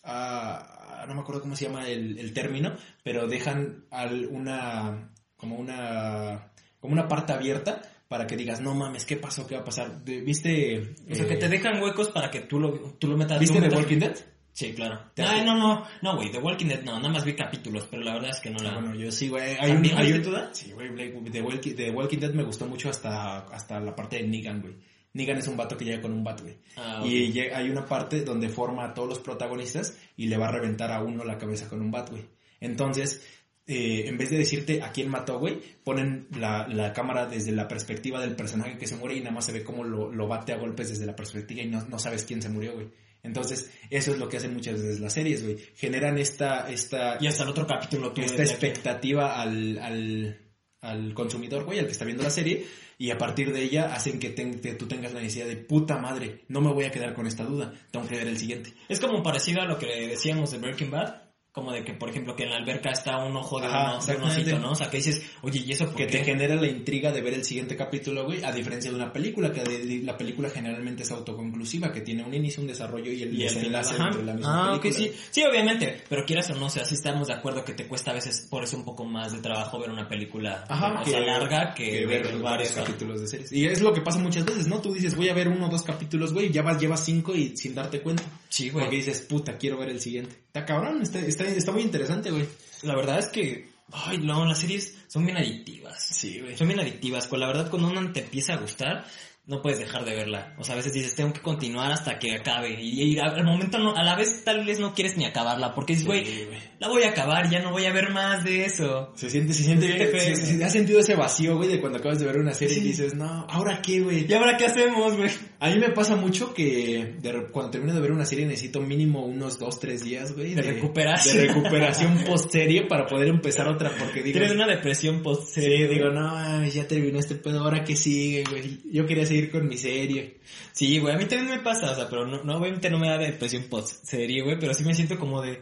ah, 0.04 1.04
no 1.08 1.14
me 1.14 1.20
acuerdo 1.20 1.42
cómo 1.42 1.56
se 1.56 1.66
llama 1.66 1.88
el, 1.88 2.18
el 2.18 2.32
término, 2.32 2.74
pero 3.02 3.26
dejan 3.26 3.84
al, 3.90 4.26
una... 4.26 5.12
como 5.36 5.56
una... 5.56 6.52
como 6.80 6.92
una 6.92 7.08
parte 7.08 7.32
abierta 7.32 7.82
para 8.08 8.26
que 8.26 8.36
digas, 8.36 8.60
no 8.60 8.74
mames, 8.74 9.06
¿qué 9.06 9.16
pasó? 9.16 9.46
¿Qué 9.46 9.54
va 9.54 9.62
a 9.62 9.64
pasar? 9.64 10.04
¿Viste? 10.04 10.94
O 11.10 11.14
sea, 11.14 11.26
que 11.26 11.34
eh, 11.34 11.38
te 11.38 11.48
dejan 11.48 11.82
huecos 11.82 12.08
para 12.08 12.30
que 12.30 12.40
tú 12.40 12.60
lo, 12.60 12.72
tú 12.98 13.08
lo 13.08 13.16
metas. 13.16 13.40
¿Viste 13.40 13.58
The 13.58 13.74
Walking 13.74 13.98
Dead? 14.00 14.16
Sí, 14.52 14.72
claro. 14.74 15.00
¿Te 15.14 15.22
Ay, 15.22 15.44
no, 15.46 15.56
no, 15.56 15.86
no, 16.02 16.16
güey, 16.16 16.30
The 16.30 16.38
Walking 16.38 16.66
Dead 16.66 16.82
no, 16.82 16.96
nada 16.98 17.08
más 17.08 17.24
vi 17.24 17.34
capítulos, 17.34 17.88
pero 17.90 18.02
la 18.02 18.12
verdad 18.14 18.30
es 18.30 18.40
que 18.40 18.50
no 18.50 18.58
la... 18.62 18.74
Bueno, 18.74 18.94
yo 18.94 19.10
sí, 19.10 19.28
güey. 19.28 19.56
Hay 19.58 19.70
un, 19.70 19.76
¿También 19.76 19.96
hay 19.98 20.12
un- 20.12 20.22
toda? 20.22 20.54
Sí, 20.54 20.72
güey. 20.72 20.90
Blake- 20.90 21.30
The 21.32 21.40
Walking, 21.42 21.74
The 21.74 21.90
Walking 21.90 22.18
Dead 22.18 22.34
me 22.34 22.42
gustó 22.44 22.66
mucho 22.66 22.90
hasta, 22.90 23.38
hasta 23.48 23.80
la 23.80 23.94
parte 23.96 24.16
de 24.16 24.28
Negan, 24.28 24.60
güey. 24.60 24.74
Negan 25.14 25.38
es 25.38 25.48
un 25.48 25.56
vato 25.56 25.76
que 25.76 25.84
llega 25.86 26.02
con 26.02 26.12
un 26.12 26.22
bat, 26.22 26.40
güey. 26.42 26.56
Ah, 26.76 27.00
ok. 27.00 27.06
Y 27.08 27.40
hay 27.40 27.70
una 27.70 27.86
parte 27.86 28.22
donde 28.22 28.48
forma 28.50 28.84
a 28.84 28.94
todos 28.94 29.08
los 29.08 29.18
protagonistas 29.20 29.96
y 30.16 30.26
le 30.26 30.36
va 30.36 30.48
a 30.48 30.52
reventar 30.52 30.90
a 30.92 31.02
uno 31.02 31.24
la 31.24 31.38
cabeza 31.38 31.68
con 31.68 31.80
un 31.80 31.90
bat, 31.90 32.10
güey. 32.10 32.22
Entonces, 32.60 33.26
eh, 33.66 34.04
en 34.06 34.16
vez 34.18 34.30
de 34.30 34.38
decirte 34.38 34.82
a 34.82 34.90
quién 34.92 35.08
mató, 35.08 35.38
güey, 35.38 35.60
ponen 35.84 36.28
la, 36.38 36.66
la 36.68 36.92
cámara 36.92 37.26
desde 37.26 37.52
la 37.52 37.68
perspectiva 37.68 38.20
del 38.20 38.36
personaje 38.36 38.78
que 38.78 38.86
se 38.86 38.96
muere 38.96 39.16
y 39.16 39.20
nada 39.20 39.32
más 39.32 39.44
se 39.46 39.52
ve 39.52 39.62
cómo 39.64 39.84
lo, 39.84 40.10
lo 40.12 40.28
bate 40.28 40.52
a 40.52 40.56
golpes 40.58 40.88
desde 40.90 41.06
la 41.06 41.16
perspectiva 41.16 41.62
y 41.62 41.68
no, 41.68 41.82
no 41.86 41.98
sabes 41.98 42.24
quién 42.24 42.40
se 42.42 42.48
murió, 42.48 42.74
güey. 42.74 42.88
Entonces, 43.22 43.70
eso 43.90 44.12
es 44.12 44.18
lo 44.18 44.28
que 44.28 44.38
hacen 44.38 44.52
muchas 44.52 44.74
veces 44.74 45.00
las 45.00 45.12
series, 45.12 45.44
güey. 45.44 45.56
Generan 45.76 46.18
esta, 46.18 46.68
esta, 46.70 47.18
Y 47.20 47.26
hasta 47.28 47.44
el 47.44 47.50
otro 47.50 47.66
capítulo 47.66 48.12
tú 48.12 48.20
esta 48.20 48.42
expectativa 48.42 49.40
al, 49.40 49.78
al, 49.78 50.40
al 50.80 51.14
consumidor, 51.14 51.64
güey, 51.64 51.78
al 51.78 51.86
que 51.86 51.92
está 51.92 52.04
viendo 52.04 52.24
la 52.24 52.30
serie, 52.30 52.66
y 52.98 53.10
a 53.10 53.18
partir 53.18 53.52
de 53.52 53.62
ella 53.62 53.94
hacen 53.94 54.18
que, 54.18 54.30
ten- 54.30 54.60
que 54.60 54.74
tú 54.74 54.86
tengas 54.88 55.12
la 55.12 55.20
necesidad 55.20 55.46
de 55.46 55.56
puta 55.56 55.98
madre, 55.98 56.44
no 56.48 56.60
me 56.60 56.72
voy 56.72 56.84
a 56.84 56.90
quedar 56.90 57.14
con 57.14 57.26
esta 57.26 57.44
duda, 57.44 57.72
tengo 57.90 58.06
que 58.08 58.16
ver 58.16 58.26
el 58.26 58.38
siguiente. 58.38 58.72
Es 58.88 58.98
como 59.00 59.22
parecido 59.22 59.60
a 59.62 59.66
lo 59.66 59.78
que 59.78 59.86
decíamos 60.08 60.50
de 60.50 60.58
Breaking 60.58 60.90
Bad. 60.90 61.31
Como 61.52 61.70
de 61.70 61.84
que, 61.84 61.92
por 61.92 62.08
ejemplo, 62.08 62.34
que 62.34 62.44
en 62.44 62.48
la 62.50 62.56
alberca 62.56 62.90
está 62.92 63.18
un 63.22 63.36
ojo 63.36 63.60
de, 63.60 63.66
Ajá, 63.66 63.96
uno- 63.98 64.06
de 64.06 64.16
un 64.16 64.22
osito, 64.22 64.58
¿no? 64.58 64.70
O 64.70 64.74
sea, 64.74 64.88
que 64.88 64.96
dices, 64.96 65.20
oye, 65.42 65.62
¿y 65.66 65.72
eso 65.72 65.84
por 65.84 65.96
Que 65.96 66.06
qué? 66.06 66.18
te 66.20 66.24
genera 66.24 66.54
la 66.54 66.66
intriga 66.66 67.12
de 67.12 67.20
ver 67.20 67.34
el 67.34 67.44
siguiente 67.44 67.76
capítulo, 67.76 68.24
güey, 68.24 68.42
a 68.42 68.50
diferencia 68.52 68.90
de 68.90 68.96
una 68.96 69.12
película, 69.12 69.52
que 69.52 69.62
la 70.02 70.16
película 70.16 70.48
generalmente 70.48 71.02
es 71.02 71.10
autoconclusiva, 71.10 71.92
que 71.92 72.00
tiene 72.00 72.24
un 72.24 72.32
inicio, 72.32 72.62
un 72.62 72.68
desarrollo 72.68 73.12
y 73.12 73.22
el 73.22 73.34
Y 73.34 73.42
el 73.42 73.54
desenlace 73.54 73.94
dentro 73.98 74.20
de 74.20 74.24
la 74.24 74.32
misma 74.32 74.64
Ah, 74.76 74.80
película. 74.80 74.92
sí. 74.94 75.12
Sí, 75.30 75.42
obviamente. 75.44 76.02
Pero 76.08 76.24
quieras 76.24 76.48
o 76.50 76.54
no, 76.54 76.66
o 76.66 76.70
sea, 76.70 76.86
sí 76.86 76.94
estamos 76.94 77.28
de 77.28 77.34
acuerdo 77.34 77.62
que 77.66 77.74
te 77.74 77.86
cuesta 77.86 78.12
a 78.12 78.14
veces 78.14 78.46
por 78.48 78.64
eso 78.64 78.78
un 78.78 78.84
poco 78.86 79.04
más 79.04 79.32
de 79.32 79.40
trabajo 79.40 79.78
ver 79.78 79.90
una 79.90 80.08
película 80.08 80.64
Ajá, 80.70 81.02
o 81.02 81.04
sea, 81.04 81.20
larga 81.20 81.74
que, 81.74 82.06
ver 82.06 82.22
ver 82.22 82.22
varios 82.38 82.42
varios 82.42 82.70
capítulos 82.72 83.20
de 83.20 83.26
series. 83.28 83.52
Y 83.52 83.66
es 83.66 83.82
lo 83.82 83.92
que 83.92 84.00
pasa 84.00 84.18
muchas 84.18 84.46
veces, 84.46 84.68
¿no? 84.68 84.80
Tú 84.80 84.94
dices, 84.94 85.14
voy 85.14 85.28
a 85.28 85.34
ver 85.34 85.48
uno 85.48 85.66
o 85.66 85.68
dos 85.70 85.82
capítulos, 85.82 86.32
güey, 86.32 86.46
y 86.46 86.50
ya 86.50 86.62
vas, 86.62 86.80
llevas 86.80 87.04
cinco 87.04 87.34
y 87.34 87.54
sin 87.58 87.74
darte 87.74 88.00
cuenta. 88.00 88.22
Sí, 88.52 88.68
güey. 88.68 88.84
Porque 88.84 88.96
dices, 88.98 89.22
puta, 89.22 89.56
quiero 89.56 89.78
ver 89.78 89.88
el 89.88 90.00
siguiente. 90.00 90.34
Está 90.46 90.66
cabrón, 90.66 91.00
está, 91.00 91.18
está, 91.20 91.44
está 91.44 91.72
muy 91.72 91.80
interesante, 91.82 92.30
güey. 92.30 92.46
La 92.82 92.94
verdad 92.94 93.18
es 93.18 93.28
que, 93.28 93.70
ay, 93.92 94.18
no, 94.18 94.44
las 94.44 94.58
series 94.60 94.94
son 95.08 95.24
bien 95.24 95.38
adictivas. 95.38 96.06
Sí, 96.10 96.38
güey. 96.38 96.54
Son 96.56 96.68
bien 96.68 96.78
adictivas. 96.80 97.26
Pues 97.28 97.40
la 97.40 97.46
verdad, 97.46 97.70
cuando 97.70 97.88
una 97.88 98.12
te 98.12 98.20
empieza 98.20 98.52
a 98.52 98.56
gustar, 98.58 99.06
no 99.46 99.60
puedes 99.62 99.78
dejar 99.80 100.04
de 100.04 100.14
verla. 100.14 100.54
O 100.58 100.64
sea, 100.64 100.74
a 100.74 100.76
veces 100.76 100.92
dices, 100.92 101.14
tengo 101.16 101.32
que 101.32 101.40
continuar 101.40 101.90
hasta 101.90 102.18
que 102.18 102.36
acabe. 102.36 102.80
Y, 102.80 103.02
y 103.14 103.18
al 103.18 103.42
momento 103.44 103.78
no, 103.78 103.96
a 103.96 104.02
la 104.04 104.14
vez 104.16 104.44
tal 104.44 104.64
vez 104.66 104.78
no 104.78 104.94
quieres 104.94 105.16
ni 105.16 105.24
acabarla, 105.24 105.74
porque 105.74 105.94
dices, 105.94 106.06
güey, 106.06 106.24
Sí, 106.24 106.46
la 106.78 106.88
voy 106.88 107.02
a 107.04 107.08
acabar, 107.08 107.50
ya 107.50 107.60
no 107.60 107.70
voy 107.72 107.86
a 107.86 107.92
ver 107.92 108.10
más 108.12 108.44
de 108.44 108.66
eso. 108.66 109.12
Se 109.16 109.28
siente, 109.30 109.52
se 109.54 109.64
siente, 109.64 109.88
Se 109.98 110.06
feo. 110.06 110.36
se- 110.36 110.46
se- 110.58 110.64
has 110.64 110.72
sentido 110.72 111.00
ese 111.00 111.16
vacío, 111.16 111.56
güey, 111.56 111.68
de 111.70 111.80
cuando 111.80 111.98
acabas 111.98 112.20
de 112.20 112.26
ver 112.26 112.36
una 112.38 112.54
serie 112.54 112.76
y 112.78 112.80
dices, 112.82 113.14
no, 113.14 113.46
¿ahora 113.48 113.80
qué, 113.82 114.00
güey? 114.00 114.26
¿Y 114.28 114.32
ahora 114.34 114.56
qué 114.56 114.66
hacemos, 114.66 115.16
güey? 115.16 115.30
A 115.62 115.70
mí 115.70 115.78
me 115.78 115.90
pasa 115.90 116.16
mucho 116.16 116.52
que 116.52 117.14
de 117.20 117.46
cuando 117.52 117.70
termino 117.70 117.94
de 117.94 118.00
ver 118.00 118.10
una 118.10 118.24
serie 118.24 118.44
necesito 118.46 118.80
mínimo 118.80 119.24
unos 119.24 119.60
dos, 119.60 119.78
tres 119.78 120.02
días, 120.02 120.34
güey. 120.34 120.54
De 120.54 120.62
recuperación. 120.62 121.36
De 121.36 121.46
recuperación 121.46 122.18
post-serie 122.24 122.88
para 122.88 123.06
poder 123.06 123.28
empezar 123.28 123.68
otra, 123.68 123.92
porque 123.96 124.24
digo... 124.24 124.40
Tienes 124.40 124.56
una 124.56 124.66
depresión 124.66 125.22
post 125.22 125.54
Sí, 125.54 125.60
digo, 125.60 126.10
no 126.10 126.66
ya 126.66 126.88
terminó 126.88 127.20
este 127.20 127.36
pedo, 127.36 127.60
ahora 127.60 127.84
qué 127.84 127.94
sigue, 127.94 128.42
güey. 128.42 128.80
Yo 128.90 129.06
quería 129.06 129.24
seguir 129.24 129.52
con 129.52 129.68
mi 129.68 129.76
serie. 129.76 130.38
Sí, 130.72 130.98
güey, 130.98 131.14
a 131.14 131.16
mí 131.16 131.26
también 131.26 131.56
me 131.56 131.62
pasa, 131.62 131.92
o 131.92 131.94
sea, 131.94 132.08
pero 132.10 132.26
no, 132.26 132.42
no 132.42 132.56
obviamente 132.56 132.90
no 132.90 132.98
me 132.98 133.08
da 133.08 133.16
depresión 133.16 133.62
post 133.70 134.04
serie, 134.04 134.42
güey, 134.42 134.58
pero 134.58 134.74
sí 134.74 134.82
me 134.82 134.94
siento 134.94 135.16
como 135.16 135.42
de, 135.42 135.60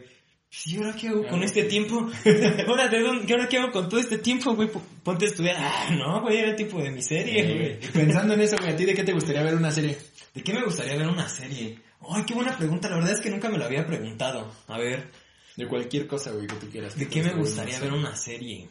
¿y 0.65 0.77
ahora 0.77 0.95
qué 0.95 1.07
hago 1.07 1.27
con 1.27 1.43
este 1.43 1.63
tiempo? 1.63 2.09
¿Ahora 2.67 2.87
de 2.87 3.01
dónde, 3.01 3.33
ahora 3.33 3.47
qué 3.47 3.57
hago 3.57 3.71
con 3.71 3.89
todo 3.89 3.99
este 3.99 4.17
tiempo, 4.17 4.53
güey? 4.55 4.69
Ponte 5.03 5.25
a 5.25 5.27
estudiar. 5.29 5.55
Ah, 5.59 5.89
no, 5.91 6.21
güey, 6.21 6.37
era 6.37 6.49
el 6.49 6.55
tiempo 6.55 6.81
de 6.81 6.91
mi 6.91 7.01
serie, 7.01 7.79
güey. 7.79 7.91
Pensando 7.91 8.33
en 8.33 8.41
eso, 8.41 8.57
güey, 8.57 8.71
¿a 8.71 8.75
ti 8.75 8.85
de 8.85 8.93
qué 8.93 9.03
te 9.03 9.13
gustaría 9.13 9.43
ver 9.43 9.55
una 9.55 9.71
serie? 9.71 9.97
¿De 10.33 10.43
qué 10.43 10.53
me 10.53 10.63
gustaría 10.63 10.95
ver 10.97 11.07
una 11.07 11.27
serie? 11.27 11.79
Ay, 12.09 12.23
qué 12.25 12.33
buena 12.33 12.57
pregunta, 12.57 12.89
la 12.89 12.95
verdad 12.95 13.13
es 13.13 13.19
que 13.19 13.29
nunca 13.29 13.49
me 13.49 13.57
lo 13.57 13.65
había 13.65 13.85
preguntado. 13.85 14.51
A 14.67 14.77
ver, 14.77 15.11
De 15.55 15.67
cualquier 15.67 16.07
cosa, 16.07 16.31
güey, 16.31 16.47
que 16.47 16.55
tú 16.55 16.69
quieras. 16.69 16.97
¿de 16.97 17.07
qué 17.07 17.21
me 17.21 17.33
gustaría 17.33 17.79
ver 17.79 17.93
una 17.93 18.15
serie? 18.15 18.69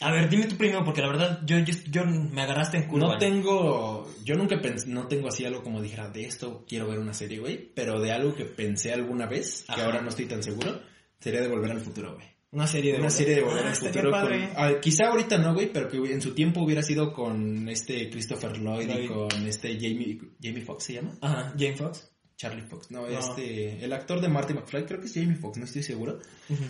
A 0.00 0.10
ver, 0.12 0.28
dime 0.30 0.46
tú 0.46 0.56
primero, 0.56 0.82
porque 0.84 1.02
la 1.02 1.08
verdad 1.08 1.40
yo, 1.44 1.58
yo, 1.58 1.74
yo 1.90 2.04
me 2.06 2.40
agarraste 2.42 2.78
en 2.78 2.88
curva. 2.88 3.08
No 3.08 3.18
tengo, 3.18 4.10
yo 4.24 4.34
nunca 4.34 4.60
pensé, 4.60 4.88
no 4.88 5.06
tengo 5.08 5.28
así 5.28 5.44
algo 5.44 5.62
como 5.62 5.82
dijera, 5.82 6.08
de 6.10 6.24
esto 6.24 6.64
quiero 6.66 6.88
ver 6.88 6.98
una 6.98 7.12
serie, 7.12 7.38
güey, 7.38 7.70
pero 7.74 8.00
de 8.00 8.10
algo 8.12 8.34
que 8.34 8.44
pensé 8.46 8.92
alguna 8.92 9.26
vez, 9.26 9.64
que 9.74 9.80
ahora 9.82 10.00
no 10.00 10.08
estoy 10.08 10.26
tan 10.26 10.42
seguro, 10.42 10.80
sería 11.18 11.40
de 11.42 11.48
Volver 11.48 11.70
al 11.72 11.80
Futuro, 11.80 12.14
güey. 12.14 12.26
Una 12.52 12.66
serie 12.66 12.94
de 12.94 12.98
Una 13.00 13.10
serie 13.10 13.36
de 13.36 13.42
Volver 13.42 13.64
Ah, 13.66 13.68
al 13.70 13.76
Futuro. 13.76 14.10
padre. 14.10 14.48
con- 14.48 14.52
ah, 14.56 14.72
quizá 14.80 15.08
ahorita 15.08 15.38
no, 15.38 15.54
güey, 15.54 15.70
pero 15.72 15.88
que 15.88 15.98
en 15.98 16.20
su 16.22 16.34
tiempo 16.34 16.62
hubiera 16.62 16.82
sido 16.82 17.12
con 17.12 17.68
este 17.68 18.08
Christopher 18.10 18.58
Lloyd 18.58 18.88
y 18.90 19.06
con 19.06 19.30
este 19.46 19.74
Jamie, 19.74 20.18
Jamie 20.42 20.62
Foxx 20.62 20.84
se 20.84 20.94
llama. 20.94 21.14
Ajá, 21.20 21.52
Jane 21.58 21.76
Fox. 21.76 22.10
Charlie 22.40 22.62
Fox, 22.62 22.90
no, 22.90 23.02
No. 23.02 23.06
este, 23.08 23.84
el 23.84 23.92
actor 23.92 24.18
de 24.18 24.28
Marty 24.28 24.54
McFly, 24.54 24.86
creo 24.86 24.98
que 24.98 25.08
es 25.08 25.12
Jamie 25.12 25.36
Foxx, 25.36 25.58
no 25.58 25.66
estoy 25.66 25.82
seguro. 25.82 26.20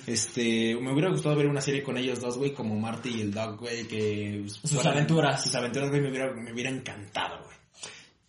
Este, 0.05 0.75
me 0.75 0.93
hubiera 0.93 1.11
gustado 1.11 1.37
ver 1.37 1.47
una 1.47 1.61
serie 1.61 1.85
con 1.85 1.97
ellos 1.97 2.21
dos, 2.21 2.39
güey, 2.39 2.53
como 2.53 2.75
Marty 2.75 3.09
y 3.11 3.21
el 3.21 3.33
Dog, 3.33 3.61
güey, 3.61 3.87
que... 3.87 4.45
Sus 4.49 4.85
aventuras. 4.85 5.45
Sus 5.45 5.55
aventuras, 5.55 5.91
güey, 5.91 6.01
me 6.01 6.11
hubiera, 6.11 6.33
me 6.33 6.53
hubiera 6.53 6.71
encantado, 6.71 7.45
güey. 7.45 7.57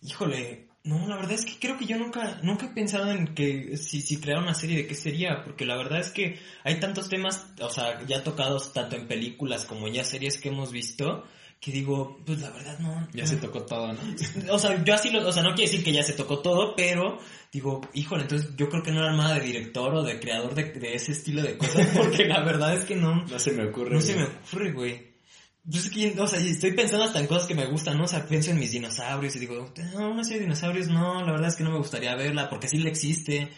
Híjole, 0.02 0.68
no, 0.84 1.08
la 1.08 1.16
verdad 1.16 1.32
es 1.32 1.44
que 1.44 1.58
creo 1.58 1.76
que 1.76 1.86
yo 1.86 1.98
nunca, 1.98 2.38
nunca 2.44 2.66
he 2.66 2.68
pensado 2.68 3.10
en 3.10 3.34
que 3.34 3.76
si, 3.76 4.02
si 4.02 4.20
creara 4.20 4.40
una 4.40 4.54
serie 4.54 4.76
de 4.76 4.86
qué 4.86 4.94
sería, 4.94 5.42
porque 5.42 5.66
la 5.66 5.76
verdad 5.76 5.98
es 5.98 6.10
que 6.12 6.38
hay 6.62 6.78
tantos 6.78 7.08
temas, 7.08 7.44
o 7.60 7.70
sea, 7.70 8.06
ya 8.06 8.22
tocados 8.22 8.72
tanto 8.72 8.94
en 8.94 9.08
películas 9.08 9.64
como 9.64 9.88
ya 9.88 10.04
series 10.04 10.38
que 10.38 10.50
hemos 10.50 10.70
visto, 10.70 11.24
que 11.62 11.70
digo, 11.70 12.18
pues 12.26 12.40
la 12.40 12.50
verdad 12.50 12.76
no. 12.80 13.06
Ya 13.14 13.22
no. 13.22 13.28
se 13.28 13.36
tocó 13.36 13.62
todo, 13.62 13.92
¿no? 13.92 14.00
O 14.50 14.58
sea, 14.58 14.82
yo 14.82 14.94
así 14.94 15.10
lo, 15.10 15.24
o 15.24 15.30
sea, 15.30 15.44
no 15.44 15.54
quiere 15.54 15.70
decir 15.70 15.84
que 15.84 15.92
ya 15.92 16.02
se 16.02 16.14
tocó 16.14 16.40
todo, 16.40 16.74
pero 16.74 17.18
digo, 17.52 17.80
híjole, 17.94 18.22
entonces 18.22 18.50
yo 18.56 18.68
creo 18.68 18.82
que 18.82 18.90
no 18.90 18.98
era 18.98 19.12
nada 19.16 19.36
de 19.36 19.44
director 19.46 19.94
o 19.94 20.02
de 20.02 20.18
creador 20.18 20.56
de, 20.56 20.72
de 20.72 20.94
ese 20.94 21.12
estilo 21.12 21.40
de 21.40 21.56
cosas, 21.56 21.86
porque 21.96 22.24
la 22.24 22.42
verdad 22.42 22.74
es 22.74 22.84
que 22.84 22.96
no, 22.96 23.24
No 23.26 23.38
se 23.38 23.52
me 23.52 23.68
ocurre. 23.68 23.94
no 23.94 24.00
se 24.00 24.16
me 24.16 24.24
ocurre, 24.24 24.72
güey. 24.72 25.12
Pues 25.64 25.84
es 25.84 25.90
que, 25.92 26.20
o 26.20 26.26
sea, 26.26 26.40
estoy 26.40 26.72
pensando 26.72 27.04
hasta 27.04 27.20
en 27.20 27.28
cosas 27.28 27.46
que 27.46 27.54
me 27.54 27.66
gustan, 27.66 27.96
¿no? 27.96 28.04
O 28.04 28.08
sea, 28.08 28.26
pienso 28.26 28.50
en 28.50 28.58
mis 28.58 28.72
dinosaurios 28.72 29.36
y 29.36 29.38
digo, 29.38 29.72
no, 29.94 30.10
una 30.10 30.24
serie 30.24 30.40
de 30.40 30.46
dinosaurios, 30.46 30.88
no, 30.88 31.24
la 31.24 31.30
verdad 31.30 31.50
es 31.50 31.54
que 31.54 31.62
no 31.62 31.70
me 31.70 31.78
gustaría 31.78 32.16
verla, 32.16 32.50
porque 32.50 32.66
sí 32.66 32.78
le 32.78 32.90
existe, 32.90 33.48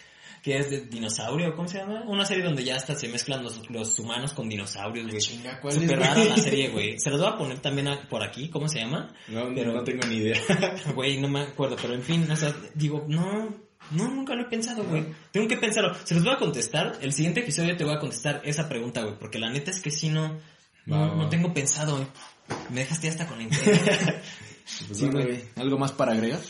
que 0.45 0.59
es 0.59 0.68
de 0.68 0.82
dinosaurio, 0.82 1.57
¿cómo 1.57 1.66
se 1.66 1.78
llama? 1.78 2.03
Una 2.07 2.26
serie 2.26 2.45
donde 2.45 2.62
ya 2.62 2.76
hasta 2.76 2.95
se 2.95 3.09
mezclan 3.09 3.42
los, 3.42 3.68
los 3.70 3.99
humanos 3.99 4.34
con 4.34 4.47
dinosaurios, 4.47 5.07
güey. 5.09 5.18
Chinga, 5.18 5.59
¿cuál 5.59 5.74
es, 5.74 5.80
Súper 5.80 5.99
rara 6.01 6.22
la 6.22 6.36
serie, 6.36 6.68
güey. 6.72 6.99
Se 6.99 7.09
los 7.09 7.18
voy 7.18 7.30
a 7.30 7.38
poner 7.38 7.61
también 7.61 7.88
a- 7.88 8.07
por 8.07 8.22
aquí, 8.22 8.51
¿cómo 8.51 8.68
se 8.68 8.80
llama? 8.80 9.11
No, 9.28 9.47
Pero- 9.55 9.72
no 9.72 9.82
tengo 9.84 10.07
ni 10.07 10.16
idea. 10.16 10.38
Güey, 10.95 11.18
no 11.18 11.28
me 11.28 11.40
acuerdo, 11.40 11.76
pero 11.80 11.95
en 11.95 12.03
fin, 12.03 12.30
o 12.30 12.36
sea, 12.36 12.55
digo, 12.74 13.07
no, 13.09 13.49
no, 13.92 14.09
nunca 14.09 14.34
lo 14.34 14.42
he 14.42 14.51
pensado, 14.51 14.84
güey. 14.84 15.07
Tengo 15.32 15.49
que 15.49 15.57
pensarlo. 15.57 15.95
Se 16.05 16.14
los 16.14 16.22
voy 16.24 16.34
a 16.34 16.38
contestar, 16.38 16.99
el 17.01 17.14
siguiente 17.14 17.40
episodio 17.40 17.74
te 17.74 17.84
voy 17.84 17.95
a 17.95 17.99
contestar 17.99 18.42
esa 18.45 18.68
pregunta, 18.68 19.03
güey, 19.03 19.18
porque 19.18 19.38
la 19.38 19.49
neta 19.49 19.70
es 19.70 19.80
que 19.80 19.90
sí 19.90 20.11
no, 20.11 20.38
no, 20.84 21.14
no 21.16 21.28
tengo 21.30 21.55
pensado, 21.55 21.97
güey. 21.97 22.07
Me 22.68 22.80
dejaste 22.80 23.09
hasta 23.09 23.26
con 23.26 23.38
la 23.38 23.45
intriga. 23.45 23.78
Pues 24.86 24.99
Sí, 24.99 25.09
güey. 25.09 25.42
¿Algo 25.57 25.78
más 25.78 25.92
para 25.92 26.12
agregar? 26.12 26.40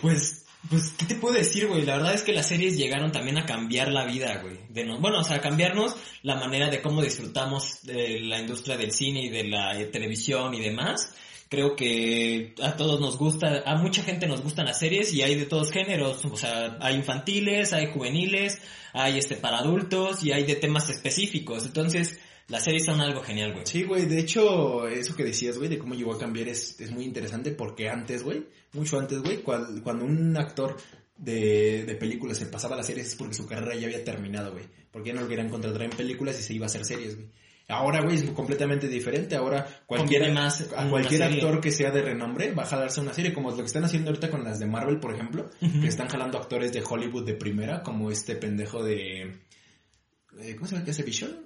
Pues, 0.00 0.45
pues, 0.68 0.92
¿qué 0.96 1.06
te 1.06 1.14
puedo 1.16 1.34
decir, 1.34 1.66
güey? 1.66 1.84
La 1.84 1.96
verdad 1.96 2.14
es 2.14 2.22
que 2.22 2.32
las 2.32 2.48
series 2.48 2.76
llegaron 2.76 3.12
también 3.12 3.38
a 3.38 3.46
cambiar 3.46 3.88
la 3.88 4.04
vida, 4.04 4.40
güey. 4.42 4.58
De 4.68 4.84
no, 4.84 4.98
bueno, 5.00 5.20
o 5.20 5.24
sea, 5.24 5.36
a 5.36 5.40
cambiarnos 5.40 5.94
la 6.22 6.36
manera 6.36 6.68
de 6.68 6.80
cómo 6.80 7.02
disfrutamos 7.02 7.80
la 7.84 8.40
industria 8.40 8.76
del 8.76 8.92
cine 8.92 9.22
y 9.22 9.28
de 9.28 9.44
la 9.44 9.78
eh, 9.78 9.86
televisión 9.86 10.54
y 10.54 10.60
demás. 10.60 11.14
Creo 11.48 11.76
que 11.76 12.54
a 12.60 12.76
todos 12.76 13.00
nos 13.00 13.18
gusta, 13.18 13.62
a 13.64 13.76
mucha 13.76 14.02
gente 14.02 14.26
nos 14.26 14.42
gustan 14.42 14.66
las 14.66 14.80
series 14.80 15.12
y 15.14 15.22
hay 15.22 15.36
de 15.36 15.46
todos 15.46 15.70
géneros, 15.70 16.24
o 16.24 16.36
sea, 16.36 16.76
hay 16.80 16.96
infantiles, 16.96 17.72
hay 17.72 17.92
juveniles, 17.92 18.60
hay 18.92 19.18
este 19.18 19.36
para 19.36 19.58
adultos 19.58 20.24
y 20.24 20.32
hay 20.32 20.42
de 20.44 20.56
temas 20.56 20.88
específicos. 20.88 21.64
Entonces, 21.64 22.18
las 22.48 22.64
series 22.64 22.84
son 22.84 23.00
algo 23.00 23.22
genial, 23.22 23.52
güey. 23.52 23.66
Sí, 23.66 23.82
güey, 23.84 24.06
de 24.06 24.18
hecho, 24.20 24.86
eso 24.86 25.16
que 25.16 25.24
decías, 25.24 25.56
güey, 25.58 25.68
de 25.68 25.78
cómo 25.78 25.94
llegó 25.94 26.14
a 26.14 26.18
cambiar 26.18 26.48
es, 26.48 26.80
es 26.80 26.90
muy 26.92 27.04
interesante 27.04 27.50
porque 27.50 27.88
antes, 27.88 28.22
güey, 28.22 28.46
mucho 28.72 28.98
antes, 28.98 29.20
güey, 29.20 29.38
cual- 29.38 29.80
cuando 29.82 30.04
un 30.04 30.36
actor 30.36 30.76
de, 31.16 31.84
de 31.86 31.94
películas 31.96 32.38
se 32.38 32.46
pasaba 32.46 32.74
a 32.74 32.78
las 32.78 32.86
series 32.86 33.08
es 33.08 33.14
porque 33.16 33.34
su 33.34 33.46
carrera 33.46 33.74
ya 33.74 33.86
había 33.86 34.04
terminado, 34.04 34.52
güey. 34.52 34.64
Porque 34.92 35.08
ya 35.08 35.14
no 35.14 35.22
lo 35.22 35.28
querían 35.28 35.48
contratar 35.48 35.82
en 35.82 35.90
películas 35.90 36.38
y 36.38 36.42
se 36.42 36.54
iba 36.54 36.66
a 36.66 36.68
hacer 36.68 36.84
series, 36.84 37.16
güey. 37.16 37.28
Ahora, 37.68 38.00
güey, 38.00 38.14
es 38.16 38.30
completamente 38.30 38.86
diferente. 38.86 39.34
Ahora, 39.34 39.66
cualquier, 39.86 40.32
más 40.32 40.68
a 40.76 40.88
cualquier 40.88 41.22
serie. 41.22 41.38
actor 41.42 41.60
que 41.60 41.72
sea 41.72 41.90
de 41.90 42.00
renombre 42.00 42.52
va 42.52 42.62
a 42.62 42.66
jalarse 42.66 43.00
una 43.00 43.12
serie, 43.12 43.34
como 43.34 43.50
lo 43.50 43.56
que 43.56 43.62
están 43.64 43.82
haciendo 43.84 44.10
ahorita 44.10 44.30
con 44.30 44.44
las 44.44 44.60
de 44.60 44.66
Marvel, 44.66 45.00
por 45.00 45.12
ejemplo, 45.12 45.50
que 45.58 45.88
están 45.88 46.06
jalando 46.08 46.38
actores 46.38 46.72
de 46.72 46.84
Hollywood 46.88 47.24
de 47.26 47.34
primera, 47.34 47.82
como 47.82 48.12
este 48.12 48.36
pendejo 48.36 48.84
de... 48.84 49.22
eh, 50.40 50.54
¿Cómo 50.54 50.66
se 50.68 50.74
llama 50.74 50.84
que 50.84 50.92
hace 50.92 51.02
Vision? 51.02 51.45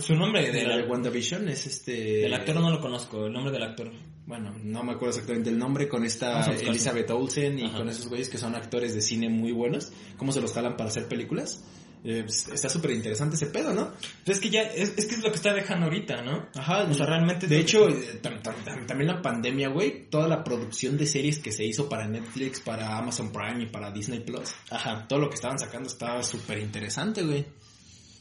Su 0.00 0.14
nombre 0.14 0.50
De 0.52 0.64
la 0.66 0.76
de 0.76 0.82
WandaVision 0.84 1.48
es 1.48 1.66
este... 1.66 1.92
del 2.22 2.34
actor 2.34 2.56
no 2.56 2.70
lo 2.70 2.80
conozco, 2.80 3.26
el 3.26 3.32
nombre 3.32 3.52
del 3.52 3.62
actor. 3.62 3.90
Bueno, 4.26 4.54
no 4.62 4.82
me 4.82 4.92
acuerdo 4.92 5.14
exactamente 5.14 5.48
el 5.48 5.58
nombre, 5.58 5.88
con 5.88 6.04
esta. 6.04 6.44
Elizabeth 6.52 7.10
Olsen 7.10 7.58
y 7.58 7.64
Ajá. 7.64 7.78
con 7.78 7.88
esos 7.88 8.08
güeyes 8.08 8.28
que 8.28 8.36
son 8.36 8.54
actores 8.54 8.94
de 8.94 9.00
cine 9.00 9.30
muy 9.30 9.52
buenos, 9.52 9.90
cómo 10.18 10.32
se 10.32 10.42
los 10.42 10.52
jalan 10.52 10.76
para 10.76 10.90
hacer 10.90 11.08
películas. 11.08 11.64
Eh, 12.04 12.22
pues, 12.24 12.46
está 12.48 12.68
súper 12.68 12.92
interesante 12.92 13.34
ese 13.34 13.46
pedo, 13.46 13.72
¿no? 13.74 13.90
Pues 14.24 14.36
es 14.36 14.40
que 14.40 14.50
ya, 14.50 14.60
es, 14.62 14.92
es 14.96 15.06
que 15.06 15.16
es 15.16 15.22
lo 15.22 15.30
que 15.30 15.36
está 15.36 15.52
dejando 15.52 15.86
ahorita, 15.86 16.22
¿no? 16.22 16.46
Ajá, 16.54 16.84
O 16.84 16.94
sea, 16.94 17.06
realmente... 17.06 17.48
De 17.48 17.58
hecho, 17.58 17.86
que- 17.88 17.94
eh, 17.94 18.20
tam- 18.22 18.40
tam- 18.40 18.62
tam- 18.64 18.86
también 18.86 19.08
la 19.08 19.20
pandemia, 19.20 19.68
güey, 19.70 20.08
toda 20.08 20.28
la 20.28 20.44
producción 20.44 20.96
de 20.96 21.06
series 21.06 21.40
que 21.40 21.50
se 21.50 21.64
hizo 21.64 21.88
para 21.88 22.06
Netflix, 22.06 22.60
para 22.60 22.96
Amazon 22.98 23.32
Prime 23.32 23.64
y 23.64 23.66
para 23.66 23.90
Disney 23.90 24.20
Plus, 24.20 24.50
Ajá. 24.70 25.08
todo 25.08 25.18
lo 25.18 25.28
que 25.28 25.34
estaban 25.34 25.58
sacando 25.58 25.88
estaba 25.88 26.22
súper 26.22 26.58
interesante, 26.58 27.22
güey. 27.24 27.44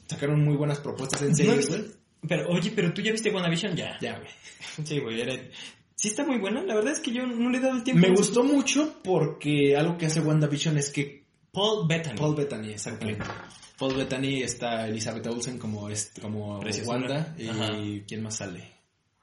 Sacaron 0.07 0.43
muy 0.43 0.55
buenas 0.55 0.79
propuestas 0.79 1.21
en 1.21 1.35
series, 1.35 1.69
güey. 1.69 1.85
Pero, 2.27 2.49
oye, 2.49 2.71
pero 2.75 2.93
tú 2.93 3.01
ya 3.01 3.11
viste 3.11 3.29
WandaVision 3.31 3.75
ya. 3.75 3.97
Ya, 4.01 4.17
güey. 4.17 4.29
Sí, 4.85 4.99
güey, 4.99 5.21
era... 5.21 5.33
Sí 5.95 6.09
está 6.09 6.23
muy 6.25 6.37
buena, 6.37 6.61
la 6.61 6.75
verdad 6.75 6.93
es 6.93 6.99
que 6.99 7.11
yo 7.11 7.25
no 7.25 7.49
le 7.49 7.57
he 7.57 7.61
dado 7.61 7.75
el 7.77 7.83
tiempo. 7.83 8.07
Me 8.07 8.15
gustó 8.15 8.43
mucho 8.43 8.99
porque 9.03 9.75
algo 9.75 9.97
que 9.97 10.05
hace 10.05 10.19
WandaVision 10.21 10.77
es 10.77 10.91
que 10.91 11.25
Paul 11.51 11.87
Bettany. 11.87 12.15
Paul 12.17 12.35
Bettany, 12.35 12.71
exactamente. 12.71 13.25
Paul 13.79 13.95
Bettany 13.95 14.43
está 14.43 14.87
Elizabeth 14.87 15.25
Olsen 15.25 15.57
como, 15.57 15.89
como. 16.21 16.59
Wanda 16.85 17.33
y 17.37 17.47
Ajá. 17.47 17.71
¿quién 18.07 18.21
más 18.21 18.35
sale? 18.37 18.71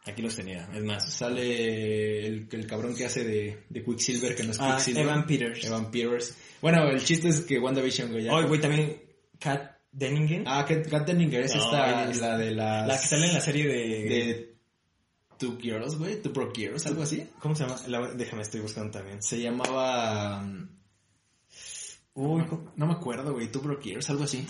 Aquí 0.05 0.21
los 0.21 0.35
tenía, 0.35 0.69
es 0.75 0.83
más. 0.83 1.09
Sale 1.13 2.27
el, 2.27 2.49
el 2.51 2.67
cabrón 2.67 2.95
que 2.97 3.05
hace 3.07 3.23
de, 3.25 3.65
de 3.69 3.85
Quicksilver, 3.85 4.35
que 4.35 4.43
no 4.43 4.51
es 4.51 4.61
Ah, 4.61 4.75
Quicksilver. 4.75 5.05
Evan 5.05 5.27
Peters. 5.27 5.65
Evan 5.65 5.91
Peters. 5.93 6.37
Bueno, 6.61 6.89
el 6.91 7.03
chiste 7.05 7.29
es 7.29 7.41
que 7.43 7.59
WandaVision, 7.61 8.11
güey, 8.11 8.25
ya. 8.25 8.33
Oye, 8.35 8.49
güey, 8.49 8.61
también 8.61 9.01
Kat 9.39 9.74
Denningen. 9.95 10.45
Ah, 10.47 10.65
Kat, 10.67 11.07
Denninger 11.07 11.43
es 11.45 11.55
No, 11.55 11.65
esta, 11.65 12.11
es- 12.11 12.21
la 12.21 12.37
de 12.37 12.51
las... 12.51 12.87
la 12.89 13.01
que 13.01 13.07
sale 13.07 13.29
en 13.29 13.35
la 13.35 13.41
serie 13.41 13.67
de... 13.69 13.75
De 14.09 14.55
Two 15.39 15.59
Girls, 15.61 15.97
güey, 15.97 16.21
Two 16.23 16.53
Girls, 16.55 16.87
algo 16.87 17.03
así. 17.03 17.29
¿Cómo 17.41 17.55
se 17.55 17.65
llama? 17.65 17.77
La- 17.89 18.13
déjame, 18.13 18.43
estoy 18.43 18.61
buscando 18.61 18.91
también. 18.91 19.23
Se 19.23 19.41
llamaba... 19.41 20.43
um, 20.43 20.69
Uy. 22.15 22.45
No 22.77 22.87
me 22.87 22.93
acuerdo, 22.93 23.33
güey, 23.33 23.49
Two 23.51 23.61
Broke 23.63 23.83
Girls, 23.91 24.09
algo 24.11 24.25
así. 24.25 24.47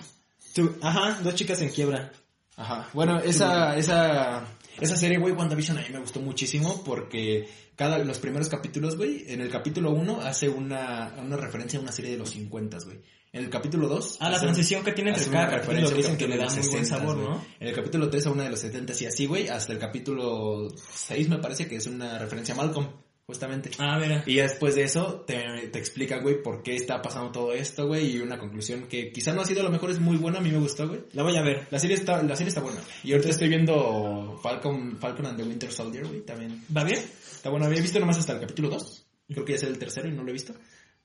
Ajá, 0.83 1.21
dos 1.23 1.35
chicas 1.35 1.61
en 1.63 1.71
quiebra. 1.71 2.13
Ajá. 2.57 2.89
Bueno, 2.93 3.19
esa, 3.19 3.77
esa, 3.77 4.47
esa 4.81 4.97
serie, 4.97 5.19
güey, 5.19 5.33
WandaVision 5.33 5.79
a 5.79 5.81
mí 5.83 5.89
me 5.91 5.99
gustó 5.99 6.21
muchísimo 6.21 6.85
porque 6.85 7.49
cada, 7.75 7.99
los 7.99 8.19
primeros 8.19 8.49
capítulos, 8.49 8.97
güey, 8.97 9.25
en 9.27 9.41
el 9.41 9.51
capítulo 9.51 9.91
1 9.91 10.21
hace 10.21 10.49
una, 10.49 11.15
una 11.19 11.37
referencia 11.37 11.79
a 11.79 11.83
una 11.83 11.91
serie 11.93 12.13
de 12.13 12.19
los 12.19 12.31
50, 12.31 12.79
güey. 12.85 13.01
En 13.35 13.43
el 13.43 13.51
capítulo 13.51 13.89
2. 13.89 14.19
Ah, 14.21 14.31
la 14.31 14.39
transición 14.39 14.85
que 14.85 14.93
tiene 14.93 15.11
entre 15.11 15.27
cada 15.27 15.49
capítulo 15.49 15.89
que 15.89 15.95
dicen 15.97 16.17
que 16.17 16.29
le 16.29 16.37
da 16.37 16.47
muy 16.47 16.69
buen 16.69 16.87
sabor, 16.87 17.17
¿no? 17.17 17.45
En 17.59 17.67
el 17.67 17.75
capítulo 17.75 18.09
3 18.09 18.27
a 18.27 18.31
una 18.31 18.45
de 18.45 18.51
los 18.51 18.61
70 18.61 18.93
y 19.01 19.07
así, 19.07 19.27
güey, 19.27 19.49
hasta 19.49 19.73
el 19.73 19.81
capítulo 19.81 20.69
6 20.95 21.29
me 21.29 21.39
parece 21.39 21.67
que 21.67 21.75
es 21.75 21.87
una 21.89 22.17
referencia 22.17 22.55
a 22.55 22.59
Malcolm, 22.59 22.87
justamente. 23.27 23.73
Ah, 23.79 23.99
mira. 24.01 24.23
Y 24.25 24.37
después 24.37 24.77
de 24.77 24.85
eso 24.85 25.25
te, 25.27 25.43
te 25.73 25.79
explica, 25.81 26.19
güey, 26.19 26.41
por 26.45 26.63
qué 26.63 26.77
está 26.77 27.03
pasando 27.03 27.33
todo 27.33 27.53
esto, 27.53 27.89
güey, 27.89 28.15
y 28.15 28.21
una 28.21 28.39
conclusión 28.39 28.87
que 28.87 29.11
quizá 29.11 29.33
no 29.33 29.41
ha 29.41 29.47
sido 29.47 29.63
a 29.63 29.65
lo 29.65 29.71
mejor 29.71 29.91
es 29.91 29.99
muy 29.99 30.17
buena, 30.17 30.39
a 30.39 30.41
mí 30.41 30.53
me 30.53 30.59
gustó, 30.59 30.87
güey. 30.87 31.01
La 31.13 31.25
voy 31.25 31.37
a 31.37 31.43
ver. 31.43 31.67
La 31.73 31.81
serie 31.81 31.97
está, 31.97 32.23
la 32.23 32.37
serie 32.37 32.51
está 32.51 32.61
buena. 32.61 32.79
Y 33.03 33.15
ahorita 33.15 33.31
estoy 33.31 33.49
viendo 33.49 34.39
Falcon, 34.45 34.97
Falcon 35.01 35.27
and 35.27 35.39
the 35.39 35.43
Winter 35.43 35.73
Soldier, 35.73 36.07
güey, 36.07 36.21
también. 36.21 36.65
¿Va 36.75 36.85
bien? 36.85 37.01
Está 37.01 37.51
bueno, 37.51 37.67
había 37.67 37.83
visto 37.83 37.99
nomás 37.99 38.17
hasta 38.17 38.35
el 38.35 38.39
capítulo 38.39 38.69
2. 38.69 39.07
Creo 39.27 39.45
que 39.45 39.55
ya 39.55 39.57
es 39.57 39.65
el 39.65 39.77
tercero 39.77 40.07
y 40.09 40.13
no 40.13 40.23
lo 40.23 40.31
he 40.31 40.35
visto. 40.35 40.55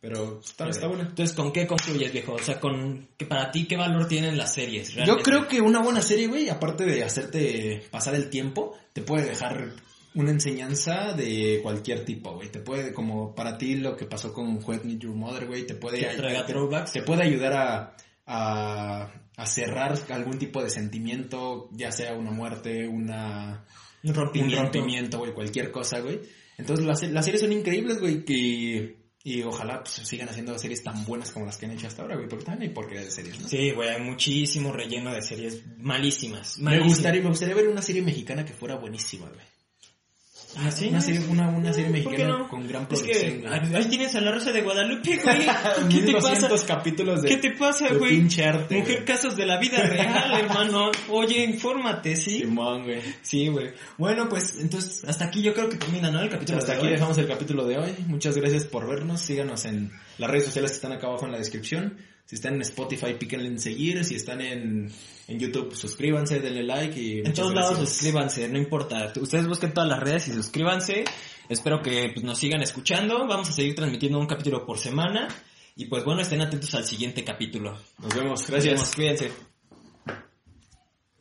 Pero 0.01 0.39
está, 0.39 0.69
está 0.69 0.87
bueno. 0.87 1.03
Entonces, 1.03 1.35
¿con 1.35 1.51
qué 1.51 1.67
concluyes, 1.67 2.13
viejo? 2.13 2.33
O 2.33 2.39
sea, 2.39 2.59
con 2.59 3.09
que 3.17 3.25
para 3.25 3.51
ti, 3.51 3.65
¿qué 3.67 3.75
valor 3.75 4.07
tienen 4.07 4.37
las 4.37 4.53
series? 4.53 4.93
Yo 5.05 5.17
creo 5.17 5.47
que 5.47 5.59
una 5.59 5.81
buena 5.81 6.01
serie, 6.01 6.27
güey, 6.27 6.47
aparte 6.49 6.85
de 6.85 7.03
hacerte 7.03 7.83
pasar 7.91 8.15
el 8.15 8.29
tiempo, 8.29 8.77
te 8.93 9.01
puede 9.01 9.25
dejar 9.25 9.73
una 10.15 10.31
enseñanza 10.31 11.13
de 11.13 11.59
cualquier 11.61 12.05
tipo, 12.05 12.33
güey. 12.33 12.49
Te 12.49 12.59
puede, 12.59 12.93
como 12.93 13.35
para 13.35 13.57
ti 13.57 13.75
lo 13.75 13.97
que 13.97 14.05
pasó 14.05 14.31
con 14.33 14.63
Who 14.63 14.79
Meet 14.85 14.99
Your 15.01 15.15
Mother, 15.15 15.47
güey, 15.47 15.67
te 15.67 15.75
puede, 15.75 16.01
traiga 16.15 16.45
throwbacks. 16.45 16.93
te 16.93 17.01
puede 17.03 17.23
ayudar 17.23 17.53
a, 17.53 17.95
a, 18.25 19.11
a 19.35 19.45
cerrar 19.45 19.99
algún 20.11 20.39
tipo 20.39 20.63
de 20.63 20.69
sentimiento, 20.69 21.69
ya 21.73 21.91
sea 21.91 22.13
una 22.13 22.31
muerte, 22.31 22.87
una, 22.87 23.65
Un 24.03 24.11
un 24.11 24.15
rompimiento. 24.15 24.61
rompimiento, 24.63 25.17
güey, 25.19 25.33
cualquier 25.33 25.71
cosa, 25.71 25.99
güey. 25.99 26.21
Entonces 26.57 26.85
las, 26.85 27.03
las 27.03 27.25
series 27.25 27.41
son 27.41 27.51
increíbles, 27.51 27.99
güey, 27.99 28.23
que... 28.23 28.98
Y 29.29 29.43
ojalá 29.43 29.83
pues, 29.83 30.07
sigan 30.07 30.27
haciendo 30.27 30.57
series 30.57 30.81
tan 30.81 31.05
buenas 31.05 31.29
como 31.29 31.45
las 31.45 31.55
que 31.55 31.67
han 31.67 31.73
hecho 31.73 31.85
hasta 31.85 32.01
ahora, 32.01 32.15
güey, 32.15 32.27
porque 32.27 32.45
también 32.45 32.69
hay 32.69 32.73
porquerías 32.73 33.05
de 33.05 33.11
series, 33.11 33.39
¿no? 33.39 33.47
Sí, 33.47 33.69
güey, 33.69 33.89
hay 33.89 34.01
muchísimo 34.01 34.71
relleno 34.71 35.13
de 35.13 35.21
series 35.21 35.61
malísimas. 35.77 36.57
Me 36.57 36.79
gustaría, 36.79 37.21
me 37.21 37.29
gustaría 37.29 37.53
ver 37.53 37.67
una 37.67 37.83
serie 37.83 38.01
mexicana 38.01 38.43
que 38.43 38.53
fuera 38.53 38.73
buenísima, 38.73 39.27
güey. 39.27 39.45
Ah, 40.61 40.71
¿sí? 40.71 40.87
Una 40.89 40.99
serie, 41.01 41.21
una, 41.29 41.47
una 41.49 41.71
serie 41.73 41.89
¿Por 42.03 42.11
qué 42.13 42.17
mexicana 42.19 42.37
no? 42.39 42.47
con 42.49 42.67
gran 42.67 42.81
Es 42.83 42.87
producción. 42.89 43.41
que 43.41 43.47
güey. 43.47 43.75
ahí 43.75 43.85
tienes 43.85 44.15
a 44.15 44.21
la 44.21 44.31
Rosa 44.31 44.51
de 44.51 44.61
Guadalupe, 44.61 45.17
güey. 45.23 45.39
¿Qué 45.89 46.01
te 46.01 46.11
pasa? 46.13 46.29
1200 46.31 46.63
capítulos 46.65 47.21
de... 47.21 47.29
¿Qué 47.29 47.37
te 47.37 47.51
pasa, 47.51 47.93
güey? 47.93 48.17
pinche 48.17 48.43
arte, 48.45 48.77
Mujer 48.79 48.95
güey. 48.95 49.05
casos 49.05 49.35
de 49.37 49.45
la 49.45 49.57
vida 49.59 49.81
real, 49.81 50.33
hermano. 50.39 50.91
Oye, 51.09 51.43
infórmate, 51.45 52.15
¿sí? 52.15 52.39
Simón, 52.39 52.83
güey. 52.83 53.01
Sí, 53.21 53.47
güey. 53.47 53.71
Bueno, 53.97 54.27
pues 54.27 54.57
entonces 54.59 55.03
hasta 55.05 55.25
aquí 55.25 55.41
yo 55.41 55.53
creo 55.53 55.69
que 55.69 55.77
termina, 55.77 56.11
¿no? 56.11 56.21
El 56.21 56.29
capítulo 56.29 56.57
Hasta 56.59 56.73
de 56.73 56.77
aquí 56.79 56.87
hoy. 56.87 56.93
dejamos 56.93 57.17
el 57.17 57.27
capítulo 57.27 57.65
de 57.65 57.77
hoy. 57.77 57.95
Muchas 58.07 58.35
gracias 58.35 58.65
por 58.65 58.87
vernos. 58.87 59.21
Síganos 59.21 59.65
en 59.65 59.91
las 60.17 60.29
redes 60.29 60.45
sociales 60.45 60.71
que 60.71 60.75
están 60.75 60.91
acá 60.91 61.07
abajo 61.07 61.25
en 61.25 61.31
la 61.31 61.37
descripción. 61.37 61.97
Si 62.25 62.35
están 62.35 62.55
en 62.55 62.61
Spotify, 62.61 63.13
píquenle 63.17 63.47
en 63.47 63.59
seguir. 63.59 64.03
Si 64.05 64.15
están 64.15 64.41
en, 64.41 64.91
en 65.29 65.39
YouTube, 65.39 65.75
suscríbanse, 65.75 66.39
denle 66.39 66.63
like 66.63 66.99
y 66.99 67.19
En 67.19 67.33
todos 67.33 67.53
lados 67.53 67.77
suscríbanse, 67.77 68.49
no 68.49 68.57
importa. 68.57 69.13
Ustedes 69.21 69.47
busquen 69.47 69.73
todas 69.73 69.87
las 69.87 69.99
redes 69.99 70.27
y 70.27 70.33
suscríbanse. 70.33 71.05
Espero 71.47 71.81
que 71.83 72.09
pues, 72.11 72.25
nos 72.25 72.39
sigan 72.39 72.63
escuchando. 72.63 73.27
Vamos 73.27 73.47
a 73.49 73.51
seguir 73.51 73.75
transmitiendo 73.75 74.19
un 74.19 74.25
capítulo 74.25 74.65
por 74.65 74.79
semana. 74.79 75.27
Y 75.75 75.85
pues 75.85 76.03
bueno, 76.03 76.21
estén 76.21 76.41
atentos 76.41 76.73
al 76.73 76.83
siguiente 76.83 77.23
capítulo. 77.23 77.77
Nos 77.99 78.15
vemos. 78.15 78.41
Nos 78.41 78.49
Gracias. 78.49 78.73
vemos, 78.73 78.95
Cuídense. 78.95 79.48